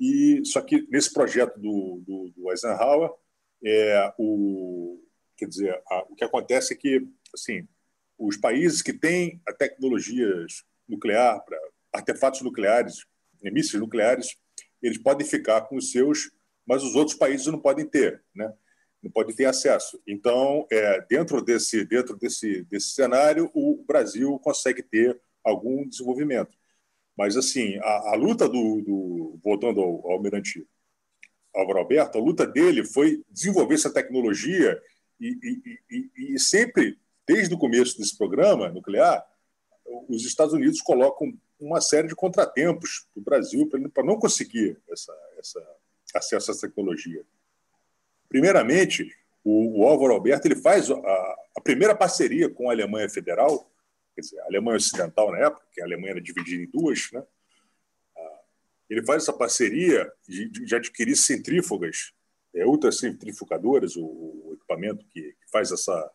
E 0.00 0.42
só 0.44 0.60
que 0.60 0.86
nesse 0.90 1.12
projeto 1.12 1.58
do, 1.58 2.02
do, 2.04 2.32
do 2.36 2.50
Eisenhower, 2.50 3.10
é, 3.64 4.12
o, 4.18 5.00
quer 5.36 5.46
dizer, 5.46 5.80
a, 5.88 6.02
o 6.10 6.14
que 6.16 6.24
acontece 6.24 6.74
é 6.74 6.76
que 6.76 7.06
assim, 7.34 7.66
os 8.18 8.36
países 8.36 8.80
que 8.80 8.92
têm 8.92 9.40
a 9.46 9.52
tecnologias 9.52 10.64
nuclear, 10.88 11.44
para 11.44 11.58
artefatos 11.92 12.42
nucleares, 12.42 13.04
mísseis 13.42 13.80
nucleares, 13.80 14.36
eles 14.82 14.98
podem 14.98 15.26
ficar 15.26 15.62
com 15.62 15.76
os 15.76 15.90
seus, 15.90 16.30
mas 16.66 16.82
os 16.82 16.94
outros 16.94 17.16
países 17.16 17.46
não 17.46 17.58
podem 17.58 17.86
ter, 17.86 18.22
né? 18.34 18.52
Não 19.04 19.10
podem 19.10 19.36
ter 19.36 19.44
acesso. 19.44 20.00
Então, 20.06 20.66
é, 20.72 21.00
dentro 21.08 21.42
desse 21.42 21.84
dentro 21.84 22.16
desse 22.16 22.62
desse 22.64 22.88
cenário, 22.90 23.50
o 23.54 23.84
Brasil 23.86 24.38
consegue 24.38 24.82
ter 24.82 25.20
algum 25.44 25.86
desenvolvimento. 25.86 26.56
Mas 27.16 27.36
assim, 27.36 27.76
a, 27.82 28.12
a 28.12 28.14
luta 28.16 28.48
do, 28.48 28.80
do, 28.80 29.40
voltando 29.44 29.80
ao, 29.80 30.06
ao 30.06 30.12
Almirante 30.12 30.66
Álvaro 31.54 31.78
Alberto, 31.78 32.18
a 32.18 32.20
luta 32.20 32.46
dele 32.46 32.84
foi 32.84 33.22
desenvolver 33.30 33.74
essa 33.74 33.92
tecnologia 33.92 34.80
e, 35.20 35.28
e, 35.28 35.78
e, 35.90 36.34
e 36.34 36.38
sempre, 36.40 36.98
desde 37.26 37.54
o 37.54 37.58
começo 37.58 37.96
desse 37.96 38.16
programa 38.18 38.70
nuclear, 38.70 39.24
os 40.08 40.24
Estados 40.24 40.52
Unidos 40.52 40.80
colocam 40.80 41.32
uma 41.60 41.80
série 41.80 42.08
de 42.08 42.16
contratempos 42.16 43.06
para 43.12 43.20
o 43.20 43.24
Brasil 43.24 43.70
para 43.92 44.04
não 44.04 44.18
conseguir 44.18 44.76
essa, 44.90 45.14
essa, 45.38 45.60
acesso 46.14 46.50
a 46.50 46.54
essa 46.54 46.66
tecnologia. 46.66 47.24
Primeiramente, 48.34 49.16
o, 49.44 49.82
o 49.82 49.86
Álvaro 49.86 50.12
Alberto 50.12 50.48
ele 50.48 50.56
faz 50.56 50.90
a, 50.90 50.96
a, 50.96 51.60
primeira 51.62 51.94
parceria 51.94 52.50
com 52.50 52.68
a 52.68 52.72
Alemanha 52.72 53.08
Federal, 53.08 53.70
quer 54.12 54.22
dizer, 54.22 54.40
a 54.40 54.46
Alemanha 54.46 54.76
Ocidental 54.76 55.30
na 55.30 55.38
época, 55.38 55.64
que 55.72 55.80
a 55.80 55.84
Alemanha 55.84 56.14
era 56.14 56.20
dividida 56.20 56.60
em 56.60 56.66
duas, 56.66 57.12
né? 57.12 57.22
ele 58.90 59.04
faz 59.04 59.22
essa 59.22 59.32
parceria 59.32 60.12
de, 60.28 60.48
de 60.48 60.74
adquirir 60.74 61.14
centrífugas, 61.14 62.12
é, 62.52 62.66
ultracentrifugadoras, 62.66 63.94
o, 63.94 64.04
o 64.04 64.50
equipamento 64.54 65.06
que, 65.12 65.22
que 65.22 65.50
faz 65.52 65.70
essa 65.70 66.10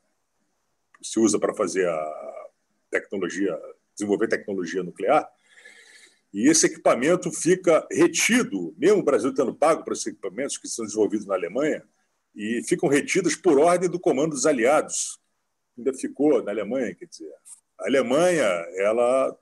se 1.02 1.22
usa 1.22 1.40
para 1.40 1.54
fazer 1.54 1.88
a 1.88 2.48
tecnologia, 2.91 3.58
desenvolver 3.96 4.28
tecnologia 4.28 4.84
nuclear. 4.84 5.26
E 6.34 6.50
esse 6.50 6.66
equipamento 6.66 7.32
fica 7.32 7.88
retido, 7.90 8.76
mesmo 8.78 9.00
o 9.00 9.06
Brasil 9.06 9.34
tendo 9.34 9.56
pago 9.56 9.86
para 9.86 9.94
esses 9.94 10.08
equipamentos 10.08 10.58
que 10.58 10.68
são 10.68 10.84
desenvolvidos 10.84 11.26
na 11.26 11.36
Alemanha, 11.36 11.82
e 12.36 12.62
ficam 12.68 12.90
retidos 12.90 13.36
por 13.36 13.60
ordem 13.60 13.90
do 13.90 14.00
comando 14.00 14.32
dos 14.32 14.46
aliados. 14.46 15.20
Ainda 15.78 15.94
ficou 15.94 16.44
na 16.44 16.52
Alemanha, 16.52 16.94
quer 16.96 17.06
dizer. 17.06 17.32
A 17.80 17.88
Alemanha, 17.88 18.46
ela 18.78 19.38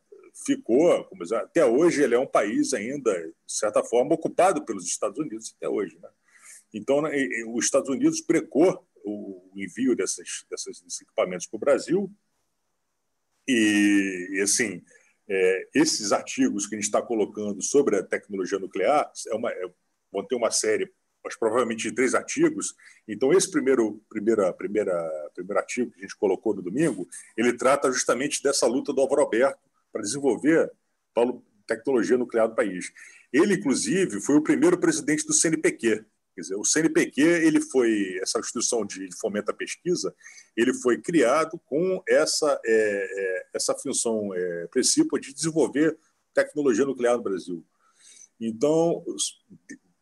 ficou, 0.45 1.09
até 1.33 1.65
hoje 1.65 2.03
ele 2.03 2.15
é 2.15 2.19
um 2.19 2.27
país 2.27 2.73
ainda, 2.73 3.11
de 3.13 3.33
certa 3.47 3.83
forma, 3.83 4.13
ocupado 4.13 4.63
pelos 4.63 4.85
Estados 4.85 5.17
Unidos 5.17 5.53
até 5.57 5.67
hoje. 5.67 5.97
Né? 5.99 6.09
Então, 6.73 7.03
os 7.55 7.65
Estados 7.65 7.89
Unidos 7.89 8.21
precou 8.21 8.87
o 9.03 9.51
envio 9.55 9.95
dessas, 9.95 10.45
desses 10.49 11.01
equipamentos 11.01 11.47
para 11.47 11.57
o 11.57 11.59
Brasil 11.59 12.11
e, 13.47 14.27
e 14.31 14.41
assim, 14.41 14.83
é, 15.29 15.69
esses 15.73 16.11
artigos 16.11 16.67
que 16.67 16.75
a 16.75 16.77
gente 16.77 16.85
está 16.85 17.01
colocando 17.01 17.61
sobre 17.61 17.97
a 17.97 18.03
tecnologia 18.03 18.59
nuclear 18.59 19.09
é 19.27 19.35
uma, 19.35 19.51
é, 19.51 19.71
vão 20.11 20.25
ter 20.25 20.35
uma 20.35 20.51
série, 20.51 20.91
mas 21.27 21.35
provavelmente 21.35 21.89
de 21.89 21.91
três 21.91 22.15
artigos. 22.15 22.73
Então, 23.05 23.33
esse 23.33 23.51
primeiro, 23.51 24.01
primeira, 24.09 24.53
primeira, 24.53 25.29
primeiro 25.35 25.59
artigo 25.59 25.91
que 25.91 25.99
a 25.99 26.01
gente 26.03 26.15
colocou 26.15 26.55
no 26.55 26.61
domingo, 26.61 27.07
ele 27.35 27.53
trata 27.53 27.91
justamente 27.91 28.41
dessa 28.41 28.65
luta 28.65 28.93
do 28.93 29.01
Álvaro 29.01 29.23
Alberto 29.23 29.59
para 29.91 30.01
desenvolver 30.01 30.71
tecnologia 31.67 32.17
nuclear 32.17 32.47
do 32.47 32.55
país. 32.55 32.91
Ele, 33.31 33.55
inclusive, 33.55 34.21
foi 34.21 34.37
o 34.37 34.41
primeiro 34.41 34.79
presidente 34.79 35.25
do 35.27 35.33
CNPq. 35.33 36.05
Quer 36.33 36.41
dizer, 36.41 36.55
o 36.55 36.63
CNPq, 36.63 37.21
ele 37.21 37.59
foi 37.59 38.19
essa 38.21 38.39
instituição 38.39 38.85
de 38.85 39.09
fomento 39.19 39.51
à 39.51 39.53
pesquisa, 39.53 40.15
ele 40.55 40.73
foi 40.73 41.01
criado 41.01 41.59
com 41.65 42.01
essa 42.07 42.59
é, 42.65 42.71
é, 42.71 43.47
essa 43.53 43.75
função 43.75 44.33
é, 44.33 44.67
principal 44.67 45.19
de 45.19 45.33
desenvolver 45.33 45.97
tecnologia 46.33 46.85
nuclear 46.85 47.17
no 47.17 47.23
Brasil. 47.23 47.65
Então, 48.39 49.03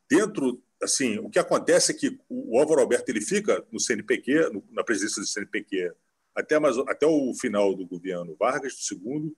dentro 0.10 0.62
assim, 0.86 1.20
o 1.20 1.30
que 1.30 1.40
acontece 1.40 1.92
é 1.92 1.96
que 1.96 2.18
o 2.30 2.60
Álvaro 2.60 2.82
Alberto 2.82 3.10
ele 3.12 3.22
fica 3.22 3.66
no 3.72 3.80
CNPq, 3.80 4.50
no, 4.52 4.64
na 4.72 4.84
presidência 4.84 5.22
do 5.22 5.28
CNPq, 5.28 5.92
até 6.34 6.60
mais, 6.60 6.78
até 6.88 7.06
o 7.06 7.34
final 7.34 7.76
do 7.76 7.86
governo 7.86 8.36
Vargas 8.40 8.74
II, 8.92 9.34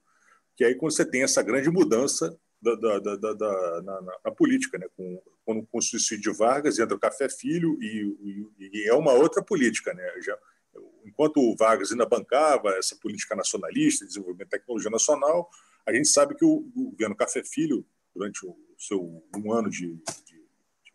que 0.56 0.64
aí 0.64 0.74
quando 0.74 0.92
você 0.92 1.04
tem 1.04 1.22
essa 1.22 1.42
grande 1.42 1.70
mudança 1.70 2.36
da, 2.60 2.74
da, 2.74 2.98
da, 2.98 3.32
da 3.34 3.82
na, 3.82 4.00
na, 4.24 4.30
política, 4.32 4.78
né? 4.78 4.86
com, 4.96 5.22
com, 5.44 5.64
com 5.66 5.78
o 5.78 5.82
suicídio 5.82 6.32
de 6.32 6.38
Vargas, 6.38 6.78
entra 6.78 6.96
o 6.96 7.00
Café 7.00 7.28
Filho 7.28 7.78
e, 7.80 8.46
e, 8.58 8.70
e, 8.74 8.88
é 8.88 8.94
uma 8.94 9.12
outra 9.12 9.42
política. 9.42 9.94
Né? 9.94 10.04
Já, 10.20 10.36
enquanto 11.04 11.38
o 11.38 11.56
Vargas 11.56 11.92
ainda 11.92 12.04
bancava 12.04 12.70
essa 12.70 12.96
política 12.96 13.36
nacionalista, 13.36 14.04
desenvolvimento 14.04 14.48
de 14.48 14.58
tecnologia 14.58 14.90
nacional, 14.90 15.48
a 15.86 15.92
gente 15.92 16.08
sabe 16.08 16.34
que 16.34 16.44
o, 16.44 16.68
o 16.74 16.90
governo 16.90 17.16
Café 17.16 17.42
Filho, 17.44 17.86
durante 18.14 18.44
o 18.44 18.56
seu 18.76 19.24
um 19.36 19.52
ano 19.52 19.70
de, 19.70 19.96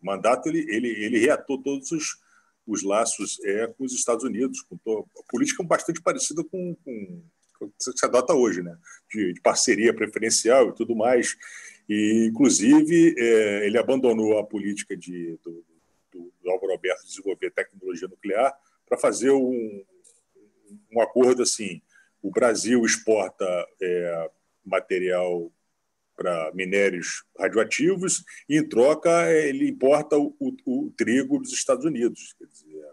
de 0.04 0.06
mandato, 0.06 0.48
ele, 0.48 0.66
ele, 0.68 0.88
ele 0.88 1.18
reatou 1.18 1.60
todos 1.60 1.90
os, 1.90 2.18
os 2.66 2.82
laços 2.82 3.40
é, 3.44 3.66
com 3.66 3.84
os 3.84 3.94
Estados 3.94 4.22
Unidos, 4.22 4.60
com 4.62 4.76
a 5.18 5.22
política 5.28 5.64
bastante 5.64 6.02
parecida 6.02 6.44
com, 6.44 6.76
com 6.84 7.22
que 7.58 7.98
se 7.98 8.04
adota 8.04 8.34
hoje, 8.34 8.62
né? 8.62 8.76
de, 9.10 9.32
de 9.32 9.40
parceria 9.40 9.94
preferencial 9.94 10.68
e 10.68 10.74
tudo 10.74 10.94
mais. 10.94 11.36
E, 11.88 12.28
inclusive, 12.30 13.14
é, 13.16 13.66
ele 13.66 13.78
abandonou 13.78 14.38
a 14.38 14.44
política 14.44 14.96
de, 14.96 15.38
do, 15.42 15.64
do, 16.12 16.32
do 16.42 16.50
Álvaro 16.50 16.72
Alberto 16.72 17.02
de 17.02 17.08
desenvolver 17.08 17.50
tecnologia 17.50 18.08
nuclear 18.08 18.54
para 18.86 18.98
fazer 18.98 19.30
um, 19.30 19.84
um 20.92 21.00
acordo 21.00 21.42
assim. 21.42 21.80
O 22.22 22.30
Brasil 22.30 22.84
exporta 22.84 23.46
é, 23.80 24.30
material 24.64 25.50
para 26.16 26.52
minérios 26.54 27.24
radioativos 27.38 28.24
e, 28.48 28.56
em 28.56 28.68
troca, 28.68 29.32
ele 29.32 29.68
importa 29.68 30.16
o, 30.16 30.34
o, 30.38 30.54
o 30.66 30.92
trigo 30.96 31.38
dos 31.38 31.52
Estados 31.52 31.84
Unidos. 31.84 32.34
Quer 32.38 32.46
dizer, 32.46 32.84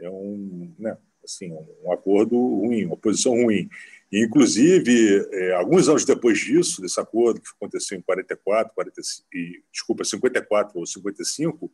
é 0.00 0.10
um, 0.10 0.74
né, 0.78 0.96
assim, 1.24 1.52
um 1.84 1.92
acordo 1.92 2.36
ruim, 2.36 2.84
uma 2.86 2.96
posição 2.96 3.32
ruim. 3.32 3.68
E, 4.10 4.22
inclusive, 4.24 5.26
é, 5.30 5.54
alguns 5.54 5.88
anos 5.88 6.04
depois 6.04 6.38
disso, 6.38 6.82
desse 6.82 7.00
acordo 7.00 7.40
que 7.40 7.48
aconteceu 7.56 7.96
em 7.96 8.02
44, 8.02 8.74
45, 8.74 9.26
e, 9.32 9.62
desculpa, 9.72 10.04
54 10.04 10.78
ou 10.78 10.86
55, 10.86 11.72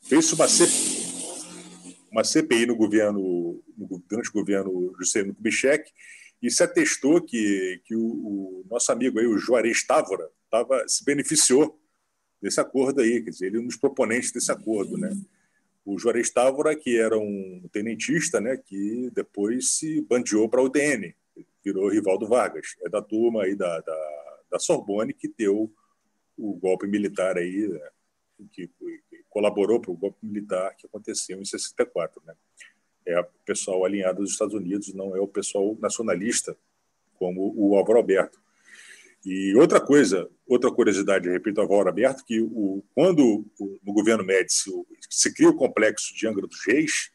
fez 0.00 0.32
uma, 0.32 0.48
C... 0.48 0.64
uma 2.10 2.24
CPI 2.24 2.66
no 2.66 2.74
governo, 2.74 3.62
no, 3.76 4.02
durante 4.08 4.30
o 4.30 4.32
governo 4.32 4.94
Juscelino 4.98 5.34
Kubitschek, 5.34 5.92
e 6.42 6.50
se 6.50 6.62
atestou 6.62 7.20
que, 7.20 7.80
que 7.84 7.94
o, 7.94 8.02
o, 8.02 8.66
nosso 8.70 8.92
amigo 8.92 9.18
aí, 9.18 9.26
o 9.26 9.38
Juarez 9.38 9.84
Távora, 9.84 10.30
tava, 10.50 10.86
se 10.86 11.04
beneficiou 11.04 11.80
desse 12.40 12.60
acordo 12.60 13.00
aí, 13.00 13.22
quer 13.22 13.30
dizer, 13.30 13.46
ele 13.46 13.56
é 13.56 13.60
um 13.60 13.66
dos 13.66 13.76
proponentes 13.76 14.32
desse 14.32 14.52
acordo, 14.52 14.96
né? 14.96 15.10
o 15.86 15.96
Juarez 15.96 16.28
Távora, 16.30 16.74
que 16.74 16.98
era 16.98 17.16
um 17.16 17.62
tenentista, 17.72 18.40
né, 18.40 18.56
que 18.56 19.08
depois 19.14 19.76
se 19.76 20.02
bandeou 20.02 20.48
para 20.48 20.60
o 20.60 20.64
UDN, 20.64 21.14
virou 21.64 21.88
rival 21.88 22.18
do 22.18 22.26
Vargas. 22.26 22.74
É 22.84 22.88
da 22.88 23.00
turma 23.00 23.44
aí 23.44 23.54
da, 23.54 23.80
da, 23.80 24.38
da 24.50 24.58
Sorbonne 24.58 25.14
que 25.14 25.32
deu 25.38 25.72
o 26.36 26.54
golpe 26.54 26.88
militar 26.88 27.38
aí, 27.38 27.68
né, 27.68 27.88
que, 28.50 28.66
que, 28.66 29.24
colaborou 29.30 29.80
para 29.80 29.92
o 29.92 29.96
golpe 29.96 30.18
militar 30.22 30.74
que 30.74 30.86
aconteceu 30.86 31.40
em 31.40 31.44
64. 31.44 32.20
Né? 32.26 32.34
É 33.06 33.20
o 33.20 33.24
pessoal 33.44 33.84
alinhado 33.84 34.22
dos 34.22 34.32
Estados 34.32 34.54
Unidos, 34.54 34.92
não 34.92 35.16
é 35.16 35.20
o 35.20 35.28
pessoal 35.28 35.76
nacionalista, 35.80 36.56
como 37.18 37.54
o 37.56 37.76
Álvaro 37.76 37.98
Alberto. 37.98 38.40
E 39.24 39.54
outra 39.56 39.80
coisa, 39.80 40.28
outra 40.46 40.70
curiosidade, 40.70 41.28
repito, 41.28 41.60
a 41.60 41.66
Valor 41.66 41.88
Aberto, 41.88 42.24
que 42.24 42.40
o, 42.40 42.84
quando 42.94 43.44
o, 43.58 43.78
no 43.84 43.92
governo 43.92 44.24
Médici 44.24 44.70
se 45.10 45.34
cria 45.34 45.48
o 45.48 45.56
complexo 45.56 46.14
de 46.14 46.28
Angra 46.28 46.46
dos 46.46 46.64
Reis, 46.64 47.10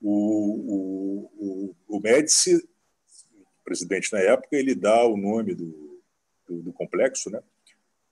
o, 0.00 1.30
o, 1.36 1.74
o 1.88 2.00
Médici, 2.00 2.54
o 2.54 3.64
presidente 3.64 4.12
na 4.12 4.20
época, 4.20 4.56
ele 4.56 4.74
dá 4.74 5.04
o 5.04 5.16
nome 5.16 5.54
do, 5.54 6.00
do, 6.46 6.62
do 6.62 6.72
complexo, 6.72 7.28
né, 7.30 7.42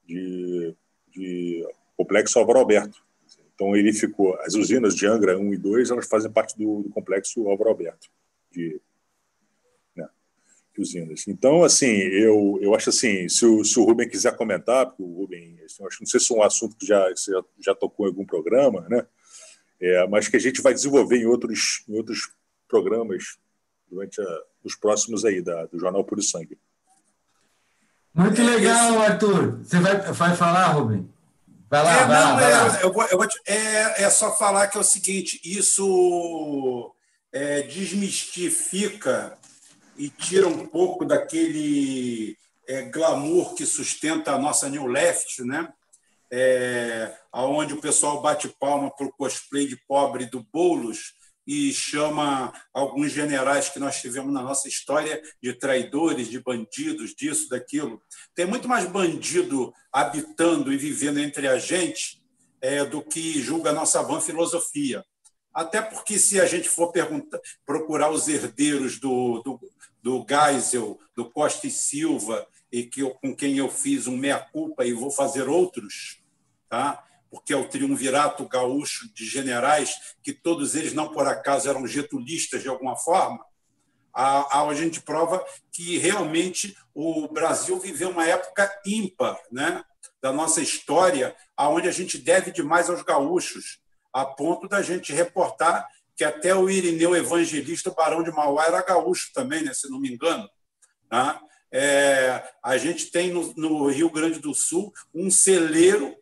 de, 0.04 0.74
de 1.08 1.64
Complexo 1.96 2.38
Álvaro 2.38 2.58
Alberto. 2.58 3.05
Então 3.56 3.74
ele 3.74 3.92
ficou, 3.92 4.38
as 4.42 4.54
usinas 4.54 4.94
de 4.94 5.06
Angra 5.06 5.36
1 5.36 5.54
e 5.54 5.56
2, 5.56 5.90
elas 5.90 6.06
fazem 6.06 6.30
parte 6.30 6.56
do, 6.56 6.82
do 6.82 6.90
complexo 6.90 7.48
Álvaro 7.48 7.70
Alberto, 7.70 8.08
de, 8.52 8.80
usinas. 10.80 11.26
Então, 11.26 11.64
assim, 11.64 11.86
eu, 11.86 12.58
eu 12.60 12.74
acho 12.74 12.90
assim, 12.90 13.28
se 13.28 13.44
o, 13.44 13.64
se 13.64 13.78
o 13.78 13.84
Rubem 13.84 14.08
quiser 14.08 14.36
comentar, 14.36 14.86
porque 14.86 15.02
o 15.02 15.20
Rubem, 15.20 15.58
assim, 15.64 15.84
acho, 15.84 16.00
não 16.00 16.06
sei 16.06 16.20
se 16.20 16.32
é 16.32 16.36
um 16.36 16.42
assunto 16.42 16.76
que 16.76 16.86
já, 16.86 17.08
já, 17.14 17.42
já 17.60 17.74
tocou 17.74 18.06
em 18.06 18.10
algum 18.10 18.24
programa, 18.24 18.86
né? 18.88 19.06
É, 19.80 20.06
mas 20.06 20.28
que 20.28 20.36
a 20.36 20.40
gente 20.40 20.62
vai 20.62 20.72
desenvolver 20.72 21.18
em 21.18 21.26
outros, 21.26 21.84
em 21.88 21.96
outros 21.96 22.30
programas 22.68 23.38
durante 23.90 24.20
a, 24.20 24.42
os 24.64 24.74
próximos 24.74 25.24
aí 25.24 25.42
da, 25.42 25.66
do 25.66 25.78
Jornal 25.78 26.04
Puro 26.04 26.22
Sangue. 26.22 26.58
Muito 28.14 28.42
legal, 28.42 28.98
Arthur. 29.00 29.58
Você 29.62 29.78
vai, 29.78 30.00
vai 30.00 30.34
falar, 30.34 30.68
Rubem? 30.68 31.08
Vai 31.68 31.82
lá, 31.82 31.92
é, 31.92 32.06
vai 32.06 32.20
não, 32.20 32.34
lá, 32.34 32.34
vai 32.34 32.52
é, 32.52 32.56
lá. 32.56 32.80
Eu 32.80 32.92
vou, 32.92 33.04
eu 33.04 33.18
vou, 33.18 33.26
é, 33.46 34.04
é 34.04 34.10
só 34.10 34.36
falar 34.36 34.68
que 34.68 34.76
é 34.76 34.80
o 34.80 34.84
seguinte, 34.84 35.40
isso 35.44 36.94
é, 37.32 37.62
desmistifica 37.62 39.36
e 39.96 40.08
tira 40.08 40.46
um 40.46 40.66
pouco 40.66 41.04
daquele 41.04 42.36
é, 42.68 42.82
glamour 42.82 43.54
que 43.54 43.66
sustenta 43.66 44.32
a 44.32 44.38
nossa 44.38 44.68
New 44.68 44.86
Left, 44.86 45.42
né? 45.42 45.68
É, 46.30 47.12
onde 47.32 47.74
o 47.74 47.80
pessoal 47.80 48.20
bate 48.20 48.48
palma 48.48 48.90
para 48.90 49.06
o 49.06 49.12
cosplay 49.12 49.66
de 49.66 49.76
pobre 49.76 50.26
do 50.26 50.44
Boulos 50.52 51.14
e 51.46 51.72
chama 51.72 52.52
alguns 52.74 53.12
generais 53.12 53.68
que 53.68 53.78
nós 53.78 54.00
tivemos 54.00 54.32
na 54.32 54.42
nossa 54.42 54.66
história 54.68 55.22
de 55.40 55.52
traidores, 55.52 56.28
de 56.28 56.40
bandidos, 56.40 57.14
disso, 57.14 57.48
daquilo. 57.48 58.02
Tem 58.34 58.44
muito 58.44 58.66
mais 58.66 58.86
bandido 58.86 59.72
habitando 59.92 60.72
e 60.72 60.76
vivendo 60.76 61.18
entre 61.18 61.46
a 61.46 61.58
gente 61.58 62.20
é, 62.60 62.84
do 62.84 63.00
que 63.00 63.40
julga 63.40 63.70
a 63.70 63.74
nossa 63.74 64.02
van 64.02 64.20
filosofia. 64.20 65.04
Até 65.54 65.80
porque, 65.80 66.18
se 66.18 66.40
a 66.40 66.44
gente 66.44 66.68
for 66.68 66.92
procurar 67.64 68.10
os 68.10 68.28
herdeiros 68.28 68.98
do, 68.98 69.40
do, 69.42 69.60
do 70.02 70.26
Geisel, 70.28 70.98
do 71.14 71.30
Costa 71.30 71.66
e 71.66 71.70
Silva, 71.70 72.46
e 72.70 72.84
que 72.84 73.00
eu, 73.00 73.10
com 73.10 73.34
quem 73.34 73.56
eu 73.56 73.70
fiz 73.70 74.06
um 74.06 74.16
meia-culpa 74.16 74.84
e 74.84 74.92
vou 74.92 75.10
fazer 75.10 75.48
outros, 75.48 76.20
tá? 76.68 77.02
Porque 77.36 77.52
é 77.52 77.56
o 77.56 77.68
triunvirato 77.68 78.48
gaúcho 78.48 79.12
de 79.12 79.26
generais, 79.26 80.14
que 80.22 80.32
todos 80.32 80.74
eles, 80.74 80.94
não 80.94 81.12
por 81.12 81.28
acaso, 81.28 81.68
eram 81.68 81.86
getulistas 81.86 82.62
de 82.62 82.68
alguma 82.68 82.96
forma, 82.96 83.44
a, 84.12 84.60
a, 84.60 84.68
a 84.68 84.74
gente 84.74 85.02
prova 85.02 85.44
que 85.70 85.98
realmente 85.98 86.74
o 86.94 87.28
Brasil 87.28 87.78
viveu 87.78 88.08
uma 88.08 88.26
época 88.26 88.80
ímpar 88.86 89.38
né? 89.52 89.84
da 90.22 90.32
nossa 90.32 90.62
história, 90.62 91.36
aonde 91.54 91.88
a 91.88 91.92
gente 91.92 92.16
deve 92.16 92.50
demais 92.50 92.88
aos 92.88 93.02
gaúchos 93.02 93.80
a 94.10 94.24
ponto 94.24 94.66
da 94.66 94.80
gente 94.80 95.12
reportar 95.12 95.86
que 96.16 96.24
até 96.24 96.54
o 96.54 96.70
Irineu 96.70 97.14
Evangelista, 97.14 97.90
o 97.90 97.94
Barão 97.94 98.22
de 98.22 98.30
Mauá, 98.30 98.64
era 98.64 98.82
gaúcho 98.82 99.30
também, 99.34 99.62
né, 99.62 99.74
se 99.74 99.90
não 99.90 100.00
me 100.00 100.10
engano. 100.10 100.48
Tá? 101.10 101.38
É, 101.70 102.42
a 102.62 102.78
gente 102.78 103.10
tem 103.10 103.30
no, 103.30 103.52
no, 103.54 103.88
Rio 103.88 104.08
Grande 104.08 104.38
do 104.38 104.54
Sul 104.54 104.90
um 105.14 105.30
celeiro 105.30 106.16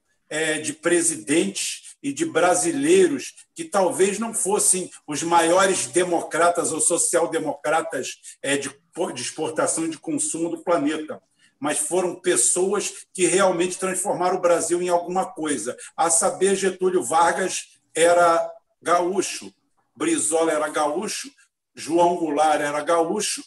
de 0.63 0.73
presidentes 0.73 1.97
e 2.03 2.13
de 2.13 2.27
brasileiros 2.27 3.33
que 3.55 3.65
talvez 3.65 4.19
não 4.19 4.35
fossem 4.35 4.91
os 5.07 5.23
maiores 5.23 5.87
democratas 5.87 6.71
ou 6.71 6.81
social-democratas 6.81 8.17
é, 8.43 8.59
de, 8.59 8.69
de 8.69 9.23
exportação 9.23 9.87
e 9.87 9.91
de 9.91 9.99
consumo 9.99 10.51
do 10.51 10.63
planeta, 10.63 11.23
mas 11.59 11.79
foram 11.79 12.15
pessoas 12.21 13.07
que 13.13 13.25
realmente 13.25 13.79
transformaram 13.79 14.37
o 14.37 14.41
Brasil 14.41 14.83
em 14.83 14.91
alguma 14.91 15.25
coisa. 15.25 15.75
A 15.97 16.11
saber, 16.11 16.57
Getúlio 16.57 17.03
Vargas 17.03 17.79
era 17.95 18.51
gaúcho, 18.83 19.51
Brizola 19.97 20.53
era 20.53 20.69
gaúcho, 20.69 21.31
João 21.75 22.17
Goulart 22.17 22.61
era 22.61 22.83
gaúcho, 22.83 23.43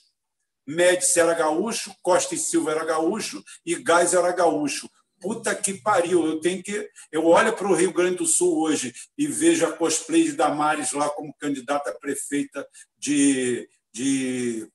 Médici 0.66 1.20
era 1.20 1.34
gaúcho, 1.34 1.96
Costa 2.02 2.34
e 2.34 2.38
Silva 2.38 2.72
era 2.72 2.84
gaúcho 2.84 3.44
e 3.66 3.76
Gás 3.76 4.14
era 4.14 4.32
gaúcho. 4.32 4.90
Puta 5.20 5.56
que 5.56 5.74
pariu, 5.74 6.26
eu 6.26 6.40
tenho 6.40 6.62
que. 6.62 6.90
Eu 7.12 7.26
olho 7.26 7.54
para 7.54 7.68
o 7.68 7.74
Rio 7.74 7.92
Grande 7.92 8.18
do 8.18 8.26
Sul 8.26 8.60
hoje 8.60 8.94
e 9.18 9.28
vejo 9.28 9.66
a 9.66 9.74
cosplay 9.74 10.24
de 10.24 10.34
Damares 10.34 10.92
lá 10.92 11.10
como 11.10 11.34
candidata 11.40 11.90
a 11.90 11.96
prefeita 11.96 12.68
de, 12.98 13.68
de 13.92 14.70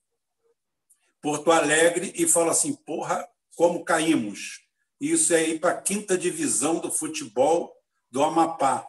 Porto 1.21 1.51
Alegre 1.51 2.11
e 2.15 2.27
falo 2.27 2.49
assim: 2.49 2.73
porra, 2.73 3.25
como 3.55 3.85
caímos. 3.85 4.61
Isso 4.99 5.33
é 5.33 5.43
ir 5.49 5.59
para 5.59 5.71
a 5.71 5.81
quinta 5.81 6.17
divisão 6.17 6.79
do 6.79 6.91
futebol 6.91 7.73
do 8.11 8.23
Amapá. 8.23 8.87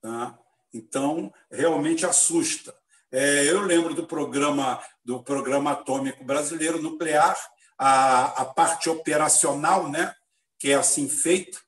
Tá? 0.00 0.38
Então, 0.72 1.32
realmente 1.50 2.06
assusta. 2.06 2.74
É, 3.10 3.44
eu 3.50 3.60
lembro 3.60 3.94
do 3.94 4.06
programa 4.06 4.82
do 5.04 5.22
programa 5.22 5.72
atômico 5.72 6.24
brasileiro 6.24 6.80
nuclear, 6.80 7.36
a, 7.76 8.42
a 8.42 8.44
parte 8.44 8.88
operacional, 8.88 9.90
né, 9.90 10.14
que 10.62 10.70
é 10.70 10.74
assim 10.74 11.08
feita, 11.08 11.58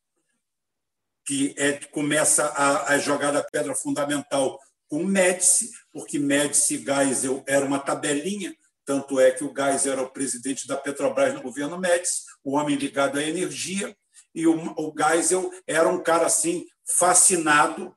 que 1.27 1.53
é, 1.59 1.73
começa 1.87 2.47
a, 2.47 2.93
a 2.93 2.99
jogada 2.99 3.45
pedra 3.51 3.75
fundamental 3.75 4.57
com 4.87 5.03
Médici, 5.03 5.73
porque 5.93 6.17
Médici 6.17 6.77
e 6.77 6.79
Geisel 6.79 7.43
era 7.45 7.67
uma 7.67 7.81
tabelinha, 7.81 8.55
tanto 8.85 9.19
é 9.19 9.33
que 9.33 9.43
o 9.43 9.53
Geisel 9.53 9.95
era 9.95 10.03
o 10.03 10.13
presidente 10.13 10.69
da 10.69 10.77
Petrobras 10.77 11.35
no 11.35 11.43
governo 11.43 11.77
Médici, 11.77 12.23
o 12.45 12.55
homem 12.55 12.77
ligado 12.77 13.19
à 13.19 13.23
energia, 13.25 13.97
e 14.33 14.47
o, 14.47 14.55
o 14.79 14.95
Geisel 14.97 15.51
era 15.67 15.89
um 15.89 16.01
cara 16.01 16.27
assim 16.27 16.65
fascinado 16.97 17.93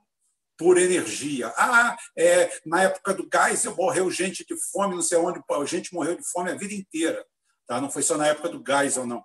por 0.57 0.79
energia. 0.79 1.53
Ah, 1.57 1.95
é, 2.17 2.59
na 2.65 2.81
época 2.81 3.13
do 3.13 3.29
Geisel 3.31 3.75
morreu 3.75 4.09
gente 4.09 4.43
de 4.43 4.55
fome, 4.71 4.95
não 4.95 5.03
sei 5.03 5.19
onde, 5.19 5.43
gente 5.67 5.93
morreu 5.93 6.15
de 6.17 6.27
fome 6.27 6.49
a 6.49 6.55
vida 6.55 6.73
inteira. 6.73 7.23
Tá? 7.67 7.79
Não 7.79 7.91
foi 7.91 8.01
só 8.01 8.17
na 8.17 8.25
época 8.25 8.49
do 8.49 8.63
Geisel, 8.65 9.05
não. 9.05 9.23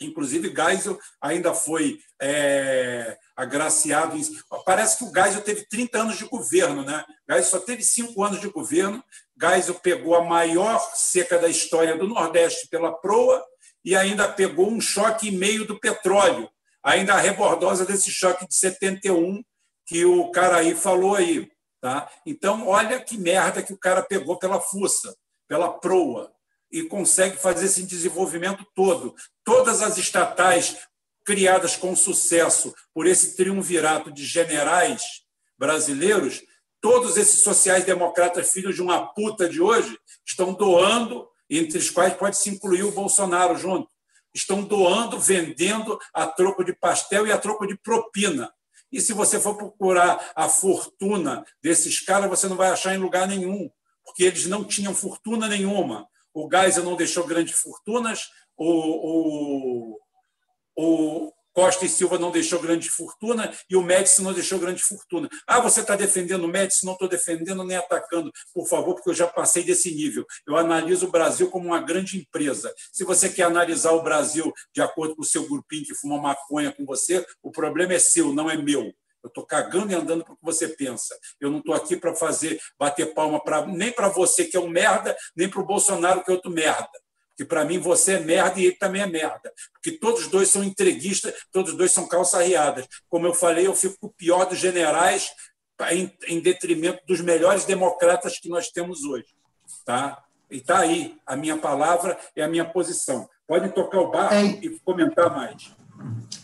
Inclusive, 0.00 0.54
Geisel 0.54 0.98
ainda 1.20 1.52
foi 1.52 1.98
é, 2.20 3.16
agraciado. 3.36 4.16
Em... 4.16 4.22
Parece 4.64 4.98
que 4.98 5.04
o 5.04 5.12
Geisel 5.12 5.42
teve 5.42 5.66
30 5.68 5.98
anos 5.98 6.18
de 6.18 6.24
governo. 6.24 6.82
Né? 6.84 7.04
Geisel 7.28 7.50
só 7.50 7.60
teve 7.60 7.82
cinco 7.82 8.22
anos 8.22 8.40
de 8.40 8.48
governo. 8.48 9.02
Geisel 9.40 9.74
pegou 9.76 10.14
a 10.14 10.24
maior 10.24 10.78
seca 10.94 11.38
da 11.38 11.48
história 11.48 11.96
do 11.96 12.08
Nordeste 12.08 12.68
pela 12.68 12.92
proa 12.92 13.44
e 13.84 13.96
ainda 13.96 14.28
pegou 14.28 14.68
um 14.70 14.80
choque 14.80 15.28
e 15.28 15.30
meio 15.30 15.66
do 15.66 15.78
petróleo, 15.78 16.48
ainda 16.82 17.14
a 17.14 17.18
rebordosa 17.18 17.86
desse 17.86 18.10
choque 18.10 18.46
de 18.46 18.54
71, 18.54 19.42
que 19.86 20.04
o 20.04 20.30
cara 20.30 20.58
aí 20.58 20.74
falou 20.74 21.14
aí. 21.14 21.50
Tá? 21.80 22.10
Então, 22.26 22.66
olha 22.66 23.00
que 23.00 23.16
merda 23.16 23.62
que 23.62 23.72
o 23.72 23.78
cara 23.78 24.02
pegou 24.02 24.38
pela 24.38 24.60
fuça, 24.60 25.16
pela 25.48 25.72
proa, 25.72 26.30
e 26.70 26.82
consegue 26.82 27.36
fazer 27.36 27.66
esse 27.66 27.82
desenvolvimento 27.82 28.66
todo. 28.74 29.14
Todas 29.44 29.82
as 29.82 29.96
estatais 29.98 30.76
criadas 31.24 31.76
com 31.76 31.94
sucesso 31.94 32.74
por 32.94 33.06
esse 33.06 33.36
triunvirato 33.36 34.10
de 34.10 34.24
generais 34.24 35.02
brasileiros, 35.58 36.42
todos 36.80 37.16
esses 37.16 37.40
sociais-democratas, 37.40 38.50
filhos 38.50 38.74
de 38.74 38.82
uma 38.82 39.06
puta 39.12 39.48
de 39.48 39.60
hoje, 39.60 39.98
estão 40.26 40.52
doando, 40.52 41.28
entre 41.50 41.78
os 41.78 41.90
quais 41.90 42.14
pode 42.14 42.36
se 42.36 42.50
incluir 42.50 42.82
o 42.84 42.92
Bolsonaro 42.92 43.56
junto. 43.56 43.90
Estão 44.34 44.62
doando, 44.62 45.18
vendendo 45.18 45.98
a 46.14 46.26
troco 46.26 46.64
de 46.64 46.72
pastel 46.72 47.26
e 47.26 47.32
a 47.32 47.38
troco 47.38 47.66
de 47.66 47.76
propina. 47.76 48.52
E 48.90 49.00
se 49.00 49.12
você 49.12 49.38
for 49.38 49.56
procurar 49.56 50.32
a 50.34 50.48
fortuna 50.48 51.44
desses 51.62 52.00
caras, 52.00 52.30
você 52.30 52.48
não 52.48 52.56
vai 52.56 52.70
achar 52.70 52.94
em 52.94 52.98
lugar 52.98 53.26
nenhum, 53.26 53.70
porque 54.04 54.24
eles 54.24 54.46
não 54.46 54.64
tinham 54.64 54.94
fortuna 54.94 55.48
nenhuma. 55.48 56.08
O 56.34 56.48
Geisel 56.50 56.84
não 56.84 56.96
deixou 56.96 57.26
grandes 57.26 57.58
fortunas, 57.58 58.28
o, 58.56 59.96
o, 59.96 59.98
o 60.76 61.32
Costa 61.58 61.84
e 61.84 61.88
Silva 61.88 62.20
não 62.20 62.30
deixou 62.30 62.60
grande 62.60 62.88
fortuna 62.88 63.52
e 63.68 63.74
o 63.74 63.82
Médici 63.82 64.22
não 64.22 64.32
deixou 64.32 64.60
grande 64.60 64.80
fortuna. 64.80 65.28
Ah, 65.44 65.58
você 65.58 65.80
está 65.80 65.96
defendendo 65.96 66.44
o 66.44 66.48
Médici? 66.48 66.86
Não 66.86 66.92
estou 66.92 67.08
defendendo 67.08 67.64
nem 67.64 67.76
atacando, 67.76 68.30
por 68.54 68.68
favor, 68.68 68.94
porque 68.94 69.10
eu 69.10 69.14
já 69.14 69.26
passei 69.26 69.64
desse 69.64 69.92
nível. 69.92 70.24
Eu 70.46 70.56
analiso 70.56 71.08
o 71.08 71.10
Brasil 71.10 71.50
como 71.50 71.66
uma 71.66 71.80
grande 71.80 72.16
empresa. 72.16 72.72
Se 72.92 73.02
você 73.02 73.28
quer 73.28 73.42
analisar 73.42 73.90
o 73.90 74.04
Brasil 74.04 74.52
de 74.72 74.80
acordo 74.80 75.16
com 75.16 75.22
o 75.22 75.26
seu 75.26 75.48
grupinho 75.48 75.84
que 75.84 75.96
fuma 75.96 76.16
maconha 76.20 76.70
com 76.70 76.84
você, 76.84 77.26
o 77.42 77.50
problema 77.50 77.94
é 77.94 77.98
seu, 77.98 78.32
não 78.32 78.48
é 78.48 78.56
meu. 78.56 78.92
Eu 79.22 79.28
estou 79.28 79.44
cagando 79.44 79.92
e 79.92 79.94
andando 79.94 80.24
para 80.24 80.32
o 80.32 80.36
que 80.36 80.44
você 80.44 80.68
pensa. 80.68 81.16
Eu 81.40 81.50
não 81.50 81.58
estou 81.58 81.74
aqui 81.74 81.96
para 81.96 82.14
fazer, 82.14 82.60
bater 82.78 83.14
palma 83.14 83.42
pra, 83.42 83.66
nem 83.66 83.92
para 83.92 84.08
você, 84.08 84.44
que 84.44 84.56
é 84.56 84.60
um 84.60 84.68
merda, 84.68 85.16
nem 85.36 85.48
para 85.48 85.60
o 85.60 85.66
Bolsonaro, 85.66 86.22
que 86.24 86.30
é 86.30 86.34
outro 86.34 86.50
merda 86.50 86.88
que 87.38 87.44
para 87.44 87.64
mim 87.64 87.78
você 87.78 88.14
é 88.14 88.20
merda 88.20 88.58
e 88.58 88.64
ele 88.64 88.74
também 88.74 89.00
é 89.00 89.06
merda. 89.06 89.52
Porque 89.72 89.92
todos 89.92 90.22
os 90.22 90.26
dois 90.26 90.48
são 90.48 90.64
entreguistas, 90.64 91.32
todos 91.52 91.70
os 91.70 91.78
dois 91.78 91.92
são 91.92 92.08
calça 92.08 92.42
riadas. 92.42 92.84
Como 93.08 93.28
eu 93.28 93.32
falei, 93.32 93.64
eu 93.68 93.76
fico 93.76 93.96
com 94.00 94.08
o 94.08 94.12
pior 94.12 94.44
dos 94.44 94.58
generais 94.58 95.30
em, 95.92 96.12
em 96.26 96.40
detrimento 96.40 97.00
dos 97.06 97.20
melhores 97.20 97.64
democratas 97.64 98.40
que 98.40 98.48
nós 98.48 98.70
temos 98.70 99.04
hoje. 99.04 99.28
Tá? 99.86 100.20
E 100.50 100.56
está 100.56 100.80
aí 100.80 101.16
a 101.24 101.36
minha 101.36 101.56
palavra 101.56 102.18
e 102.34 102.42
a 102.42 102.48
minha 102.48 102.64
posição. 102.64 103.28
Pode 103.46 103.68
tocar 103.72 104.00
o 104.00 104.10
barco 104.10 104.34
é, 104.34 104.44
e 104.44 104.80
comentar 104.80 105.30
mais. 105.30 105.72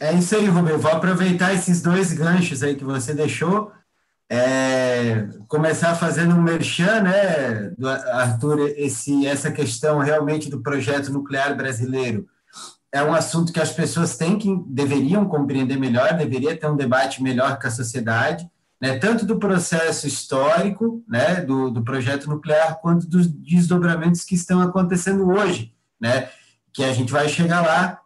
É 0.00 0.12
isso 0.12 0.34
aí, 0.34 0.46
Rubem. 0.46 0.76
Vou 0.76 0.90
aproveitar 0.90 1.54
esses 1.54 1.80
dois 1.82 2.12
ganchos 2.12 2.62
aí 2.62 2.74
que 2.74 2.84
você 2.84 3.14
deixou. 3.14 3.72
É, 4.30 5.28
começar 5.48 5.94
fazendo 5.94 6.34
um 6.34 6.42
merchan, 6.42 7.02
né, 7.02 7.72
Arthur, 8.12 8.72
esse, 8.76 9.26
essa 9.26 9.50
questão 9.52 9.98
realmente 9.98 10.50
do 10.50 10.62
projeto 10.62 11.12
nuclear 11.12 11.54
brasileiro 11.54 12.26
é 12.90 13.02
um 13.02 13.12
assunto 13.12 13.52
que 13.52 13.60
as 13.60 13.72
pessoas 13.72 14.16
têm 14.16 14.38
que 14.38 14.48
deveriam 14.66 15.26
compreender 15.26 15.76
melhor, 15.76 16.14
deveria 16.14 16.56
ter 16.56 16.66
um 16.68 16.76
debate 16.76 17.22
melhor 17.22 17.58
com 17.58 17.66
a 17.66 17.70
sociedade 17.70 18.48
né, 18.84 18.98
tanto 18.98 19.24
do 19.24 19.38
processo 19.38 20.06
histórico 20.06 21.02
né, 21.08 21.40
do, 21.40 21.70
do 21.70 21.82
projeto 21.82 22.28
nuclear, 22.28 22.78
quanto 22.82 23.06
dos 23.06 23.26
desdobramentos 23.26 24.24
que 24.24 24.34
estão 24.34 24.60
acontecendo 24.60 25.26
hoje, 25.26 25.72
né, 25.98 26.28
que 26.70 26.84
a 26.84 26.92
gente 26.92 27.10
vai 27.10 27.26
chegar 27.26 27.62
lá. 27.62 28.00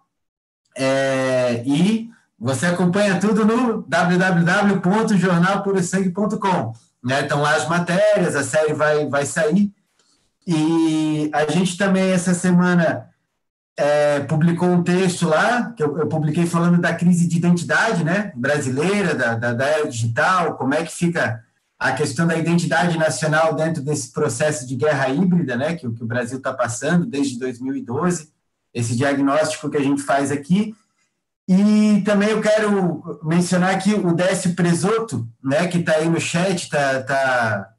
É, 0.79 1.63
e 1.67 2.09
você 2.39 2.67
acompanha 2.67 3.19
tudo 3.19 3.45
no 3.45 3.83
www.jornalpurosangue.com. 3.83 6.73
Né? 7.05 7.23
Estão 7.23 7.43
lá 7.43 7.57
as 7.57 7.69
matérias, 7.69 8.37
a 8.37 8.45
série 8.45 8.75
vai, 8.75 9.09
vai 9.09 9.27
sair. 9.27 9.73
E 10.47 11.29
a 11.35 11.51
gente 11.51 11.77
também, 11.77 12.13
essa 12.13 12.33
semana, 12.33 13.09
é, 13.77 14.21
publicou 14.21 14.69
um 14.69 14.83
texto 14.83 15.29
lá, 15.29 15.73
que 15.73 15.83
eu, 15.83 15.99
eu, 15.99 16.09
publiquei 16.09 16.47
falando 16.47 16.81
da 16.81 16.95
crise 16.95 17.29
de 17.29 17.37
identidade 17.37 18.03
né, 18.03 18.33
brasileira, 18.35 19.15
da, 19.15 19.35
da, 19.35 19.53
da, 19.53 19.67
era 19.67 19.87
digital, 19.89 20.57
como 20.57 20.73
é 20.75 20.83
que 20.83 20.93
fica 20.93 21.45
a 21.79 21.93
questão 21.93 22.27
da 22.27 22.37
identidade 22.37 22.97
nacional 22.99 23.55
dentro 23.55 23.83
desse 23.83 24.11
processo 24.13 24.67
de 24.67 24.75
guerra 24.75 25.11
híbrida 25.11 25.57
né, 25.57 25.75
que, 25.75 25.89
que 25.89 26.03
o 26.03 26.07
Brasil 26.07 26.39
está 26.39 26.53
passando 26.53 27.07
desde 27.07 27.39
2012, 27.39 28.33
esse 28.79 28.97
diagnóstico 28.97 29.69
que 29.69 29.77
a 29.77 29.83
gente 29.83 30.03
faz 30.03 30.31
aqui. 30.31 30.75
E 31.49 32.03
também 32.05 32.29
eu 32.29 32.41
quero 32.41 33.21
mencionar 33.25 33.75
aqui 33.75 33.93
o 33.95 34.13
Décio 34.13 34.55
Presoto, 34.55 35.27
né, 35.43 35.67
que 35.67 35.79
está 35.79 35.95
aí 35.95 36.09
no 36.09 36.21
chat, 36.21 36.63
está 36.63 37.03
tá, 37.03 37.75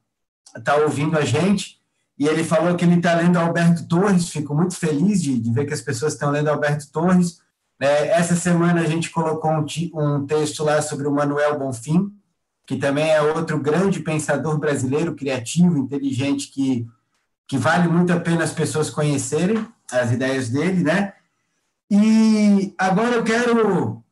tá 0.63 0.75
ouvindo 0.77 1.17
a 1.17 1.23
gente, 1.23 1.79
e 2.17 2.27
ele 2.27 2.43
falou 2.43 2.75
que 2.75 2.83
ele 2.83 2.95
está 2.95 3.13
lendo 3.13 3.37
Alberto 3.37 3.87
Torres, 3.87 4.29
fico 4.29 4.53
muito 4.53 4.75
feliz 4.75 5.21
de, 5.21 5.39
de 5.39 5.51
ver 5.53 5.65
que 5.65 5.73
as 5.73 5.81
pessoas 5.81 6.13
estão 6.13 6.31
lendo 6.31 6.49
Alberto 6.49 6.91
Torres. 6.91 7.39
É, 7.79 8.07
essa 8.07 8.35
semana 8.35 8.81
a 8.81 8.85
gente 8.85 9.09
colocou 9.09 9.51
um, 9.51 9.65
um, 9.93 10.25
texto 10.25 10.65
lá 10.65 10.81
sobre 10.81 11.07
o 11.07 11.13
Manuel 11.13 11.57
Bonfim, 11.57 12.11
que 12.67 12.75
também 12.75 13.09
é 13.09 13.21
outro 13.21 13.57
grande 13.57 14.01
pensador 14.01 14.57
brasileiro, 14.57 15.15
criativo, 15.15 15.77
inteligente, 15.77 16.51
que, 16.51 16.85
que 17.47 17.57
vale 17.57 17.87
muito 17.87 18.11
a 18.11 18.19
pena 18.19 18.43
as 18.43 18.51
pessoas 18.51 18.89
conhecerem 18.89 19.65
as 19.91 20.11
ideias 20.11 20.49
dele, 20.49 20.83
né? 20.83 21.13
E 21.89 22.73
agora 22.77 23.15
eu 23.15 23.23
quero 23.23 24.03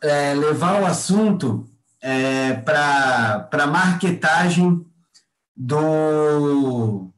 é, 0.00 0.34
levar 0.34 0.80
o 0.82 0.86
assunto 0.86 1.68
é, 2.00 2.54
para 2.54 3.48
a 3.50 3.66
marketagem 3.66 4.84
do, 5.56 7.08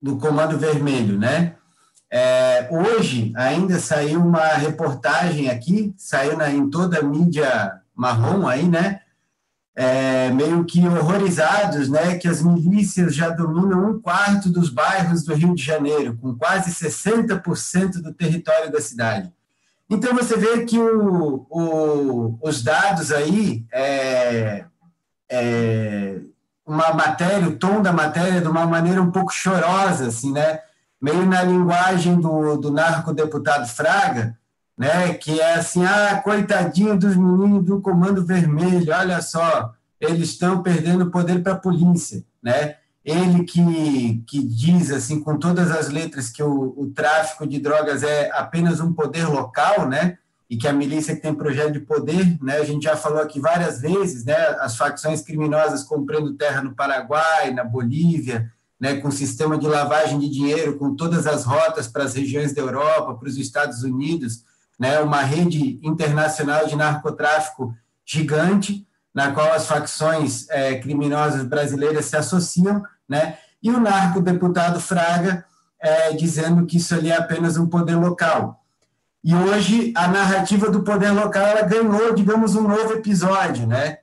do 0.00 0.16
Comando 0.16 0.58
Vermelho, 0.58 1.18
né? 1.18 1.56
É, 2.10 2.68
hoje 2.70 3.32
ainda 3.36 3.78
saiu 3.80 4.22
uma 4.22 4.54
reportagem 4.54 5.50
aqui, 5.50 5.92
saiu 5.98 6.36
na, 6.36 6.50
em 6.50 6.70
toda 6.70 7.00
a 7.00 7.02
mídia 7.02 7.80
marrom 7.94 8.46
aí, 8.46 8.68
né? 8.68 9.00
É, 9.78 10.30
meio 10.30 10.64
que 10.64 10.88
horrorizados, 10.88 11.90
né? 11.90 12.16
Que 12.16 12.26
as 12.26 12.40
milícias 12.40 13.14
já 13.14 13.28
dominam 13.28 13.90
um 13.90 14.00
quarto 14.00 14.48
dos 14.48 14.70
bairros 14.70 15.22
do 15.22 15.34
Rio 15.34 15.54
de 15.54 15.62
Janeiro, 15.62 16.16
com 16.16 16.34
quase 16.34 16.70
60% 16.70 18.00
do 18.00 18.14
território 18.14 18.72
da 18.72 18.80
cidade. 18.80 19.30
Então 19.88 20.14
você 20.14 20.36
vê 20.36 20.64
que 20.64 20.78
o, 20.78 21.46
o, 21.48 22.38
os 22.42 22.62
dados 22.62 23.12
aí 23.12 23.64
é, 23.70 24.64
é, 25.30 26.20
uma 26.66 26.92
matéria, 26.92 27.48
o 27.48 27.56
tom 27.56 27.80
da 27.80 27.92
matéria 27.92 28.40
de 28.40 28.48
uma 28.48 28.66
maneira 28.66 29.00
um 29.00 29.12
pouco 29.12 29.32
chorosa, 29.32 30.08
assim, 30.08 30.32
né? 30.32 30.60
Meio 31.00 31.24
na 31.24 31.42
linguagem 31.42 32.18
do, 32.18 32.56
do 32.56 32.72
narco-deputado 32.72 33.68
Fraga, 33.68 34.36
né? 34.76 35.14
Que 35.14 35.40
é 35.40 35.54
assim, 35.54 35.84
ah, 35.84 36.20
coitadinho 36.22 36.98
dos 36.98 37.16
meninos 37.16 37.64
do 37.64 37.80
Comando 37.80 38.24
Vermelho, 38.24 38.92
olha 38.92 39.20
só, 39.22 39.72
eles 40.00 40.30
estão 40.30 40.62
perdendo 40.62 41.04
o 41.04 41.10
poder 41.10 41.42
para 41.42 41.52
a 41.52 41.58
polícia, 41.58 42.24
né? 42.42 42.76
Ele 43.04 43.44
que, 43.44 44.24
que 44.26 44.42
diz, 44.42 44.90
assim, 44.90 45.20
com 45.20 45.38
todas 45.38 45.70
as 45.70 45.88
letras, 45.88 46.28
que 46.28 46.42
o, 46.42 46.74
o 46.76 46.90
tráfico 46.92 47.46
de 47.46 47.60
drogas 47.60 48.02
é 48.02 48.30
apenas 48.32 48.80
um 48.80 48.92
poder 48.92 49.28
local, 49.28 49.88
né? 49.88 50.18
e 50.48 50.56
que 50.56 50.68
a 50.68 50.72
milícia 50.72 51.14
que 51.14 51.22
tem 51.22 51.34
projeto 51.34 51.72
de 51.72 51.80
poder, 51.80 52.38
né, 52.40 52.58
a 52.58 52.64
gente 52.64 52.84
já 52.84 52.96
falou 52.96 53.20
aqui 53.20 53.40
várias 53.40 53.80
vezes, 53.80 54.24
né, 54.24 54.36
as 54.60 54.76
facções 54.76 55.20
criminosas 55.20 55.82
comprando 55.82 56.34
terra 56.34 56.62
no 56.62 56.74
Paraguai, 56.74 57.52
na 57.52 57.64
Bolívia, 57.64 58.50
né, 58.78 58.96
com 58.96 59.10
sistema 59.10 59.58
de 59.58 59.66
lavagem 59.66 60.18
de 60.18 60.28
dinheiro, 60.28 60.78
com 60.78 60.94
todas 60.94 61.26
as 61.26 61.44
rotas 61.44 61.88
para 61.88 62.04
as 62.04 62.14
regiões 62.14 62.52
da 62.52 62.60
Europa, 62.60 63.14
para 63.14 63.28
os 63.28 63.36
Estados 63.36 63.82
Unidos, 63.82 64.44
né, 64.78 65.00
uma 65.00 65.22
rede 65.22 65.80
internacional 65.82 66.66
de 66.66 66.76
narcotráfico 66.76 67.74
gigante, 68.04 68.86
na 69.14 69.32
qual 69.32 69.52
as 69.52 69.66
facções 69.66 70.48
é, 70.50 70.76
criminosas 70.78 71.44
brasileiras 71.44 72.04
se 72.04 72.16
associam, 72.16 72.82
né, 73.08 73.38
e 73.62 73.70
o 73.70 73.80
narco-deputado 73.80 74.80
Fraga 74.80 75.44
é, 75.80 76.12
dizendo 76.12 76.66
que 76.66 76.76
isso 76.76 76.94
ali 76.94 77.10
é 77.10 77.16
apenas 77.16 77.56
um 77.56 77.66
poder 77.66 77.96
local. 77.96 78.62
E 79.24 79.34
hoje 79.34 79.92
a 79.96 80.06
narrativa 80.08 80.70
do 80.70 80.82
poder 80.82 81.10
local 81.10 81.44
ela 81.44 81.62
ganhou, 81.62 82.14
digamos, 82.14 82.54
um 82.54 82.68
novo 82.68 82.92
episódio, 82.92 83.66
né? 83.66 83.98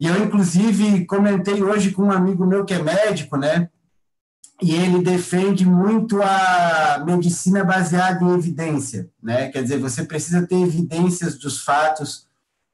E 0.00 0.06
eu, 0.06 0.16
inclusive, 0.24 1.04
comentei 1.04 1.62
hoje 1.62 1.90
com 1.90 2.04
um 2.04 2.10
amigo 2.10 2.46
meu 2.46 2.64
que 2.64 2.74
é 2.74 2.82
médico, 2.82 3.36
né? 3.36 3.68
E 4.62 4.76
ele 4.76 5.02
defende 5.02 5.66
muito 5.66 6.22
a 6.22 7.02
medicina 7.04 7.64
baseada 7.64 8.24
em 8.24 8.34
evidência, 8.34 9.10
né? 9.20 9.48
Quer 9.48 9.62
dizer, 9.62 9.80
você 9.80 10.04
precisa 10.04 10.46
ter 10.46 10.54
evidências 10.54 11.36
dos 11.36 11.62
fatos 11.62 12.28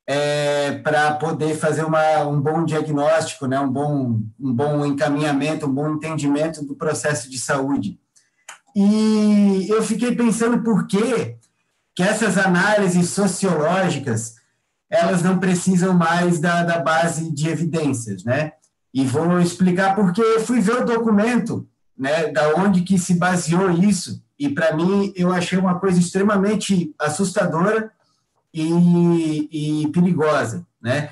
é, 0.07 0.73
para 0.79 1.15
poder 1.15 1.57
fazer 1.57 1.85
uma, 1.85 2.27
um 2.27 2.41
bom 2.41 2.63
diagnóstico, 2.65 3.47
né? 3.47 3.59
Um 3.59 3.71
bom, 3.71 4.21
um 4.39 4.53
bom 4.53 4.85
encaminhamento, 4.85 5.65
um 5.65 5.73
bom 5.73 5.95
entendimento 5.95 6.63
do 6.63 6.75
processo 6.75 7.31
de 7.31 7.39
saúde. 7.39 7.99
E 8.77 9.67
eu 9.71 9.83
fiquei 9.83 10.15
pensando 10.15 10.63
por 10.63 10.87
quê 10.87 11.37
que 11.95 12.03
essas 12.03 12.37
análises 12.37 13.09
sociológicas 13.09 14.37
elas 14.91 15.23
não 15.23 15.39
precisam 15.39 15.95
mais 15.95 16.39
da, 16.39 16.63
da 16.63 16.79
base 16.79 17.33
de 17.33 17.49
evidências, 17.49 18.25
né? 18.25 18.53
E 18.93 19.05
vou 19.05 19.41
explicar 19.41 19.95
porque 19.95 20.23
fui 20.41 20.61
ver 20.61 20.83
o 20.83 20.85
documento, 20.85 21.69
né, 21.99 22.29
da 22.29 22.55
onde 22.55 22.83
que 22.83 22.99
se 22.99 23.15
baseou 23.15 23.71
isso, 23.71 24.23
e 24.39 24.49
para 24.49 24.75
mim 24.75 25.13
eu 25.17 25.33
achei 25.33 25.59
uma 25.59 25.79
coisa 25.81 25.99
extremamente 25.99 26.95
assustadora 26.99 27.91
e, 28.55 29.83
e 29.83 29.89
perigosa, 29.89 30.67
né? 30.81 31.11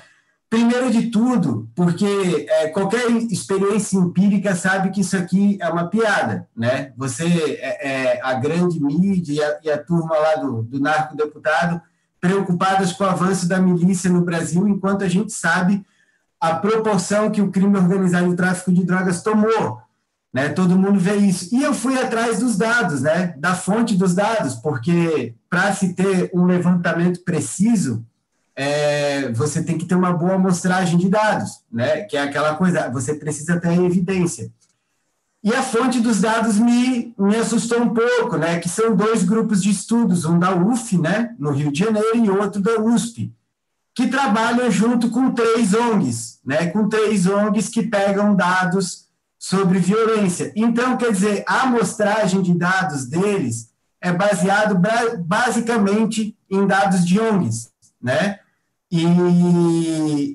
Primeiro 0.49 0.89
de 0.89 1.11
tudo, 1.11 1.69
porque 1.75 2.47
é, 2.49 2.69
qualquer 2.69 3.11
experiência 3.11 3.97
empírica 3.97 4.55
sabe 4.55 4.91
que 4.91 5.01
isso 5.01 5.17
aqui 5.17 5.57
é 5.59 5.67
uma 5.67 5.89
piada, 5.89 6.47
né? 6.55 6.93
Você, 6.95 7.25
é, 7.59 7.87
é, 8.15 8.21
a 8.23 8.33
grande 8.35 8.81
mídia 8.81 9.33
e 9.33 9.43
a, 9.43 9.59
e 9.65 9.69
a 9.69 9.77
turma 9.77 10.17
lá 10.17 10.35
do, 10.35 10.63
do 10.63 10.79
narco-deputado 10.79 11.81
preocupadas 12.21 12.93
com 12.93 13.03
o 13.03 13.07
avanço 13.07 13.47
da 13.47 13.59
milícia 13.59 14.09
no 14.09 14.21
Brasil, 14.21 14.65
enquanto 14.67 15.03
a 15.03 15.09
gente 15.09 15.33
sabe 15.33 15.85
a 16.39 16.55
proporção 16.55 17.29
que 17.29 17.41
o 17.41 17.51
crime 17.51 17.77
organizado 17.77 18.27
e 18.27 18.29
o 18.29 18.35
tráfico 18.35 18.71
de 18.71 18.85
drogas 18.85 19.21
tomou, 19.21 19.81
né? 20.37 20.49
Todo 20.49 20.77
mundo 20.77 20.99
vê 20.99 21.15
isso. 21.15 21.49
E 21.51 21.63
eu 21.63 21.73
fui 21.73 21.97
atrás 21.99 22.37
dos 22.37 22.55
dados, 22.55 23.01
né? 23.01 23.33
Da 23.39 23.55
fonte 23.55 23.95
dos 23.95 24.13
dados, 24.13 24.53
porque 24.53 25.33
para 25.49 25.73
se 25.73 25.93
ter 25.95 26.29
um 26.31 26.45
levantamento 26.45 27.23
preciso 27.23 28.05
é, 28.55 29.31
você 29.31 29.63
tem 29.63 29.79
que 29.79 29.85
ter 29.85 29.95
uma 29.95 30.13
boa 30.13 30.35
amostragem 30.35 30.99
de 30.99 31.09
dados, 31.09 31.63
né? 31.71 32.01
Que 32.01 32.15
é 32.15 32.21
aquela 32.21 32.53
coisa, 32.53 32.87
você 32.87 33.15
precisa 33.15 33.59
ter 33.59 33.81
evidência. 33.81 34.51
E 35.43 35.51
a 35.55 35.63
fonte 35.63 35.99
dos 35.99 36.21
dados 36.21 36.59
me, 36.59 37.15
me 37.17 37.35
assustou 37.35 37.81
um 37.81 37.89
pouco, 37.89 38.37
né? 38.37 38.59
Que 38.59 38.69
são 38.69 38.95
dois 38.95 39.23
grupos 39.23 39.63
de 39.63 39.71
estudos, 39.71 40.23
um 40.23 40.37
da 40.37 40.55
UF, 40.55 40.99
né? 40.99 41.35
No 41.39 41.49
Rio 41.49 41.71
de 41.71 41.79
Janeiro, 41.79 42.15
e 42.15 42.29
outro 42.29 42.61
da 42.61 42.79
USP, 42.79 43.33
que 43.95 44.07
trabalham 44.07 44.69
junto 44.69 45.09
com 45.09 45.31
três 45.31 45.73
ONGs, 45.73 46.39
né? 46.45 46.67
Com 46.67 46.87
três 46.87 47.25
ONGs 47.25 47.69
que 47.69 47.81
pegam 47.81 48.35
dados 48.35 49.06
sobre 49.37 49.79
violência. 49.79 50.51
Então, 50.55 50.97
quer 50.97 51.11
dizer, 51.11 51.43
a 51.47 51.63
amostragem 51.63 52.41
de 52.41 52.53
dados 52.53 53.05
deles 53.05 53.69
é 54.01 54.11
baseado 54.11 54.79
basicamente 55.19 56.37
em 56.49 56.65
dados 56.65 57.05
de 57.05 57.19
ONGs, 57.19 57.71
né? 58.01 58.39
E, 58.89 59.03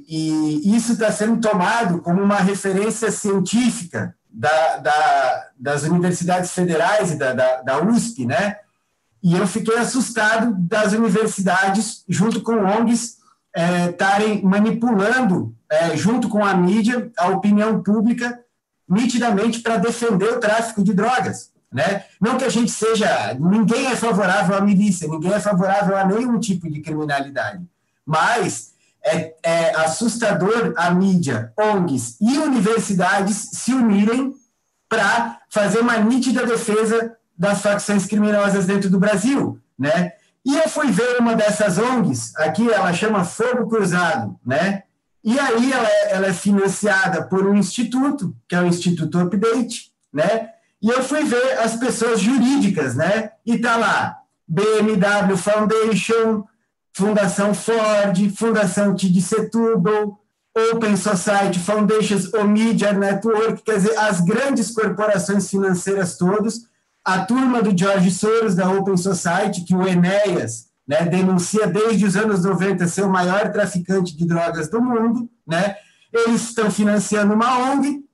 e 0.09 0.77
isso 0.77 0.93
está 0.93 1.11
sendo 1.11 1.41
tomado 1.41 2.03
como 2.03 2.23
uma 2.23 2.37
referência 2.37 3.11
científica 3.11 4.15
da, 4.31 4.77
da, 4.79 5.49
das 5.59 5.83
universidades 5.85 6.53
federais 6.53 7.13
e 7.13 7.17
da, 7.17 7.33
da, 7.33 7.63
da 7.63 7.83
USP, 7.83 8.27
né? 8.27 8.57
E 9.23 9.37
eu 9.37 9.47
fiquei 9.47 9.79
assustado 9.79 10.55
das 10.59 10.93
universidades, 10.93 12.05
junto 12.09 12.43
com 12.43 12.65
ONGs, 12.65 13.19
estarem 13.91 14.39
é, 14.39 14.43
manipulando, 14.43 15.55
é, 15.71 15.97
junto 15.97 16.29
com 16.29 16.45
a 16.45 16.55
mídia, 16.55 17.11
a 17.17 17.29
opinião 17.29 17.83
pública, 17.83 18.41
nitidamente 18.93 19.61
para 19.61 19.79
defender 19.79 20.35
o 20.35 20.41
tráfico 20.41 20.85
de 20.85 20.93
drogas. 20.93 21.51
Né? 21.73 22.05
Não 22.21 22.37
que 22.37 22.45
a 22.45 22.51
gente 22.51 22.71
seja. 22.71 23.35
Ninguém 23.41 23.87
é 23.87 23.97
favorável 23.97 24.55
à 24.55 24.61
milícia, 24.61 25.09
ninguém 25.09 25.33
é 25.33 25.41
favorável 25.41 25.97
a 25.97 26.05
nenhum 26.05 26.39
tipo 26.39 26.71
de 26.71 26.81
criminalidade. 26.81 27.65
Mas 28.05 28.73
é, 29.03 29.35
é 29.43 29.77
assustador 29.77 30.75
a 30.77 30.91
mídia, 30.91 31.53
ONGs 31.59 32.19
e 32.21 32.37
universidades 32.39 33.37
se 33.55 33.73
unirem 33.73 34.35
para 34.87 35.39
fazer 35.49 35.79
uma 35.79 35.97
nítida 35.97 36.45
defesa 36.45 37.17
das 37.37 37.63
facções 37.63 38.05
criminosas 38.05 38.67
dentro 38.67 38.91
do 38.91 39.01
Brasil. 39.01 39.59
Né? 39.79 40.13
E 40.45 40.55
eu 40.55 40.69
fui 40.69 40.91
ver 40.91 41.19
uma 41.19 41.35
dessas 41.35 41.79
ONGs, 41.79 42.37
aqui 42.37 42.71
ela 42.71 42.93
chama 42.93 43.25
Fogo 43.25 43.67
Cruzado, 43.69 44.39
né? 44.45 44.83
E 45.25 45.39
aí 45.39 45.73
ela 45.73 45.89
é, 45.89 46.13
ela 46.13 46.27
é 46.27 46.33
financiada 46.33 47.23
por 47.23 47.47
um 47.47 47.55
instituto, 47.55 48.35
que 48.49 48.55
é 48.55 48.61
o 48.61 48.67
Instituto 48.67 49.19
Update, 49.21 49.93
né? 50.13 50.51
E 50.81 50.89
eu 50.89 51.03
fui 51.03 51.23
ver 51.23 51.59
as 51.59 51.77
pessoas 51.77 52.21
jurídicas, 52.21 52.97
né? 52.97 53.31
E 53.47 53.57
tá 53.59 53.77
lá 53.77 54.19
BMW 54.49 55.37
Foundation, 55.37 56.45
Fundação 56.93 57.55
Ford, 57.55 58.31
Fundação 58.37 58.97
TD 58.97 59.21
Setúbal, 59.21 60.19
Open 60.73 60.97
Society 60.97 61.59
Foundations, 61.59 62.33
o 62.35 62.45
Media 62.45 62.93
Network, 62.93 63.63
quer 63.63 63.77
dizer, 63.77 63.97
as 63.97 64.21
grandes 64.21 64.71
corporações 64.71 65.49
financeiras 65.49 66.19
todas, 66.19 66.67
a 67.05 67.25
turma 67.25 67.63
do 67.63 67.77
George 67.77 68.11
Soros, 68.11 68.55
da 68.55 68.71
Open 68.71 68.97
Society, 68.97 69.63
que 69.65 69.75
o 69.75 69.87
Enéas 69.87 70.72
né, 70.87 71.05
denuncia 71.05 71.67
desde 71.67 72.05
os 72.05 72.17
anos 72.17 72.45
90 72.45 72.87
ser 72.87 73.03
o 73.03 73.11
maior 73.11 73.51
traficante 73.53 74.17
de 74.17 74.27
drogas 74.27 74.69
do 74.69 74.81
mundo, 74.81 75.29
né, 75.47 75.77
eles 76.13 76.43
estão 76.43 76.71
financiando 76.71 77.35
uma 77.35 77.73
ONG, 77.73 78.05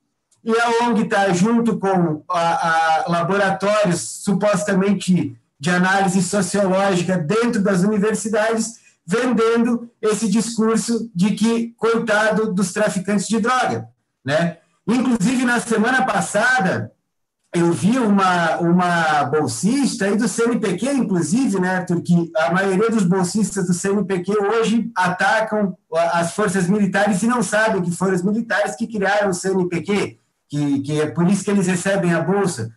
e 0.44 0.52
a 0.52 0.86
ONG 0.86 1.02
está 1.02 1.32
junto 1.32 1.78
com 1.78 2.22
a, 2.28 3.02
a 3.02 3.10
laboratórios 3.10 4.00
supostamente 4.22 5.36
de 5.58 5.70
análise 5.70 6.22
sociológica 6.22 7.18
dentro 7.18 7.60
das 7.60 7.82
universidades, 7.82 8.78
vendendo 9.04 9.90
esse 10.00 10.28
discurso 10.28 11.10
de 11.14 11.32
que, 11.32 11.74
coitado 11.76 12.52
dos 12.52 12.72
traficantes 12.72 13.26
de 13.26 13.40
droga. 13.40 13.88
Né? 14.24 14.58
Inclusive, 14.86 15.44
na 15.44 15.58
semana 15.58 16.04
passada, 16.06 16.92
eu 17.54 17.72
vi 17.72 17.98
uma, 17.98 18.58
uma 18.58 19.24
bolsista 19.24 20.14
do 20.14 20.28
CNPq, 20.28 20.92
inclusive, 20.92 21.58
né, 21.58 21.76
Arthur, 21.76 22.02
que 22.02 22.30
a 22.36 22.52
maioria 22.52 22.90
dos 22.90 23.04
bolsistas 23.04 23.66
do 23.66 23.72
CNPq 23.72 24.32
hoje 24.38 24.90
atacam 24.94 25.76
as 26.12 26.34
forças 26.34 26.68
militares 26.68 27.22
e 27.22 27.26
não 27.26 27.42
sabem 27.42 27.80
que 27.80 27.90
foram 27.90 28.14
os 28.14 28.22
militares 28.22 28.76
que 28.76 28.86
criaram 28.86 29.30
o 29.30 29.34
CNPq, 29.34 30.18
que, 30.48 30.80
que 30.80 31.00
é 31.00 31.06
por 31.06 31.26
isso 31.26 31.42
que 31.42 31.50
eles 31.50 31.66
recebem 31.66 32.12
a 32.12 32.20
bolsa. 32.20 32.70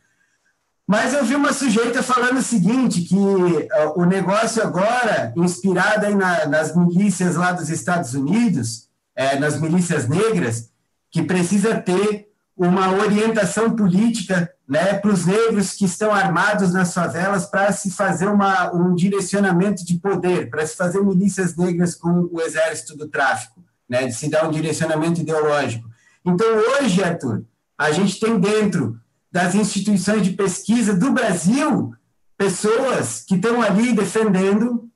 Mas 0.87 1.13
eu 1.13 1.23
vi 1.25 1.35
uma 1.35 1.53
sujeita 1.53 2.01
falando 2.01 2.39
o 2.39 2.43
seguinte, 2.43 3.01
que 3.01 3.15
uh, 3.15 3.67
o 3.95 4.05
negócio 4.05 4.61
agora, 4.63 5.33
inspirado 5.35 6.05
aí 6.05 6.15
na, 6.15 6.45
nas 6.47 6.75
milícias 6.75 7.35
lá 7.35 7.51
dos 7.51 7.69
Estados 7.69 8.13
Unidos, 8.13 8.89
é, 9.15 9.37
nas 9.37 9.59
milícias 9.59 10.07
negras, 10.07 10.69
que 11.09 11.23
precisa 11.23 11.75
ter 11.79 12.30
uma 12.65 12.93
orientação 12.93 13.75
política 13.75 14.51
né, 14.69 14.93
para 14.93 15.11
os 15.11 15.25
negros 15.25 15.73
que 15.73 15.85
estão 15.85 16.13
armados 16.13 16.71
nas 16.71 16.93
favelas 16.93 17.47
para 17.47 17.71
se 17.71 17.89
fazer 17.89 18.27
uma, 18.27 18.71
um 18.71 18.93
direcionamento 18.93 19.83
de 19.83 19.97
poder, 19.97 20.47
para 20.49 20.65
se 20.65 20.75
fazer 20.75 21.01
milícias 21.01 21.55
negras 21.55 21.95
com 21.95 22.29
o 22.31 22.39
exército 22.39 22.95
do 22.95 23.07
tráfico, 23.07 23.63
né, 23.89 24.05
de 24.05 24.13
se 24.13 24.29
dar 24.29 24.47
um 24.47 24.51
direcionamento 24.51 25.21
ideológico. 25.21 25.89
Então, 26.23 26.47
hoje, 26.79 27.03
Arthur, 27.03 27.43
a 27.75 27.91
gente 27.91 28.19
tem 28.19 28.39
dentro 28.39 28.99
das 29.31 29.55
instituições 29.55 30.21
de 30.21 30.31
pesquisa 30.31 30.93
do 30.93 31.11
Brasil 31.11 31.95
pessoas 32.37 33.23
que 33.27 33.35
estão 33.35 33.59
ali 33.59 33.91
defendendo 33.91 34.87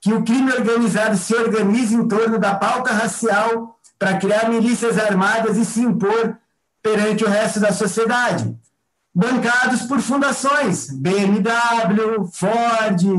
que 0.00 0.12
o 0.12 0.24
crime 0.24 0.52
organizado 0.52 1.16
se 1.16 1.34
organize 1.36 1.94
em 1.94 2.08
torno 2.08 2.36
da 2.36 2.56
pauta 2.56 2.92
racial 2.92 3.78
para 3.96 4.18
criar 4.18 4.50
milícias 4.50 4.98
armadas 4.98 5.56
e 5.56 5.64
se 5.64 5.80
impor 5.80 6.36
perante 6.82 7.24
o 7.24 7.28
resto 7.28 7.60
da 7.60 7.72
sociedade, 7.72 8.54
bancados 9.14 9.82
por 9.82 10.00
fundações, 10.00 10.90
BMW, 10.90 12.24
Ford, 12.32 13.18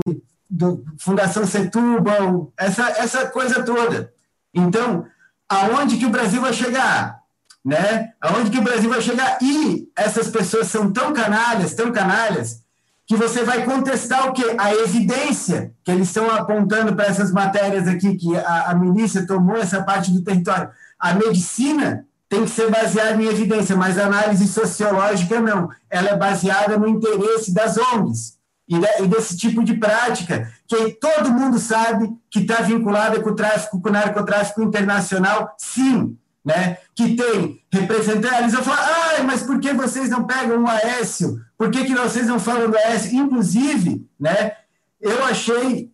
do, 0.49 0.84
Fundação 0.99 1.45
Setúbal, 1.45 2.52
essa, 2.57 2.90
essa 2.90 3.27
coisa 3.27 3.64
toda. 3.64 4.11
Então, 4.53 5.06
aonde 5.48 5.98
que 5.98 6.06
o 6.06 6.10
Brasil 6.10 6.41
vai 6.41 6.53
chegar? 6.53 7.22
Né? 7.64 8.11
Aonde 8.19 8.52
que 8.52 8.57
o 8.57 8.64
Brasil 8.64 8.90
vai 8.90 9.02
chegar? 9.02 9.38
E 9.41 9.90
essas 9.95 10.27
pessoas 10.27 10.68
são 10.68 10.91
tão 10.91 11.14
canalhas, 11.14 11.73
tão 11.73 11.91
canalhas, 11.91 12.61
que 13.06 13.15
você 13.15 13.44
vai 13.44 13.65
contestar 13.65 14.27
o 14.27 14.34
quê? 14.34 14.56
A 14.57 14.73
evidência 14.73 15.73
que 15.84 15.91
eles 15.91 16.07
estão 16.07 16.30
apontando 16.30 16.95
para 16.95 17.06
essas 17.06 17.31
matérias 17.31 17.88
aqui, 17.88 18.15
que 18.15 18.35
a, 18.35 18.72
a 18.72 18.76
milícia 18.76 19.26
tomou 19.26 19.57
essa 19.57 19.84
parte 19.84 20.11
do 20.11 20.23
território. 20.23 20.69
A 20.99 21.14
medicina 21.14 22.06
tem 22.34 22.45
que 22.45 22.49
ser 22.49 22.72
baseada 22.72 23.22
em 23.22 23.27
evidência, 23.27 23.76
mas 23.76 23.99
a 23.99 24.07
análise 24.07 24.47
sociológica 24.47 25.39
não. 25.39 25.69
Ela 25.88 26.10
é 26.10 26.18
baseada 26.18 26.80
no 26.80 26.88
interesse 26.88 27.53
das 27.53 27.77
ONGs 27.77 28.39
e, 28.68 28.80
de, 28.80 28.88
e 29.03 29.07
desse 29.07 29.38
tipo 29.38 29.64
de 29.64 29.76
prática, 29.76 30.51
que 30.68 30.93
todo 30.93 31.31
mundo 31.31 31.60
sabe 31.60 32.11
que 32.31 32.39
está 32.39 32.64
vinculada 32.64 33.22
com 33.22 33.30
o 33.30 33.35
tráfico, 33.35 33.80
com 33.80 33.89
o 33.89 33.91
narcotráfico 33.91 34.64
internacional, 34.64 35.53
sim, 35.60 36.18
né? 36.43 36.77
que 36.95 37.15
tem 37.15 37.61
representantes, 37.72 38.53
vão 38.53 38.64
falar, 38.64 38.81
ah, 39.19 39.23
mas 39.23 39.43
por 39.43 39.60
que 39.60 39.72
vocês 39.72 40.10
não 40.10 40.26
pegam 40.26 40.64
o 40.64 40.68
Aécio? 40.68 41.39
Por 41.55 41.69
que, 41.69 41.85
que 41.85 41.93
vocês 41.93 42.26
não 42.26 42.39
falam 42.39 42.72
do 42.72 42.77
Aécio? 42.77 43.15
Inclusive, 43.15 44.07
né, 44.19 44.53
eu 44.99 45.23
achei 45.23 45.91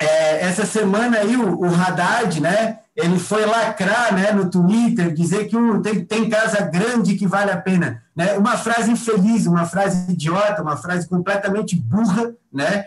é, 0.00 0.40
essa 0.46 0.64
semana 0.64 1.18
aí 1.18 1.36
o, 1.36 1.58
o 1.58 1.66
Haddad, 1.66 2.40
né, 2.40 2.78
ele 2.96 3.18
foi 3.18 3.44
lacrar 3.44 4.14
né, 4.14 4.30
no 4.30 4.48
Twitter, 4.48 5.12
dizer 5.12 5.46
que 5.46 5.56
um, 5.56 5.82
tem, 5.82 6.04
tem 6.04 6.30
casa 6.30 6.60
grande 6.62 7.16
que 7.16 7.26
vale 7.26 7.50
a 7.50 7.56
pena. 7.56 8.02
Né? 8.14 8.38
Uma 8.38 8.56
frase 8.56 8.92
infeliz, 8.92 9.46
uma 9.46 9.66
frase 9.66 10.12
idiota, 10.12 10.62
uma 10.62 10.76
frase 10.76 11.08
completamente 11.08 11.74
burra, 11.74 12.32
né? 12.52 12.86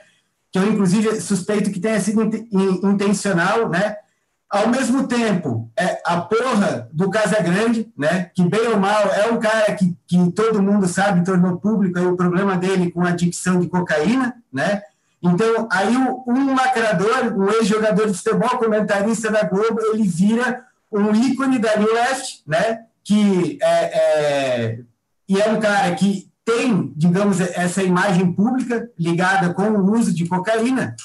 que 0.49 0.57
eu, 0.57 0.71
inclusive, 0.71 1.19
suspeito 1.19 1.71
que 1.71 1.79
tenha 1.79 1.99
sido 1.99 2.23
intencional, 2.89 3.67
né? 3.67 3.97
Ao 4.49 4.69
mesmo 4.69 5.05
tempo, 5.05 5.69
é 5.77 6.01
a 6.05 6.21
porra 6.21 6.88
do 6.93 7.09
Casa 7.09 7.41
Grande, 7.41 7.91
né? 7.97 8.31
que 8.34 8.47
bem 8.47 8.65
ou 8.69 8.79
mal 8.79 9.11
é 9.11 9.29
um 9.29 9.38
cara 9.39 9.75
que, 9.75 9.93
que 10.07 10.31
todo 10.31 10.63
mundo 10.63 10.88
sabe, 10.88 11.25
tornou 11.25 11.57
público 11.57 11.99
aí 11.99 12.05
o 12.05 12.15
problema 12.15 12.55
dele 12.55 12.89
com 12.89 13.03
a 13.03 13.09
adicção 13.09 13.59
de 13.59 13.67
cocaína, 13.67 14.35
né? 14.51 14.81
Então, 15.34 15.68
aí 15.72 15.95
um 15.95 16.56
lacrador, 16.56 17.34
um 17.38 17.49
ex-jogador 17.52 18.08
de 18.08 18.18
futebol, 18.18 18.58
comentarista 18.58 19.32
da 19.32 19.44
Globo, 19.44 19.80
ele 19.94 20.08
vira 20.08 20.64
um 20.91 21.14
ícone 21.14 21.60
da 21.60 21.76
New 21.78 21.94
Left, 21.94 22.44
né? 22.48 22.82
Que 23.04 23.58
é, 23.62 23.84
é, 23.84 24.80
e 25.28 25.40
é 25.40 25.49
um 25.49 25.60
cara 25.60 25.94
que 25.95 26.30
tem, 26.45 26.94
digamos, 26.95 27.41
essa 27.41 27.84
imagem 27.84 28.32
pública 28.32 28.90
ligada 28.98 29.54
com 29.54 29.64
o 29.64 29.98
uso 29.98 30.14
de 30.14 30.26
cocaína. 30.26 30.95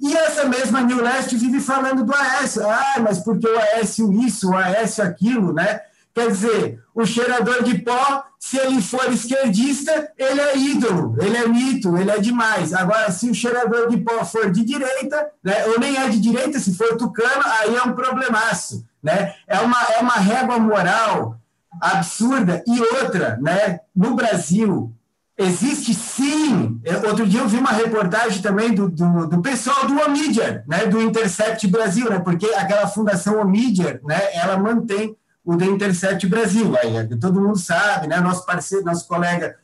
E 0.00 0.16
essa 0.16 0.44
mesma 0.44 0.80
New 0.80 1.02
Left 1.02 1.36
vive 1.36 1.60
falando 1.60 2.04
do 2.04 2.14
Aécio. 2.14 2.68
Ah, 2.68 3.00
mas 3.00 3.18
porque 3.18 3.46
o 3.46 3.58
Aécio 3.58 4.12
isso, 4.12 4.50
o 4.50 4.56
Aécio 4.56 5.04
aquilo, 5.04 5.52
né? 5.52 5.80
Quer 6.18 6.32
dizer, 6.32 6.82
o 6.92 7.06
cheirador 7.06 7.62
de 7.62 7.78
pó, 7.78 8.24
se 8.40 8.58
ele 8.58 8.82
for 8.82 9.08
esquerdista, 9.12 10.10
ele 10.18 10.40
é 10.40 10.58
ídolo, 10.58 11.16
ele 11.20 11.36
é 11.36 11.46
mito, 11.46 11.96
ele 11.96 12.10
é 12.10 12.18
demais. 12.18 12.74
Agora, 12.74 13.12
se 13.12 13.30
o 13.30 13.34
cheirador 13.34 13.88
de 13.88 13.98
pó 13.98 14.24
for 14.24 14.50
de 14.50 14.64
direita, 14.64 15.30
né, 15.44 15.64
ou 15.66 15.78
nem 15.78 15.96
é 15.96 16.08
de 16.08 16.18
direita, 16.18 16.58
se 16.58 16.74
for 16.74 16.96
tucano, 16.96 17.44
aí 17.60 17.76
é 17.76 17.82
um 17.84 17.92
problemaço. 17.92 18.84
Né? 19.00 19.32
É, 19.46 19.60
uma, 19.60 19.80
é 19.96 20.00
uma 20.00 20.14
régua 20.14 20.58
moral 20.58 21.38
absurda. 21.80 22.64
E 22.66 22.80
outra, 22.80 23.38
né, 23.40 23.78
no 23.94 24.16
Brasil, 24.16 24.92
existe 25.38 25.94
sim. 25.94 26.80
Outro 27.06 27.28
dia 27.28 27.42
eu 27.42 27.48
vi 27.48 27.58
uma 27.58 27.70
reportagem 27.70 28.42
também 28.42 28.74
do, 28.74 28.90
do, 28.90 29.28
do 29.28 29.40
pessoal 29.40 29.86
do 29.86 30.00
Omidyar, 30.00 30.64
né, 30.66 30.84
do 30.86 31.00
Intercept 31.00 31.64
Brasil, 31.68 32.10
né, 32.10 32.18
porque 32.18 32.46
aquela 32.56 32.88
fundação 32.88 33.40
Omidyar, 33.40 34.00
né, 34.02 34.18
ela 34.34 34.58
mantém 34.58 35.16
o 35.48 35.56
The 35.56 35.64
Intercept 35.64 36.26
Brasil. 36.26 36.74
Aí, 36.76 37.16
todo 37.16 37.40
mundo 37.40 37.58
sabe, 37.58 38.06
né? 38.06 38.20
Nosso 38.20 38.44
parceiro, 38.44 38.84
nosso 38.84 39.08
colega 39.08 39.56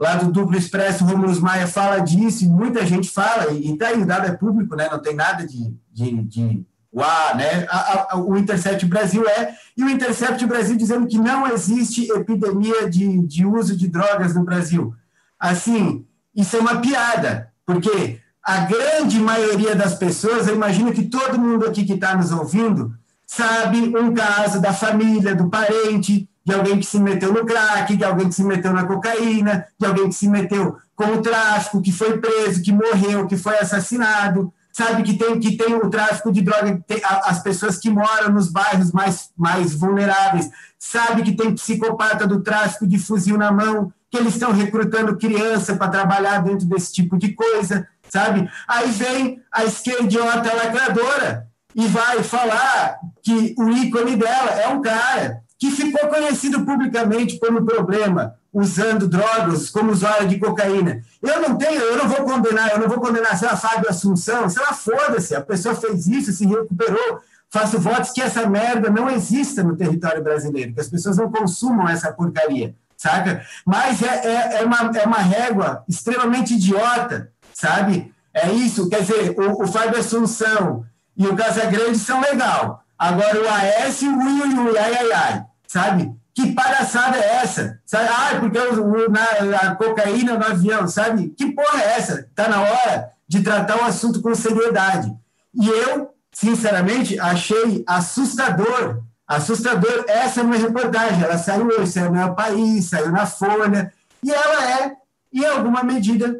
lá 0.00 0.16
do 0.16 0.32
Duplo 0.32 0.58
Expresso, 0.58 1.04
Romulus 1.04 1.38
Maia, 1.38 1.68
fala 1.68 2.00
disso, 2.00 2.42
e 2.42 2.48
muita 2.48 2.84
gente 2.84 3.08
fala, 3.08 3.52
e 3.52 3.72
está 3.72 3.86
aí, 3.86 4.02
o 4.02 4.06
dado 4.06 4.26
é 4.26 4.32
público, 4.32 4.74
né? 4.74 4.88
Não 4.90 5.00
tem 5.00 5.14
nada 5.14 5.46
de, 5.46 5.72
de, 5.92 6.22
de 6.24 6.66
uá, 6.92 7.34
né? 7.36 7.68
A, 7.70 8.14
a, 8.14 8.16
o 8.16 8.36
Intercept 8.36 8.84
Brasil 8.86 9.24
é, 9.28 9.54
e 9.76 9.84
o 9.84 9.88
Intercept 9.88 10.44
Brasil 10.44 10.76
dizendo 10.76 11.06
que 11.06 11.18
não 11.18 11.46
existe 11.46 12.10
epidemia 12.10 12.90
de, 12.90 13.24
de 13.24 13.46
uso 13.46 13.76
de 13.76 13.86
drogas 13.86 14.34
no 14.34 14.42
Brasil. 14.42 14.92
Assim, 15.38 16.04
isso 16.34 16.56
é 16.56 16.58
uma 16.58 16.80
piada, 16.80 17.52
porque 17.64 18.18
a 18.42 18.64
grande 18.64 19.20
maioria 19.20 19.76
das 19.76 19.94
pessoas, 19.94 20.48
eu 20.48 20.56
imagino 20.56 20.92
que 20.92 21.04
todo 21.04 21.38
mundo 21.38 21.64
aqui 21.64 21.84
que 21.84 21.92
está 21.92 22.16
nos 22.16 22.32
ouvindo, 22.32 22.92
sabe? 23.36 23.96
Um 23.96 24.12
caso 24.12 24.60
da 24.60 24.74
família, 24.74 25.34
do 25.34 25.48
parente, 25.48 26.28
de 26.44 26.54
alguém 26.54 26.78
que 26.78 26.84
se 26.84 26.98
meteu 26.98 27.32
no 27.32 27.46
crack, 27.46 27.96
de 27.96 28.04
alguém 28.04 28.28
que 28.28 28.34
se 28.34 28.44
meteu 28.44 28.72
na 28.74 28.84
cocaína, 28.84 29.66
de 29.78 29.86
alguém 29.86 30.08
que 30.08 30.14
se 30.14 30.28
meteu 30.28 30.76
com 30.94 31.04
o 31.04 31.22
tráfico, 31.22 31.80
que 31.80 31.90
foi 31.90 32.18
preso, 32.18 32.62
que 32.62 32.72
morreu, 32.72 33.26
que 33.26 33.36
foi 33.36 33.56
assassinado, 33.56 34.52
sabe 34.70 35.02
que 35.02 35.14
tem 35.14 35.40
que 35.40 35.56
tem 35.56 35.74
o 35.74 35.88
tráfico 35.88 36.30
de 36.30 36.42
droga, 36.42 36.84
as 37.24 37.42
pessoas 37.42 37.78
que 37.78 37.88
moram 37.88 38.30
nos 38.30 38.50
bairros 38.50 38.92
mais, 38.92 39.30
mais 39.36 39.74
vulneráveis, 39.74 40.50
sabe 40.78 41.22
que 41.22 41.32
tem 41.32 41.54
psicopata 41.54 42.26
do 42.26 42.42
tráfico 42.42 42.86
de 42.86 42.98
fuzil 42.98 43.38
na 43.38 43.50
mão, 43.50 43.90
que 44.10 44.18
eles 44.18 44.34
estão 44.34 44.52
recrutando 44.52 45.16
criança 45.16 45.74
para 45.76 45.90
trabalhar 45.90 46.42
dentro 46.42 46.66
desse 46.66 46.92
tipo 46.92 47.16
de 47.16 47.32
coisa, 47.32 47.88
sabe? 48.10 48.46
Aí 48.68 48.90
vem 48.90 49.40
a 49.50 49.64
esquerdiota 49.64 50.54
lacradora 50.54 51.50
e 51.74 51.86
vai 51.86 52.22
falar 52.22 52.98
que 53.22 53.54
o 53.58 53.70
ícone 53.70 54.16
dela 54.16 54.50
é 54.52 54.68
um 54.68 54.80
cara 54.80 55.42
que 55.58 55.70
ficou 55.70 56.08
conhecido 56.08 56.64
publicamente 56.64 57.38
um 57.48 57.64
problema 57.64 58.34
usando 58.52 59.08
drogas 59.08 59.70
como 59.70 59.92
usuário 59.92 60.28
de 60.28 60.38
cocaína. 60.38 61.00
Eu 61.22 61.40
não 61.40 61.56
tenho, 61.56 61.80
eu 61.80 61.96
não 61.96 62.08
vou 62.08 62.24
condenar, 62.24 62.72
eu 62.72 62.80
não 62.80 62.88
vou 62.88 63.00
condenar 63.00 63.38
se 63.38 63.46
ela 63.46 63.56
Fábio 63.56 63.88
Assunção, 63.88 64.48
se 64.48 64.58
ela 64.58 64.72
foda-se, 64.72 65.34
a 65.34 65.40
pessoa 65.40 65.74
fez 65.74 66.06
isso, 66.06 66.32
se 66.32 66.46
recuperou. 66.46 67.20
Faço 67.48 67.78
votos 67.78 68.10
que 68.10 68.20
essa 68.20 68.46
merda 68.48 68.90
não 68.90 69.08
exista 69.08 69.62
no 69.62 69.76
território 69.76 70.22
brasileiro, 70.22 70.74
que 70.74 70.80
as 70.80 70.88
pessoas 70.88 71.16
não 71.16 71.30
consumam 71.30 71.88
essa 71.88 72.12
porcaria, 72.12 72.74
saca? 72.96 73.42
Mas 73.64 74.02
é, 74.02 74.26
é, 74.26 74.62
é 74.62 74.64
uma, 74.64 74.90
é 74.98 75.06
uma 75.06 75.18
régua 75.18 75.84
extremamente 75.88 76.54
idiota, 76.54 77.30
sabe? 77.54 78.12
É 78.34 78.50
isso, 78.50 78.88
quer 78.88 79.02
dizer, 79.02 79.36
o, 79.38 79.62
o 79.62 79.66
Fábio 79.68 80.00
Assunção 80.00 80.84
e 81.22 81.26
o 81.28 81.36
Casagrande 81.36 81.98
são 81.98 82.20
legal. 82.20 82.84
Agora 82.98 83.40
o 83.40 83.48
AS 83.48 84.02
e 84.02 84.08
o 84.08 84.18
Ui, 84.18 84.54
Ui, 84.58 84.78
ai, 84.78 84.94
ai, 84.94 85.12
ai, 85.12 85.44
sabe? 85.68 86.12
Que 86.34 86.52
palhaçada 86.52 87.16
é 87.16 87.36
essa? 87.36 87.80
Sabe? 87.86 88.08
Ah, 88.08 88.40
porque 88.40 88.58
eu, 88.58 89.08
na, 89.08 89.58
a 89.58 89.74
cocaína 89.76 90.36
no 90.36 90.44
avião, 90.44 90.88
sabe? 90.88 91.28
Que 91.30 91.52
porra 91.52 91.80
é 91.80 91.98
essa? 91.98 92.26
Está 92.28 92.48
na 92.48 92.60
hora 92.60 93.12
de 93.28 93.40
tratar 93.42 93.80
o 93.80 93.84
assunto 93.84 94.20
com 94.20 94.34
seriedade. 94.34 95.14
E 95.54 95.68
eu, 95.68 96.12
sinceramente, 96.32 97.20
achei 97.20 97.84
assustador, 97.86 99.02
assustador 99.28 100.04
essa 100.08 100.42
minha 100.42 100.58
reportagem. 100.58 101.22
Ela 101.22 101.38
saiu 101.38 101.66
hoje, 101.66 101.92
saiu 101.92 102.10
no 102.10 102.34
País, 102.34 102.86
saiu 102.86 103.12
na 103.12 103.26
Folha, 103.26 103.92
e 104.24 104.32
ela 104.32 104.70
é, 104.70 104.92
em 105.32 105.44
alguma 105.44 105.84
medida, 105.84 106.34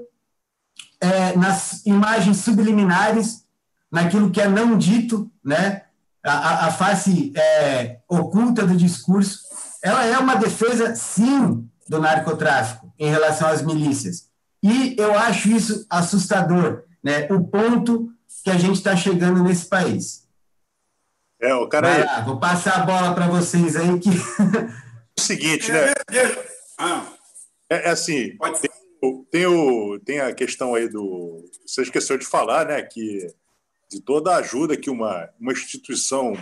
é, 1.01 1.37
nas 1.37 1.85
imagens 1.87 2.39
subliminares, 2.39 3.42
naquilo 3.93 4.31
que 4.31 4.41
é 4.41 4.49
não 4.49 4.77
dito, 4.77 5.31
né? 5.45 5.83
a, 6.25 6.67
a 6.67 6.71
face 6.71 7.33
é, 7.37 7.99
oculta 8.09 8.65
do 8.65 8.77
discurso, 8.77 9.41
ela 9.83 10.07
é 10.07 10.17
uma 10.19 10.37
defesa, 10.37 10.95
sim, 10.95 11.69
do 11.89 12.01
narcotráfico 12.01 12.93
em 12.99 13.11
relação 13.11 13.49
às 13.49 13.63
milícias. 13.63 14.31
E 14.63 14.95
eu 14.97 15.19
acho 15.19 15.49
isso 15.49 15.85
assustador, 15.91 16.85
né? 17.03 17.27
o 17.31 17.43
ponto 17.43 18.09
que 18.45 18.51
a 18.51 18.57
gente 18.57 18.77
está 18.77 18.95
chegando 18.95 19.43
nesse 19.43 19.67
país. 19.67 20.23
É, 21.41 21.53
o 21.55 21.69
cara 21.69 21.89
Vai 21.89 22.05
lá, 22.05 22.21
vou 22.21 22.39
passar 22.39 22.83
a 22.83 22.87
bola 22.87 23.15
para 23.15 23.27
vocês 23.27 23.75
aí 23.75 23.99
que. 23.99 24.11
o 25.19 25.21
seguinte, 25.21 25.73
né? 25.73 25.93
Ah. 26.79 27.05
É, 27.69 27.89
é 27.89 27.91
assim, 27.91 28.37
tem, 29.01 29.25
tem, 29.29 29.47
o, 29.47 29.99
tem 30.05 30.21
a 30.21 30.33
questão 30.33 30.77
aí 30.77 30.89
do. 30.89 31.45
Você 31.67 31.83
esqueceu 31.83 32.17
de 32.17 32.25
falar, 32.25 32.67
né? 32.67 32.81
Que 32.83 33.27
de 33.93 34.01
toda 34.01 34.33
a 34.33 34.39
ajuda 34.39 34.77
que 34.77 34.89
uma, 34.89 35.29
uma 35.39 35.53
instituição 35.53 36.33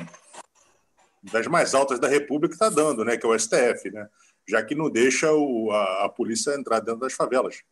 das 1.23 1.47
mais 1.49 1.75
altas 1.75 1.99
da 1.99 2.07
República 2.07 2.55
está 2.55 2.69
dando, 2.69 3.05
né, 3.05 3.17
que 3.17 3.27
é 3.27 3.29
o 3.29 3.39
STF, 3.39 3.91
né, 3.91 4.09
já 4.49 4.63
que 4.63 4.75
não 4.75 4.89
deixa 4.89 5.33
o, 5.33 5.71
a, 5.73 6.05
a, 6.05 6.09
polícia 6.09 6.55
entrar 6.55 6.79
dentro 6.79 7.01
das 7.01 7.13
favelas. 7.13 7.63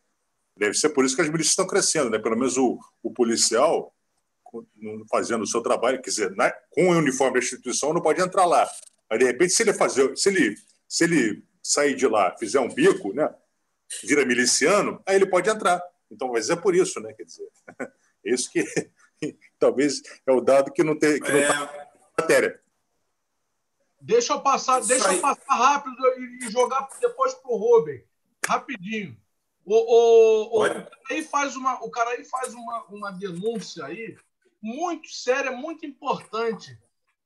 Deve 0.55 0.73
ser 0.73 0.89
por 0.89 1.05
isso 1.05 1.15
que 1.15 1.21
as 1.21 1.29
milícias 1.29 1.53
estão 1.53 1.65
crescendo, 1.65 2.09
né? 2.09 2.19
pelo 2.19 2.35
menos 2.35 2.57
o, 2.57 2.77
o 3.01 3.11
policial 3.11 3.95
fazendo 5.09 5.43
o 5.43 5.47
seu 5.47 5.61
trabalho, 5.61 6.01
quer 6.01 6.09
dizer, 6.09 6.31
né, 6.31 6.51
com 6.71 6.89
o 6.89 6.97
uniforme 6.97 7.33
da 7.33 7.39
instituição 7.39 7.93
não 7.93 8.01
pode 8.01 8.19
entrar 8.19 8.45
lá. 8.45 8.67
Aí, 9.09 9.17
de 9.17 9.25
repente, 9.25 9.53
se 9.53 9.63
ele 9.63 9.73
fazer, 9.73 10.17
se 10.17 10.27
ele, 10.27 10.55
se 10.87 11.03
ele 11.05 11.43
sair 11.63 11.95
de 11.95 12.07
lá, 12.07 12.35
fizer 12.37 12.59
um 12.59 12.67
bico, 12.67 13.13
né, 13.13 13.33
vira 14.03 14.25
miliciano, 14.25 15.01
aí 15.05 15.15
ele 15.15 15.27
pode 15.27 15.49
entrar. 15.49 15.81
Então, 16.11 16.31
mas 16.31 16.49
é 16.49 16.55
por 16.55 16.75
isso, 16.75 16.99
né? 16.99 17.13
Quer 17.13 17.23
dizer, 17.23 17.47
é 18.25 18.33
isso 18.33 18.51
que 18.51 18.65
Talvez 19.59 20.01
é 20.25 20.31
o 20.31 20.41
dado 20.41 20.71
que 20.71 20.83
não 20.83 20.97
tem 20.97 21.19
que 21.19 21.29
é... 21.29 21.47
não 21.47 21.67
tá 21.67 21.89
matéria. 22.19 22.61
Deixa 24.01 24.33
eu 24.33 24.41
passar, 24.41 24.79
deixa 24.81 25.13
eu 25.13 25.19
passar 25.19 25.55
rápido 25.55 25.95
e 26.41 26.49
jogar 26.49 26.87
depois 27.01 27.33
para 27.33 27.51
o 27.51 27.57
Rubem. 27.57 28.03
Rapidinho. 28.47 29.17
O, 29.65 29.75
o, 29.75 30.59
o, 30.59 30.65
o, 30.65 30.69
cara 30.69 30.89
aí 31.11 31.23
faz 31.23 31.55
uma, 31.55 31.83
o 31.83 31.91
cara 31.91 32.09
aí 32.11 32.23
faz 32.23 32.53
uma, 32.53 32.85
uma 32.85 33.11
denúncia 33.11 33.85
aí 33.85 34.17
muito 34.61 35.09
séria, 35.09 35.51
muito 35.51 35.85
importante. 35.85 36.77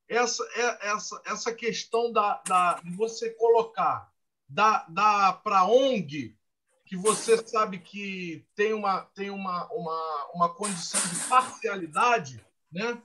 Essa, 0.09 0.43
é, 0.55 0.89
essa, 0.89 1.21
essa 1.25 1.53
questão 1.53 2.11
da, 2.11 2.41
da, 2.45 2.73
de 2.83 2.91
você 2.91 3.29
colocar 3.29 4.11
da, 4.49 4.85
da 4.89 5.33
para 5.33 5.65
ONG 5.65 6.35
que 6.93 6.97
você 6.97 7.35
sabe 7.47 7.79
que 7.79 8.45
tem 8.55 8.71
uma, 8.71 9.01
tem 9.15 9.31
uma, 9.31 9.67
uma, 9.73 10.31
uma 10.35 10.53
condição 10.53 11.01
de 11.01 11.27
parcialidade, 11.27 12.45
né? 12.71 13.01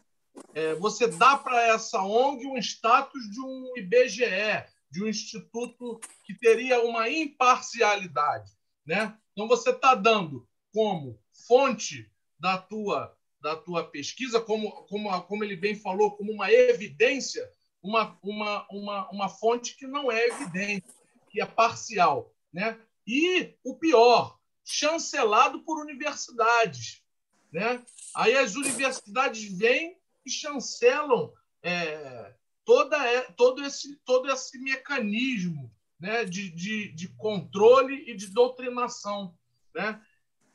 É, 0.53 0.75
você 0.75 1.07
dá 1.07 1.39
para 1.39 1.69
essa 1.69 2.03
ONG 2.03 2.47
um 2.47 2.59
status 2.59 3.23
de 3.31 3.41
um 3.41 3.73
IBGE, 3.79 4.67
de 4.91 5.03
um 5.03 5.09
instituto 5.09 5.99
que 6.23 6.35
teria 6.35 6.85
uma 6.85 7.09
imparcialidade, 7.09 8.53
né? 8.85 9.17
Então 9.33 9.49
você 9.49 9.71
está 9.71 9.95
dando 9.95 10.47
como 10.71 11.19
fonte 11.47 12.13
da 12.39 12.59
tua 12.59 13.17
da 13.41 13.57
tua 13.57 13.85
pesquisa, 13.85 14.39
como, 14.39 14.71
como, 14.83 15.23
como 15.23 15.45
ele 15.45 15.57
bem 15.57 15.75
falou, 15.75 16.11
como 16.11 16.31
uma 16.31 16.53
evidência, 16.53 17.51
uma, 17.83 18.19
uma, 18.23 18.67
uma, 18.69 19.11
uma 19.11 19.29
fonte 19.31 19.77
que 19.77 19.87
não 19.87 20.13
é 20.13 20.27
evidente, 20.27 20.89
que 21.31 21.41
é 21.41 21.47
parcial. 21.47 22.35
Né? 22.53 22.79
E 23.09 23.57
o 23.65 23.75
pior, 23.75 24.39
chancelado 24.63 25.63
por 25.65 25.81
universidades. 25.81 27.03
Né? 27.51 27.83
Aí 28.15 28.37
as 28.37 28.55
universidades 28.55 29.51
vêm 29.57 29.97
e 30.27 30.31
chancelam 30.31 31.33
é, 31.63 32.35
toda, 32.67 32.99
todo, 33.33 33.65
esse, 33.65 33.97
todo 34.05 34.31
esse 34.31 34.59
mecanismo 34.59 35.75
né, 35.99 36.27
de, 36.27 36.51
de, 36.51 36.93
de 36.93 37.09
controle 37.09 38.05
e 38.07 38.15
de 38.15 38.27
doutrinação. 38.27 39.35
Né? 39.75 39.99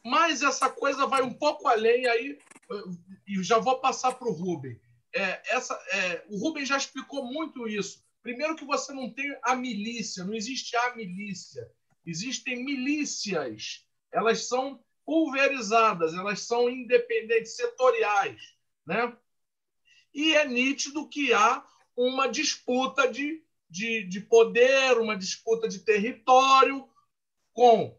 Mas 0.05 0.43
essa 0.43 0.69
coisa 0.69 1.07
vai 1.07 1.23
um 1.23 1.33
pouco 1.33 1.67
além, 1.67 2.05
aí, 2.05 2.37
e 3.27 3.41
já 3.41 3.57
vou 3.57 3.79
passar 3.79 4.13
para 4.13 4.27
o 4.27 4.33
Rubem. 4.33 4.79
É, 5.11 5.41
essa, 5.55 5.73
é, 5.91 6.23
o 6.29 6.37
Rubem 6.37 6.65
já 6.65 6.77
explicou 6.77 7.25
muito 7.25 7.67
isso. 7.67 8.03
Primeiro 8.21 8.55
que 8.55 8.65
você 8.65 8.93
não 8.93 9.09
tem 9.11 9.35
a 9.41 9.55
milícia, 9.55 10.23
não 10.23 10.33
existe 10.33 10.75
a 10.75 10.95
milícia. 10.95 11.67
Existem 12.05 12.63
milícias, 12.63 13.85
elas 14.11 14.47
são 14.47 14.83
pulverizadas, 15.05 16.13
elas 16.13 16.41
são 16.41 16.69
independentes, 16.69 17.55
setoriais. 17.55 18.55
Né? 18.85 19.15
E 20.13 20.35
é 20.35 20.45
nítido 20.47 21.07
que 21.07 21.33
há 21.33 21.65
uma 21.95 22.27
disputa 22.27 23.07
de, 23.07 23.43
de, 23.69 24.03
de 24.03 24.21
poder, 24.21 24.97
uma 24.97 25.17
disputa 25.17 25.67
de 25.67 25.79
território 25.79 26.87
com 27.53 27.97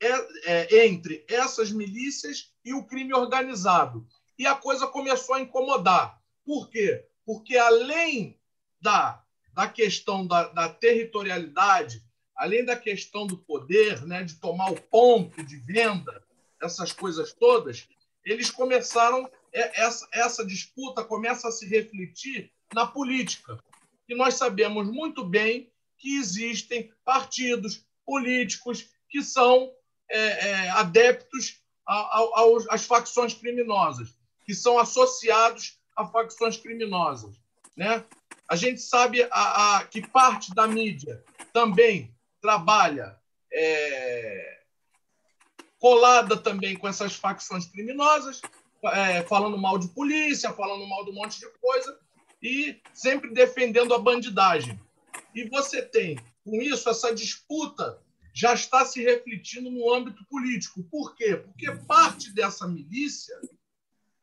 é, 0.00 0.10
é, 0.44 0.86
entre 0.86 1.24
essas 1.28 1.70
milícias 1.70 2.52
e 2.64 2.72
o 2.72 2.84
crime 2.84 3.14
organizado. 3.14 4.06
E 4.38 4.46
a 4.46 4.54
coisa 4.54 4.86
começou 4.86 5.34
a 5.34 5.40
incomodar. 5.40 6.20
Por 6.44 6.70
quê? 6.70 7.04
Porque 7.24 7.56
além 7.56 8.38
da, 8.80 9.24
da 9.52 9.68
questão 9.68 10.26
da, 10.26 10.44
da 10.48 10.68
territorialidade, 10.68 12.04
além 12.38 12.64
da 12.64 12.76
questão 12.76 13.26
do 13.26 13.36
poder, 13.36 14.06
né, 14.06 14.22
de 14.22 14.36
tomar 14.36 14.70
o 14.70 14.80
ponto 14.80 15.42
de 15.42 15.56
venda, 15.56 16.22
essas 16.62 16.92
coisas 16.92 17.32
todas, 17.32 17.88
eles 18.24 18.48
começaram 18.50 19.28
essa, 19.52 20.08
essa 20.12 20.46
disputa 20.46 21.02
começa 21.02 21.48
a 21.48 21.52
se 21.52 21.66
refletir 21.66 22.52
na 22.72 22.86
política. 22.86 23.58
que 24.06 24.14
nós 24.14 24.34
sabemos 24.34 24.86
muito 24.86 25.24
bem 25.24 25.70
que 25.98 26.16
existem 26.16 26.92
partidos 27.04 27.84
políticos 28.06 28.88
que 29.08 29.22
são 29.22 29.72
é, 30.08 30.18
é, 30.48 30.70
adeptos 30.70 31.60
às 32.70 32.84
facções 32.84 33.34
criminosas, 33.34 34.16
que 34.44 34.54
são 34.54 34.78
associados 34.78 35.78
a 35.96 36.06
facções 36.06 36.56
criminosas. 36.56 37.36
Né? 37.76 38.04
A 38.48 38.54
gente 38.54 38.80
sabe 38.80 39.26
a, 39.30 39.78
a, 39.78 39.84
que 39.84 40.06
parte 40.06 40.54
da 40.54 40.66
mídia 40.66 41.22
também 41.52 42.14
trabalha 42.48 43.14
é, 43.52 44.62
colada 45.78 46.34
também 46.34 46.74
com 46.74 46.88
essas 46.88 47.14
facções 47.14 47.66
criminosas, 47.66 48.40
é, 48.84 49.22
falando 49.24 49.58
mal 49.58 49.76
de 49.76 49.88
polícia, 49.88 50.50
falando 50.54 50.86
mal 50.86 51.04
de 51.04 51.10
um 51.10 51.14
monte 51.14 51.38
de 51.38 51.46
coisa, 51.60 52.00
e 52.42 52.80
sempre 52.94 53.34
defendendo 53.34 53.92
a 53.92 53.98
bandidagem. 53.98 54.80
E 55.34 55.46
você 55.50 55.82
tem, 55.82 56.18
com 56.42 56.62
isso, 56.62 56.88
essa 56.88 57.14
disputa 57.14 58.02
já 58.32 58.54
está 58.54 58.82
se 58.86 59.02
refletindo 59.02 59.70
no 59.70 59.92
âmbito 59.92 60.24
político. 60.24 60.82
Por 60.84 61.14
quê? 61.14 61.36
Porque 61.36 61.70
parte 61.86 62.32
dessa 62.32 62.66
milícia 62.66 63.38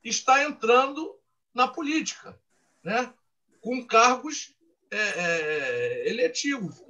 está 0.04 0.44
entrando 0.44 1.16
na 1.54 1.68
política, 1.68 2.36
né? 2.84 3.14
com 3.62 3.86
cargos 3.86 4.56
é, 4.90 4.98
é, 4.98 6.10
eletivos. 6.10 6.85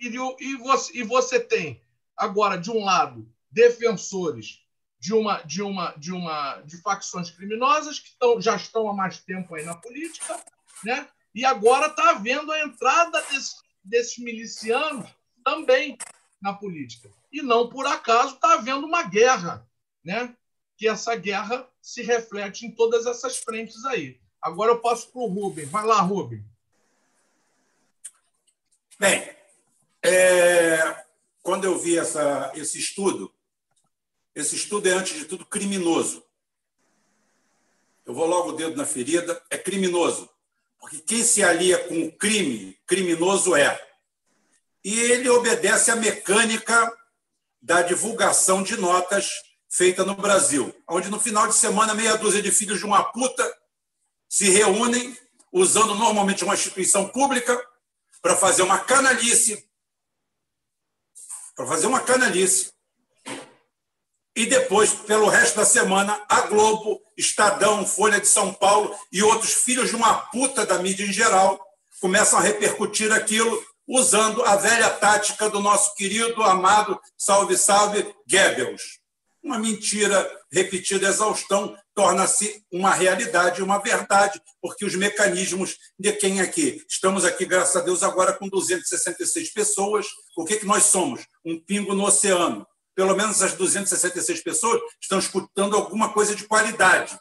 E, 0.00 0.56
você, 0.56 0.98
e 0.98 1.02
você 1.02 1.40
tem, 1.40 1.82
agora, 2.16 2.56
de 2.56 2.70
um 2.70 2.84
lado, 2.84 3.30
defensores 3.50 4.62
de 5.00 5.14
uma 5.14 5.42
de 5.42 5.62
uma 5.62 5.92
de 5.92 6.12
uma 6.12 6.60
de 6.62 6.76
facções 6.78 7.30
criminosas 7.30 8.00
que 8.00 8.08
estão, 8.08 8.40
já 8.40 8.56
estão 8.56 8.88
há 8.88 8.94
mais 8.94 9.20
tempo 9.20 9.54
aí 9.54 9.64
na 9.64 9.76
política, 9.76 10.42
né? 10.84 11.08
E 11.34 11.44
agora 11.44 11.86
está 11.86 12.10
havendo 12.10 12.50
a 12.50 12.60
entrada 12.60 13.22
desse, 13.30 13.56
desses 13.84 14.18
milicianos 14.18 15.08
também 15.44 15.96
na 16.40 16.52
política. 16.52 17.10
E 17.30 17.42
não 17.42 17.68
por 17.68 17.86
acaso 17.86 18.34
está 18.34 18.54
havendo 18.54 18.86
uma 18.86 19.04
guerra, 19.04 19.66
né? 20.04 20.34
Que 20.76 20.88
essa 20.88 21.14
guerra 21.14 21.68
se 21.80 22.02
reflete 22.02 22.66
em 22.66 22.74
todas 22.74 23.06
essas 23.06 23.38
frentes 23.38 23.84
aí. 23.84 24.20
Agora 24.42 24.72
eu 24.72 24.80
passo 24.80 25.10
para 25.12 25.20
o 25.20 25.26
Rubem. 25.26 25.66
Vai 25.66 25.84
lá, 25.84 26.00
Rubem. 26.00 26.44
Bem, 28.98 29.37
é, 30.04 31.04
quando 31.42 31.64
eu 31.64 31.78
vi 31.78 31.98
essa, 31.98 32.52
esse 32.54 32.78
estudo, 32.78 33.32
esse 34.34 34.54
estudo 34.54 34.88
é, 34.88 34.92
antes 34.92 35.18
de 35.18 35.24
tudo, 35.24 35.44
criminoso. 35.44 36.24
Eu 38.06 38.14
vou 38.14 38.26
logo 38.26 38.50
o 38.50 38.52
dedo 38.52 38.76
na 38.76 38.86
ferida, 38.86 39.42
é 39.50 39.58
criminoso. 39.58 40.30
Porque 40.78 40.98
quem 40.98 41.22
se 41.22 41.42
alia 41.42 41.78
com 41.88 42.04
o 42.04 42.12
crime, 42.12 42.78
criminoso 42.86 43.54
é. 43.54 43.78
E 44.84 44.98
ele 44.98 45.28
obedece 45.28 45.90
à 45.90 45.96
mecânica 45.96 46.96
da 47.60 47.82
divulgação 47.82 48.62
de 48.62 48.76
notas 48.76 49.28
feita 49.68 50.04
no 50.04 50.14
Brasil, 50.14 50.74
onde 50.88 51.10
no 51.10 51.20
final 51.20 51.46
de 51.46 51.54
semana 51.54 51.94
meia 51.94 52.16
dúzia 52.16 52.40
de 52.40 52.50
filhos 52.50 52.78
de 52.78 52.86
uma 52.86 53.04
puta 53.04 53.44
se 54.28 54.48
reúnem 54.50 55.16
usando 55.52 55.94
normalmente 55.94 56.44
uma 56.44 56.54
instituição 56.54 57.08
pública 57.08 57.60
para 58.22 58.36
fazer 58.36 58.62
uma 58.62 58.78
canalice, 58.78 59.67
para 61.58 61.66
fazer 61.66 61.88
uma 61.88 61.98
canalice. 61.98 62.70
E 64.36 64.46
depois, 64.46 64.92
pelo 64.92 65.28
resto 65.28 65.56
da 65.56 65.64
semana, 65.64 66.24
a 66.28 66.42
Globo 66.42 67.02
Estadão, 67.16 67.84
Folha 67.84 68.20
de 68.20 68.28
São 68.28 68.54
Paulo 68.54 68.96
e 69.10 69.24
outros 69.24 69.54
filhos 69.54 69.90
de 69.90 69.96
uma 69.96 70.14
puta 70.14 70.64
da 70.64 70.78
mídia 70.78 71.04
em 71.04 71.12
geral 71.12 71.60
começam 72.00 72.38
a 72.38 72.42
repercutir 72.42 73.10
aquilo 73.10 73.60
usando 73.88 74.44
a 74.44 74.54
velha 74.54 74.88
tática 74.88 75.50
do 75.50 75.58
nosso 75.58 75.96
querido, 75.96 76.40
amado, 76.44 76.96
salve, 77.16 77.58
salve, 77.58 78.14
Goebbels. 78.30 79.00
Uma 79.42 79.58
mentira 79.58 80.30
repetida 80.52 81.08
exaustão 81.08 81.76
torna-se 81.98 82.64
uma 82.70 82.94
realidade, 82.94 83.60
uma 83.60 83.78
verdade, 83.78 84.40
porque 84.62 84.84
os 84.84 84.94
mecanismos 84.94 85.76
de 85.98 86.12
quem 86.12 86.40
aqui? 86.40 86.80
Estamos 86.88 87.24
aqui, 87.24 87.44
graças 87.44 87.74
a 87.74 87.80
Deus, 87.80 88.04
agora 88.04 88.32
com 88.32 88.48
266 88.48 89.52
pessoas. 89.52 90.06
O 90.36 90.44
que, 90.44 90.58
que 90.58 90.64
nós 90.64 90.84
somos? 90.84 91.26
Um 91.44 91.58
pingo 91.58 91.96
no 91.96 92.04
oceano 92.04 92.64
pelo 92.94 93.16
menos 93.16 93.42
as 93.42 93.52
266 93.54 94.42
pessoas 94.44 94.80
estão 95.00 95.18
escutando 95.18 95.76
alguma 95.76 96.12
coisa 96.12 96.36
de 96.36 96.46
qualidade. 96.46 97.18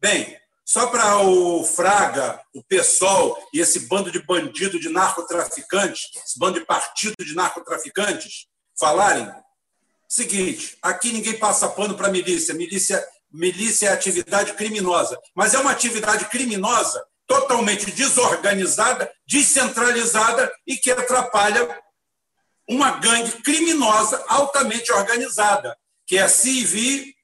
Bem, 0.00 0.36
só 0.64 0.88
para 0.88 1.18
o 1.18 1.64
Fraga, 1.64 2.40
o 2.52 2.62
PSOL 2.62 3.36
e 3.52 3.60
esse 3.60 3.86
bando 3.86 4.10
de 4.10 4.20
bandido 4.20 4.80
de 4.80 4.88
narcotraficantes, 4.88 6.08
esse 6.24 6.38
bando 6.38 6.58
de 6.58 6.66
partido 6.66 7.16
de 7.24 7.34
narcotraficantes 7.34 8.46
falarem, 8.78 9.28
seguinte, 10.08 10.76
aqui 10.82 11.12
ninguém 11.12 11.36
passa 11.38 11.68
pano 11.68 11.96
para 11.96 12.08
milícia. 12.08 12.54
milícia. 12.54 13.04
Milícia 13.32 13.88
é 13.88 13.92
atividade 13.92 14.52
criminosa, 14.54 15.18
mas 15.34 15.54
é 15.54 15.58
uma 15.58 15.70
atividade 15.70 16.26
criminosa 16.26 17.02
totalmente 17.26 17.90
desorganizada, 17.90 19.10
descentralizada 19.26 20.52
e 20.66 20.76
que 20.76 20.90
atrapalha 20.90 21.80
uma 22.68 22.92
gangue 22.98 23.32
criminosa 23.42 24.22
altamente 24.28 24.92
organizada, 24.92 25.76
que 26.06 26.18
é 26.18 26.22
a 26.22 26.28
CV 26.28 27.14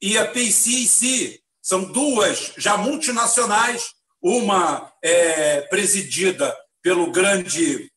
e 0.00 0.18
a 0.18 0.26
PCC. 0.26 1.40
São 1.62 1.84
duas 1.84 2.52
já 2.56 2.76
multinacionais, 2.76 3.94
uma 4.20 4.92
é, 5.02 5.62
presidida 5.62 6.56
pelo 6.82 7.10
grande 7.10 7.90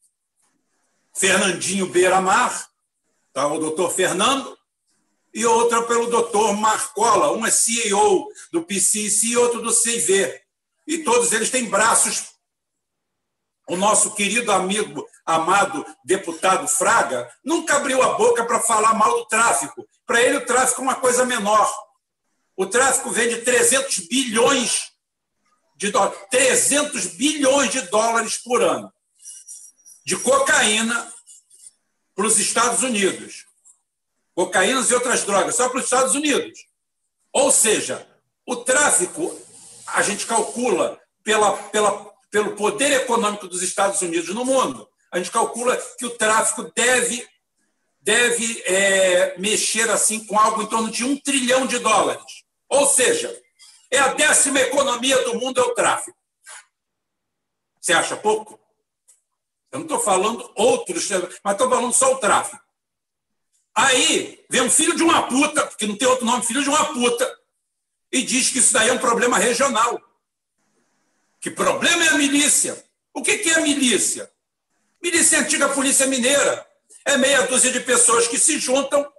Fernandinho 1.16 1.88
Beiramar, 1.88 2.68
tá, 3.34 3.48
o 3.48 3.60
doutor 3.60 3.92
Fernando, 3.92 4.58
e 5.34 5.46
outra 5.46 5.84
pelo 5.84 6.08
doutor 6.08 6.56
Marcola, 6.56 7.32
uma 7.32 7.52
CEO 7.52 8.28
do 8.52 8.64
PCC 8.64 9.28
e 9.28 9.38
outro 9.38 9.62
do 9.62 9.74
CV. 9.74 10.42
E 10.88 11.00
todos 11.00 11.32
eles 11.32 11.50
têm 11.50 11.66
braços. 11.66 12.30
O 13.68 13.78
nosso 13.78 14.16
querido 14.16 14.52
amigo 14.52 15.08
amado 15.26 15.86
deputado 16.04 16.68
Fraga, 16.68 17.30
nunca 17.44 17.76
abriu 17.76 18.02
a 18.02 18.16
boca 18.16 18.44
para 18.44 18.60
falar 18.60 18.96
mal 18.96 19.20
do 19.20 19.26
tráfico. 19.26 19.88
Para 20.06 20.22
ele, 20.22 20.38
o 20.38 20.46
tráfico 20.46 20.82
é 20.82 20.84
uma 20.84 20.96
coisa 20.96 21.24
menor. 21.26 21.72
O 22.58 22.66
tráfico 22.66 23.12
vende 23.12 23.42
300 23.42 24.00
bilhões 24.08 24.92
de 25.76 25.92
dólares, 25.92 26.20
300 26.32 27.06
bilhões 27.08 27.72
de 27.72 27.82
dólares 27.82 28.38
por 28.38 28.62
ano 28.64 28.92
de 30.04 30.18
cocaína 30.18 31.14
para 32.16 32.26
os 32.26 32.40
Estados 32.40 32.82
Unidos. 32.82 33.46
Cocaínas 34.40 34.90
e 34.90 34.94
outras 34.94 35.26
drogas, 35.26 35.56
só 35.56 35.68
para 35.68 35.80
os 35.80 35.84
Estados 35.84 36.16
Unidos. 36.16 36.66
Ou 37.34 37.52
seja, 37.52 38.08
o 38.46 38.56
tráfico, 38.56 39.38
a 39.86 40.02
gente 40.02 40.26
calcula 40.26 40.98
pela, 41.26 41.58
pela, 41.64 42.10
pelo 42.32 42.56
poder 42.56 42.90
econômico 42.94 43.50
dos 43.50 43.62
Estados 43.62 44.02
Unidos 44.02 44.34
no 44.34 44.46
mundo, 44.46 44.90
a 45.12 45.18
gente 45.18 45.30
calcula 45.30 45.76
que 45.98 46.06
o 46.06 46.12
tráfico 46.12 46.72
deve, 46.74 47.28
deve 48.00 48.64
é, 48.66 49.38
mexer 49.38 49.90
assim 49.90 50.26
com 50.26 50.40
algo 50.40 50.62
em 50.62 50.68
torno 50.68 50.90
de 50.90 51.04
um 51.04 51.20
trilhão 51.20 51.68
de 51.68 51.78
dólares. 51.78 52.46
Ou 52.70 52.88
seja, 52.88 53.38
é 53.92 54.00
a 54.00 54.14
décima 54.14 54.62
economia 54.62 55.22
do 55.26 55.36
mundo 55.36 55.60
é 55.60 55.64
o 55.64 55.76
tráfico. 55.76 56.18
Você 57.82 57.92
acha 57.92 58.16
pouco? 58.16 58.58
Eu 59.70 59.80
não 59.80 59.86
estou 59.86 60.00
falando 60.00 60.50
outros, 60.56 61.10
mas 61.44 61.56
estou 61.56 61.70
falando 61.70 61.92
só 61.92 62.14
o 62.14 62.20
tráfico. 62.20 62.69
Aí 63.80 64.44
vem 64.50 64.62
um 64.62 64.70
filho 64.70 64.96
de 64.96 65.04
uma 65.04 65.24
puta, 65.24 65.66
porque 65.66 65.88
não 65.88 65.96
tem 65.96 66.08
outro 66.08 66.26
nome, 66.26 66.46
filho 66.46 66.62
de 66.62 66.70
uma 66.70 66.86
puta, 66.94 67.40
e 68.12 68.22
diz 68.22 68.50
que 68.50 68.60
isso 68.60 68.74
daí 68.74 68.90
é 68.90 68.94
um 68.94 68.98
problema 68.98 69.38
regional. 69.38 70.02
Que 71.40 71.50
problema 71.50 72.04
é 72.04 72.10
a 72.10 72.16
milícia? 72.16 72.84
O 73.14 73.22
que 73.22 73.32
é 73.32 73.54
a 73.56 73.62
milícia? 73.62 74.30
Milícia 75.02 75.38
é 75.38 75.40
antiga 75.40 75.70
Polícia 75.70 76.06
Mineira. 76.08 76.66
É 77.06 77.16
meia 77.16 77.44
dúzia 77.44 77.72
de 77.72 77.80
pessoas 77.80 78.28
que 78.28 78.38
se 78.38 78.60
juntam, 78.60 79.10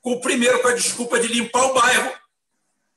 com 0.00 0.12
o 0.12 0.20
primeiro 0.20 0.60
com 0.60 0.68
a 0.68 0.74
desculpa 0.74 1.20
de 1.20 1.28
limpar 1.28 1.66
o 1.66 1.74
bairro, 1.74 2.12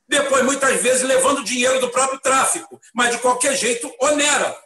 depois, 0.08 0.44
muitas 0.44 0.82
vezes, 0.82 1.04
levando 1.04 1.44
dinheiro 1.44 1.80
do 1.80 1.90
próprio 1.90 2.20
tráfico, 2.20 2.82
mas 2.94 3.12
de 3.12 3.22
qualquer 3.22 3.56
jeito, 3.56 3.94
onera. 4.00 4.58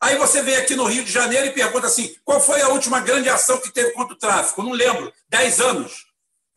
Aí 0.00 0.16
você 0.16 0.42
vem 0.42 0.56
aqui 0.56 0.74
no 0.74 0.86
Rio 0.86 1.04
de 1.04 1.12
Janeiro 1.12 1.46
e 1.46 1.52
pergunta 1.52 1.86
assim: 1.86 2.16
qual 2.24 2.40
foi 2.40 2.62
a 2.62 2.68
última 2.68 3.00
grande 3.00 3.28
ação 3.28 3.58
que 3.60 3.70
teve 3.70 3.92
contra 3.92 4.14
o 4.14 4.18
tráfico? 4.18 4.62
Não 4.62 4.72
lembro, 4.72 5.12
dez 5.28 5.60
anos. 5.60 6.06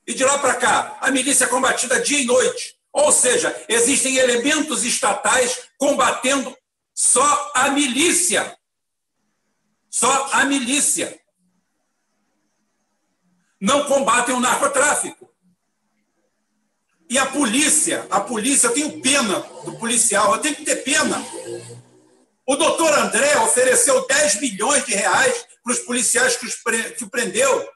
E 0.07 0.13
de 0.13 0.23
lá 0.23 0.37
para 0.39 0.55
cá, 0.55 0.97
a 1.01 1.11
milícia 1.11 1.45
é 1.45 1.47
combatida 1.47 2.01
dia 2.01 2.19
e 2.19 2.25
noite. 2.25 2.75
Ou 2.91 3.11
seja, 3.11 3.53
existem 3.67 4.17
elementos 4.17 4.83
estatais 4.83 5.69
combatendo 5.77 6.55
só 6.93 7.51
a 7.55 7.69
milícia. 7.69 8.55
Só 9.89 10.29
a 10.31 10.45
milícia. 10.45 11.19
Não 13.59 13.85
combatem 13.85 14.35
o 14.35 14.39
narcotráfico. 14.39 15.29
E 17.09 17.17
a 17.17 17.25
polícia, 17.25 18.07
a 18.09 18.19
polícia, 18.19 18.67
eu 18.67 18.73
tenho 18.73 19.01
pena 19.01 19.39
do 19.65 19.77
policial, 19.77 20.33
eu 20.33 20.41
tenho 20.41 20.55
que 20.55 20.65
ter 20.65 20.77
pena. 20.77 21.23
O 22.45 22.55
doutor 22.55 22.93
André 22.99 23.37
ofereceu 23.39 24.05
10 24.05 24.41
milhões 24.41 24.85
de 24.85 24.93
reais 24.93 25.45
para 25.63 25.73
os 25.73 25.79
policiais 25.79 26.35
que, 26.35 26.45
os 26.45 26.55
pre... 26.55 26.91
que 26.91 27.05
prendeu. 27.05 27.69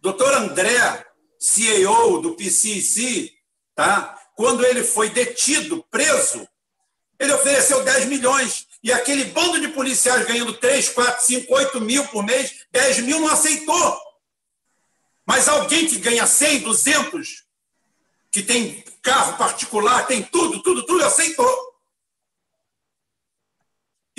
Doutor 0.00 0.34
André, 0.34 1.04
CEO 1.38 2.20
do 2.20 2.34
PCC, 2.34 3.32
tá? 3.74 4.18
quando 4.34 4.64
ele 4.64 4.82
foi 4.82 5.10
detido, 5.10 5.84
preso, 5.90 6.46
ele 7.18 7.32
ofereceu 7.32 7.82
10 7.84 8.06
milhões. 8.06 8.66
E 8.82 8.92
aquele 8.92 9.26
bando 9.26 9.60
de 9.60 9.68
policiais 9.68 10.26
ganhando 10.26 10.54
3, 10.54 10.88
4, 10.88 11.24
5, 11.24 11.54
8 11.54 11.80
mil 11.80 12.06
por 12.08 12.24
mês, 12.24 12.64
10 12.72 13.00
mil 13.00 13.20
não 13.20 13.28
aceitou. 13.28 14.00
Mas 15.24 15.46
alguém 15.46 15.86
que 15.86 15.98
ganha 15.98 16.26
100, 16.26 16.60
200, 16.60 17.44
que 18.32 18.42
tem 18.42 18.84
carro 19.00 19.36
particular, 19.38 20.06
tem 20.06 20.22
tudo, 20.22 20.60
tudo, 20.62 20.84
tudo, 20.84 21.04
aceitou. 21.04 21.71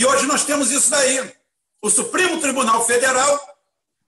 E 0.04 0.06
hoje 0.06 0.26
nós 0.26 0.44
temos 0.44 0.70
isso 0.70 0.90
daí. 0.90 1.34
O 1.82 1.90
Supremo 1.90 2.42
Tribunal 2.42 2.86
Federal 2.86 3.58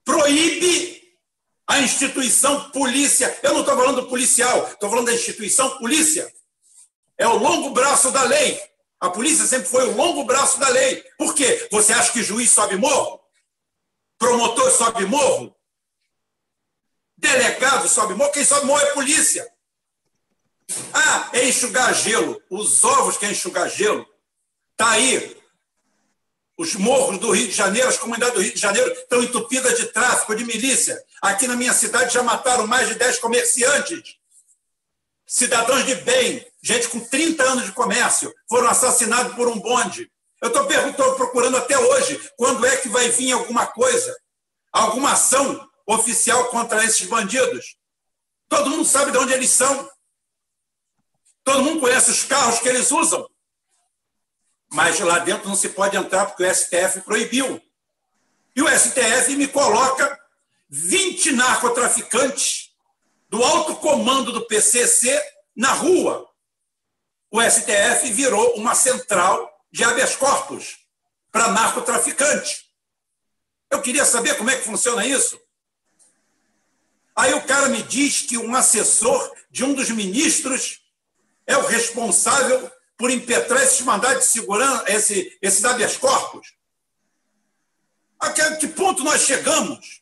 proíbe 0.04 1.18
a 1.66 1.80
instituição 1.80 2.68
polícia. 2.68 3.34
Eu 3.42 3.54
não 3.54 3.60
estou 3.60 3.74
falando 3.74 4.06
policial, 4.06 4.68
estou 4.68 4.90
falando 4.90 5.06
da 5.06 5.14
instituição 5.14 5.78
polícia. 5.78 6.30
É 7.16 7.26
o 7.26 7.38
longo 7.38 7.70
braço 7.70 8.10
da 8.10 8.24
lei. 8.24 8.62
A 9.00 9.08
polícia 9.08 9.46
sempre 9.46 9.68
foi 9.68 9.88
o 9.88 9.96
longo 9.96 10.24
braço 10.24 10.60
da 10.60 10.68
lei. 10.68 11.02
Por 11.16 11.34
quê? 11.34 11.66
Você 11.72 11.94
acha 11.94 12.12
que 12.12 12.22
juiz 12.22 12.50
sobe 12.50 12.76
morro? 12.76 13.18
Promotor 14.18 14.70
sobe 14.70 15.06
morro? 15.06 15.56
Delegado 17.16 17.88
sobe 17.88 18.12
morro? 18.12 18.32
Quem 18.32 18.44
sobe 18.44 18.66
morro 18.66 18.82
é 18.82 18.92
polícia. 18.92 19.50
Ah, 20.92 21.30
é 21.32 21.48
enxugar 21.48 21.94
gelo. 21.94 22.38
Os 22.50 22.84
ovos 22.84 23.16
que 23.16 23.24
é 23.24 23.30
enxugar 23.30 23.70
gelo. 23.70 24.06
Está 24.72 24.90
aí 24.90 25.45
os 26.56 26.74
morros 26.74 27.18
do 27.18 27.30
Rio 27.32 27.48
de 27.48 27.52
Janeiro, 27.52 27.88
as 27.88 27.98
comunidades 27.98 28.34
do 28.34 28.40
Rio 28.40 28.54
de 28.54 28.60
Janeiro 28.60 28.90
estão 28.92 29.22
entupidas 29.22 29.76
de 29.78 29.86
tráfico, 29.86 30.34
de 30.34 30.44
milícia. 30.44 30.98
Aqui 31.20 31.46
na 31.46 31.54
minha 31.54 31.72
cidade 31.72 32.14
já 32.14 32.22
mataram 32.22 32.66
mais 32.66 32.88
de 32.88 32.94
10 32.94 33.18
comerciantes. 33.18 34.16
Cidadãos 35.26 35.84
de 35.84 35.94
bem, 35.96 36.46
gente 36.62 36.88
com 36.88 37.00
30 37.00 37.42
anos 37.42 37.66
de 37.66 37.72
comércio, 37.72 38.32
foram 38.48 38.68
assassinados 38.68 39.34
por 39.34 39.48
um 39.48 39.58
bonde. 39.60 40.10
Eu 40.40 40.48
estou 40.48 41.14
procurando 41.14 41.56
até 41.56 41.78
hoje 41.78 42.30
quando 42.36 42.64
é 42.64 42.76
que 42.76 42.88
vai 42.88 43.08
vir 43.10 43.32
alguma 43.32 43.66
coisa, 43.66 44.16
alguma 44.72 45.12
ação 45.12 45.68
oficial 45.86 46.46
contra 46.46 46.84
esses 46.84 47.06
bandidos. 47.06 47.76
Todo 48.48 48.70
mundo 48.70 48.84
sabe 48.84 49.12
de 49.12 49.18
onde 49.18 49.32
eles 49.32 49.50
são. 49.50 49.90
Todo 51.44 51.62
mundo 51.62 51.80
conhece 51.80 52.10
os 52.10 52.24
carros 52.24 52.60
que 52.60 52.68
eles 52.68 52.90
usam 52.90 53.28
mas 54.72 54.98
lá 55.00 55.18
dentro 55.18 55.48
não 55.48 55.56
se 55.56 55.70
pode 55.70 55.96
entrar 55.96 56.26
porque 56.26 56.44
o 56.44 56.54
STF 56.54 57.00
proibiu. 57.02 57.60
E 58.54 58.62
o 58.62 58.68
STF 58.68 59.36
me 59.36 59.48
coloca 59.48 60.18
20 60.68 61.32
narcotraficantes 61.32 62.70
do 63.28 63.42
alto 63.42 63.76
comando 63.76 64.32
do 64.32 64.46
PCC 64.46 65.20
na 65.54 65.72
rua. 65.72 66.28
O 67.30 67.40
STF 67.42 68.12
virou 68.12 68.54
uma 68.56 68.74
central 68.74 69.50
de 69.70 69.84
habeas 69.84 70.16
corpus 70.16 70.78
para 71.30 71.48
narcotraficantes. 71.48 72.64
Eu 73.70 73.82
queria 73.82 74.04
saber 74.04 74.36
como 74.36 74.50
é 74.50 74.56
que 74.56 74.64
funciona 74.64 75.04
isso. 75.04 75.38
Aí 77.14 77.32
o 77.34 77.42
cara 77.42 77.68
me 77.68 77.82
diz 77.82 78.22
que 78.22 78.38
um 78.38 78.54
assessor 78.54 79.34
de 79.50 79.64
um 79.64 79.74
dos 79.74 79.90
ministros 79.90 80.82
é 81.46 81.56
o 81.56 81.66
responsável 81.66 82.70
por 82.96 83.10
impetrar 83.10 83.62
esses 83.62 83.80
mandados 83.82 84.24
de 84.24 84.30
segurança, 84.30 84.84
esse, 84.88 85.36
esses 85.42 85.64
habeas 85.64 85.96
corpus? 85.96 86.54
A 88.18 88.30
que, 88.30 88.68
ponto 88.68 89.04
nós 89.04 89.22
chegamos? 89.22 90.00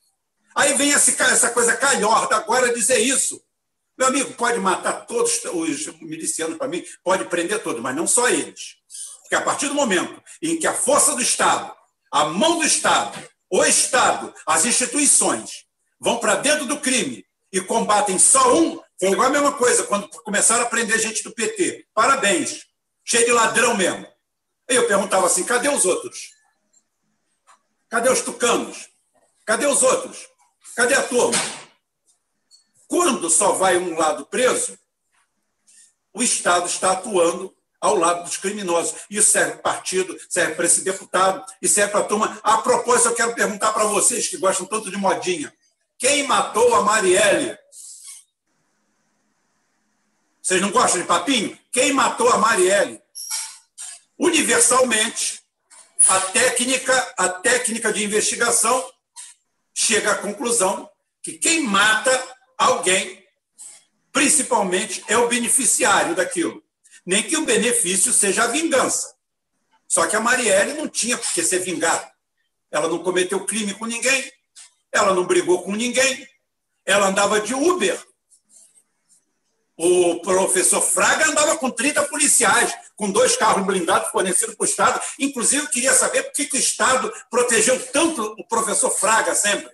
Aí 0.54 0.74
vem 0.74 0.90
esse, 0.90 1.20
essa 1.20 1.50
coisa 1.50 1.76
calhorda 1.76 2.36
agora 2.36 2.72
dizer 2.72 2.98
isso. 2.98 3.42
Meu 3.98 4.08
amigo, 4.08 4.32
pode 4.34 4.58
matar 4.58 5.06
todos 5.06 5.44
os 5.44 5.86
milicianos 6.00 6.56
para 6.56 6.68
mim, 6.68 6.84
pode 7.02 7.24
prender 7.26 7.62
todos, 7.62 7.80
mas 7.82 7.94
não 7.94 8.06
só 8.06 8.28
eles. 8.28 8.76
Porque 9.22 9.34
a 9.34 9.40
partir 9.40 9.68
do 9.68 9.74
momento 9.74 10.22
em 10.42 10.58
que 10.58 10.66
a 10.66 10.74
força 10.74 11.14
do 11.14 11.22
Estado, 11.22 11.72
a 12.10 12.26
mão 12.26 12.58
do 12.58 12.64
Estado, 12.64 13.18
o 13.50 13.64
Estado, 13.64 14.32
as 14.46 14.64
instituições 14.64 15.64
vão 16.00 16.18
para 16.18 16.36
dentro 16.36 16.66
do 16.66 16.78
crime 16.80 17.24
e 17.52 17.60
combatem 17.60 18.18
só 18.18 18.56
um, 18.56 18.80
foi 18.98 19.10
igual 19.10 19.28
a 19.28 19.32
mesma 19.32 19.52
coisa 19.52 19.84
quando 19.84 20.08
começaram 20.08 20.62
a 20.64 20.68
prender 20.68 20.98
gente 20.98 21.22
do 21.22 21.32
PT. 21.32 21.86
Parabéns 21.94 22.66
cheio 23.04 23.26
de 23.26 23.32
ladrão 23.32 23.76
mesmo. 23.76 24.06
Aí 24.68 24.76
eu 24.76 24.86
perguntava 24.86 25.26
assim: 25.26 25.44
cadê 25.44 25.68
os 25.68 25.84
outros? 25.84 26.32
Cadê 27.88 28.08
os 28.08 28.22
tucanos? 28.22 28.88
Cadê 29.44 29.66
os 29.66 29.82
outros? 29.82 30.26
Cadê 30.74 30.94
a 30.94 31.02
turma? 31.06 31.38
Quando 32.88 33.30
só 33.30 33.52
vai 33.52 33.76
um 33.76 33.96
lado 33.96 34.26
preso, 34.26 34.78
o 36.12 36.22
Estado 36.22 36.66
está 36.66 36.92
atuando 36.92 37.54
ao 37.80 37.96
lado 37.96 38.24
dos 38.24 38.36
criminosos. 38.38 38.94
Isso 39.10 39.30
serve 39.30 39.52
para 39.52 39.58
o 39.58 39.62
partido, 39.62 40.16
serve 40.28 40.54
para 40.54 40.64
esse 40.64 40.82
deputado 40.82 41.44
e 41.60 41.68
serve 41.68 41.92
para 41.92 42.00
a 42.00 42.04
turma. 42.04 42.40
A 42.42 42.58
propósito, 42.58 43.10
eu 43.10 43.14
quero 43.14 43.34
perguntar 43.34 43.72
para 43.72 43.84
vocês 43.84 44.26
que 44.26 44.38
gostam 44.38 44.66
tanto 44.66 44.90
de 44.90 44.96
modinha: 44.96 45.52
quem 45.98 46.26
matou 46.26 46.74
a 46.74 46.82
Marielle? 46.82 47.58
Vocês 50.44 50.60
não 50.60 50.70
gostam 50.70 51.00
de 51.00 51.06
papinho? 51.06 51.58
Quem 51.72 51.94
matou 51.94 52.28
a 52.28 52.36
Marielle? 52.36 53.00
Universalmente, 54.18 55.40
a 56.06 56.20
técnica, 56.20 57.14
a 57.16 57.30
técnica 57.30 57.90
de 57.90 58.04
investigação 58.04 58.92
chega 59.72 60.12
à 60.12 60.18
conclusão 60.18 60.86
que 61.22 61.32
quem 61.32 61.62
mata 61.62 62.36
alguém, 62.58 63.26
principalmente, 64.12 65.02
é 65.08 65.16
o 65.16 65.28
beneficiário 65.28 66.14
daquilo. 66.14 66.62
Nem 67.06 67.22
que 67.22 67.38
o 67.38 67.46
benefício 67.46 68.12
seja 68.12 68.44
a 68.44 68.48
vingança. 68.48 69.14
Só 69.88 70.06
que 70.06 70.14
a 70.14 70.20
Marielle 70.20 70.74
não 70.74 70.90
tinha 70.90 71.16
por 71.16 71.32
que 71.32 71.42
ser 71.42 71.60
vingada. 71.60 72.12
Ela 72.70 72.86
não 72.86 73.02
cometeu 73.02 73.46
crime 73.46 73.72
com 73.72 73.86
ninguém, 73.86 74.30
ela 74.92 75.14
não 75.14 75.24
brigou 75.24 75.62
com 75.62 75.72
ninguém, 75.72 76.28
ela 76.84 77.06
andava 77.06 77.40
de 77.40 77.54
Uber 77.54 77.98
o 79.76 80.20
professor 80.20 80.80
Fraga 80.80 81.28
andava 81.28 81.56
com 81.58 81.70
30 81.70 82.04
policiais, 82.04 82.72
com 82.96 83.10
dois 83.10 83.36
carros 83.36 83.66
blindados 83.66 84.10
fornecidos 84.10 84.54
para 84.54 84.64
o 84.64 84.68
Estado. 84.68 85.00
Inclusive, 85.18 85.68
queria 85.68 85.92
saber 85.92 86.22
por 86.24 86.32
que, 86.32 86.46
que 86.46 86.56
o 86.56 86.60
Estado 86.60 87.12
protegeu 87.30 87.78
tanto 87.86 88.22
o 88.38 88.46
professor 88.46 88.90
Fraga 88.90 89.34
sempre. 89.34 89.72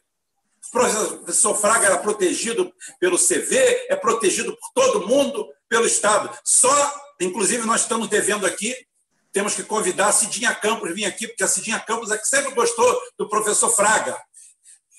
O 0.68 0.70
professor 0.70 1.55
Fraga 1.55 1.86
era 1.86 1.98
protegido 1.98 2.72
pelo 2.98 3.18
CV, 3.18 3.86
é 3.89 3.97
protegido 3.97 4.56
por 4.56 4.72
todo 4.72 5.06
mundo, 5.06 5.48
pelo 5.68 5.86
Estado. 5.86 6.31
Só, 6.44 6.94
inclusive, 7.20 7.66
nós 7.66 7.82
estamos 7.82 8.09
devendo 8.09 8.47
aqui, 8.47 8.74
temos 9.32 9.55
que 9.55 9.62
convidar 9.62 10.09
a 10.09 10.12
Cidinha 10.12 10.55
Campos 10.55 10.93
vir 10.94 11.05
aqui, 11.05 11.28
porque 11.28 11.44
a 11.44 11.48
Cidinha 11.48 11.78
Campos 11.78 12.10
é 12.10 12.18
que 12.18 12.27
sempre 12.27 12.52
gostou 12.52 13.01
do 13.18 13.28
professor 13.28 13.70
Fraga. 13.70 14.16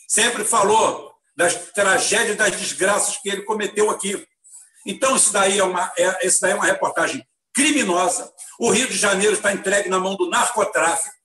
Sempre 0.07 0.43
falou 0.43 1.11
das 1.35 1.55
tragédias, 1.71 2.37
das 2.37 2.55
desgraças 2.55 3.17
que 3.17 3.29
ele 3.29 3.43
cometeu 3.43 3.89
aqui. 3.89 4.25
Então, 4.85 5.15
isso 5.15 5.31
daí 5.31 5.59
é 5.59 5.63
uma, 5.63 5.91
é, 5.97 6.27
isso 6.27 6.39
daí 6.41 6.51
é 6.51 6.55
uma 6.55 6.65
reportagem 6.65 7.25
criminosa. 7.53 8.31
O 8.59 8.71
Rio 8.71 8.87
de 8.87 8.97
Janeiro 8.97 9.33
está 9.33 9.53
entregue 9.53 9.89
na 9.89 9.99
mão 9.99 10.15
do 10.15 10.29
narcotráfico. 10.29 11.15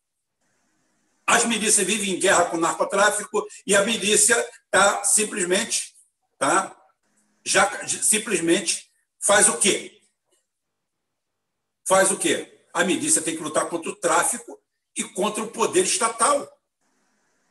As 1.26 1.44
milícias 1.44 1.86
vivem 1.86 2.14
em 2.14 2.20
guerra 2.20 2.46
com 2.46 2.56
o 2.56 2.60
narcotráfico 2.60 3.44
e 3.66 3.74
a 3.74 3.82
milícia 3.82 4.36
está 4.64 5.02
simplesmente, 5.02 5.94
tá, 6.38 6.76
já 7.44 7.68
simplesmente 7.86 8.88
faz 9.18 9.48
o 9.48 9.58
quê? 9.58 10.00
Faz 11.86 12.10
o 12.10 12.16
quê? 12.16 12.64
A 12.72 12.84
milícia 12.84 13.22
tem 13.22 13.36
que 13.36 13.42
lutar 13.42 13.68
contra 13.68 13.90
o 13.90 13.96
tráfico 13.96 14.60
e 14.96 15.02
contra 15.02 15.42
o 15.42 15.48
poder 15.48 15.82
estatal. 15.82 16.48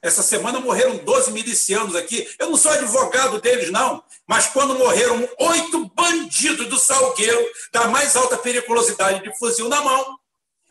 Essa 0.06 0.22
semana 0.22 0.60
morreram 0.60 0.98
12 0.98 1.32
milicianos 1.32 1.96
aqui. 1.96 2.30
Eu 2.38 2.52
não 2.52 2.58
sou 2.58 2.72
advogado 2.72 3.42
deles, 3.42 3.72
não. 3.72 4.04
Mas 4.28 4.46
quando 4.46 4.78
morreram 4.78 5.28
oito 5.40 5.90
bandidos 5.96 6.68
do 6.68 6.78
Salgueiro, 6.78 7.44
da 7.74 7.88
mais 7.88 8.16
alta 8.16 8.38
periculosidade 8.38 9.24
de 9.24 9.36
fuzil 9.36 9.68
na 9.68 9.82
mão, 9.82 10.20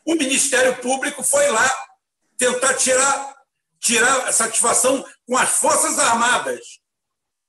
o 0.05 0.15
Ministério 0.15 0.77
Público 0.77 1.25
foi 1.25 1.51
lá 1.51 1.69
tentar 2.39 2.75
tirar, 2.75 3.35
tirar 3.81 4.33
satisfação 4.33 5.05
com 5.27 5.37
as 5.37 5.51
Forças 5.51 5.99
Armadas. 5.99 6.79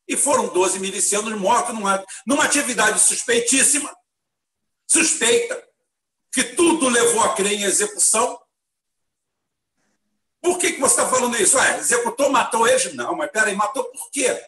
E 0.08 0.18
foram 0.18 0.48
12 0.48 0.80
milicianos 0.80 1.40
mortos 1.40 1.76
numa, 1.76 2.04
numa 2.26 2.46
atividade 2.46 3.00
suspeitíssima, 3.00 3.96
suspeita, 4.88 5.64
que 6.34 6.44
tudo 6.44 6.90
levou 6.90 7.22
a 7.22 7.36
crer 7.36 7.54
em 7.54 7.64
execução, 7.64 8.40
por 10.46 10.60
que, 10.60 10.74
que 10.74 10.80
você 10.80 11.02
está 11.02 11.10
falando 11.10 11.36
isso? 11.42 11.58
Ah, 11.58 11.80
executou, 11.80 12.30
matou 12.30 12.68
eles? 12.68 12.94
Não, 12.94 13.16
mas 13.16 13.32
peraí, 13.32 13.56
matou 13.56 13.84
por 13.86 14.12
quê? 14.12 14.40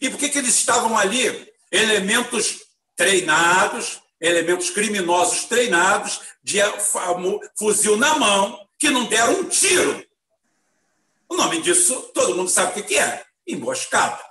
E 0.00 0.08
por 0.08 0.16
que, 0.16 0.28
que 0.28 0.38
eles 0.38 0.54
estavam 0.54 0.96
ali? 0.96 1.52
Elementos 1.68 2.60
treinados, 2.94 4.00
elementos 4.20 4.70
criminosos 4.70 5.46
treinados 5.46 6.20
de 6.44 6.58
fuzil 7.58 7.96
na 7.96 8.16
mão 8.16 8.68
que 8.78 8.88
não 8.88 9.06
deram 9.06 9.40
um 9.40 9.48
tiro. 9.48 10.06
O 11.28 11.36
nome 11.36 11.60
disso 11.60 12.12
todo 12.14 12.36
mundo 12.36 12.48
sabe 12.48 12.80
o 12.80 12.84
que 12.84 12.96
é: 12.96 13.24
emboscada. 13.44 14.22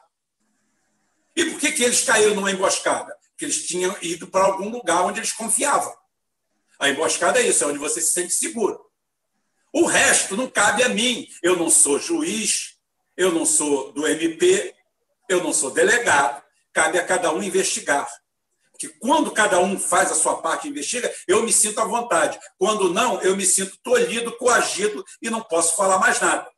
E 1.36 1.44
por 1.44 1.60
que, 1.60 1.74
que 1.74 1.84
eles 1.84 2.06
caíram 2.06 2.36
numa 2.36 2.52
emboscada? 2.52 3.14
Porque 3.32 3.44
eles 3.44 3.68
tinham 3.68 3.94
ido 4.02 4.28
para 4.28 4.46
algum 4.46 4.70
lugar 4.70 5.04
onde 5.04 5.20
eles 5.20 5.34
confiavam. 5.34 5.94
A 6.80 6.88
emboscada 6.88 7.40
é 7.40 7.48
isso, 7.48 7.66
é 7.66 7.68
onde 7.68 7.80
você 7.80 8.00
se 8.00 8.14
sente 8.14 8.34
seguro. 8.34 8.91
O 9.74 9.86
resto 9.86 10.36
não 10.36 10.50
cabe 10.50 10.84
a 10.84 10.90
mim. 10.90 11.28
Eu 11.42 11.56
não 11.56 11.70
sou 11.70 12.00
juiz, 12.00 12.76
eu 13.16 13.32
não 13.32 13.46
sou 13.46 13.92
do 13.94 14.08
MP, 14.08 14.76
eu 15.30 15.44
não 15.44 15.54
sou 15.54 15.72
delegado. 15.72 16.42
Cabe 16.74 16.98
a 16.98 17.06
cada 17.06 17.32
um 17.32 17.42
investigar. 17.42 18.10
Porque 18.72 18.90
quando 19.00 19.32
cada 19.32 19.60
um 19.60 19.78
faz 19.78 20.12
a 20.12 20.16
sua 20.16 20.42
parte 20.42 20.68
e 20.68 20.72
investiga, 20.72 21.14
eu 21.28 21.44
me 21.44 21.54
sinto 21.54 21.80
à 21.80 21.86
vontade. 21.86 22.40
Quando 22.58 22.92
não, 22.92 23.22
eu 23.22 23.36
me 23.36 23.46
sinto 23.46 23.78
tolhido, 23.84 24.36
coagido 24.38 25.06
e 25.22 25.30
não 25.30 25.42
posso 25.42 25.76
falar 25.76 26.00
mais 26.00 26.20
nada. 26.20 26.50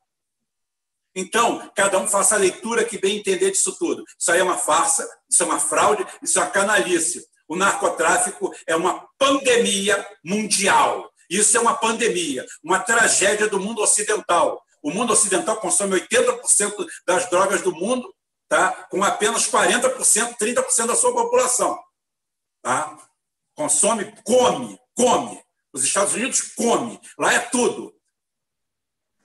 Então, 1.15 1.69
cada 1.75 1.99
um 1.99 2.07
faça 2.07 2.35
a 2.35 2.39
leitura 2.39 2.85
que 2.85 2.97
bem 2.97 3.17
entender 3.17 3.51
disso 3.51 3.77
tudo. 3.77 4.03
Isso 4.17 4.31
aí 4.31 4.39
é 4.39 4.43
uma 4.43 4.57
farsa, 4.57 5.07
isso 5.29 5.43
é 5.43 5.45
uma 5.45 5.59
fraude, 5.59 6.05
isso 6.21 6.39
é 6.39 6.41
uma 6.41 6.49
canalice. 6.49 7.27
O 7.47 7.55
narcotráfico 7.55 8.53
é 8.65 8.75
uma 8.75 9.07
pandemia 9.17 10.07
mundial. 10.23 11.11
Isso 11.29 11.57
é 11.57 11.59
uma 11.59 11.75
pandemia, 11.75 12.45
uma 12.63 12.79
tragédia 12.79 13.47
do 13.47 13.59
mundo 13.59 13.81
ocidental. 13.81 14.63
O 14.81 14.91
mundo 14.91 15.13
ocidental 15.13 15.57
consome 15.57 15.99
80% 15.99 16.85
das 17.05 17.29
drogas 17.29 17.61
do 17.61 17.73
mundo, 17.73 18.13
tá? 18.49 18.71
com 18.89 19.03
apenas 19.03 19.49
40%, 19.49 20.37
30% 20.37 20.87
da 20.87 20.95
sua 20.95 21.13
população. 21.13 21.79
Tá? 22.61 22.97
Consome, 23.55 24.13
come, 24.23 24.79
come. 24.95 25.41
Os 25.71 25.83
Estados 25.83 26.13
Unidos 26.13 26.41
come. 26.55 26.99
Lá 27.17 27.33
é 27.33 27.39
tudo. 27.39 27.95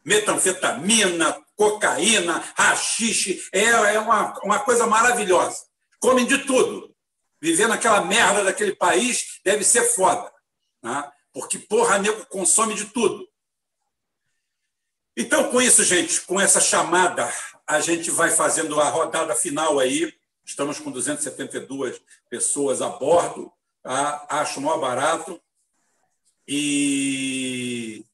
Metanfetamina, 0.05 1.45
cocaína, 1.57 2.43
rachixe, 2.57 3.43
é, 3.53 3.65
é 3.65 3.99
uma, 3.99 4.39
uma 4.45 4.61
coisa 4.61 4.87
maravilhosa. 4.87 5.67
Comem 6.01 6.25
de 6.25 6.39
tudo. 6.39 6.95
Viver 7.41 7.69
naquela 7.69 8.01
merda 8.01 8.45
daquele 8.45 8.75
país 8.75 9.41
deve 9.45 9.65
ser 9.65 9.83
foda. 9.83 10.33
Né? 10.83 11.13
Porque, 11.39 11.57
porra, 11.57 12.01
nego 12.01 12.27
consome 12.27 12.75
de 12.75 12.87
tudo. 12.87 13.29
Então, 15.17 15.53
com 15.53 15.63
isso, 15.63 15.85
gente, 15.85 16.23
com 16.23 16.41
essa 16.41 16.61
chamada, 16.61 17.33
a 17.65 17.79
gente 17.79 18.11
vai 18.11 18.29
fazendo 18.29 18.81
a 18.81 18.89
rodada 18.89 19.37
final 19.37 19.79
aí. 19.79 20.13
Estamos 20.45 20.81
com 20.81 20.91
272 20.91 22.03
pessoas 22.29 22.83
a 22.83 22.89
bordo. 22.89 23.53
Tá? 23.85 24.27
Acho 24.29 24.61
maior 24.61 24.81
barato. 24.81 25.41
E 26.45 28.05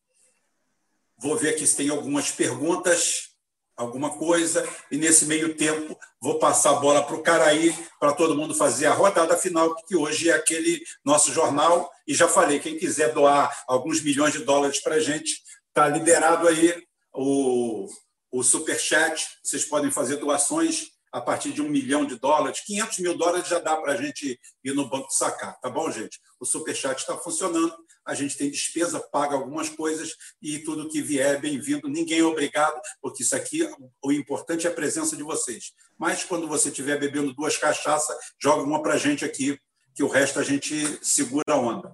vou 1.17 1.35
ver 1.35 1.55
aqui 1.55 1.67
se 1.67 1.79
tem 1.79 1.89
algumas 1.89 2.31
perguntas 2.31 3.34
alguma 3.77 4.17
coisa, 4.17 4.67
e 4.91 4.97
nesse 4.97 5.27
meio 5.27 5.57
tempo 5.57 5.99
vou 6.21 6.39
passar 6.39 6.71
a 6.71 6.81
bola 6.81 7.03
para 7.03 7.17
o 7.17 7.23
Caraí, 7.23 7.75
para 7.99 8.13
todo 8.13 8.37
mundo 8.37 8.55
fazer 8.55 8.87
a 8.87 8.95
rodada 8.95 9.37
final, 9.37 9.75
que 9.87 9.97
hoje 9.97 10.31
é 10.31 10.35
aquele 10.35 10.83
nosso 11.05 11.33
jornal, 11.33 11.91
e 12.07 12.15
já 12.15 12.29
falei, 12.29 12.59
quem 12.59 12.79
quiser 12.79 13.13
doar 13.13 13.53
alguns 13.67 14.03
milhões 14.03 14.33
de 14.33 14.45
dólares 14.45 14.81
para 14.81 14.97
a 14.97 15.01
gente, 15.01 15.43
está 15.69 15.89
liberado 15.89 16.47
aí 16.47 16.83
o, 17.13 17.89
o 18.31 18.43
Superchat, 18.43 19.27
vocês 19.43 19.65
podem 19.65 19.91
fazer 19.91 20.17
doações 20.17 20.93
a 21.13 21.21
partir 21.21 21.53
de 21.53 21.63
um 21.63 21.69
milhão 21.69 22.05
de 22.05 22.19
dólares, 22.19 22.61
500 22.67 22.99
mil 22.99 23.17
dólares 23.17 23.49
já 23.49 23.61
dá 23.61 23.77
para 23.77 23.93
a 23.93 23.97
gente 23.97 24.39
ir 24.65 24.75
no 24.75 24.89
banco 24.89 25.11
sacar, 25.11 25.59
tá 25.61 25.71
bom, 25.71 25.91
gente? 25.91 26.21
O 26.41 26.45
Superchat 26.45 27.01
está 27.01 27.17
funcionando, 27.17 27.73
a 28.07 28.15
gente 28.15 28.37
tem 28.37 28.51
despesa, 28.51 29.01
paga 29.01 29.35
algumas 29.35 29.69
coisas 29.69 30.15
e 30.43 30.59
tudo 30.59 30.89
que 30.89 31.01
vier 31.01 31.37
é 31.37 31.39
bem-vindo. 31.39 31.89
Ninguém 31.89 32.21
é 32.21 32.25
obrigado, 32.25 32.79
porque 33.01 33.23
isso 33.23 33.35
aqui, 33.35 33.69
o 34.03 34.13
importante 34.13 34.67
é 34.67 34.71
a 34.71 34.75
presença 34.75 35.17
de 35.17 35.23
vocês. 35.23 35.73
Mas 35.99 36.25
quando 36.25 36.47
você 36.47 36.69
estiver 36.69 36.99
bebendo 36.99 37.33
duas 37.33 37.57
cachaças, 37.57 38.17
joga 38.39 38.63
uma 38.63 38.83
para 38.83 38.95
a 38.95 38.99
gente 38.99 39.25
aqui, 39.25 39.59
que 39.95 40.03
o 40.03 40.09
resto 40.09 40.39
a 40.39 40.43
gente 40.43 40.99
segura 41.03 41.45
a 41.49 41.57
onda. 41.57 41.93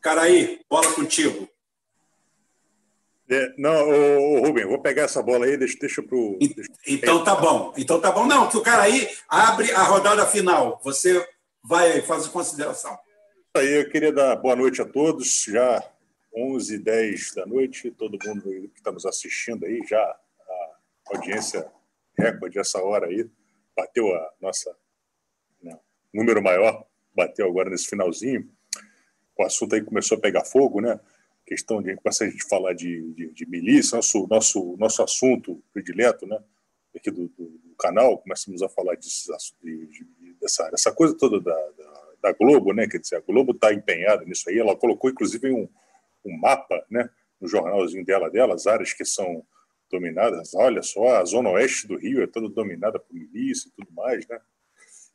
Caraí, 0.00 0.60
bola 0.70 0.90
contigo. 0.94 1.48
É, 3.28 3.54
não, 3.56 3.88
ô, 3.88 4.38
ô, 4.38 4.46
Rubem, 4.46 4.66
vou 4.66 4.80
pegar 4.80 5.02
essa 5.02 5.22
bola 5.22 5.46
aí, 5.46 5.56
deixa, 5.56 5.78
deixa 5.78 6.02
para 6.02 6.16
o. 6.16 6.38
Então 6.86 7.24
tá 7.24 7.34
bom. 7.34 7.72
Então 7.76 8.00
tá 8.00 8.10
bom. 8.10 8.26
Não, 8.26 8.48
que 8.48 8.56
o 8.56 8.62
cara 8.62 8.82
aí 8.82 9.08
abre 9.28 9.70
a 9.72 9.82
rodada 9.82 10.26
final. 10.26 10.80
Você 10.82 11.26
vai 11.62 11.92
aí, 11.92 12.02
faz 12.02 12.26
a 12.26 12.30
consideração 12.30 12.98
aí, 13.54 13.80
eu 13.80 13.90
queria 13.90 14.12
dar 14.12 14.36
boa 14.36 14.56
noite 14.56 14.80
a 14.80 14.84
todos. 14.84 15.44
Já 15.44 15.82
11 16.34 16.76
h 16.76 16.84
10 16.84 17.34
da 17.34 17.46
noite, 17.46 17.90
todo 17.90 18.18
mundo 18.24 18.42
que 18.42 18.78
está 18.78 18.90
nos 18.90 19.04
assistindo 19.04 19.66
aí, 19.66 19.80
já 19.86 20.00
a 20.00 20.76
audiência 21.14 21.70
recorde 22.18 22.58
essa 22.58 22.82
hora 22.82 23.06
aí, 23.06 23.28
bateu 23.76 24.14
a 24.14 24.32
nossa 24.40 24.74
né, 25.62 25.78
número 26.12 26.42
maior, 26.42 26.86
bateu 27.14 27.46
agora 27.46 27.68
nesse 27.68 27.88
finalzinho. 27.88 28.50
O 29.36 29.42
assunto 29.42 29.74
aí 29.74 29.82
começou 29.82 30.16
a 30.16 30.20
pegar 30.20 30.44
fogo, 30.44 30.80
né? 30.80 30.98
Questão 31.44 31.82
de 31.82 31.94
começar 31.96 32.24
a 32.24 32.30
gente 32.30 32.44
falar 32.48 32.72
de, 32.72 33.12
de, 33.12 33.32
de 33.32 33.46
milícia, 33.46 33.96
nosso, 33.96 34.26
nosso, 34.28 34.76
nosso 34.78 35.02
assunto 35.02 35.62
predileto, 35.72 36.26
né? 36.26 36.42
Aqui 36.96 37.10
do, 37.10 37.28
do, 37.28 37.48
do 37.48 37.74
canal, 37.78 38.18
começamos 38.18 38.62
a 38.62 38.68
falar 38.68 38.94
disso, 38.94 39.30
de, 39.62 39.86
de, 39.86 40.34
dessa, 40.40 40.70
dessa 40.70 40.92
coisa 40.92 41.14
toda 41.16 41.40
da, 41.40 41.54
da 41.76 41.91
da 42.22 42.32
Globo, 42.32 42.72
né? 42.72 42.86
Quer 42.86 42.98
dizer, 42.98 43.16
a 43.16 43.20
Globo 43.20 43.52
está 43.52 43.74
empenhada 43.74 44.24
nisso 44.24 44.48
aí. 44.48 44.58
Ela 44.58 44.76
colocou, 44.76 45.10
inclusive, 45.10 45.50
um, 45.50 45.68
um 46.24 46.36
mapa, 46.38 46.84
né? 46.90 47.10
No 47.40 47.48
jornalzinho 47.48 48.04
dela, 48.04 48.30
dela, 48.30 48.54
as 48.54 48.66
áreas 48.66 48.92
que 48.92 49.04
são 49.04 49.44
dominadas. 49.90 50.54
Olha 50.54 50.82
só, 50.82 51.16
a 51.16 51.24
zona 51.24 51.50
oeste 51.50 51.88
do 51.88 51.96
Rio 51.96 52.22
é 52.22 52.26
toda 52.26 52.48
dominada 52.48 52.98
por 52.98 53.12
milícia 53.12 53.68
e 53.68 53.72
tudo 53.72 53.92
mais, 53.92 54.26
né? 54.28 54.40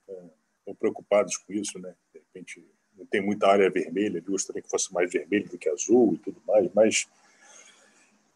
Estão 0.01 0.31
é, 0.67 0.73
preocupados 0.73 1.37
com 1.37 1.53
isso, 1.53 1.79
né? 1.79 1.95
De 2.13 2.19
repente, 2.19 2.63
não 2.97 3.05
tem 3.05 3.21
muita 3.21 3.47
área 3.47 3.69
vermelha. 3.69 4.17
Eu 4.17 4.31
gostaria 4.31 4.61
que 4.61 4.69
fosse 4.69 4.93
mais 4.93 5.11
vermelho 5.11 5.47
do 5.49 5.57
que 5.57 5.69
azul 5.69 6.13
e 6.15 6.17
tudo 6.17 6.41
mais, 6.45 6.69
mas 6.73 7.07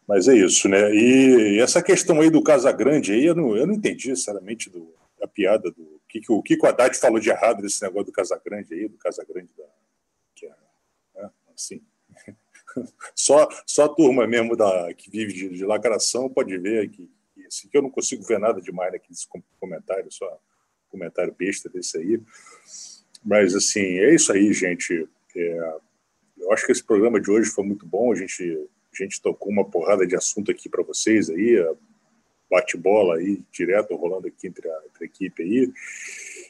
mas 0.06 0.26
é 0.26 0.34
isso, 0.34 0.68
né? 0.68 0.92
E 0.92 1.60
essa 1.60 1.80
questão 1.80 2.20
aí 2.20 2.28
do 2.28 2.42
Casagrande 2.42 3.12
aí, 3.12 3.24
eu 3.24 3.36
não, 3.36 3.56
eu 3.56 3.66
não 3.66 3.74
entendi, 3.74 4.14
sinceramente, 4.16 4.68
do, 4.68 4.92
a 5.22 5.28
piada 5.28 5.70
do 5.70 6.00
que, 6.08 6.20
que 6.20 6.32
o 6.32 6.42
Kiko 6.42 6.66
Haddad 6.66 6.98
falou 6.98 7.20
de 7.20 7.30
errado 7.30 7.62
desse 7.62 7.82
negócio 7.82 8.06
do 8.06 8.12
Casagrande 8.12 8.74
aí, 8.74 8.88
do 8.88 8.98
Casagrande 8.98 9.52
da. 9.56 9.64
Que 10.34 10.46
é, 10.46 10.54
né, 11.14 11.30
assim. 11.54 11.82
só, 13.14 13.48
só 13.66 13.84
a 13.84 13.88
turma 13.88 14.26
mesmo 14.26 14.56
da, 14.56 14.92
que 14.94 15.10
vive 15.10 15.32
de, 15.32 15.48
de 15.50 15.64
lacração 15.64 16.28
pode 16.28 16.58
ver 16.58 16.90
que, 16.90 17.10
que, 17.32 17.46
assim, 17.46 17.68
que 17.68 17.76
eu 17.76 17.82
não 17.82 17.90
consigo 17.90 18.24
ver 18.24 18.38
nada 18.38 18.60
demais 18.60 18.92
nesse 19.08 19.26
comentário, 19.58 20.10
só 20.10 20.40
comentário 20.90 21.34
besta 21.34 21.68
desse 21.70 21.96
aí. 21.96 22.20
Mas, 23.24 23.54
assim, 23.54 23.80
é 23.80 24.14
isso 24.14 24.32
aí, 24.32 24.52
gente. 24.52 25.08
É, 25.34 25.74
eu 26.38 26.52
acho 26.52 26.66
que 26.66 26.72
esse 26.72 26.84
programa 26.84 27.20
de 27.20 27.30
hoje 27.30 27.48
foi 27.48 27.64
muito 27.64 27.86
bom. 27.86 28.12
A 28.12 28.16
gente, 28.16 28.42
a 28.92 29.02
gente 29.02 29.22
tocou 29.22 29.50
uma 29.50 29.64
porrada 29.64 30.06
de 30.06 30.16
assunto 30.16 30.50
aqui 30.50 30.68
para 30.68 30.82
vocês 30.82 31.30
aí 31.30 31.56
bate-bola 32.52 33.16
aí, 33.16 33.42
direto, 33.50 33.96
rolando 33.96 34.28
aqui 34.28 34.46
entre 34.46 34.68
a, 34.68 34.82
entre 34.84 35.04
a 35.04 35.06
equipe 35.06 35.42
aí. 35.42 35.72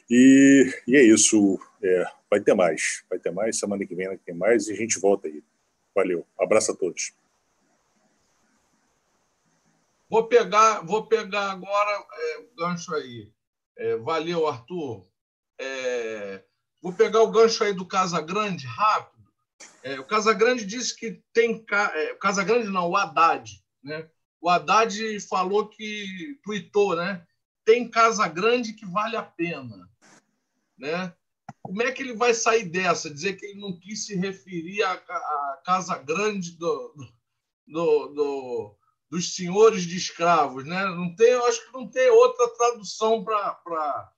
E, 0.09 0.83
e, 0.85 0.97
é 0.97 1.01
isso. 1.01 1.57
É, 1.81 2.03
vai 2.29 2.41
ter 2.41 2.53
mais. 2.53 3.05
Vai 3.09 3.17
ter 3.17 3.31
mais. 3.31 3.57
Semana 3.57 3.85
que 3.85 3.95
vem 3.95 4.07
vai 4.07 4.17
ter 4.17 4.33
mais 4.33 4.67
e 4.67 4.73
a 4.73 4.75
gente 4.75 4.99
volta 4.99 5.29
aí. 5.29 5.41
Valeu. 5.95 6.25
Abraço 6.37 6.73
a 6.73 6.75
todos. 6.75 7.13
Vou 10.09 10.25
pegar, 10.27 10.81
vou 10.81 11.07
pegar 11.07 11.53
agora 11.53 12.05
é, 12.13 12.37
o 12.39 12.55
gancho 12.57 12.93
aí. 12.93 13.31
É, 13.77 13.95
valeu, 13.95 14.45
Arthur. 14.45 15.07
É, 15.57 16.43
vou 16.81 16.91
pegar 16.91 17.21
o 17.21 17.31
gancho 17.31 17.63
aí 17.63 17.73
do 17.73 17.87
Casa 17.87 18.19
Grande 18.19 18.67
rápido. 18.67 19.23
É, 19.81 19.99
o 19.99 20.05
Casa 20.05 20.33
Grande 20.33 20.65
disse 20.65 20.95
que 20.95 21.21
tem. 21.31 21.65
É, 21.71 22.13
Casa 22.15 22.43
Grande 22.43 22.67
não, 22.67 22.89
o 22.89 22.97
Haddad, 22.97 23.63
né? 23.81 24.09
O 24.43 24.49
Haddad 24.49 25.21
falou 25.21 25.69
que 25.69 26.37
tuitou, 26.43 26.97
né? 26.97 27.25
Tem 27.63 27.89
casa 27.89 28.27
grande 28.27 28.73
que 28.73 28.85
vale 28.85 29.15
a 29.15 29.23
pena, 29.23 29.89
né? 30.77 31.15
Como 31.61 31.81
é 31.81 31.89
que 31.93 32.03
ele 32.03 32.13
vai 32.13 32.33
sair 32.33 32.65
dessa? 32.65 33.09
Dizer 33.09 33.37
que 33.37 33.45
ele 33.45 33.61
não 33.61 33.79
quis 33.79 34.05
se 34.05 34.17
referir 34.17 34.83
à, 34.83 34.91
à 34.95 35.61
casa 35.65 35.97
grande 35.97 36.57
do, 36.57 36.93
do, 37.65 38.07
do, 38.09 38.77
dos 39.09 39.33
senhores 39.33 39.83
de 39.83 39.95
escravos, 39.95 40.65
né? 40.65 40.83
Não 40.87 41.15
tem, 41.15 41.29
eu 41.29 41.45
acho 41.45 41.65
que 41.65 41.71
não 41.71 41.87
tem 41.87 42.09
outra 42.09 42.49
tradução 42.49 43.23
para 43.23 44.11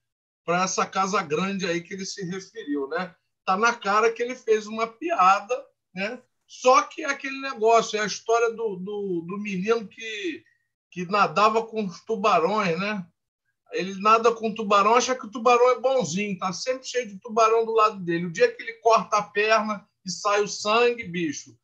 essa 0.63 0.87
casa 0.87 1.21
grande 1.21 1.67
aí 1.67 1.81
que 1.81 1.93
ele 1.93 2.05
se 2.05 2.25
referiu, 2.25 2.87
né? 2.87 3.15
Tá 3.45 3.55
na 3.55 3.75
cara 3.75 4.11
que 4.11 4.23
ele 4.23 4.35
fez 4.35 4.65
uma 4.65 4.87
piada, 4.87 5.67
né? 5.93 6.19
Só 6.47 6.83
que 6.83 7.03
é 7.03 7.05
aquele 7.05 7.39
negócio, 7.41 7.97
é 7.97 8.01
a 8.01 8.07
história 8.07 8.51
do, 8.51 8.75
do, 8.75 9.25
do 9.27 9.37
menino 9.37 9.87
que, 9.87 10.43
que 10.91 11.05
nadava 11.05 11.65
com 11.65 11.85
os 11.85 12.01
tubarões, 12.01 12.79
né? 12.79 13.05
ele 13.75 13.99
nada 13.99 14.31
com 14.31 14.49
o 14.49 14.55
tubarão, 14.55 14.95
acha 14.95 15.15
que 15.15 15.25
o 15.25 15.31
tubarão 15.31 15.69
é 15.71 15.79
bonzinho, 15.79 16.37
tá 16.37 16.51
sempre 16.53 16.87
cheio 16.87 17.07
de 17.07 17.19
tubarão 17.19 17.65
do 17.65 17.73
lado 17.73 17.99
dele. 17.99 18.25
O 18.25 18.31
dia 18.31 18.51
que 18.51 18.61
ele 18.61 18.73
corta 18.73 19.17
a 19.17 19.23
perna 19.23 19.87
e 20.05 20.09
sai 20.09 20.41
o 20.41 20.47
sangue, 20.47 21.03
bicho, 21.03 21.51
o 21.51 21.55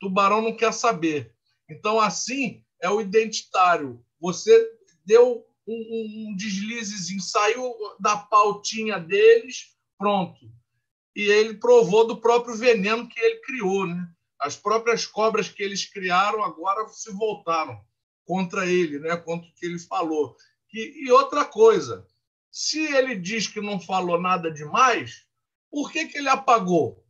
tubarão 0.00 0.42
não 0.42 0.56
quer 0.56 0.72
saber. 0.72 1.34
Então, 1.68 2.00
assim 2.00 2.62
é 2.80 2.88
o 2.88 3.00
identitário. 3.00 4.04
Você 4.20 4.70
deu 5.04 5.44
um, 5.66 5.74
um, 5.74 6.28
um 6.30 6.36
deslizezinho, 6.36 7.20
saiu 7.20 7.74
da 7.98 8.16
pautinha 8.16 8.98
deles, 8.98 9.74
pronto. 9.98 10.38
E 11.14 11.22
ele 11.22 11.54
provou 11.54 12.06
do 12.06 12.20
próprio 12.20 12.54
veneno 12.54 13.08
que 13.08 13.18
ele 13.18 13.40
criou, 13.40 13.86
né? 13.86 14.08
As 14.38 14.56
próprias 14.56 15.06
cobras 15.06 15.48
que 15.48 15.62
eles 15.62 15.84
criaram 15.84 16.44
agora 16.44 16.86
se 16.88 17.10
voltaram 17.12 17.80
contra 18.24 18.66
ele, 18.66 18.98
né? 18.98 19.16
Contra 19.16 19.48
o 19.48 19.54
que 19.54 19.66
ele 19.66 19.78
falou. 19.78 20.36
E, 20.72 21.06
e 21.06 21.12
outra 21.12 21.44
coisa, 21.44 22.06
se 22.50 22.80
ele 22.94 23.16
diz 23.16 23.46
que 23.46 23.60
não 23.60 23.80
falou 23.80 24.20
nada 24.20 24.50
demais, 24.50 25.26
por 25.70 25.90
que, 25.90 26.06
que 26.06 26.18
ele 26.18 26.28
apagou? 26.28 27.04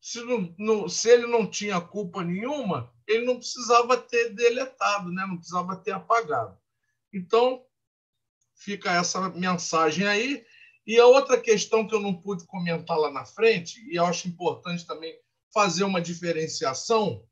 Se, 0.00 0.22
não, 0.24 0.54
não, 0.58 0.88
se 0.88 1.10
ele 1.10 1.26
não 1.26 1.46
tinha 1.46 1.80
culpa 1.80 2.24
nenhuma, 2.24 2.92
ele 3.06 3.24
não 3.24 3.36
precisava 3.36 3.96
ter 3.96 4.30
deletado, 4.34 5.12
né? 5.12 5.26
não 5.26 5.36
precisava 5.36 5.76
ter 5.76 5.92
apagado. 5.92 6.58
Então, 7.12 7.64
fica 8.54 8.92
essa 8.92 9.28
mensagem 9.30 10.06
aí. 10.06 10.44
E 10.86 10.98
a 10.98 11.06
outra 11.06 11.38
questão 11.38 11.86
que 11.86 11.94
eu 11.94 12.00
não 12.00 12.14
pude 12.14 12.44
comentar 12.46 12.96
lá 12.96 13.10
na 13.10 13.24
frente, 13.24 13.78
e 13.90 13.98
acho 13.98 14.28
importante 14.28 14.86
também 14.86 15.14
fazer 15.52 15.84
uma 15.84 16.00
diferenciação 16.00 17.24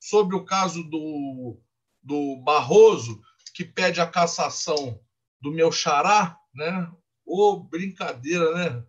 sobre 0.00 0.36
o 0.36 0.44
caso 0.44 0.82
do, 0.84 1.60
do 2.02 2.36
Barroso, 2.44 3.20
que 3.54 3.64
pede 3.64 4.00
a 4.00 4.06
cassação 4.06 5.00
do 5.40 5.50
meu 5.50 5.72
xará, 5.72 6.38
né? 6.54 6.90
Ô, 7.24 7.52
oh, 7.52 7.60
brincadeira, 7.60 8.52
né? 8.54 8.84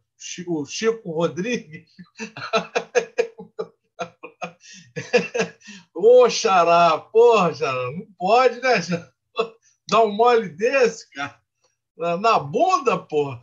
O 0.48 0.66
Chico 0.66 1.12
Rodrigues. 1.12 1.90
Ô, 5.94 6.24
oh, 6.24 6.30
xará, 6.30 6.98
porra, 6.98 7.53
xará, 7.53 7.91
não 7.91 8.07
pode, 8.18 8.62
né? 8.62 8.82
Dar 9.90 10.03
um 10.03 10.12
mole 10.12 10.49
desse, 10.49 11.10
cara. 11.12 11.40
Na 12.20 12.40
bunda, 12.40 12.98
porra. 12.98 13.41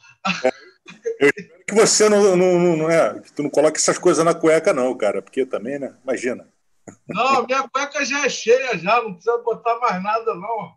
Eu 1.19 1.29
espero 1.29 1.65
que 1.65 1.75
você 1.75 2.09
não, 2.09 2.37
não, 2.37 2.77
não, 2.77 2.91
é, 2.91 3.21
que 3.21 3.33
tu 3.33 3.43
não 3.43 3.51
coloque 3.51 3.79
essas 3.79 3.99
coisas 3.99 4.25
na 4.25 4.35
cueca, 4.35 4.73
não, 4.73 4.97
cara, 4.97 5.23
porque 5.23 5.47
também, 5.47 5.79
né? 5.79 5.97
Imagina. 6.03 6.49
Não, 7.09 7.47
minha 7.47 7.69
cueca 7.69 8.05
já 8.05 8.27
é 8.27 8.29
cheia, 8.29 8.77
já, 8.77 9.01
não 9.03 9.15
precisa 9.15 9.39
botar 9.39 9.79
mais 9.79 10.03
nada, 10.03 10.35
não. 10.35 10.77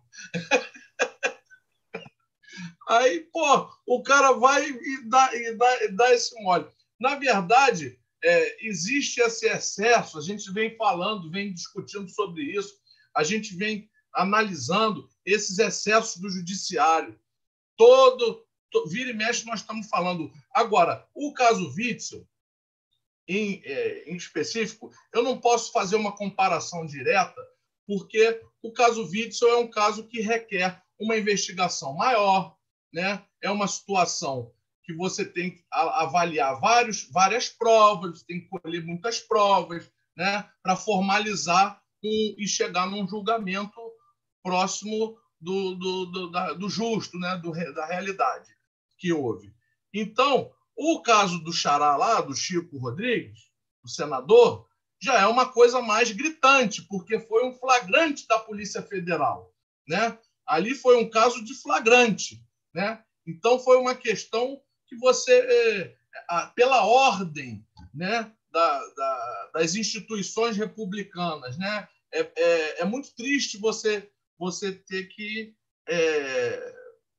Aí, 2.87 3.21
pô, 3.33 3.69
o 3.87 4.03
cara 4.03 4.31
vai 4.33 4.69
e 4.69 5.09
dá, 5.09 5.35
e 5.35 5.55
dá, 5.55 5.83
e 5.83 5.87
dá 5.89 6.13
esse 6.13 6.39
mole. 6.43 6.67
Na 6.99 7.15
verdade, 7.15 7.99
é, 8.23 8.65
existe 8.65 9.19
esse 9.21 9.47
excesso, 9.47 10.17
a 10.17 10.21
gente 10.21 10.51
vem 10.51 10.75
falando, 10.77 11.31
vem 11.31 11.53
discutindo 11.53 12.07
sobre 12.09 12.43
isso, 12.43 12.73
a 13.15 13.23
gente 13.23 13.55
vem 13.55 13.89
analisando 14.13 15.09
esses 15.25 15.59
excessos 15.59 16.21
do 16.21 16.29
judiciário. 16.29 17.19
Todo, 17.75 18.17
to, 18.35 18.44
vira 18.87 19.11
e 19.11 19.13
mexe, 19.13 19.45
nós 19.45 19.61
estamos 19.61 19.87
falando. 19.87 20.31
Agora, 20.53 21.07
o 21.13 21.33
caso 21.33 21.73
Witzel, 21.75 22.27
em, 23.27 23.61
é, 23.63 24.09
em 24.09 24.15
específico, 24.15 24.91
eu 25.13 25.23
não 25.23 25.39
posso 25.39 25.71
fazer 25.71 25.95
uma 25.95 26.15
comparação 26.15 26.85
direta, 26.85 27.41
porque 27.87 28.41
o 28.61 28.71
caso 28.71 29.03
Witzel 29.03 29.49
é 29.49 29.57
um 29.57 29.69
caso 29.69 30.07
que 30.07 30.21
requer 30.21 30.81
uma 30.99 31.17
investigação 31.17 31.93
maior, 31.93 32.55
né? 32.93 33.23
é 33.41 33.49
uma 33.49 33.67
situação 33.67 34.51
que 34.83 34.93
você 34.93 35.25
tem 35.25 35.51
que 35.51 35.63
avaliar 35.71 36.59
vários, 36.59 37.09
várias 37.09 37.49
provas, 37.49 38.23
tem 38.23 38.41
que 38.41 38.47
colher 38.47 38.83
muitas 38.85 39.19
provas 39.19 39.91
né? 40.15 40.47
para 40.61 40.75
formalizar 40.75 41.81
um, 42.03 42.35
e 42.37 42.47
chegar 42.47 42.87
num 42.87 43.07
julgamento 43.07 43.79
próximo 44.43 45.17
do, 45.41 45.75
do, 45.75 46.05
do, 46.05 46.31
da, 46.31 46.53
do 46.53 46.69
justo, 46.69 47.17
né? 47.17 47.35
do, 47.37 47.51
da 47.73 47.85
realidade 47.85 48.54
que 49.05 49.13
houve. 49.13 49.53
Então, 49.93 50.51
o 50.75 50.99
caso 50.99 51.37
do 51.37 51.53
Xará 51.53 51.95
lá, 51.95 52.21
do 52.21 52.35
Chico 52.35 52.79
Rodrigues, 52.79 53.51
o 53.83 53.87
senador, 53.87 54.67
já 54.99 55.21
é 55.21 55.27
uma 55.27 55.47
coisa 55.47 55.79
mais 55.79 56.09
gritante, 56.09 56.81
porque 56.81 57.19
foi 57.19 57.45
um 57.45 57.53
flagrante 57.53 58.27
da 58.27 58.39
Polícia 58.39 58.81
Federal. 58.81 59.53
Né? 59.87 60.17
Ali 60.43 60.73
foi 60.73 60.97
um 60.97 61.07
caso 61.07 61.45
de 61.45 61.53
flagrante. 61.53 62.43
Né? 62.73 62.99
Então, 63.27 63.59
foi 63.59 63.77
uma 63.77 63.93
questão 63.93 64.59
que 64.87 64.95
você, 64.95 65.31
é, 65.31 65.95
pela 66.55 66.83
ordem 66.83 67.63
né, 67.93 68.31
da, 68.51 68.87
da, 68.95 69.49
das 69.53 69.75
instituições 69.75 70.57
republicanas, 70.57 71.59
né, 71.59 71.87
é, 72.11 72.21
é, 72.21 72.81
é, 72.81 72.85
muito 72.85 73.13
triste 73.13 73.59
você, 73.59 74.09
você 74.39 74.71
ter 74.71 75.05
que 75.09 75.53
é, 75.87 76.75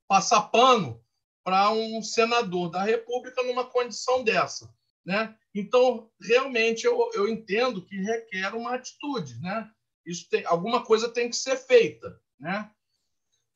passar 0.08 0.42
pano 0.42 1.05
para 1.46 1.70
um 1.70 2.02
senador 2.02 2.68
da 2.72 2.82
República 2.82 3.40
numa 3.44 3.64
condição 3.64 4.24
dessa. 4.24 4.68
Né? 5.04 5.32
Então, 5.54 6.10
realmente, 6.20 6.84
eu, 6.84 7.08
eu 7.14 7.28
entendo 7.28 7.86
que 7.86 7.94
requer 8.02 8.52
uma 8.52 8.74
atitude. 8.74 9.40
Né? 9.40 9.70
Isso 10.04 10.28
tem, 10.28 10.44
alguma 10.44 10.84
coisa 10.84 11.08
tem 11.08 11.30
que 11.30 11.36
ser 11.36 11.56
feita. 11.56 12.20
Né? 12.40 12.68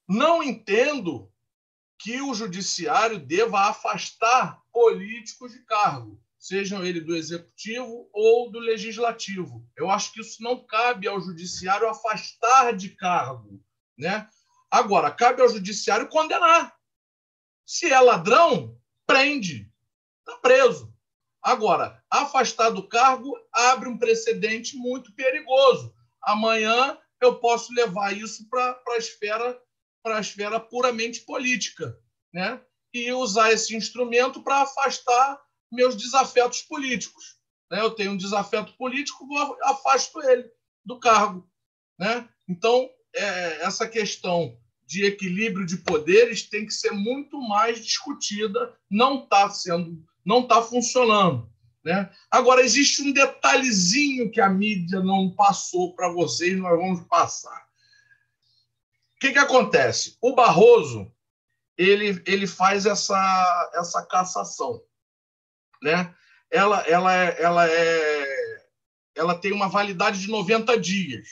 Não 0.09 0.41
entendo 0.41 1.33
que 1.99 2.23
o 2.23 2.33
judiciário 2.33 3.19
deva 3.19 3.63
afastar 3.63 4.63
políticos 4.73 5.51
de 5.51 5.59
cargo, 5.65 6.23
sejam 6.39 6.87
eles 6.87 7.05
do 7.05 7.17
executivo 7.17 8.09
ou 8.13 8.53
do 8.53 8.61
legislativo. 8.61 9.67
Eu 9.77 9.91
acho 9.91 10.13
que 10.13 10.21
isso 10.21 10.41
não 10.41 10.65
cabe 10.65 11.09
ao 11.09 11.21
judiciário 11.21 11.89
afastar 11.89 12.73
de 12.73 12.91
cargo, 12.91 13.61
né? 13.99 14.31
Agora, 14.71 15.11
cabe 15.11 15.43
ao 15.43 15.49
judiciário 15.49 16.09
condenar. 16.09 16.80
Se 17.73 17.87
é 17.87 18.01
ladrão, 18.01 18.77
prende. 19.07 19.73
Está 20.19 20.41
preso. 20.41 20.93
Agora, 21.41 22.03
afastar 22.11 22.71
do 22.71 22.89
cargo 22.89 23.33
abre 23.53 23.89
um 23.89 23.97
precedente 23.97 24.77
muito 24.77 25.15
perigoso. 25.15 25.95
Amanhã 26.21 26.99
eu 27.21 27.39
posso 27.39 27.73
levar 27.73 28.11
isso 28.17 28.49
para 28.51 28.77
a 28.89 28.97
esfera, 28.97 29.57
a 30.05 30.19
esfera 30.19 30.59
puramente 30.59 31.21
política, 31.21 31.97
né? 32.35 32.61
e 32.93 33.13
usar 33.13 33.53
esse 33.53 33.77
instrumento 33.77 34.43
para 34.43 34.63
afastar 34.63 35.41
meus 35.71 35.95
desafetos 35.95 36.63
políticos. 36.63 37.39
Né? 37.71 37.81
Eu 37.81 37.93
tenho 37.93 38.11
um 38.11 38.17
desafeto 38.17 38.77
político, 38.77 39.25
afasto 39.63 40.21
ele 40.29 40.51
do 40.85 40.99
cargo. 40.99 41.49
Né? 41.97 42.29
Então, 42.49 42.91
é, 43.15 43.63
essa 43.63 43.87
questão 43.87 44.59
de 44.91 45.05
equilíbrio 45.05 45.65
de 45.65 45.77
poderes 45.77 46.43
tem 46.43 46.67
que 46.67 46.75
ser 46.75 46.91
muito 46.91 47.41
mais 47.41 47.79
discutida, 47.79 48.77
não 48.91 49.23
está 49.23 49.49
sendo, 49.49 50.05
não 50.25 50.41
está 50.41 50.61
funcionando. 50.61 51.49
Né? 51.85 52.11
Agora, 52.29 52.61
existe 52.61 53.01
um 53.01 53.13
detalhezinho 53.13 54.33
que 54.33 54.41
a 54.41 54.49
mídia 54.49 54.99
não 54.99 55.31
passou 55.31 55.95
para 55.95 56.11
vocês, 56.11 56.59
nós 56.59 56.77
vamos 56.77 57.07
passar. 57.07 57.69
O 59.15 59.21
que, 59.21 59.31
que 59.31 59.39
acontece? 59.39 60.17
O 60.21 60.35
Barroso 60.35 61.15
ele, 61.79 62.21
ele 62.27 62.49
faz 62.49 62.85
essa, 62.85 63.71
essa 63.75 64.05
cassação. 64.05 64.83
Né? 65.81 66.13
Ela, 66.51 66.81
ela, 66.81 67.17
é, 67.17 67.41
ela, 67.41 67.71
é, 67.71 68.67
ela 69.15 69.35
tem 69.37 69.53
uma 69.53 69.69
validade 69.69 70.21
de 70.21 70.29
90 70.29 70.81
dias. 70.81 71.29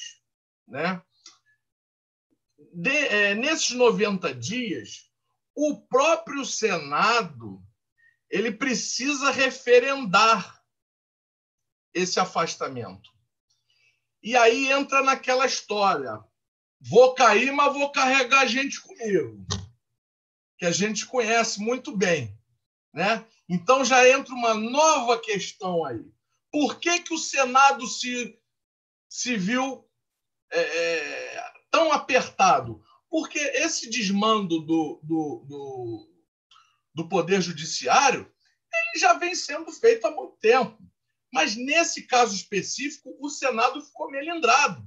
Né? 0.68 1.02
De, 2.78 2.90
é, 2.90 3.34
nesses 3.34 3.72
90 3.72 4.32
dias, 4.32 5.10
o 5.52 5.80
próprio 5.80 6.44
Senado 6.44 7.60
ele 8.30 8.52
precisa 8.52 9.32
referendar 9.32 10.62
esse 11.92 12.20
afastamento. 12.20 13.10
E 14.22 14.36
aí 14.36 14.70
entra 14.70 15.02
naquela 15.02 15.44
história: 15.44 16.22
vou 16.80 17.14
cair, 17.14 17.52
mas 17.52 17.72
vou 17.72 17.90
carregar 17.90 18.46
gente 18.46 18.80
comigo, 18.80 19.44
que 20.56 20.64
a 20.64 20.70
gente 20.70 21.05
conhece 21.05 21.59
muito 21.59 21.96
bem. 21.96 22.38
Né? 22.94 23.26
Então 23.48 23.84
já 23.84 24.09
entra 24.09 24.32
uma 24.32 24.55
nova 24.55 25.20
questão 25.20 25.84
aí. 25.84 26.05
Por 26.52 26.78
que, 26.78 27.00
que 27.00 27.12
o 27.12 27.18
Senado 27.18 27.88
se, 27.88 28.38
se 29.09 29.36
viu 29.36 29.84
é, 30.52 30.60
é 30.60 31.57
tão 31.70 31.93
apertado? 31.93 32.82
Porque 33.11 33.39
esse 33.39 33.89
desmando 33.89 34.61
do, 34.61 35.01
do, 35.03 35.45
do, 35.47 36.09
do 36.95 37.09
Poder 37.09 37.40
Judiciário 37.40 38.31
ele 38.70 39.01
já 39.01 39.15
vem 39.15 39.35
sendo 39.35 39.73
feito 39.73 40.07
há 40.07 40.11
muito 40.11 40.36
tempo. 40.36 40.78
Mas 41.32 41.57
nesse 41.57 42.07
caso 42.07 42.35
específico, 42.35 43.16
o 43.19 43.28
Senado 43.28 43.81
ficou 43.81 44.11
melindrado. 44.11 44.86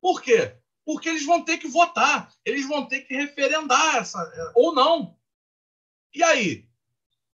Por 0.00 0.22
quê? 0.22 0.58
porque 0.88 1.06
eles 1.06 1.26
vão 1.26 1.44
ter 1.44 1.58
que 1.58 1.68
votar, 1.68 2.32
eles 2.46 2.66
vão 2.66 2.88
ter 2.88 3.02
que 3.02 3.14
referendar 3.14 3.96
essa, 3.96 4.18
ou 4.54 4.74
não. 4.74 5.14
E 6.14 6.22
aí? 6.22 6.66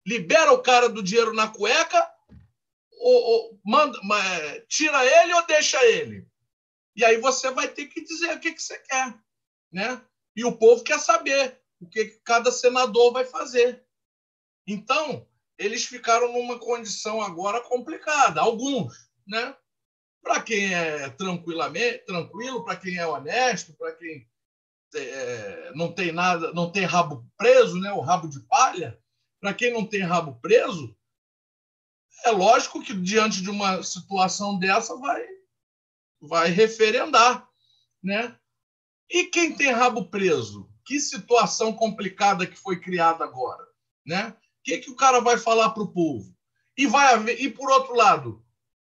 Libera 0.03 0.51
o 0.51 0.63
cara 0.63 0.89
do 0.89 1.03
dinheiro 1.03 1.35
na 1.35 1.47
cueca, 1.47 2.03
ou, 2.99 3.13
ou 3.13 3.59
manda, 3.63 3.99
tira 4.67 5.05
ele 5.05 5.35
ou 5.35 5.45
deixa 5.45 5.85
ele? 5.85 6.27
E 6.95 7.03
aí 7.03 7.17
você 7.17 7.49
vai 7.51 7.67
ter 7.67 7.87
que 7.87 8.03
dizer 8.03 8.35
o 8.35 8.39
que, 8.39 8.53
que 8.53 8.61
você 8.61 8.77
quer. 8.79 9.13
Né? 9.71 10.01
E 10.35 10.45
o 10.45 10.55
povo 10.55 10.83
quer 10.83 10.99
saber 10.99 11.59
o 11.79 11.87
que 11.87 12.05
cada 12.23 12.51
senador 12.51 13.11
vai 13.11 13.25
fazer. 13.25 13.83
Então, 14.65 15.27
eles 15.57 15.85
ficaram 15.85 16.31
numa 16.31 16.57
condição 16.57 17.21
agora 17.21 17.61
complicada, 17.61 18.41
alguns, 18.41 19.09
né? 19.27 19.55
Para 20.21 20.41
quem 20.41 20.73
é 20.73 21.09
tranquilamente, 21.09 22.05
tranquilo, 22.05 22.63
para 22.63 22.77
quem 22.77 22.97
é 22.97 23.05
honesto, 23.05 23.73
para 23.73 23.93
quem 23.93 24.27
é, 24.95 25.71
não 25.75 25.91
tem 25.91 26.11
nada, 26.11 26.53
não 26.53 26.71
tem 26.71 26.85
rabo 26.85 27.27
preso, 27.37 27.79
né? 27.79 27.91
O 27.91 27.99
rabo 27.99 28.27
de 28.27 28.39
palha. 28.41 28.97
Para 29.41 29.53
quem 29.53 29.73
não 29.73 29.85
tem 29.85 30.01
rabo 30.01 30.39
preso, 30.39 30.95
é 32.23 32.31
lógico 32.31 32.81
que 32.81 32.93
diante 32.93 33.41
de 33.41 33.49
uma 33.49 33.83
situação 33.83 34.57
dessa 34.57 34.95
vai 34.95 35.27
vai 36.27 36.49
referendar, 36.49 37.47
né? 38.01 38.37
E 39.09 39.25
quem 39.25 39.53
tem 39.55 39.71
rabo 39.71 40.05
preso? 40.09 40.69
Que 40.85 40.99
situação 40.99 41.73
complicada 41.73 42.47
que 42.47 42.55
foi 42.55 42.79
criada 42.79 43.23
agora, 43.23 43.63
né? 44.05 44.29
O 44.29 44.63
que, 44.63 44.77
que 44.79 44.89
o 44.89 44.95
cara 44.95 45.19
vai 45.19 45.37
falar 45.37 45.71
para 45.71 45.83
o 45.83 45.91
povo? 45.91 46.33
E 46.77 46.87
vai 46.87 47.13
haver, 47.13 47.41
e 47.41 47.49
por 47.49 47.69
outro 47.69 47.93
lado, 47.93 48.43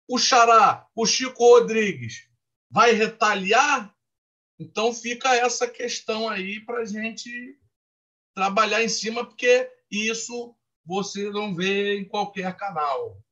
o 0.09 0.19
Xará, 0.19 0.87
o 0.95 1.07
Chico 1.07 1.45
Rodrigues, 1.45 2.27
vai 2.71 2.93
retaliar? 2.93 3.95
Então 4.59 4.93
fica 4.93 5.35
essa 5.37 5.69
questão 5.69 6.29
aí 6.29 6.61
para 6.61 6.85
gente 6.87 7.59
trabalhar 8.35 8.83
em 8.83 8.89
cima, 8.89 9.25
porque 9.25 9.71
isso 9.91 10.55
você 10.85 11.31
não 11.31 11.55
vê 11.55 11.99
em 11.99 12.09
qualquer 12.09 12.57
canal. 12.57 13.23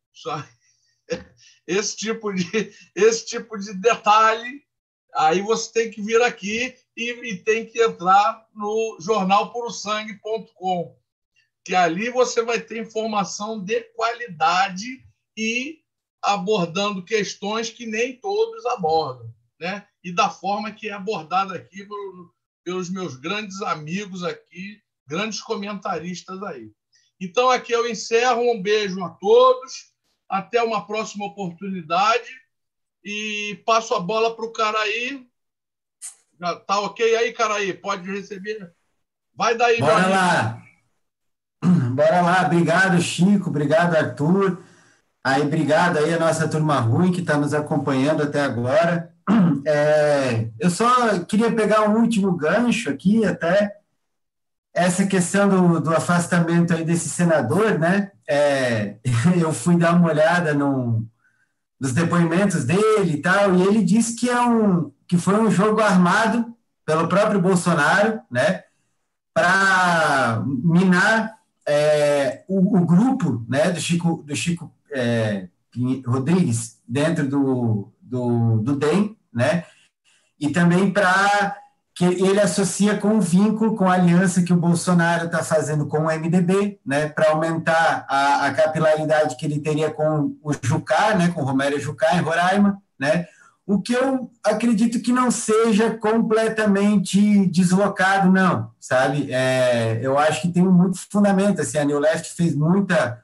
Esse 1.67 1.97
tipo 1.97 2.33
de, 2.33 2.45
esse 2.95 3.27
tipo 3.27 3.59
de 3.59 3.75
detalhe, 3.75 4.63
aí 5.15 5.41
você 5.41 5.73
tem 5.73 5.91
que 5.91 6.01
vir 6.01 6.23
aqui 6.23 6.77
e, 6.97 7.11
e 7.11 7.37
tem 7.39 7.67
que 7.67 7.83
entrar 7.83 8.47
no 8.55 8.99
jornalpurosangue.com, 9.01 10.97
que 11.65 11.75
ali 11.75 12.09
você 12.11 12.43
vai 12.43 12.61
ter 12.61 12.81
informação 12.81 13.59
de 13.63 13.81
qualidade 13.95 15.05
e 15.37 15.81
abordando 16.23 17.05
questões 17.05 17.71
que 17.71 17.87
nem 17.87 18.17
todos 18.19 18.65
abordam, 18.67 19.33
né? 19.61 19.87
E 20.03 20.13
da 20.13 20.31
forma 20.31 20.73
que 20.73 20.89
é 20.89 20.93
abordada 20.93 21.55
aqui 21.55 21.87
pelos 22.65 22.91
meus 22.91 23.17
grandes 23.17 23.61
amigos 23.63 24.25
aqui, 24.25 24.81
grandes 25.07 25.41
comentaristas 25.41 26.43
aí. 26.43 26.73
Então 27.21 27.51
aqui 27.51 27.73
eu 27.73 27.89
encerro, 27.89 28.51
um 28.51 28.61
beijo 28.61 29.03
a 29.05 29.11
todos, 29.11 29.93
até 30.29 30.63
uma 30.63 30.87
próxima 30.87 31.27
oportunidade 31.27 32.29
e 33.05 33.63
passo 33.65 33.95
a 33.95 34.01
bola 34.01 34.35
para 34.35 34.45
o 34.45 34.53
Caraí. 34.53 35.27
Já 36.39 36.57
tá 36.57 36.81
ok 36.81 37.17
aí, 37.17 37.33
Caraí? 37.33 37.73
Pode 37.73 38.11
receber. 38.11 38.73
Vai 39.35 39.57
daí, 39.57 39.79
Bora 39.79 40.07
lá. 40.07 40.63
Bora 41.95 42.21
lá. 42.23 42.47
Obrigado, 42.47 43.01
Chico. 43.01 43.51
Obrigado, 43.51 43.95
Arthur. 43.95 44.63
Aí, 45.23 45.43
obrigado 45.43 45.99
aí 45.99 46.15
a 46.15 46.19
nossa 46.19 46.49
turma 46.49 46.79
ruim 46.79 47.11
que 47.11 47.21
está 47.21 47.37
nos 47.37 47.53
acompanhando 47.53 48.23
até 48.23 48.41
agora. 48.41 49.13
É, 49.69 50.49
eu 50.61 50.71
só 50.71 51.19
queria 51.25 51.53
pegar 51.53 51.91
um 51.91 52.01
último 52.01 52.37
gancho 52.37 52.89
aqui, 52.89 53.25
até 53.25 53.77
essa 54.77 55.07
questão 55.07 55.49
do, 55.49 55.81
do 55.81 55.91
afastamento 55.91 56.75
aí 56.75 56.85
desse 56.85 57.09
senador, 57.09 57.79
né? 57.79 58.13
É, 58.29 58.97
eu 59.41 59.51
fui 59.51 59.75
dar 59.79 59.95
uma 59.95 60.11
olhada 60.11 60.53
no, 60.53 61.03
nos 61.81 61.93
depoimentos 61.93 62.65
dele 62.65 63.15
e 63.15 63.23
tal, 63.23 63.57
e 63.57 63.63
ele 63.63 63.83
disse 63.83 64.15
que 64.15 64.29
é 64.29 64.39
um 64.39 64.93
que 65.09 65.17
foi 65.17 65.41
um 65.41 65.51
jogo 65.51 65.81
armado 65.81 66.55
pelo 66.85 67.09
próprio 67.09 67.41
Bolsonaro, 67.41 68.21
né? 68.31 68.65
Para 69.33 70.43
minar 70.47 71.39
é, 71.67 72.45
o, 72.47 72.79
o, 72.79 72.85
grupo, 72.85 73.47
né? 73.49 73.71
Do 73.71 73.81
Chico 73.81 74.23
do 74.27 74.37
Chico 74.37 74.71
é, 74.93 75.49
Rodrigues 76.07 76.79
dentro 76.87 77.27
do, 77.27 77.93
do, 78.01 78.59
do 78.59 78.77
DEM, 78.77 79.17
né? 79.33 79.65
E 80.39 80.51
também 80.51 80.93
para 80.93 81.57
que 81.97 82.05
ele 82.05 82.39
associa 82.39 82.99
com 82.99 83.17
o 83.17 83.21
vínculo, 83.23 83.75
com 83.75 83.89
a 83.89 83.95
aliança 83.95 84.43
que 84.43 84.53
o 84.53 84.57
Bolsonaro 84.57 85.27
está 85.27 85.43
fazendo 85.43 85.87
com 85.87 86.01
o 86.01 86.13
MDB, 86.13 86.79
né, 86.85 87.09
para 87.09 87.31
aumentar 87.31 88.05
a, 88.07 88.47
a, 88.47 88.53
capilaridade 88.53 89.35
que 89.35 89.47
ele 89.47 89.61
teria 89.61 89.91
com 89.91 90.37
o 90.43 90.53
Jucá, 90.63 91.15
né, 91.15 91.29
com 91.29 91.41
o 91.41 91.45
Romero 91.45 91.81
Jucá 91.81 92.15
em 92.15 92.21
Roraima, 92.21 92.77
né, 93.01 93.27
o 93.67 93.81
que 93.81 93.95
eu 93.95 94.31
acredito 94.45 95.01
que 95.01 95.11
não 95.11 95.31
seja 95.31 95.91
completamente 95.91 97.47
deslocado, 97.47 98.31
não, 98.31 98.71
sabe? 98.79 99.33
É, 99.33 99.99
eu 100.03 100.19
acho 100.19 100.43
que 100.43 100.53
tem 100.53 100.63
muito 100.63 100.99
fundamento, 101.11 101.63
assim, 101.63 101.79
a 101.79 101.85
New 101.85 101.99
Left 101.99 102.33
fez 102.35 102.55
muita 102.55 103.23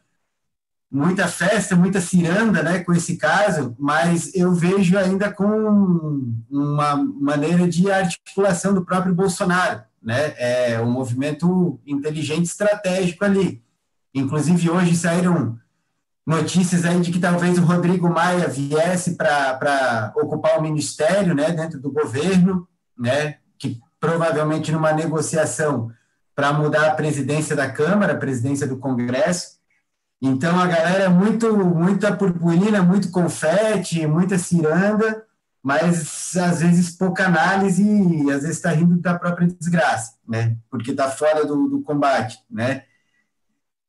muita 0.93 1.27
festa, 1.27 1.75
muita 1.75 2.03
ciranda 2.03 2.63
né, 2.63 2.81
com 2.81 2.93
esse 2.93 3.17
caso, 3.17 3.75
mas 3.79 4.35
eu 4.35 4.53
vejo 4.53 4.99
ainda 4.99 5.33
com 5.33 6.21
uma 6.51 6.95
maneira 6.95 7.67
de 7.67 7.91
articulação 7.91 8.75
do 8.75 8.85
próprio 8.85 9.15
Bolsonaro, 9.15 9.81
né? 10.03 10.35
É 10.37 10.81
um 10.83 10.91
movimento 10.91 11.81
inteligente 11.87 12.45
estratégico 12.45 13.25
ali. 13.25 13.63
Inclusive, 14.15 14.69
hoje 14.69 14.95
saíram 14.95 15.59
notícias 16.27 16.85
aí 16.85 17.01
de 17.01 17.11
que 17.11 17.19
talvez 17.19 17.57
o 17.57 17.65
Rodrigo 17.65 18.11
Maia 18.11 18.47
viesse 18.47 19.17
para 19.17 20.13
ocupar 20.17 20.59
o 20.59 20.63
ministério 20.63 21.35
né, 21.35 21.51
dentro 21.53 21.81
do 21.81 21.91
governo, 21.91 22.69
né, 22.99 23.37
que 23.59 23.81
provavelmente 23.99 24.71
numa 24.71 24.93
negociação 24.93 25.91
para 26.35 26.53
mudar 26.53 26.89
a 26.89 26.95
presidência 26.95 27.57
da 27.57 27.71
Câmara, 27.71 28.13
a 28.13 28.19
presidência 28.19 28.67
do 28.67 28.77
Congresso, 28.77 29.62
então 30.25 30.57
a 30.61 30.69
galera 30.69 31.05
é 31.05 31.09
muito, 31.09 31.53
muita 31.57 32.17
purpurina, 32.17 32.81
muito 32.81 33.11
confete, 33.11 34.07
muita 34.07 34.39
ciranda, 34.39 35.25
mas 35.61 36.37
às 36.37 36.61
vezes 36.61 36.97
pouca 36.97 37.27
análise 37.27 37.83
e 37.83 38.31
às 38.31 38.43
vezes 38.43 38.59
está 38.59 38.71
rindo 38.71 39.01
da 39.01 39.19
própria 39.19 39.49
desgraça, 39.49 40.15
né? 40.29 40.57
Porque 40.71 40.93
está 40.93 41.11
fora 41.11 41.45
do, 41.45 41.69
do, 41.69 41.83
combate, 41.83 42.39
né? 42.49 42.85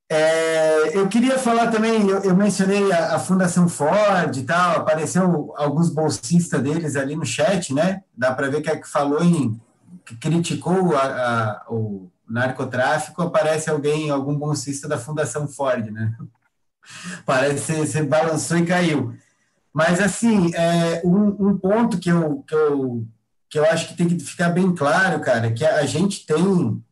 É, 0.09 0.97
eu 0.97 1.07
queria 1.07 1.37
falar 1.37 1.67
também, 1.67 2.07
eu, 2.09 2.23
eu 2.23 2.35
mencionei 2.35 2.91
a, 2.91 3.15
a, 3.15 3.19
Fundação 3.19 3.69
Ford 3.69 4.35
e 4.35 4.43
tal, 4.43 4.77
apareceu 4.77 5.53
alguns 5.55 5.89
bolsistas 5.89 6.61
deles 6.61 6.95
ali 6.95 7.15
no 7.15 7.25
chat, 7.25 7.71
né? 7.75 8.01
Dá 8.17 8.33
para 8.33 8.49
ver 8.49 8.61
que 8.61 8.71
é 8.71 8.75
que 8.75 8.87
falou 8.87 9.23
em 9.23 9.59
que 10.03 10.15
criticou 10.15 10.95
a, 10.95 11.01
a, 11.01 11.65
o 11.69 12.11
narcotráfico, 12.27 13.21
aparece 13.21 13.69
alguém, 13.69 14.09
algum 14.09 14.35
bolsista 14.35 14.87
da 14.87 14.97
Fundação 14.97 15.47
Ford, 15.47 15.91
né? 15.91 16.15
Parece 17.25 17.73
que 17.73 17.79
você 17.79 18.03
balançou 18.03 18.57
e 18.57 18.65
caiu. 18.65 19.15
Mas, 19.73 19.99
assim, 19.99 20.53
é, 20.53 21.01
um, 21.03 21.49
um, 21.49 21.57
ponto 21.57 21.97
que 21.97 22.09
eu, 22.09 22.43
que, 22.47 22.53
eu, 22.53 23.07
que 23.49 23.59
eu 23.59 23.65
acho 23.65 23.87
que 23.87 23.97
tem 23.97 24.07
que 24.07 24.19
ficar 24.19 24.49
bem 24.49 24.73
claro, 24.75 25.19
cara, 25.21 25.51
que 25.51 25.65
a 25.65 25.85
gente 25.85 26.25
tem 26.25 26.83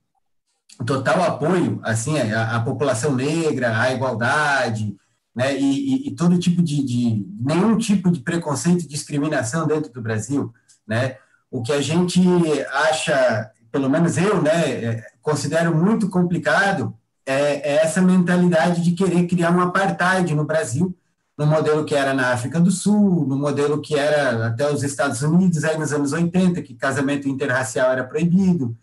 total 0.85 1.21
apoio, 1.23 1.79
assim, 1.83 2.17
a, 2.19 2.55
a 2.55 2.59
população 2.61 3.15
negra, 3.15 3.79
a 3.79 3.93
igualdade, 3.93 4.95
né, 5.35 5.57
e, 5.57 6.05
e, 6.05 6.07
e 6.07 6.15
todo 6.15 6.39
tipo 6.39 6.61
de, 6.61 6.83
de, 6.83 7.25
nenhum 7.39 7.77
tipo 7.77 8.09
de 8.11 8.19
preconceito 8.19 8.83
e 8.83 8.87
discriminação 8.87 9.67
dentro 9.67 9.91
do 9.91 10.01
Brasil, 10.01 10.51
né, 10.87 11.17
o 11.51 11.61
que 11.61 11.71
a 11.71 11.81
gente 11.81 12.19
acha 12.67 13.51
pelo 13.71 13.89
menos 13.89 14.17
eu, 14.17 14.41
né, 14.41 14.69
é, 14.69 15.10
considero 15.21 15.75
muito 15.75 16.09
complicado 16.09 16.93
é, 17.25 17.73
é, 17.73 17.75
essa 17.83 18.01
mentalidade 18.01 18.81
de 18.81 18.91
querer 18.91 19.27
criar 19.27 19.51
um 19.51 19.61
apartheid 19.61 20.33
no 20.33 20.45
Brasil, 20.45 20.95
no 21.37 21.45
modelo 21.45 21.85
que 21.85 21.95
era 21.95 22.13
na 22.13 22.33
África 22.33 22.59
do 22.59 22.71
Sul, 22.71 23.25
no 23.27 23.37
modelo 23.37 23.81
que 23.81 23.95
era 23.95 24.47
até 24.47 24.69
os 24.69 24.83
Estados 24.83 25.21
Unidos, 25.21 25.63
aí 25.63 25.77
nos 25.77 25.93
anos 25.93 26.13
80, 26.13 26.61
que 26.61 26.75
casamento 26.75 27.27
interracial 27.27 27.91
era 27.91 28.03
proibido, 28.03 28.75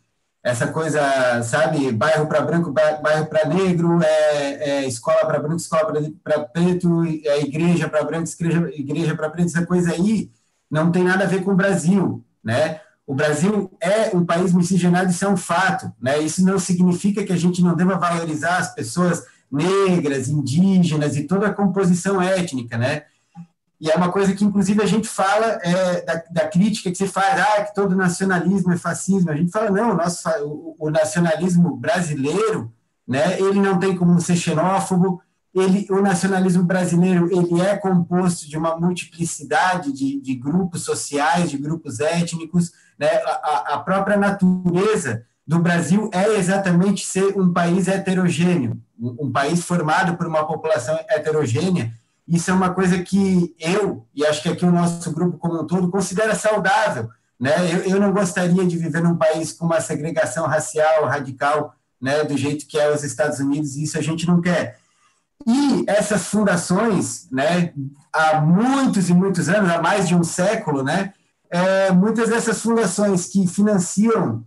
essa 0.43 0.69
coisa, 0.69 1.43
sabe, 1.43 1.93
bairro 1.93 2.27
para 2.27 2.41
branco, 2.41 2.73
bairro 2.73 3.27
para 3.27 3.49
negro, 3.49 4.01
é, 4.03 4.71
é 4.71 4.87
escola 4.87 5.27
para 5.27 5.41
branco, 5.41 5.57
escola 5.57 5.93
para 6.23 6.41
preto, 6.41 7.05
é 7.05 7.41
igreja 7.41 7.89
para 7.89 8.05
branco, 8.05 8.29
igreja, 8.29 8.71
igreja 8.73 9.17
para 9.17 9.31
preto, 9.31 9.49
essa 9.49 9.67
coisa 9.67 9.93
aí 9.93 10.31
não 10.71 10.93
tem 10.93 11.03
nada 11.05 11.25
a 11.25 11.27
ver 11.27 11.43
com 11.43 11.53
o 11.53 11.57
Brasil, 11.57 12.25
né? 12.43 12.81
O 13.09 13.15
Brasil 13.15 13.71
é 13.81 14.15
um 14.15 14.23
país 14.23 14.53
miscigenado, 14.53 15.11
isso 15.11 15.25
é 15.25 15.29
um 15.29 15.37
fato. 15.37 15.91
Né? 15.99 16.19
Isso 16.19 16.45
não 16.45 16.59
significa 16.59 17.25
que 17.25 17.33
a 17.33 17.37
gente 17.39 17.63
não 17.63 17.75
deva 17.75 17.97
valorizar 17.97 18.59
as 18.59 18.75
pessoas 18.75 19.25
negras, 19.51 20.29
indígenas 20.29 21.17
e 21.17 21.25
toda 21.25 21.47
a 21.47 21.55
composição 21.55 22.21
étnica. 22.21 22.77
Né? 22.77 23.05
e 23.81 23.91
é 23.91 23.97
uma 23.97 24.13
coisa 24.13 24.35
que, 24.35 24.45
inclusive, 24.45 24.83
a 24.83 24.87
gente 24.87 25.09
fala 25.09 25.59
é, 25.63 26.03
da, 26.03 26.23
da, 26.31 26.49
crítica 26.49 26.91
que 26.91 26.97
se 26.99 27.07
faz, 27.07 27.41
ah, 27.41 27.65
que 27.65 27.75
todo 27.75 27.97
nacionalismo 27.97 28.73
é 28.73 28.77
fascismo. 28.77 29.31
A 29.31 29.37
gente 29.37 29.53
fala, 29.53 29.71
não, 29.71 29.93
o, 29.93 29.97
nosso, 29.97 30.29
o, 30.45 30.77
o 30.79 30.91
nacionalismo 30.91 31.77
brasileiro, 31.77 32.73
né, 33.07 33.41
ele 33.41 33.61
não 33.61 33.79
tem 33.79 33.97
como 33.97 34.21
ser 34.21 34.37
xenófobo, 34.37 35.23
ele, 35.55 35.87
o 35.91 36.03
nacionalismo 36.03 36.65
brasileiro 36.65 37.29
ele 37.31 37.61
é 37.61 37.77
composto 37.77 38.49
de 38.49 38.57
uma 38.59 38.77
multiplicidade 38.77 39.93
de, 39.93 40.21
de 40.21 40.35
grupos 40.35 40.83
sociais, 40.83 41.51
de 41.51 41.57
grupos 41.57 42.01
étnicos, 42.01 42.73
né, 42.99 43.09
a, 43.25 43.75
a 43.75 43.79
própria 43.79 44.17
natureza 44.17 45.25
do 45.47 45.59
Brasil 45.59 46.11
é 46.13 46.35
exatamente 46.37 47.07
ser 47.07 47.39
um 47.39 47.53
país 47.53 47.89
heterogêneo, 47.89 48.79
um, 49.01 49.31
país 49.33 49.65
formado 49.65 50.17
por 50.17 50.27
uma 50.27 50.47
população 50.47 50.99
heterogênea, 51.09 51.93
isso 52.27 52.51
é 52.51 52.55
uma 52.55 52.75
coisa 52.75 52.99
que 53.03 53.55
eu, 53.59 54.07
e 54.15 54.27
acho 54.27 54.43
que 54.43 54.49
aqui 54.51 54.67
o 54.67 54.71
nosso 54.71 55.11
grupo 55.11 55.39
como 55.39 55.63
um 55.63 55.67
todo, 55.67 55.91
considera 55.91 56.35
saudável. 56.35 57.09
Né? 57.41 57.55
Eu, 57.73 57.95
eu 57.95 58.01
não 58.01 58.13
gostaria 58.13 58.67
de 58.67 58.77
viver 58.77 59.03
num 59.03 59.17
país 59.17 59.53
com 59.53 59.65
uma 59.65 59.81
segregação 59.81 60.47
racial 60.47 61.07
radical, 61.07 61.75
né, 62.01 62.23
do 62.25 62.37
jeito 62.37 62.67
que 62.67 62.79
é 62.79 62.93
os 62.93 63.03
Estados 63.03 63.41
Unidos, 63.41 63.75
e 63.77 63.85
isso 63.85 63.97
a 63.97 64.03
gente 64.03 64.27
não 64.27 64.41
quer. 64.41 64.79
E 65.47 65.85
essas 65.87 66.27
fundações, 66.27 67.27
né, 67.31 67.73
há 68.13 68.41
muitos 68.41 69.09
e 69.09 69.15
muitos 69.15 69.49
anos, 69.49 69.71
há 69.71 69.81
mais 69.81 70.07
de 70.07 70.15
um 70.15 70.23
século, 70.23 70.83
né, 70.83 71.15
é, 71.51 71.93
muitas 71.93 72.29
dessas 72.29 72.61
fundações 72.61 73.27
que 73.27 73.47
financiam 73.47 74.45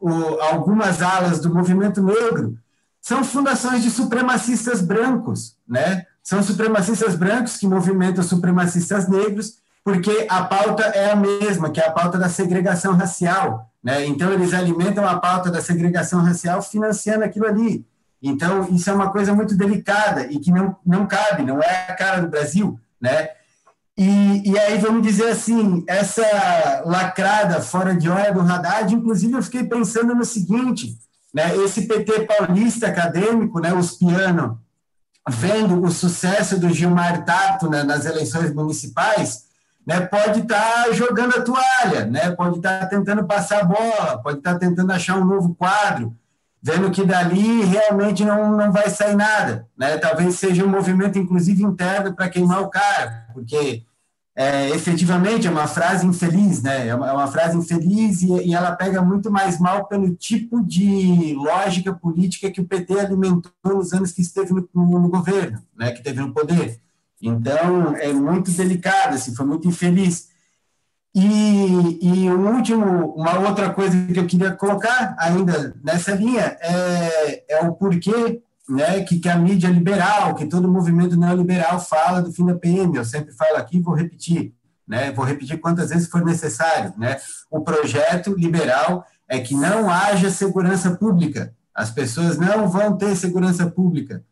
o, 0.00 0.10
algumas 0.40 1.02
alas 1.02 1.40
do 1.40 1.52
movimento 1.52 2.02
negro 2.02 2.56
são 3.00 3.24
fundações 3.24 3.82
de 3.82 3.90
supremacistas 3.90 4.80
brancos, 4.80 5.56
né? 5.66 6.06
São 6.22 6.42
supremacistas 6.42 7.14
brancos 7.14 7.56
que 7.56 7.66
movimentam 7.66 8.22
supremacistas 8.22 9.08
negros, 9.08 9.54
porque 9.82 10.26
a 10.28 10.44
pauta 10.44 10.82
é 10.84 11.10
a 11.10 11.16
mesma, 11.16 11.70
que 11.70 11.80
é 11.80 11.86
a 11.86 11.90
pauta 11.90 12.18
da 12.18 12.28
segregação 12.28 12.94
racial. 12.94 13.70
Né? 13.82 14.06
Então, 14.06 14.30
eles 14.30 14.52
alimentam 14.52 15.06
a 15.08 15.18
pauta 15.18 15.50
da 15.50 15.62
segregação 15.62 16.22
racial 16.22 16.62
financiando 16.62 17.24
aquilo 17.24 17.46
ali. 17.46 17.86
Então, 18.22 18.68
isso 18.70 18.90
é 18.90 18.92
uma 18.92 19.10
coisa 19.10 19.34
muito 19.34 19.56
delicada 19.56 20.26
e 20.30 20.38
que 20.38 20.52
não, 20.52 20.76
não 20.84 21.06
cabe, 21.06 21.42
não 21.42 21.62
é 21.62 21.86
a 21.88 21.94
cara 21.94 22.20
do 22.20 22.28
Brasil. 22.28 22.78
Né? 23.00 23.30
E, 23.96 24.50
e 24.50 24.58
aí, 24.58 24.78
vamos 24.78 25.02
dizer 25.02 25.28
assim, 25.28 25.84
essa 25.86 26.82
lacrada 26.86 27.60
fora 27.60 27.94
de 27.94 28.08
hora 28.08 28.32
do 28.32 28.40
Haddad, 28.40 28.94
inclusive, 28.94 29.34
eu 29.34 29.42
fiquei 29.42 29.64
pensando 29.64 30.14
no 30.14 30.24
seguinte, 30.24 30.96
né? 31.34 31.54
esse 31.58 31.86
PT 31.86 32.26
paulista 32.26 32.86
acadêmico, 32.86 33.60
né, 33.60 33.72
os 33.74 33.92
piano, 33.92 34.60
vendo 35.28 35.82
o 35.82 35.90
sucesso 35.90 36.58
do 36.58 36.70
Gilmar 36.70 37.24
Tato 37.24 37.68
né, 37.68 37.82
nas 37.82 38.06
eleições 38.06 38.54
municipais, 38.54 39.44
né, 39.86 40.00
pode 40.00 40.40
estar 40.40 40.84
tá 40.84 40.92
jogando 40.92 41.36
a 41.36 41.42
toalha, 41.42 42.06
né, 42.06 42.30
pode 42.30 42.56
estar 42.56 42.80
tá 42.80 42.86
tentando 42.86 43.24
passar 43.26 43.60
a 43.60 43.64
bola, 43.64 44.20
pode 44.22 44.38
estar 44.38 44.54
tá 44.54 44.58
tentando 44.58 44.92
achar 44.92 45.18
um 45.18 45.24
novo 45.24 45.54
quadro, 45.54 46.16
vendo 46.62 46.90
que 46.90 47.04
dali 47.04 47.64
realmente 47.64 48.24
não, 48.24 48.56
não 48.56 48.72
vai 48.72 48.90
sair 48.90 49.16
nada. 49.16 49.66
Né, 49.76 49.96
talvez 49.98 50.34
seja 50.36 50.64
um 50.64 50.68
movimento, 50.68 51.18
inclusive, 51.18 51.62
interno 51.62 52.14
para 52.14 52.28
queimar 52.28 52.62
o 52.62 52.68
cara, 52.68 53.26
porque 53.32 53.84
é, 54.34 54.70
efetivamente 54.70 55.46
é 55.46 55.50
uma 55.50 55.66
frase 55.66 56.06
infeliz, 56.06 56.62
né? 56.62 56.88
É 56.88 56.94
uma, 56.94 57.08
é 57.08 57.12
uma 57.12 57.26
frase 57.26 57.58
infeliz 57.58 58.22
e, 58.22 58.48
e, 58.48 58.54
ela 58.54 58.72
pega 58.72 59.02
muito 59.02 59.30
mais 59.30 59.58
mal 59.58 59.86
pelo 59.86 60.14
tipo 60.14 60.64
de 60.64 61.34
lógica 61.34 61.92
política 61.92 62.50
que 62.50 62.60
o 62.60 62.64
PT 62.64 63.00
alimentou 63.00 63.52
nos 63.64 63.92
anos 63.92 64.12
que 64.12 64.22
esteve 64.22 64.54
no, 64.54 64.66
no, 64.74 65.00
no 65.00 65.08
governo, 65.08 65.60
né? 65.76 65.90
Que 65.90 65.98
esteve 65.98 66.20
no 66.20 66.32
poder. 66.32 66.80
Então 67.20 67.94
é 67.96 68.12
muito 68.12 68.50
delicado, 68.50 69.14
assim, 69.14 69.34
foi 69.34 69.44
muito 69.44 69.68
infeliz. 69.68 70.29
E, 71.14 71.98
e 72.00 72.30
um 72.30 72.56
último, 72.56 73.14
uma 73.14 73.38
outra 73.40 73.70
coisa 73.70 73.96
que 74.06 74.18
eu 74.18 74.26
queria 74.26 74.52
colocar 74.52 75.16
ainda 75.18 75.74
nessa 75.82 76.14
linha 76.14 76.56
é, 76.60 77.44
é 77.48 77.60
o 77.64 77.72
porquê 77.72 78.40
né, 78.68 79.02
que, 79.02 79.18
que 79.18 79.28
a 79.28 79.36
mídia 79.36 79.68
liberal, 79.68 80.34
que 80.36 80.46
todo 80.46 80.70
movimento 80.70 81.16
neoliberal 81.16 81.80
fala 81.80 82.22
do 82.22 82.32
fim 82.32 82.46
da 82.46 82.54
PM. 82.54 82.96
Eu 82.96 83.04
sempre 83.04 83.32
falo 83.32 83.56
aqui 83.56 83.78
e 83.78 83.82
vou 83.82 83.94
repetir, 83.94 84.54
né, 84.86 85.10
vou 85.10 85.24
repetir 85.24 85.58
quantas 85.58 85.90
vezes 85.90 86.08
for 86.08 86.24
necessário. 86.24 86.94
Né? 86.96 87.16
O 87.50 87.60
projeto 87.60 88.32
liberal 88.38 89.04
é 89.28 89.40
que 89.40 89.54
não 89.54 89.90
haja 89.90 90.30
segurança 90.30 90.92
pública. 90.92 91.52
As 91.74 91.90
pessoas 91.90 92.38
não 92.38 92.68
vão 92.68 92.96
ter 92.96 93.16
segurança 93.16 93.68
pública. 93.68 94.22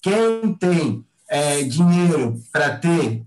Quem 0.00 0.54
tem 0.54 1.04
é, 1.28 1.62
dinheiro 1.62 2.40
para 2.52 2.76
ter 2.76 3.24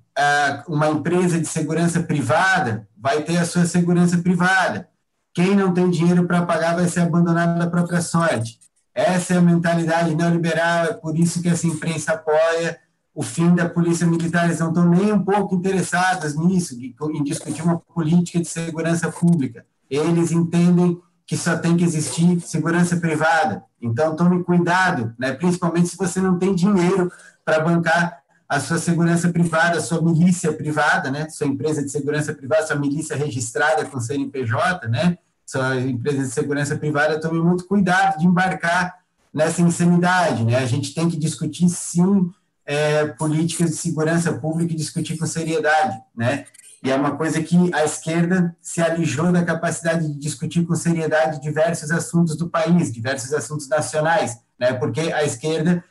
uma 0.68 0.90
empresa 0.90 1.40
de 1.40 1.48
segurança 1.48 2.02
privada 2.02 2.88
vai 2.98 3.24
ter 3.24 3.38
a 3.38 3.46
sua 3.46 3.66
segurança 3.66 4.18
privada. 4.18 4.90
Quem 5.34 5.56
não 5.56 5.74
tem 5.74 5.90
dinheiro 5.90 6.26
para 6.26 6.46
pagar 6.46 6.76
vai 6.76 6.88
ser 6.88 7.02
abandonado 7.02 7.58
da 7.58 7.68
própria 7.68 8.02
sorte. 8.02 8.60
Essa 8.94 9.36
é 9.36 9.38
a 9.38 9.42
mentalidade 9.42 10.14
neoliberal, 10.14 10.86
é 10.86 10.94
por 10.94 11.18
isso 11.18 11.42
que 11.42 11.48
essa 11.48 11.66
imprensa 11.66 12.14
apoia 12.14 12.78
o 13.14 13.24
fim 13.24 13.56
da 13.56 13.68
polícia 13.68 14.06
militar. 14.06 14.46
Eles 14.46 14.60
não 14.60 14.70
estão 14.70 14.90
nem 14.90 15.14
um 15.14 15.24
pouco 15.24 15.56
interessados 15.56 16.36
nisso, 16.36 16.76
em 16.76 17.24
discutir 17.24 17.62
uma 17.62 17.80
política 17.80 18.40
de 18.40 18.48
segurança 18.48 19.12
pública. 19.12 19.66
Eles 19.90 20.32
entendem 20.32 21.00
que 21.26 21.38
só 21.38 21.58
tem 21.58 21.78
que 21.78 21.84
existir 21.84 22.42
segurança 22.42 22.98
privada. 22.98 23.64
Então, 23.82 24.16
tome 24.16 24.44
cuidado, 24.44 25.14
né? 25.18 25.32
principalmente 25.32 25.88
se 25.88 25.98
você 25.98 26.20
não 26.20 26.38
tem 26.38 26.54
dinheiro 26.54 27.10
para 27.46 27.62
bancar 27.62 28.21
a 28.52 28.60
sua 28.60 28.78
segurança 28.78 29.30
privada, 29.30 29.78
a 29.78 29.82
sua 29.82 30.02
milícia 30.02 30.52
privada, 30.52 31.10
né? 31.10 31.30
sua 31.30 31.48
empresa 31.48 31.82
de 31.82 31.90
segurança 31.90 32.34
privada, 32.34 32.68
sua 32.68 32.76
milícia 32.76 33.16
registrada 33.16 33.86
com 33.86 33.98
CNPJ, 33.98 34.90
né? 34.90 35.18
sua 35.46 35.80
empresa 35.80 36.18
de 36.18 36.28
segurança 36.28 36.76
privada, 36.76 37.18
tome 37.18 37.40
muito 37.40 37.66
cuidado 37.66 38.20
de 38.20 38.28
embarcar 38.28 38.94
nessa 39.34 39.62
insanidade. 39.62 40.44
Né? 40.44 40.58
A 40.58 40.66
gente 40.66 40.94
tem 40.94 41.08
que 41.10 41.16
discutir, 41.16 41.70
sim, 41.70 42.30
é, 42.66 43.06
políticas 43.06 43.70
de 43.70 43.78
segurança 43.78 44.34
pública 44.34 44.74
e 44.74 44.76
discutir 44.76 45.18
com 45.18 45.26
seriedade. 45.26 45.98
Né? 46.14 46.44
E 46.84 46.92
é 46.92 46.96
uma 46.96 47.16
coisa 47.16 47.42
que 47.42 47.74
a 47.74 47.86
esquerda 47.86 48.54
se 48.62 48.82
alijou 48.82 49.32
da 49.32 49.46
capacidade 49.46 50.10
de 50.10 50.20
discutir 50.20 50.66
com 50.66 50.76
seriedade 50.76 51.40
diversos 51.40 51.90
assuntos 51.90 52.36
do 52.36 52.50
país, 52.50 52.92
diversos 52.92 53.32
assuntos 53.32 53.70
nacionais, 53.70 54.42
né? 54.60 54.74
porque 54.74 55.00
a 55.00 55.24
esquerda 55.24 55.82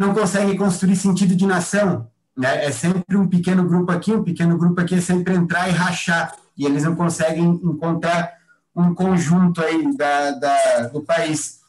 não 0.00 0.14
consegue 0.14 0.56
construir 0.56 0.96
sentido 0.96 1.36
de 1.36 1.46
nação. 1.46 2.08
Né? 2.34 2.64
É 2.64 2.70
sempre 2.72 3.18
um 3.18 3.28
pequeno 3.28 3.68
grupo 3.68 3.92
aqui, 3.92 4.14
um 4.14 4.24
pequeno 4.24 4.56
grupo 4.56 4.80
aqui 4.80 4.94
é 4.94 5.00
sempre 5.00 5.34
entrar 5.34 5.68
e 5.68 5.72
rachar, 5.72 6.34
e 6.56 6.64
eles 6.64 6.84
não 6.84 6.96
conseguem 6.96 7.60
encontrar 7.62 8.32
um 8.74 8.94
conjunto 8.94 9.60
aí 9.60 9.94
da, 9.94 10.30
da 10.30 10.82
do 10.88 11.02
país. 11.02 11.60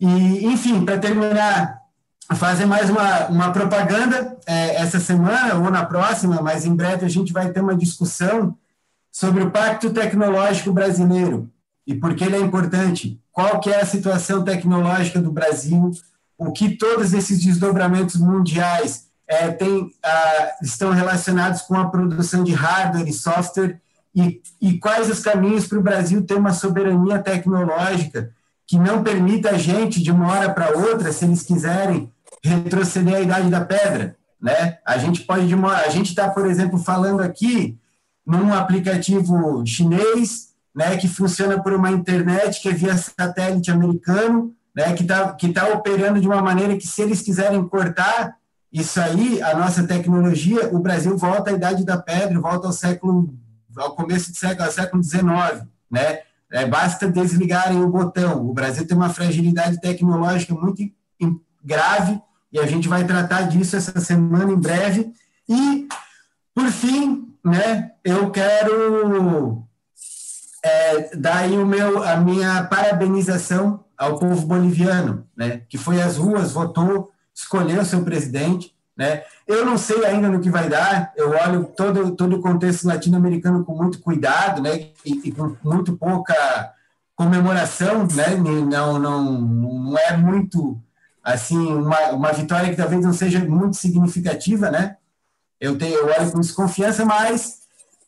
E, 0.00 0.44
enfim, 0.46 0.84
para 0.84 0.98
terminar, 0.98 1.78
fazer 2.34 2.66
mais 2.66 2.90
uma, 2.90 3.26
uma 3.26 3.52
propaganda 3.52 4.36
é, 4.44 4.74
essa 4.74 4.98
semana 4.98 5.54
ou 5.54 5.70
na 5.70 5.86
próxima, 5.86 6.42
mas 6.42 6.64
em 6.64 6.74
breve 6.74 7.06
a 7.06 7.08
gente 7.08 7.32
vai 7.32 7.52
ter 7.52 7.60
uma 7.60 7.76
discussão 7.76 8.56
sobre 9.12 9.44
o 9.44 9.52
Pacto 9.52 9.90
Tecnológico 9.90 10.72
Brasileiro 10.72 11.48
e 11.86 11.94
por 11.94 12.16
que 12.16 12.24
ele 12.24 12.36
é 12.36 12.40
importante, 12.40 13.20
qual 13.30 13.60
que 13.60 13.70
é 13.70 13.80
a 13.80 13.86
situação 13.86 14.42
tecnológica 14.42 15.20
do 15.20 15.30
Brasil, 15.30 15.92
o 16.38 16.52
que 16.52 16.76
todos 16.76 17.12
esses 17.12 17.44
desdobramentos 17.44 18.16
mundiais 18.16 19.08
é, 19.26 19.50
tem, 19.50 19.90
ah, 20.02 20.52
estão 20.62 20.92
relacionados 20.92 21.62
com 21.62 21.74
a 21.74 21.90
produção 21.90 22.44
de 22.44 22.52
hardware 22.52 23.08
e 23.08 23.12
software 23.12 23.80
e, 24.14 24.40
e 24.60 24.78
quais 24.78 25.10
os 25.10 25.20
caminhos 25.20 25.66
para 25.66 25.78
o 25.78 25.82
Brasil 25.82 26.24
ter 26.24 26.34
uma 26.34 26.52
soberania 26.52 27.18
tecnológica 27.18 28.30
que 28.66 28.78
não 28.78 29.02
permita 29.02 29.50
a 29.50 29.58
gente, 29.58 30.02
de 30.02 30.10
uma 30.10 30.30
hora 30.30 30.52
para 30.52 30.76
outra, 30.76 31.12
se 31.12 31.24
eles 31.24 31.42
quiserem, 31.42 32.12
retroceder 32.44 33.16
à 33.16 33.20
idade 33.20 33.50
da 33.50 33.64
pedra. 33.64 34.16
Né? 34.40 34.78
A 34.86 34.98
gente 34.98 35.22
pode, 35.22 35.48
de 35.48 35.54
uma, 35.54 35.74
a 35.74 35.88
gente 35.88 36.10
está, 36.10 36.28
por 36.28 36.46
exemplo, 36.46 36.78
falando 36.78 37.20
aqui 37.20 37.78
num 38.26 38.52
aplicativo 38.52 39.64
chinês, 39.66 40.48
né, 40.74 40.96
que 40.98 41.08
funciona 41.08 41.60
por 41.60 41.72
uma 41.72 41.90
internet 41.90 42.60
que 42.60 42.68
é 42.68 42.72
via 42.72 42.96
satélite 42.96 43.70
americano, 43.70 44.54
né, 44.78 44.92
que 44.92 45.02
está 45.02 45.32
que 45.32 45.48
tá 45.48 45.66
operando 45.70 46.20
de 46.20 46.28
uma 46.28 46.40
maneira 46.40 46.76
que, 46.76 46.86
se 46.86 47.02
eles 47.02 47.20
quiserem 47.20 47.66
cortar 47.66 48.36
isso 48.72 49.00
aí, 49.00 49.42
a 49.42 49.58
nossa 49.58 49.82
tecnologia, 49.82 50.72
o 50.72 50.78
Brasil 50.78 51.18
volta 51.18 51.50
à 51.50 51.52
idade 51.52 51.84
da 51.84 51.98
pedra, 51.98 52.40
volta 52.40 52.68
ao 52.68 52.72
século 52.72 53.34
ao 53.76 53.96
começo 53.96 54.30
do 54.30 54.36
século, 54.36 54.70
século 54.70 55.02
XIX, 55.02 55.66
né? 55.90 56.20
É, 56.52 56.64
basta 56.64 57.08
desligarem 57.08 57.82
o 57.82 57.88
botão. 57.88 58.48
O 58.48 58.54
Brasil 58.54 58.86
tem 58.86 58.96
uma 58.96 59.10
fragilidade 59.10 59.80
tecnológica 59.80 60.54
muito 60.54 60.80
grave 61.62 62.20
e 62.52 62.60
a 62.60 62.66
gente 62.66 62.88
vai 62.88 63.04
tratar 63.04 63.42
disso 63.42 63.74
essa 63.74 63.98
semana 63.98 64.52
em 64.52 64.56
breve. 64.56 65.12
E, 65.48 65.88
por 66.54 66.68
fim, 66.68 67.34
né, 67.44 67.90
eu 68.04 68.30
quero 68.30 69.64
é, 70.62 71.16
dar 71.16 71.38
aí 71.38 71.58
o 71.58 71.66
meu, 71.66 72.02
a 72.02 72.16
minha 72.16 72.62
parabenização 72.64 73.84
ao 73.98 74.18
povo 74.18 74.46
boliviano, 74.46 75.26
né, 75.36 75.62
que 75.68 75.76
foi 75.76 76.00
às 76.00 76.16
ruas, 76.16 76.52
votou, 76.52 77.10
escolheu 77.34 77.84
seu 77.84 78.04
presidente. 78.04 78.74
Né? 78.96 79.22
Eu 79.46 79.64
não 79.66 79.76
sei 79.76 80.04
ainda 80.04 80.28
no 80.28 80.40
que 80.40 80.50
vai 80.50 80.68
dar, 80.68 81.12
eu 81.16 81.30
olho 81.30 81.64
todo, 81.76 82.14
todo 82.16 82.36
o 82.36 82.40
contexto 82.40 82.86
latino-americano 82.86 83.64
com 83.64 83.74
muito 83.74 84.00
cuidado 84.00 84.62
né? 84.62 84.88
e, 85.04 85.28
e 85.28 85.32
com 85.32 85.56
muito 85.62 85.96
pouca 85.96 86.34
comemoração, 87.14 88.06
né? 88.14 88.36
não, 88.36 88.98
não, 88.98 89.40
não 89.40 89.98
é 89.98 90.16
muito 90.16 90.80
assim 91.22 91.58
uma, 91.58 92.10
uma 92.10 92.32
vitória 92.32 92.70
que 92.70 92.76
talvez 92.76 93.04
não 93.04 93.12
seja 93.12 93.40
muito 93.40 93.76
significativa, 93.76 94.70
né? 94.70 94.96
Eu 95.60 95.76
tenho 95.76 95.94
eu 95.94 96.06
olho 96.06 96.30
com 96.30 96.40
desconfiança, 96.40 97.04
mas 97.04 97.58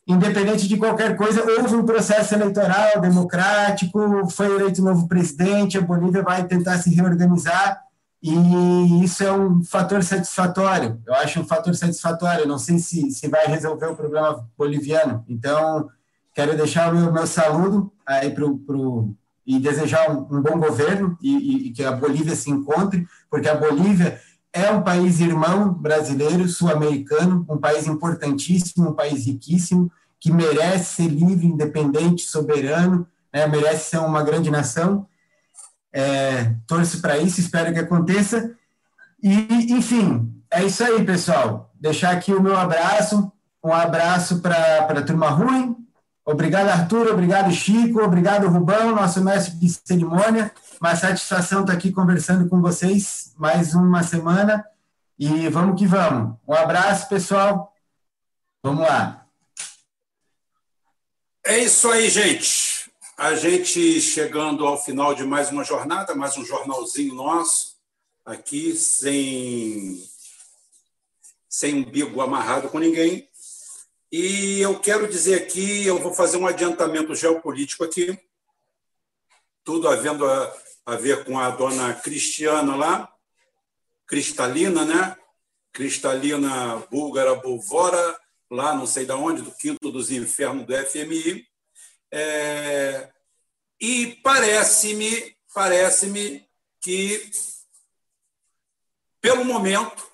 independente 0.07 0.67
de 0.67 0.77
qualquer 0.77 1.15
coisa, 1.15 1.43
houve 1.43 1.75
um 1.75 1.85
processo 1.85 2.33
eleitoral 2.33 2.99
democrático, 2.99 4.29
foi 4.29 4.47
eleito 4.47 4.81
um 4.81 4.85
novo 4.85 5.07
presidente, 5.07 5.77
a 5.77 5.81
Bolívia 5.81 6.23
vai 6.23 6.45
tentar 6.45 6.77
se 6.79 6.93
reorganizar 6.93 7.81
e 8.21 9.03
isso 9.03 9.23
é 9.23 9.31
um 9.31 9.63
fator 9.63 10.03
satisfatório. 10.03 11.01
Eu 11.07 11.15
acho 11.15 11.39
um 11.39 11.45
fator 11.45 11.73
satisfatório. 11.73 12.47
não 12.47 12.59
sei 12.59 12.77
se, 12.77 13.09
se 13.09 13.27
vai 13.27 13.47
resolver 13.47 13.87
o 13.87 13.95
problema 13.95 14.47
boliviano. 14.55 15.25
Então, 15.27 15.89
quero 16.33 16.55
deixar 16.55 16.93
o 16.93 16.97
meu, 16.97 17.11
meu 17.11 17.25
saludo 17.25 17.91
aí 18.05 18.29
pro, 18.29 18.59
pro, 18.59 19.15
e 19.45 19.59
desejar 19.59 20.11
um, 20.11 20.19
um 20.19 20.41
bom 20.41 20.59
governo 20.59 21.17
e, 21.19 21.35
e, 21.35 21.67
e 21.67 21.71
que 21.71 21.83
a 21.83 21.91
Bolívia 21.91 22.35
se 22.35 22.51
encontre, 22.51 23.07
porque 23.27 23.49
a 23.49 23.55
Bolívia 23.55 24.19
é 24.53 24.69
um 24.71 24.81
país 24.81 25.19
irmão 25.19 25.73
brasileiro, 25.73 26.47
sul-americano, 26.47 27.45
um 27.49 27.57
país 27.57 27.87
importantíssimo, 27.87 28.89
um 28.89 28.93
país 28.93 29.25
riquíssimo, 29.25 29.91
que 30.19 30.31
merece 30.31 30.95
ser 30.95 31.07
livre, 31.07 31.47
independente, 31.47 32.23
soberano, 32.23 33.07
né, 33.33 33.47
merece 33.47 33.91
ser 33.91 33.99
uma 33.99 34.23
grande 34.23 34.51
nação. 34.51 35.07
É, 35.93 36.53
torço 36.67 37.01
para 37.01 37.17
isso, 37.17 37.39
espero 37.39 37.73
que 37.73 37.79
aconteça. 37.79 38.51
E, 39.23 39.73
enfim, 39.73 40.31
é 40.49 40.63
isso 40.63 40.83
aí, 40.83 41.03
pessoal. 41.03 41.71
Deixar 41.79 42.11
aqui 42.11 42.33
o 42.33 42.41
meu 42.41 42.57
abraço, 42.57 43.31
um 43.63 43.73
abraço 43.73 44.41
para 44.41 44.85
a 44.85 45.01
turma 45.01 45.29
ruim. 45.29 45.75
Obrigado, 46.25 46.69
Arthur, 46.69 47.07
obrigado, 47.11 47.51
Chico, 47.51 48.01
obrigado, 48.01 48.47
Rubão, 48.47 48.95
nosso 48.95 49.23
mestre 49.23 49.55
de 49.55 49.69
cerimônia. 49.69 50.51
Uma 50.81 50.95
satisfação 50.95 51.61
estar 51.61 51.73
aqui 51.73 51.91
conversando 51.91 52.49
com 52.49 52.59
vocês 52.59 53.35
mais 53.37 53.75
uma 53.75 54.01
semana. 54.01 54.65
E 55.19 55.47
vamos 55.47 55.79
que 55.79 55.85
vamos. 55.85 56.35
Um 56.47 56.53
abraço, 56.55 57.07
pessoal. 57.07 57.71
Vamos 58.63 58.81
lá. 58.81 59.27
É 61.45 61.59
isso 61.59 61.87
aí, 61.87 62.09
gente. 62.09 62.91
A 63.15 63.35
gente 63.35 64.01
chegando 64.01 64.65
ao 64.65 64.83
final 64.83 65.13
de 65.13 65.23
mais 65.23 65.51
uma 65.51 65.63
jornada, 65.63 66.15
mais 66.15 66.35
um 66.35 66.43
jornalzinho 66.43 67.13
nosso, 67.13 67.75
aqui, 68.25 68.75
sem, 68.75 70.03
sem 71.47 71.75
umbigo 71.75 72.21
amarrado 72.21 72.69
com 72.69 72.79
ninguém. 72.79 73.29
E 74.11 74.59
eu 74.59 74.79
quero 74.79 75.07
dizer 75.07 75.43
aqui, 75.43 75.85
eu 75.85 75.99
vou 75.99 76.11
fazer 76.11 76.37
um 76.37 76.47
adiantamento 76.47 77.13
geopolítico 77.13 77.83
aqui, 77.83 78.17
tudo 79.63 79.87
havendo 79.87 80.25
a, 80.25 80.51
a 80.85 80.95
ver 80.95 81.23
com 81.23 81.39
a 81.39 81.49
dona 81.49 81.93
Cristiana 81.93 82.75
lá, 82.75 83.13
Cristalina, 84.05 84.83
né? 84.83 85.17
Cristalina 85.71 86.77
búlgara 86.91 87.35
Bulvora, 87.35 88.19
lá 88.49 88.75
não 88.75 88.85
sei 88.85 89.05
de 89.05 89.13
onde, 89.13 89.41
do 89.41 89.51
quinto 89.51 89.91
dos 89.91 90.11
infernos 90.11 90.65
do 90.65 90.73
FMI. 90.73 91.47
É, 92.11 93.09
e 93.79 94.19
parece-me, 94.21 95.37
parece-me 95.53 96.45
que, 96.81 97.31
pelo 99.21 99.45
momento, 99.45 100.05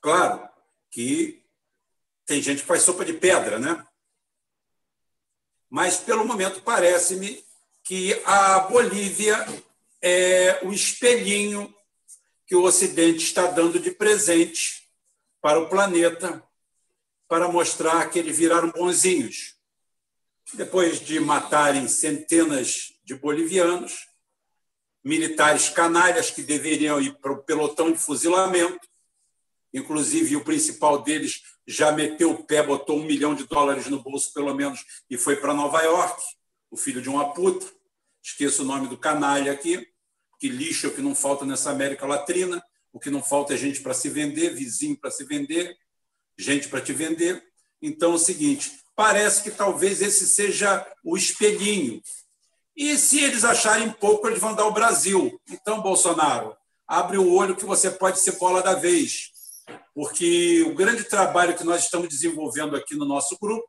claro 0.00 0.48
que 0.90 1.44
tem 2.26 2.42
gente 2.42 2.62
que 2.62 2.66
faz 2.66 2.82
sopa 2.82 3.04
de 3.04 3.12
pedra, 3.12 3.58
né? 3.58 3.86
Mas, 5.70 5.98
pelo 5.98 6.24
momento, 6.24 6.62
parece-me 6.62 7.44
que 7.84 8.20
a 8.24 8.60
Bolívia 8.60 9.46
é 10.00 10.60
o 10.62 10.72
espelhinho 10.72 11.74
que 12.46 12.56
o 12.56 12.62
Ocidente 12.62 13.24
está 13.24 13.46
dando 13.46 13.78
de 13.78 13.90
presente 13.90 14.88
para 15.40 15.60
o 15.60 15.68
planeta, 15.68 16.42
para 17.28 17.48
mostrar 17.48 18.08
que 18.10 18.18
eles 18.18 18.36
viraram 18.36 18.70
bonzinhos. 18.70 19.54
Depois 20.54 20.98
de 21.00 21.20
matarem 21.20 21.86
centenas 21.88 22.94
de 23.04 23.14
bolivianos, 23.14 24.08
militares 25.04 25.68
canalhas 25.68 26.30
que 26.30 26.42
deveriam 26.42 27.00
ir 27.00 27.14
para 27.18 27.32
o 27.32 27.42
pelotão 27.42 27.92
de 27.92 27.98
fuzilamento, 27.98 28.88
inclusive 29.72 30.36
o 30.36 30.44
principal 30.44 31.02
deles 31.02 31.42
já 31.66 31.92
meteu 31.92 32.30
o 32.30 32.44
pé, 32.44 32.62
botou 32.62 32.98
um 32.98 33.04
milhão 33.04 33.34
de 33.34 33.44
dólares 33.44 33.88
no 33.88 34.02
bolso, 34.02 34.32
pelo 34.32 34.54
menos, 34.54 34.84
e 35.10 35.18
foi 35.18 35.36
para 35.36 35.52
Nova 35.52 35.82
York, 35.82 36.22
o 36.70 36.76
filho 36.78 37.02
de 37.02 37.10
uma 37.10 37.34
puta 37.34 37.77
esqueço 38.22 38.62
o 38.62 38.64
nome 38.64 38.88
do 38.88 38.98
canalha 38.98 39.52
aqui, 39.52 39.86
que 40.38 40.48
lixo 40.48 40.90
que 40.90 41.02
não 41.02 41.14
falta 41.14 41.44
nessa 41.44 41.70
América 41.70 42.06
Latina, 42.06 42.62
o 42.92 42.98
que 42.98 43.10
não 43.10 43.22
falta 43.22 43.54
é 43.54 43.56
gente 43.56 43.80
para 43.80 43.94
se 43.94 44.08
vender, 44.08 44.54
vizinho 44.54 44.96
para 44.96 45.10
se 45.10 45.24
vender, 45.24 45.76
gente 46.36 46.68
para 46.68 46.80
te 46.80 46.92
vender. 46.92 47.42
Então 47.82 48.12
é 48.12 48.14
o 48.14 48.18
seguinte, 48.18 48.72
parece 48.96 49.42
que 49.42 49.50
talvez 49.50 50.02
esse 50.02 50.26
seja 50.26 50.86
o 51.04 51.16
espelhinho. 51.16 52.02
E 52.76 52.96
se 52.96 53.20
eles 53.20 53.44
acharem 53.44 53.90
pouco, 53.90 54.28
eles 54.28 54.38
vão 54.38 54.54
dar 54.54 54.66
o 54.66 54.72
Brasil. 54.72 55.40
Então, 55.50 55.82
Bolsonaro, 55.82 56.56
abre 56.86 57.18
o 57.18 57.32
olho 57.32 57.56
que 57.56 57.64
você 57.64 57.90
pode 57.90 58.20
ser 58.20 58.38
bola 58.38 58.62
da 58.62 58.74
vez. 58.74 59.32
Porque 59.92 60.62
o 60.62 60.74
grande 60.74 61.02
trabalho 61.04 61.56
que 61.56 61.64
nós 61.64 61.82
estamos 61.82 62.08
desenvolvendo 62.08 62.76
aqui 62.76 62.94
no 62.94 63.04
nosso 63.04 63.36
grupo 63.40 63.68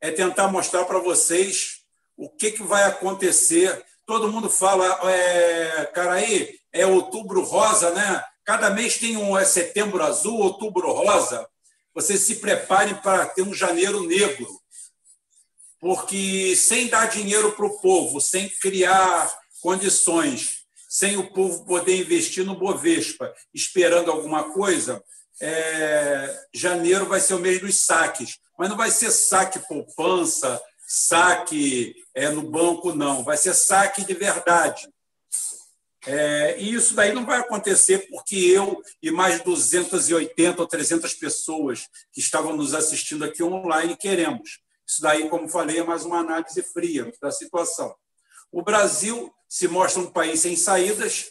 é 0.00 0.10
tentar 0.10 0.48
mostrar 0.48 0.84
para 0.84 0.98
vocês 0.98 1.77
o 2.18 2.28
que, 2.28 2.50
que 2.50 2.62
vai 2.64 2.82
acontecer. 2.82 3.82
Todo 4.04 4.30
mundo 4.30 4.50
fala, 4.50 4.84
é, 5.08 5.88
cara, 5.94 6.14
aí 6.14 6.58
é 6.72 6.84
outubro 6.84 7.42
rosa, 7.42 7.92
né? 7.92 8.22
Cada 8.44 8.70
mês 8.70 8.98
tem 8.98 9.16
um 9.16 9.38
é 9.38 9.44
setembro 9.44 10.02
azul, 10.02 10.38
outubro 10.38 10.90
rosa. 10.92 11.48
Vocês 11.94 12.20
se 12.20 12.36
preparem 12.36 12.96
para 12.96 13.26
ter 13.26 13.42
um 13.42 13.54
janeiro 13.54 14.02
negro. 14.02 14.48
Porque 15.80 16.56
sem 16.56 16.88
dar 16.88 17.06
dinheiro 17.06 17.52
para 17.52 17.66
o 17.66 17.78
povo, 17.78 18.20
sem 18.20 18.48
criar 18.48 19.32
condições, 19.60 20.64
sem 20.88 21.16
o 21.16 21.30
povo 21.32 21.64
poder 21.64 22.00
investir 22.00 22.44
no 22.44 22.56
Bovespa, 22.56 23.32
esperando 23.54 24.10
alguma 24.10 24.52
coisa, 24.52 25.02
é, 25.40 26.36
janeiro 26.52 27.06
vai 27.06 27.20
ser 27.20 27.34
o 27.34 27.38
mês 27.38 27.60
dos 27.60 27.76
saques. 27.84 28.38
Mas 28.58 28.68
não 28.68 28.76
vai 28.76 28.90
ser 28.90 29.12
saque 29.12 29.60
poupança, 29.68 30.60
saque 30.88 31.94
é, 32.14 32.30
no 32.30 32.42
banco, 32.42 32.94
não. 32.94 33.22
Vai 33.22 33.36
ser 33.36 33.52
saque 33.52 34.06
de 34.06 34.14
verdade. 34.14 34.88
É, 36.06 36.58
e 36.58 36.72
isso 36.72 36.94
daí 36.94 37.12
não 37.12 37.26
vai 37.26 37.40
acontecer 37.40 38.08
porque 38.08 38.36
eu 38.36 38.82
e 39.02 39.10
mais 39.10 39.42
280 39.42 40.62
ou 40.62 40.66
300 40.66 41.12
pessoas 41.12 41.86
que 42.10 42.20
estavam 42.20 42.56
nos 42.56 42.74
assistindo 42.74 43.24
aqui 43.24 43.42
online 43.42 43.94
queremos. 43.96 44.60
Isso 44.86 45.02
daí, 45.02 45.28
como 45.28 45.48
falei, 45.48 45.80
é 45.80 45.84
mais 45.84 46.06
uma 46.06 46.20
análise 46.20 46.62
fria 46.62 47.12
da 47.20 47.30
situação. 47.30 47.94
O 48.50 48.62
Brasil 48.62 49.30
se 49.46 49.68
mostra 49.68 50.00
um 50.00 50.10
país 50.10 50.40
sem 50.40 50.56
saídas. 50.56 51.30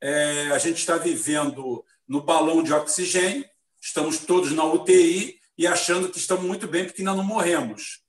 É, 0.00 0.48
a 0.52 0.58
gente 0.58 0.78
está 0.78 0.96
vivendo 0.96 1.84
no 2.08 2.22
balão 2.22 2.62
de 2.62 2.72
oxigênio, 2.72 3.44
estamos 3.80 4.18
todos 4.18 4.52
na 4.52 4.64
UTI 4.64 5.38
e 5.58 5.66
achando 5.66 6.08
que 6.08 6.18
estamos 6.18 6.44
muito 6.44 6.66
bem 6.66 6.86
porque 6.86 7.02
ainda 7.02 7.14
não 7.14 7.24
morremos. 7.24 8.03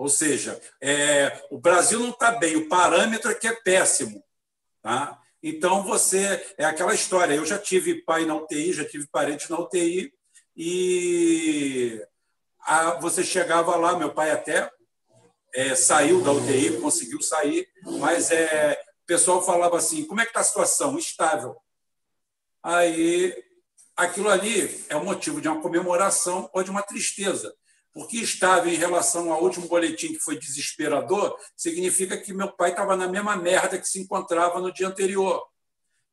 Ou 0.00 0.08
seja, 0.08 0.58
é, 0.80 1.46
o 1.50 1.58
Brasil 1.58 2.00
não 2.00 2.08
está 2.08 2.32
bem, 2.32 2.56
o 2.56 2.70
parâmetro 2.70 3.30
aqui 3.30 3.46
é 3.46 3.52
péssimo. 3.54 4.24
Tá? 4.80 5.20
Então, 5.42 5.82
você. 5.82 6.42
É 6.56 6.64
aquela 6.64 6.94
história. 6.94 7.34
Eu 7.34 7.44
já 7.44 7.58
tive 7.58 8.02
pai 8.02 8.24
na 8.24 8.34
UTI, 8.34 8.72
já 8.72 8.82
tive 8.88 9.06
parente 9.08 9.50
na 9.50 9.58
UTI, 9.58 10.10
e 10.56 12.02
a, 12.60 12.92
você 12.92 13.22
chegava 13.22 13.76
lá, 13.76 13.94
meu 13.94 14.10
pai 14.14 14.30
até 14.30 14.70
é, 15.52 15.74
saiu 15.74 16.22
da 16.22 16.32
UTI, 16.32 16.80
conseguiu 16.80 17.20
sair, 17.20 17.68
mas 17.98 18.30
é, 18.30 18.80
o 19.02 19.06
pessoal 19.06 19.44
falava 19.44 19.76
assim: 19.76 20.06
como 20.06 20.22
é 20.22 20.24
que 20.24 20.30
está 20.30 20.40
a 20.40 20.44
situação? 20.44 20.96
Estável. 20.96 21.58
Aí, 22.62 23.36
aquilo 23.94 24.30
ali 24.30 24.82
é 24.88 24.96
o 24.96 25.04
motivo 25.04 25.42
de 25.42 25.48
uma 25.48 25.60
comemoração 25.60 26.48
ou 26.54 26.62
de 26.62 26.70
uma 26.70 26.82
tristeza. 26.82 27.54
Porque 27.92 28.18
estável 28.18 28.72
em 28.72 28.76
relação 28.76 29.32
ao 29.32 29.42
último 29.42 29.66
boletim 29.66 30.12
que 30.12 30.20
foi 30.20 30.38
desesperador, 30.38 31.36
significa 31.56 32.16
que 32.16 32.32
meu 32.32 32.52
pai 32.52 32.70
estava 32.70 32.96
na 32.96 33.08
mesma 33.08 33.36
merda 33.36 33.78
que 33.78 33.88
se 33.88 34.00
encontrava 34.00 34.60
no 34.60 34.72
dia 34.72 34.86
anterior. 34.86 35.44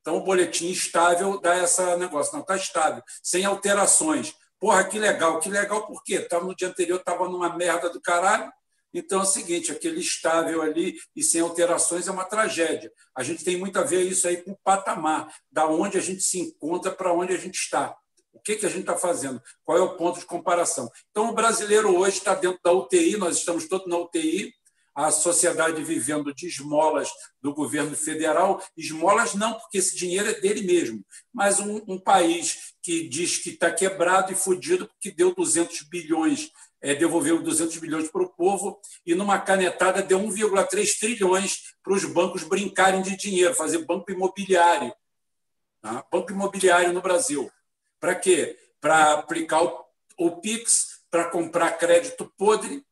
Então, 0.01 0.17
o 0.17 0.23
boletim 0.23 0.69
estável 0.71 1.39
dá 1.39 1.55
essa 1.55 1.97
negócio. 1.97 2.33
Não, 2.33 2.41
está 2.41 2.55
estável, 2.55 3.03
sem 3.21 3.45
alterações. 3.45 4.33
Porra, 4.59 4.83
que 4.83 4.97
legal. 4.97 5.39
Que 5.39 5.49
legal 5.49 5.85
por 5.85 6.03
quê? 6.03 6.19
Tava 6.19 6.45
no 6.45 6.55
dia 6.55 6.69
anterior, 6.69 6.99
estava 6.99 7.27
numa 7.29 7.55
merda 7.55 7.89
do 7.89 8.01
caralho. 8.01 8.51
Então 8.93 9.19
é 9.19 9.23
o 9.23 9.25
seguinte, 9.25 9.71
aquele 9.71 9.99
estável 9.99 10.61
ali 10.61 10.95
e 11.15 11.21
sem 11.21 11.41
alterações 11.41 12.07
é 12.07 12.11
uma 12.11 12.23
tragédia. 12.23 12.91
A 13.15 13.21
gente 13.21 13.43
tem 13.43 13.57
muito 13.57 13.77
a 13.77 13.83
ver 13.83 14.01
isso 14.03 14.27
aí 14.27 14.37
com 14.37 14.51
o 14.51 14.59
patamar, 14.63 15.27
da 15.51 15.67
onde 15.67 15.97
a 15.97 16.01
gente 16.01 16.23
se 16.23 16.39
encontra 16.39 16.91
para 16.91 17.13
onde 17.13 17.33
a 17.33 17.37
gente 17.37 17.55
está. 17.55 17.95
O 18.37 18.41
que, 18.43 18.55
que 18.55 18.65
a 18.65 18.69
gente 18.69 18.81
está 18.81 18.95
fazendo? 18.95 19.41
Qual 19.65 19.77
é 19.77 19.81
o 19.81 19.97
ponto 19.97 20.19
de 20.19 20.25
comparação? 20.25 20.89
Então, 21.09 21.29
o 21.29 21.33
brasileiro 21.33 21.97
hoje 21.97 22.19
está 22.19 22.35
dentro 22.35 22.59
da 22.63 22.71
UTI, 22.71 23.17
nós 23.17 23.37
estamos 23.37 23.67
todos 23.67 23.87
na 23.87 23.97
UTI, 23.97 24.53
a 24.93 25.11
sociedade 25.11 25.83
vivendo 25.83 26.33
de 26.33 26.47
esmolas 26.47 27.09
do 27.41 27.53
governo 27.53 27.95
federal, 27.95 28.63
esmolas 28.75 29.33
não 29.33 29.53
porque 29.53 29.79
esse 29.79 29.95
dinheiro 29.95 30.29
é 30.29 30.33
dele 30.33 30.61
mesmo, 30.61 31.05
mas 31.33 31.59
um, 31.59 31.81
um 31.87 31.99
país 31.99 32.73
que 32.81 33.07
diz 33.07 33.37
que 33.37 33.51
está 33.51 33.71
quebrado 33.71 34.31
e 34.31 34.35
fudido 34.35 34.87
porque 34.87 35.11
deu 35.11 35.35
200 35.35 35.81
bilhões, 35.83 36.49
é, 36.81 36.95
devolveu 36.95 37.41
200 37.41 37.77
bilhões 37.77 38.09
para 38.09 38.23
o 38.23 38.29
povo 38.29 38.79
e 39.05 39.13
numa 39.13 39.39
canetada 39.39 40.01
deu 40.01 40.19
1,3 40.19 40.99
trilhões 40.99 41.75
para 41.83 41.93
os 41.93 42.05
bancos 42.05 42.43
brincarem 42.43 43.01
de 43.01 43.15
dinheiro, 43.15 43.53
fazer 43.53 43.85
banco 43.85 44.11
imobiliário. 44.11 44.91
Tá? 45.79 46.03
Banco 46.11 46.31
imobiliário 46.31 46.91
no 46.91 47.01
Brasil. 47.01 47.51
Para 47.99 48.15
quê? 48.15 48.57
Para 48.79 49.13
aplicar 49.13 49.63
o, 49.63 49.85
o 50.17 50.41
PIX, 50.41 51.01
para 51.09 51.29
comprar 51.29 51.77
crédito 51.77 52.31
podre 52.37 52.85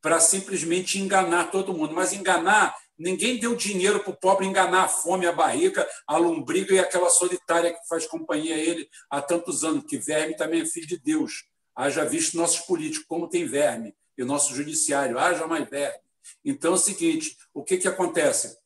para 0.00 0.20
simplesmente 0.20 0.98
enganar 0.98 1.50
todo 1.50 1.74
mundo. 1.74 1.94
Mas 1.94 2.12
enganar, 2.12 2.74
ninguém 2.98 3.38
deu 3.38 3.54
dinheiro 3.54 4.00
para 4.00 4.10
o 4.10 4.16
pobre 4.16 4.46
enganar 4.46 4.84
a 4.84 4.88
fome, 4.88 5.26
a 5.26 5.32
barriga, 5.32 5.86
a 6.06 6.16
lombriga 6.16 6.74
e 6.74 6.78
aquela 6.78 7.10
solitária 7.10 7.72
que 7.72 7.86
faz 7.88 8.06
companhia 8.06 8.54
a 8.54 8.58
ele 8.58 8.88
há 9.10 9.20
tantos 9.20 9.64
anos, 9.64 9.84
que 9.84 9.98
verme 9.98 10.36
também 10.36 10.62
é 10.62 10.66
filho 10.66 10.86
de 10.86 10.98
Deus. 10.98 11.44
Haja 11.74 12.04
visto 12.04 12.36
nossos 12.36 12.60
políticos 12.60 13.06
como 13.06 13.28
tem 13.28 13.46
verme, 13.46 13.94
e 14.16 14.22
o 14.22 14.26
nosso 14.26 14.54
judiciário, 14.54 15.18
haja 15.18 15.46
mais 15.46 15.68
verme. 15.68 15.98
Então 16.44 16.72
é 16.72 16.74
o 16.74 16.78
seguinte: 16.78 17.36
o 17.54 17.62
que, 17.62 17.78
que 17.78 17.88
acontece? 17.88 18.58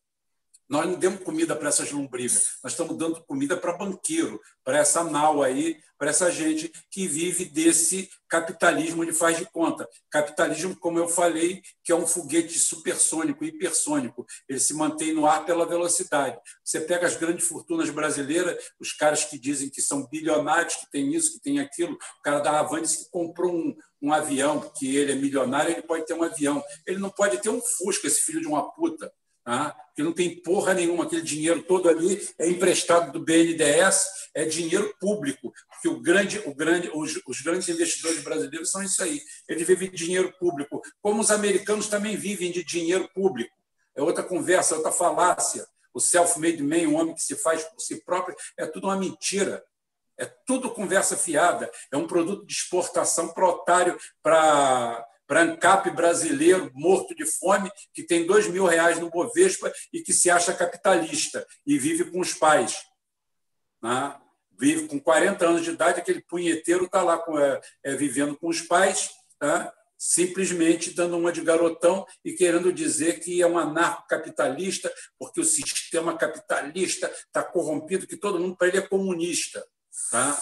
Nós 0.69 0.87
não 0.87 0.95
demos 0.95 1.23
comida 1.23 1.55
para 1.55 1.69
essas 1.69 1.91
lombrigas, 1.91 2.59
nós 2.63 2.73
estamos 2.73 2.97
dando 2.97 3.23
comida 3.25 3.57
para 3.57 3.77
banqueiro, 3.77 4.41
para 4.65 4.79
essa 4.79 5.05
nau 5.05 5.43
aí, 5.43 5.79
para 5.99 6.11
essa 6.11 6.31
gente 6.31 6.73
que 6.91 7.07
vive 7.07 7.45
desse 7.45 8.09
capitalismo 8.29 9.05
de 9.05 9.13
faz 9.13 9.37
de 9.37 9.45
conta. 9.45 9.87
Capitalismo, 10.11 10.75
como 10.77 10.99
eu 10.99 11.07
falei, 11.07 11.63
que 11.85 11.93
é 11.93 11.95
um 11.95 12.07
foguete 12.07 12.59
supersônico, 12.59 13.45
hipersônico. 13.45 14.27
Ele 14.49 14.59
se 14.59 14.75
mantém 14.75 15.13
no 15.13 15.27
ar 15.27 15.45
pela 15.45 15.67
velocidade. 15.67 16.39
Você 16.65 16.81
pega 16.81 17.07
as 17.07 17.17
grandes 17.17 17.47
fortunas 17.47 17.91
brasileiras, 17.91 18.57
os 18.81 18.93
caras 18.93 19.25
que 19.25 19.39
dizem 19.39 19.69
que 19.69 19.83
são 19.83 20.07
bilionários, 20.09 20.77
que 20.77 20.91
tem 20.91 21.15
isso, 21.15 21.35
que 21.35 21.41
tem 21.41 21.61
aquilo. 21.61 21.95
O 21.95 22.23
cara 22.23 22.41
da 22.41 22.59
Avantes 22.59 22.97
que 22.97 23.11
comprou 23.11 23.55
um, 23.55 23.77
um 24.01 24.13
avião, 24.13 24.61
porque 24.61 24.87
ele 24.87 25.13
é 25.13 25.15
milionário, 25.15 25.73
ele 25.73 25.83
pode 25.83 26.07
ter 26.07 26.15
um 26.15 26.23
avião. 26.23 26.63
Ele 26.87 26.99
não 26.99 27.11
pode 27.11 27.39
ter 27.39 27.51
um 27.51 27.61
Fusca, 27.61 28.07
esse 28.07 28.23
filho 28.23 28.41
de 28.41 28.47
uma 28.47 28.73
puta 28.73 29.13
tá? 29.45 29.77
que 29.95 30.03
não 30.03 30.13
tem 30.13 30.41
porra 30.43 30.75
nenhuma, 30.75 31.05
aquele 31.05 31.23
dinheiro 31.23 31.63
todo 31.63 31.89
ali 31.89 32.21
é 32.39 32.49
emprestado 32.49 33.13
do 33.13 33.25
BNDES, 33.25 34.07
é 34.35 34.45
dinheiro 34.45 34.93
público, 34.99 35.53
porque 35.69 35.89
o 35.89 36.01
grande, 36.01 36.43
o 36.47 36.55
grande, 36.55 36.91
os, 36.93 37.21
os 37.27 37.41
grandes 37.41 37.69
investidores 37.69 38.23
brasileiros 38.25 38.71
são 38.71 38.83
isso 38.83 39.03
aí, 39.03 39.21
eles 39.49 39.67
vivem 39.67 39.91
de 39.91 39.97
dinheiro 39.97 40.33
público, 40.39 40.83
como 41.01 41.21
os 41.21 41.31
americanos 41.31 41.87
também 41.87 42.17
vivem 42.17 42.51
de 42.51 42.65
dinheiro 42.65 43.09
público. 43.15 43.55
É 43.95 44.03
outra 44.03 44.25
conversa, 44.25 44.75
outra 44.75 44.91
falácia. 44.91 45.65
O 45.93 46.01
self-made 46.01 46.63
man, 46.63 46.89
o 46.89 46.95
homem 46.95 47.15
que 47.15 47.23
se 47.23 47.37
faz 47.37 47.63
por 47.63 47.81
si 47.81 48.05
próprio, 48.05 48.37
é 48.59 48.67
tudo 48.67 48.89
uma 48.89 48.97
mentira. 48.97 49.65
É 50.19 50.25
tudo 50.25 50.71
conversa 50.71 51.17
fiada. 51.17 51.71
É 51.93 51.97
um 51.97 52.07
produto 52.07 52.45
de 52.45 52.53
exportação 52.53 53.29
para 53.29 53.49
otário, 53.49 53.97
para 54.21 55.07
para 55.35 55.43
ANCAP 55.43 55.91
brasileiro 55.91 56.71
morto 56.73 57.13
de 57.13 57.27
fome, 57.27 57.69
que 57.93 58.05
tem 58.05 58.25
dois 58.25 58.47
mil 58.47 58.67
reais 58.67 59.01
no 59.01 59.11
Bovespa 59.11 59.73
e 59.93 60.01
que 60.01 60.13
se 60.13 60.31
acha 60.31 60.55
capitalista 60.55 61.45
e 61.67 61.77
vive 61.77 62.05
com 62.05 62.21
os 62.21 62.33
pais. 62.33 62.77
Né? 63.83 64.17
Vive 64.57 64.87
com 64.87 65.01
40 65.01 65.45
anos 65.45 65.65
de 65.65 65.71
idade, 65.71 65.99
aquele 65.99 66.23
punheteiro 66.23 66.85
está 66.85 67.03
lá 67.03 67.19
com, 67.19 67.37
é, 67.37 67.61
é, 67.83 67.97
vivendo 67.97 68.37
com 68.37 68.47
os 68.47 68.61
pais, 68.61 69.11
tá? 69.37 69.75
simplesmente 69.99 70.95
dando 70.95 71.19
uma 71.19 71.33
de 71.33 71.41
garotão 71.41 72.07
e 72.25 72.35
querendo 72.35 72.73
dizer 72.73 73.19
que 73.19 73.43
é 73.43 73.47
um 73.49 73.59
anarcocapitalista, 73.59 74.89
porque 75.19 75.41
o 75.41 75.45
sistema 75.45 76.17
capitalista 76.17 77.09
está 77.09 77.43
corrompido, 77.43 78.07
que 78.07 78.17
todo 78.17 78.39
mundo 78.39 78.57
para 78.57 78.69
ele 78.69 78.79
é 78.79 78.83
comunista. 78.83 79.67
Tá? 80.13 80.39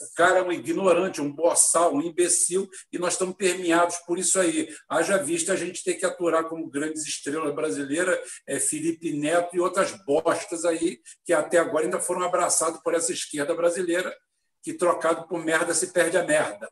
O 0.00 0.14
cara 0.14 0.38
é 0.38 0.42
um 0.42 0.50
ignorante, 0.50 1.20
um 1.20 1.30
boçal, 1.30 1.94
um 1.94 2.00
imbecil, 2.00 2.68
e 2.90 2.98
nós 2.98 3.12
estamos 3.12 3.36
permeados 3.36 3.96
por 4.06 4.18
isso 4.18 4.40
aí. 4.40 4.68
Haja 4.88 5.18
vista 5.18 5.52
a 5.52 5.56
gente 5.56 5.84
ter 5.84 5.94
que 5.94 6.06
aturar 6.06 6.44
como 6.44 6.70
grandes 6.70 7.06
estrelas 7.06 7.54
brasileiras 7.54 8.18
é, 8.46 8.58
Felipe 8.58 9.12
Neto 9.12 9.54
e 9.54 9.60
outras 9.60 9.92
bostas 10.06 10.64
aí, 10.64 10.98
que 11.24 11.34
até 11.34 11.58
agora 11.58 11.84
ainda 11.84 12.00
foram 12.00 12.22
abraçados 12.22 12.80
por 12.82 12.94
essa 12.94 13.12
esquerda 13.12 13.54
brasileira, 13.54 14.16
que 14.62 14.72
trocado 14.72 15.28
por 15.28 15.44
merda 15.44 15.74
se 15.74 15.88
perde 15.88 16.16
a 16.16 16.24
merda. 16.24 16.70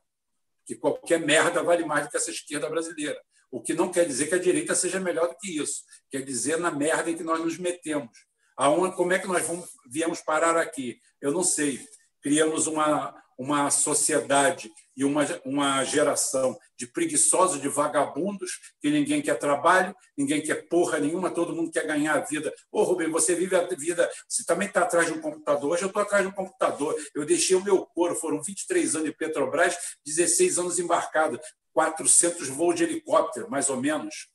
Que 0.67 0.75
qualquer 0.75 1.21
merda 1.21 1.63
vale 1.63 1.85
mais 1.85 2.05
do 2.05 2.11
que 2.11 2.17
essa 2.17 2.31
esquerda 2.31 2.69
brasileira. 2.71 3.21
O 3.51 3.63
que 3.63 3.75
não 3.75 3.91
quer 3.91 4.07
dizer 4.07 4.29
que 4.29 4.35
a 4.35 4.39
direita 4.39 4.75
seja 4.75 5.01
melhor 5.01 5.29
do 5.29 5.37
que 5.37 5.59
isso. 5.59 5.83
Quer 6.11 6.23
dizer 6.23 6.59
na 6.59 6.71
merda 6.71 7.11
em 7.11 7.17
que 7.17 7.23
nós 7.23 7.41
nos 7.41 7.59
metemos. 7.59 8.13
Aonde, 8.57 8.97
como 8.97 9.13
é 9.13 9.19
que 9.19 9.27
nós 9.27 9.47
vamos, 9.47 9.69
viemos 9.89 10.21
parar 10.21 10.57
aqui? 10.57 10.99
Eu 11.21 11.33
não 11.33 11.43
sei 11.43 11.81
criamos 12.23 12.67
uma, 12.67 13.15
uma 13.39 13.71
sociedade 13.71 14.71
e 14.97 15.05
uma, 15.05 15.25
uma 15.45 15.85
geração 15.85 16.59
de 16.77 16.85
preguiçosos, 16.89 17.63
de 17.63 17.69
vagabundos, 17.69 18.75
que 18.81 18.91
ninguém 18.91 19.23
quer 19.23 19.39
trabalho, 19.39 19.95
ninguém 20.17 20.43
quer 20.43 20.69
porra 20.69 20.99
nenhuma, 20.99 21.31
todo 21.31 21.55
mundo 21.55 21.71
quer 21.71 21.87
ganhar 21.87 22.15
a 22.15 22.21
vida. 22.21 22.53
Ô, 22.73 22.83
Rubem, 22.83 23.09
você 23.09 23.37
vive 23.37 23.55
a 23.55 23.65
vida, 23.65 24.11
você 24.29 24.45
também 24.45 24.67
está 24.67 24.83
atrás 24.83 25.07
de 25.07 25.13
um 25.13 25.21
computador. 25.21 25.71
Hoje 25.71 25.83
eu 25.85 25.87
estou 25.89 26.03
atrás 26.03 26.25
de 26.25 26.29
um 26.29 26.35
computador. 26.35 26.97
Eu 27.15 27.25
deixei 27.25 27.55
o 27.55 27.63
meu 27.63 27.87
couro, 27.87 28.17
foram 28.17 28.43
23 28.43 28.97
anos 28.97 29.09
de 29.09 29.17
Petrobras, 29.17 29.77
16 30.05 30.59
anos 30.59 30.79
embarcado, 30.81 31.39
400 31.73 32.49
voos 32.49 32.75
de 32.75 32.83
helicóptero, 32.83 33.49
mais 33.49 33.71
ou 33.71 33.77
menos, 33.77 34.29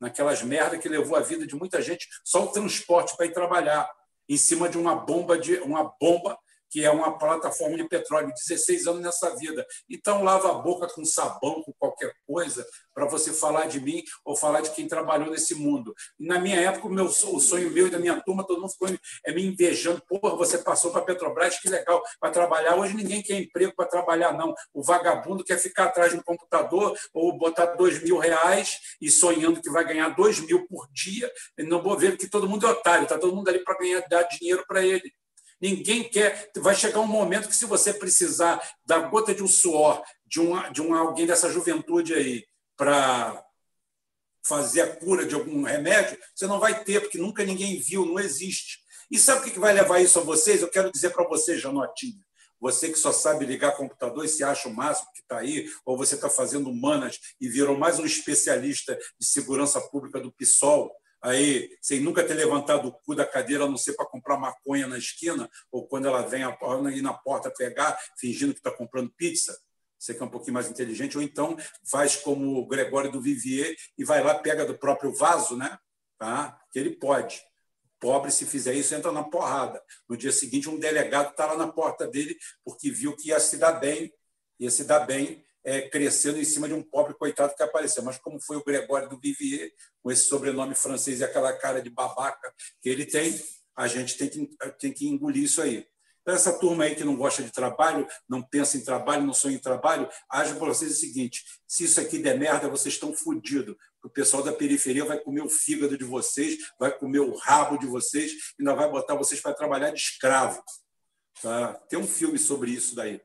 naquelas 0.00 0.42
merdas 0.42 0.80
que 0.80 0.88
levou 0.88 1.16
a 1.16 1.20
vida 1.20 1.46
de 1.46 1.54
muita 1.54 1.80
gente, 1.80 2.08
só 2.24 2.42
o 2.42 2.48
transporte 2.48 3.16
para 3.16 3.26
ir 3.26 3.32
trabalhar, 3.32 3.88
em 4.28 4.36
cima 4.36 4.68
de 4.68 4.76
uma 4.76 4.96
bomba 4.96 5.38
de 5.38 5.54
uma 5.60 5.84
bomba 6.00 6.36
que 6.70 6.84
é 6.84 6.90
uma 6.90 7.18
plataforma 7.18 7.76
de 7.76 7.88
petróleo, 7.88 8.32
16 8.34 8.86
anos 8.86 9.02
nessa 9.02 9.34
vida. 9.36 9.66
Então, 9.88 10.22
lava 10.22 10.50
a 10.50 10.54
boca 10.54 10.86
com 10.88 11.04
sabão, 11.04 11.62
com 11.62 11.72
qualquer 11.78 12.12
coisa, 12.26 12.66
para 12.94 13.06
você 13.06 13.32
falar 13.32 13.66
de 13.66 13.80
mim 13.80 14.02
ou 14.24 14.36
falar 14.36 14.60
de 14.60 14.70
quem 14.70 14.88
trabalhou 14.88 15.30
nesse 15.30 15.54
mundo. 15.54 15.94
na 16.18 16.38
minha 16.38 16.60
época, 16.60 16.88
o, 16.88 16.90
meu, 16.90 17.06
o 17.06 17.40
sonho 17.40 17.70
meu 17.70 17.86
e 17.86 17.90
da 17.90 17.98
minha 17.98 18.20
turma, 18.20 18.46
todo 18.46 18.60
mundo 18.60 18.72
ficou 18.72 18.88
é, 19.24 19.32
me 19.32 19.46
invejando. 19.46 20.02
Porra, 20.08 20.36
você 20.36 20.58
passou 20.58 20.90
para 20.90 21.00
a 21.00 21.04
Petrobras, 21.04 21.58
que 21.60 21.68
legal, 21.68 22.02
para 22.20 22.30
trabalhar. 22.30 22.76
Hoje 22.76 22.94
ninguém 22.94 23.22
quer 23.22 23.40
emprego 23.40 23.72
para 23.76 23.86
trabalhar, 23.86 24.32
não. 24.32 24.54
O 24.72 24.82
vagabundo 24.82 25.44
quer 25.44 25.58
ficar 25.58 25.84
atrás 25.84 26.12
de 26.12 26.18
um 26.18 26.22
computador 26.22 26.96
ou 27.14 27.36
botar 27.36 27.66
dois 27.76 28.02
mil 28.02 28.18
reais 28.18 28.78
e 29.00 29.10
sonhando 29.10 29.60
que 29.60 29.70
vai 29.70 29.84
ganhar 29.84 30.08
dois 30.10 30.40
mil 30.40 30.66
por 30.66 30.88
dia. 30.92 31.30
Não 31.58 31.82
vou 31.82 31.96
ver 31.96 32.16
que 32.16 32.28
todo 32.28 32.48
mundo 32.48 32.66
é 32.66 32.70
otário, 32.70 33.04
está 33.04 33.18
todo 33.18 33.34
mundo 33.34 33.48
ali 33.48 33.62
para 33.62 33.78
ganhar 33.78 34.08
dar 34.08 34.22
dinheiro 34.24 34.64
para 34.66 34.84
ele. 34.84 35.12
Ninguém 35.60 36.08
quer. 36.08 36.50
Vai 36.56 36.74
chegar 36.74 37.00
um 37.00 37.06
momento 37.06 37.48
que, 37.48 37.56
se 37.56 37.66
você 37.66 37.92
precisar 37.92 38.60
da 38.86 38.98
gota 39.00 39.34
de 39.34 39.42
um 39.42 39.48
suor 39.48 40.02
de, 40.26 40.40
um, 40.40 40.72
de 40.72 40.82
um, 40.82 40.94
alguém 40.94 41.26
dessa 41.26 41.50
juventude 41.50 42.14
aí 42.14 42.44
para 42.76 43.44
fazer 44.44 44.82
a 44.82 44.96
cura 44.96 45.26
de 45.26 45.34
algum 45.34 45.62
remédio, 45.62 46.18
você 46.34 46.46
não 46.46 46.60
vai 46.60 46.84
ter, 46.84 47.00
porque 47.00 47.18
nunca 47.18 47.44
ninguém 47.44 47.78
viu, 47.80 48.06
não 48.06 48.18
existe. 48.18 48.78
E 49.10 49.18
sabe 49.18 49.40
o 49.48 49.52
que 49.52 49.58
vai 49.58 49.72
levar 49.72 50.00
isso 50.00 50.18
a 50.18 50.22
vocês? 50.22 50.62
Eu 50.62 50.68
quero 50.68 50.92
dizer 50.92 51.10
para 51.10 51.26
você, 51.26 51.58
Janotinha. 51.58 52.22
Você 52.60 52.88
que 52.88 52.98
só 52.98 53.12
sabe 53.12 53.46
ligar 53.46 53.76
computador 53.76 54.24
e 54.24 54.28
se 54.28 54.42
acha 54.42 54.68
o 54.68 54.74
máximo 54.74 55.10
que 55.12 55.20
está 55.20 55.38
aí, 55.38 55.68
ou 55.84 55.96
você 55.96 56.14
está 56.14 56.28
fazendo 56.28 56.68
humanas 56.70 57.18
e 57.40 57.48
virou 57.48 57.78
mais 57.78 57.98
um 57.98 58.04
especialista 58.04 58.98
de 59.18 59.26
segurança 59.26 59.80
pública 59.80 60.20
do 60.20 60.32
PSOL, 60.32 60.92
aí, 61.22 61.70
sem 61.80 62.00
nunca 62.00 62.24
ter 62.24 62.34
levantado 62.34 62.88
o 62.88 62.92
cu 62.92 63.14
da 63.14 63.26
cadeira, 63.26 63.64
a 63.64 63.68
não 63.68 63.76
ser 63.76 63.94
para 63.94 64.06
comprar 64.06 64.38
maconha 64.38 64.86
na 64.86 64.98
esquina, 64.98 65.48
ou 65.70 65.86
quando 65.86 66.06
ela 66.06 66.22
vem 66.22 66.42
ir 66.96 67.02
na 67.02 67.12
porta 67.12 67.50
pegar, 67.50 67.98
fingindo 68.18 68.52
que 68.52 68.60
está 68.60 68.70
comprando 68.70 69.12
pizza, 69.16 69.58
você 69.98 70.14
que 70.14 70.22
é 70.22 70.26
um 70.26 70.30
pouquinho 70.30 70.54
mais 70.54 70.68
inteligente, 70.68 71.16
ou 71.16 71.22
então 71.22 71.56
faz 71.90 72.14
como 72.14 72.56
o 72.56 72.66
Gregório 72.66 73.10
do 73.10 73.20
Vivier 73.20 73.74
e 73.96 74.04
vai 74.04 74.22
lá, 74.22 74.36
pega 74.36 74.64
do 74.64 74.78
próprio 74.78 75.12
vaso, 75.12 75.56
né? 75.56 75.76
Tá? 76.16 76.58
que 76.72 76.78
ele 76.78 76.96
pode. 76.96 77.42
Pobre, 78.00 78.30
se 78.30 78.46
fizer 78.46 78.74
isso, 78.74 78.94
entra 78.94 79.10
na 79.10 79.24
porrada. 79.24 79.82
No 80.08 80.16
dia 80.16 80.30
seguinte, 80.30 80.68
um 80.68 80.78
delegado 80.78 81.30
está 81.30 81.46
lá 81.46 81.56
na 81.56 81.66
porta 81.66 82.06
dele 82.06 82.36
porque 82.64 82.90
viu 82.90 83.16
que 83.16 83.28
ia 83.28 83.40
se 83.40 83.56
dar 83.56 83.72
bem, 83.72 84.12
ia 84.58 84.70
se 84.70 84.84
dar 84.84 85.00
bem 85.00 85.44
é, 85.68 85.82
crescendo 85.82 86.40
em 86.40 86.44
cima 86.44 86.66
de 86.66 86.72
um 86.72 86.82
pobre 86.82 87.12
coitado 87.12 87.54
que 87.54 87.62
apareceu. 87.62 88.02
Mas 88.02 88.16
como 88.16 88.40
foi 88.40 88.56
o 88.56 88.64
Gregório 88.64 89.06
do 89.06 89.20
Vivier, 89.20 89.70
com 90.02 90.10
esse 90.10 90.24
sobrenome 90.24 90.74
francês 90.74 91.20
e 91.20 91.24
aquela 91.24 91.52
cara 91.52 91.82
de 91.82 91.90
babaca 91.90 92.50
que 92.80 92.88
ele 92.88 93.04
tem, 93.04 93.38
a 93.76 93.86
gente 93.86 94.16
tem 94.16 94.28
que, 94.30 94.48
tem 94.78 94.92
que 94.92 95.06
engolir 95.06 95.44
isso 95.44 95.60
aí. 95.60 95.86
Então, 96.22 96.34
essa 96.34 96.58
turma 96.58 96.84
aí 96.84 96.94
que 96.94 97.04
não 97.04 97.16
gosta 97.16 97.42
de 97.42 97.50
trabalho, 97.50 98.06
não 98.26 98.42
pensa 98.42 98.78
em 98.78 98.84
trabalho, 98.84 99.24
não 99.24 99.34
sonha 99.34 99.56
em 99.56 99.60
trabalho, 99.60 100.08
age 100.30 100.54
para 100.54 100.66
vocês 100.68 100.92
o 100.92 101.00
seguinte: 101.00 101.44
se 101.66 101.84
isso 101.84 102.00
aqui 102.00 102.18
der 102.18 102.38
merda, 102.38 102.68
vocês 102.68 102.94
estão 102.94 103.14
fodidos. 103.14 103.76
O 104.02 104.08
pessoal 104.08 104.42
da 104.42 104.52
periferia 104.52 105.04
vai 105.04 105.18
comer 105.18 105.42
o 105.42 105.50
fígado 105.50 105.98
de 105.98 106.04
vocês, 106.04 106.58
vai 106.78 106.96
comer 106.96 107.20
o 107.20 107.34
rabo 107.34 107.78
de 107.78 107.86
vocês 107.86 108.32
e 108.32 108.38
ainda 108.60 108.74
vai 108.74 108.90
botar 108.90 109.14
vocês 109.14 109.40
para 109.40 109.54
trabalhar 109.54 109.90
de 109.90 110.00
escravo. 110.00 110.62
Tá? 111.42 111.74
Tem 111.88 111.98
um 111.98 112.06
filme 112.06 112.38
sobre 112.38 112.70
isso 112.70 112.94
daí. 112.94 113.20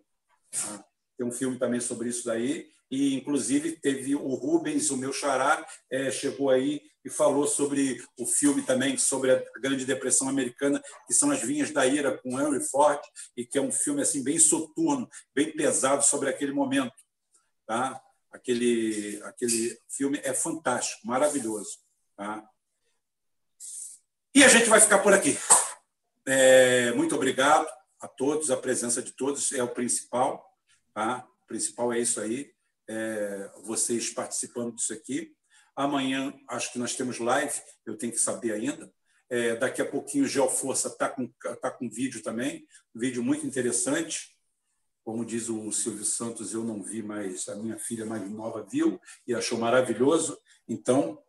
Tá? 0.51 0.85
Tem 1.23 1.29
um 1.29 1.31
filme 1.31 1.57
também 1.57 1.79
sobre 1.79 2.09
isso 2.09 2.25
daí, 2.25 2.69
e 2.91 3.15
inclusive 3.15 3.71
teve 3.77 4.13
o 4.13 4.35
Rubens, 4.35 4.89
o 4.89 4.97
meu 4.97 5.13
xará, 5.13 5.65
é, 5.89 6.11
chegou 6.11 6.49
aí 6.49 6.81
e 7.05 7.09
falou 7.09 7.47
sobre 7.47 8.03
o 8.19 8.25
filme 8.25 8.61
também, 8.61 8.97
sobre 8.97 9.31
a 9.31 9.41
Grande 9.61 9.85
Depressão 9.85 10.27
Americana, 10.27 10.83
que 11.07 11.13
são 11.13 11.31
As 11.31 11.41
Vinhas 11.41 11.71
da 11.71 11.87
Ira, 11.87 12.17
com 12.17 12.37
Henry 12.37 12.59
Ford, 12.59 12.99
e 13.37 13.45
que 13.45 13.57
é 13.57 13.61
um 13.61 13.71
filme 13.71 14.01
assim 14.01 14.21
bem 14.21 14.37
soturno, 14.37 15.09
bem 15.33 15.55
pesado 15.55 16.03
sobre 16.03 16.29
aquele 16.29 16.51
momento. 16.51 16.93
Tá? 17.65 18.01
Aquele, 18.29 19.21
aquele 19.23 19.79
filme 19.87 20.19
é 20.25 20.33
fantástico, 20.33 21.07
maravilhoso. 21.07 21.77
Tá? 22.17 22.45
E 24.35 24.43
a 24.43 24.49
gente 24.49 24.69
vai 24.69 24.81
ficar 24.81 24.99
por 24.99 25.13
aqui. 25.13 25.37
É, 26.25 26.91
muito 26.91 27.15
obrigado 27.15 27.67
a 28.01 28.09
todos, 28.09 28.51
a 28.51 28.57
presença 28.57 29.01
de 29.01 29.13
todos 29.13 29.53
é 29.53 29.63
o 29.63 29.69
principal. 29.69 30.52
Tá? 30.93 31.27
O 31.43 31.47
principal 31.47 31.91
é 31.91 31.99
isso 31.99 32.19
aí, 32.19 32.51
é 32.87 33.51
vocês 33.63 34.09
participando 34.09 34.75
disso 34.75 34.93
aqui. 34.93 35.33
Amanhã, 35.75 36.33
acho 36.49 36.71
que 36.71 36.79
nós 36.79 36.95
temos 36.95 37.19
live, 37.19 37.53
eu 37.85 37.97
tenho 37.97 38.11
que 38.11 38.19
saber 38.19 38.53
ainda. 38.53 38.91
É, 39.29 39.55
daqui 39.55 39.81
a 39.81 39.85
pouquinho 39.85 40.25
o 40.25 40.27
Geoforça 40.27 40.89
está 40.89 41.09
com, 41.09 41.27
tá 41.59 41.71
com 41.71 41.89
vídeo 41.89 42.21
também, 42.21 42.67
um 42.93 42.99
vídeo 42.99 43.23
muito 43.23 43.47
interessante. 43.47 44.37
Como 45.03 45.25
diz 45.25 45.49
o 45.49 45.71
Silvio 45.71 46.05
Santos, 46.05 46.53
eu 46.53 46.63
não 46.63 46.81
vi, 46.81 47.01
mas 47.01 47.47
a 47.49 47.55
minha 47.55 47.77
filha 47.77 48.05
mais 48.05 48.29
nova 48.29 48.63
viu 48.63 49.01
e 49.27 49.33
achou 49.33 49.57
maravilhoso. 49.57 50.39
Então, 50.67 51.19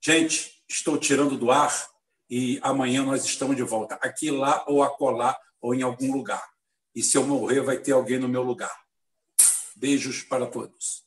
Gente, 0.00 0.64
estou 0.68 0.98
tirando 0.98 1.36
do 1.36 1.50
ar 1.50 1.92
e 2.28 2.58
amanhã 2.62 3.04
nós 3.04 3.24
estamos 3.24 3.56
de 3.56 3.62
volta, 3.62 3.94
aqui, 3.96 4.30
lá 4.30 4.64
ou 4.66 4.82
acolá 4.82 5.38
ou 5.60 5.74
em 5.74 5.82
algum 5.82 6.12
lugar. 6.12 6.42
E 6.94 7.02
se 7.02 7.16
eu 7.16 7.26
morrer, 7.26 7.60
vai 7.60 7.78
ter 7.78 7.92
alguém 7.92 8.18
no 8.18 8.28
meu 8.28 8.42
lugar. 8.42 8.74
Beijos 9.76 10.22
para 10.22 10.46
todos. 10.46 11.01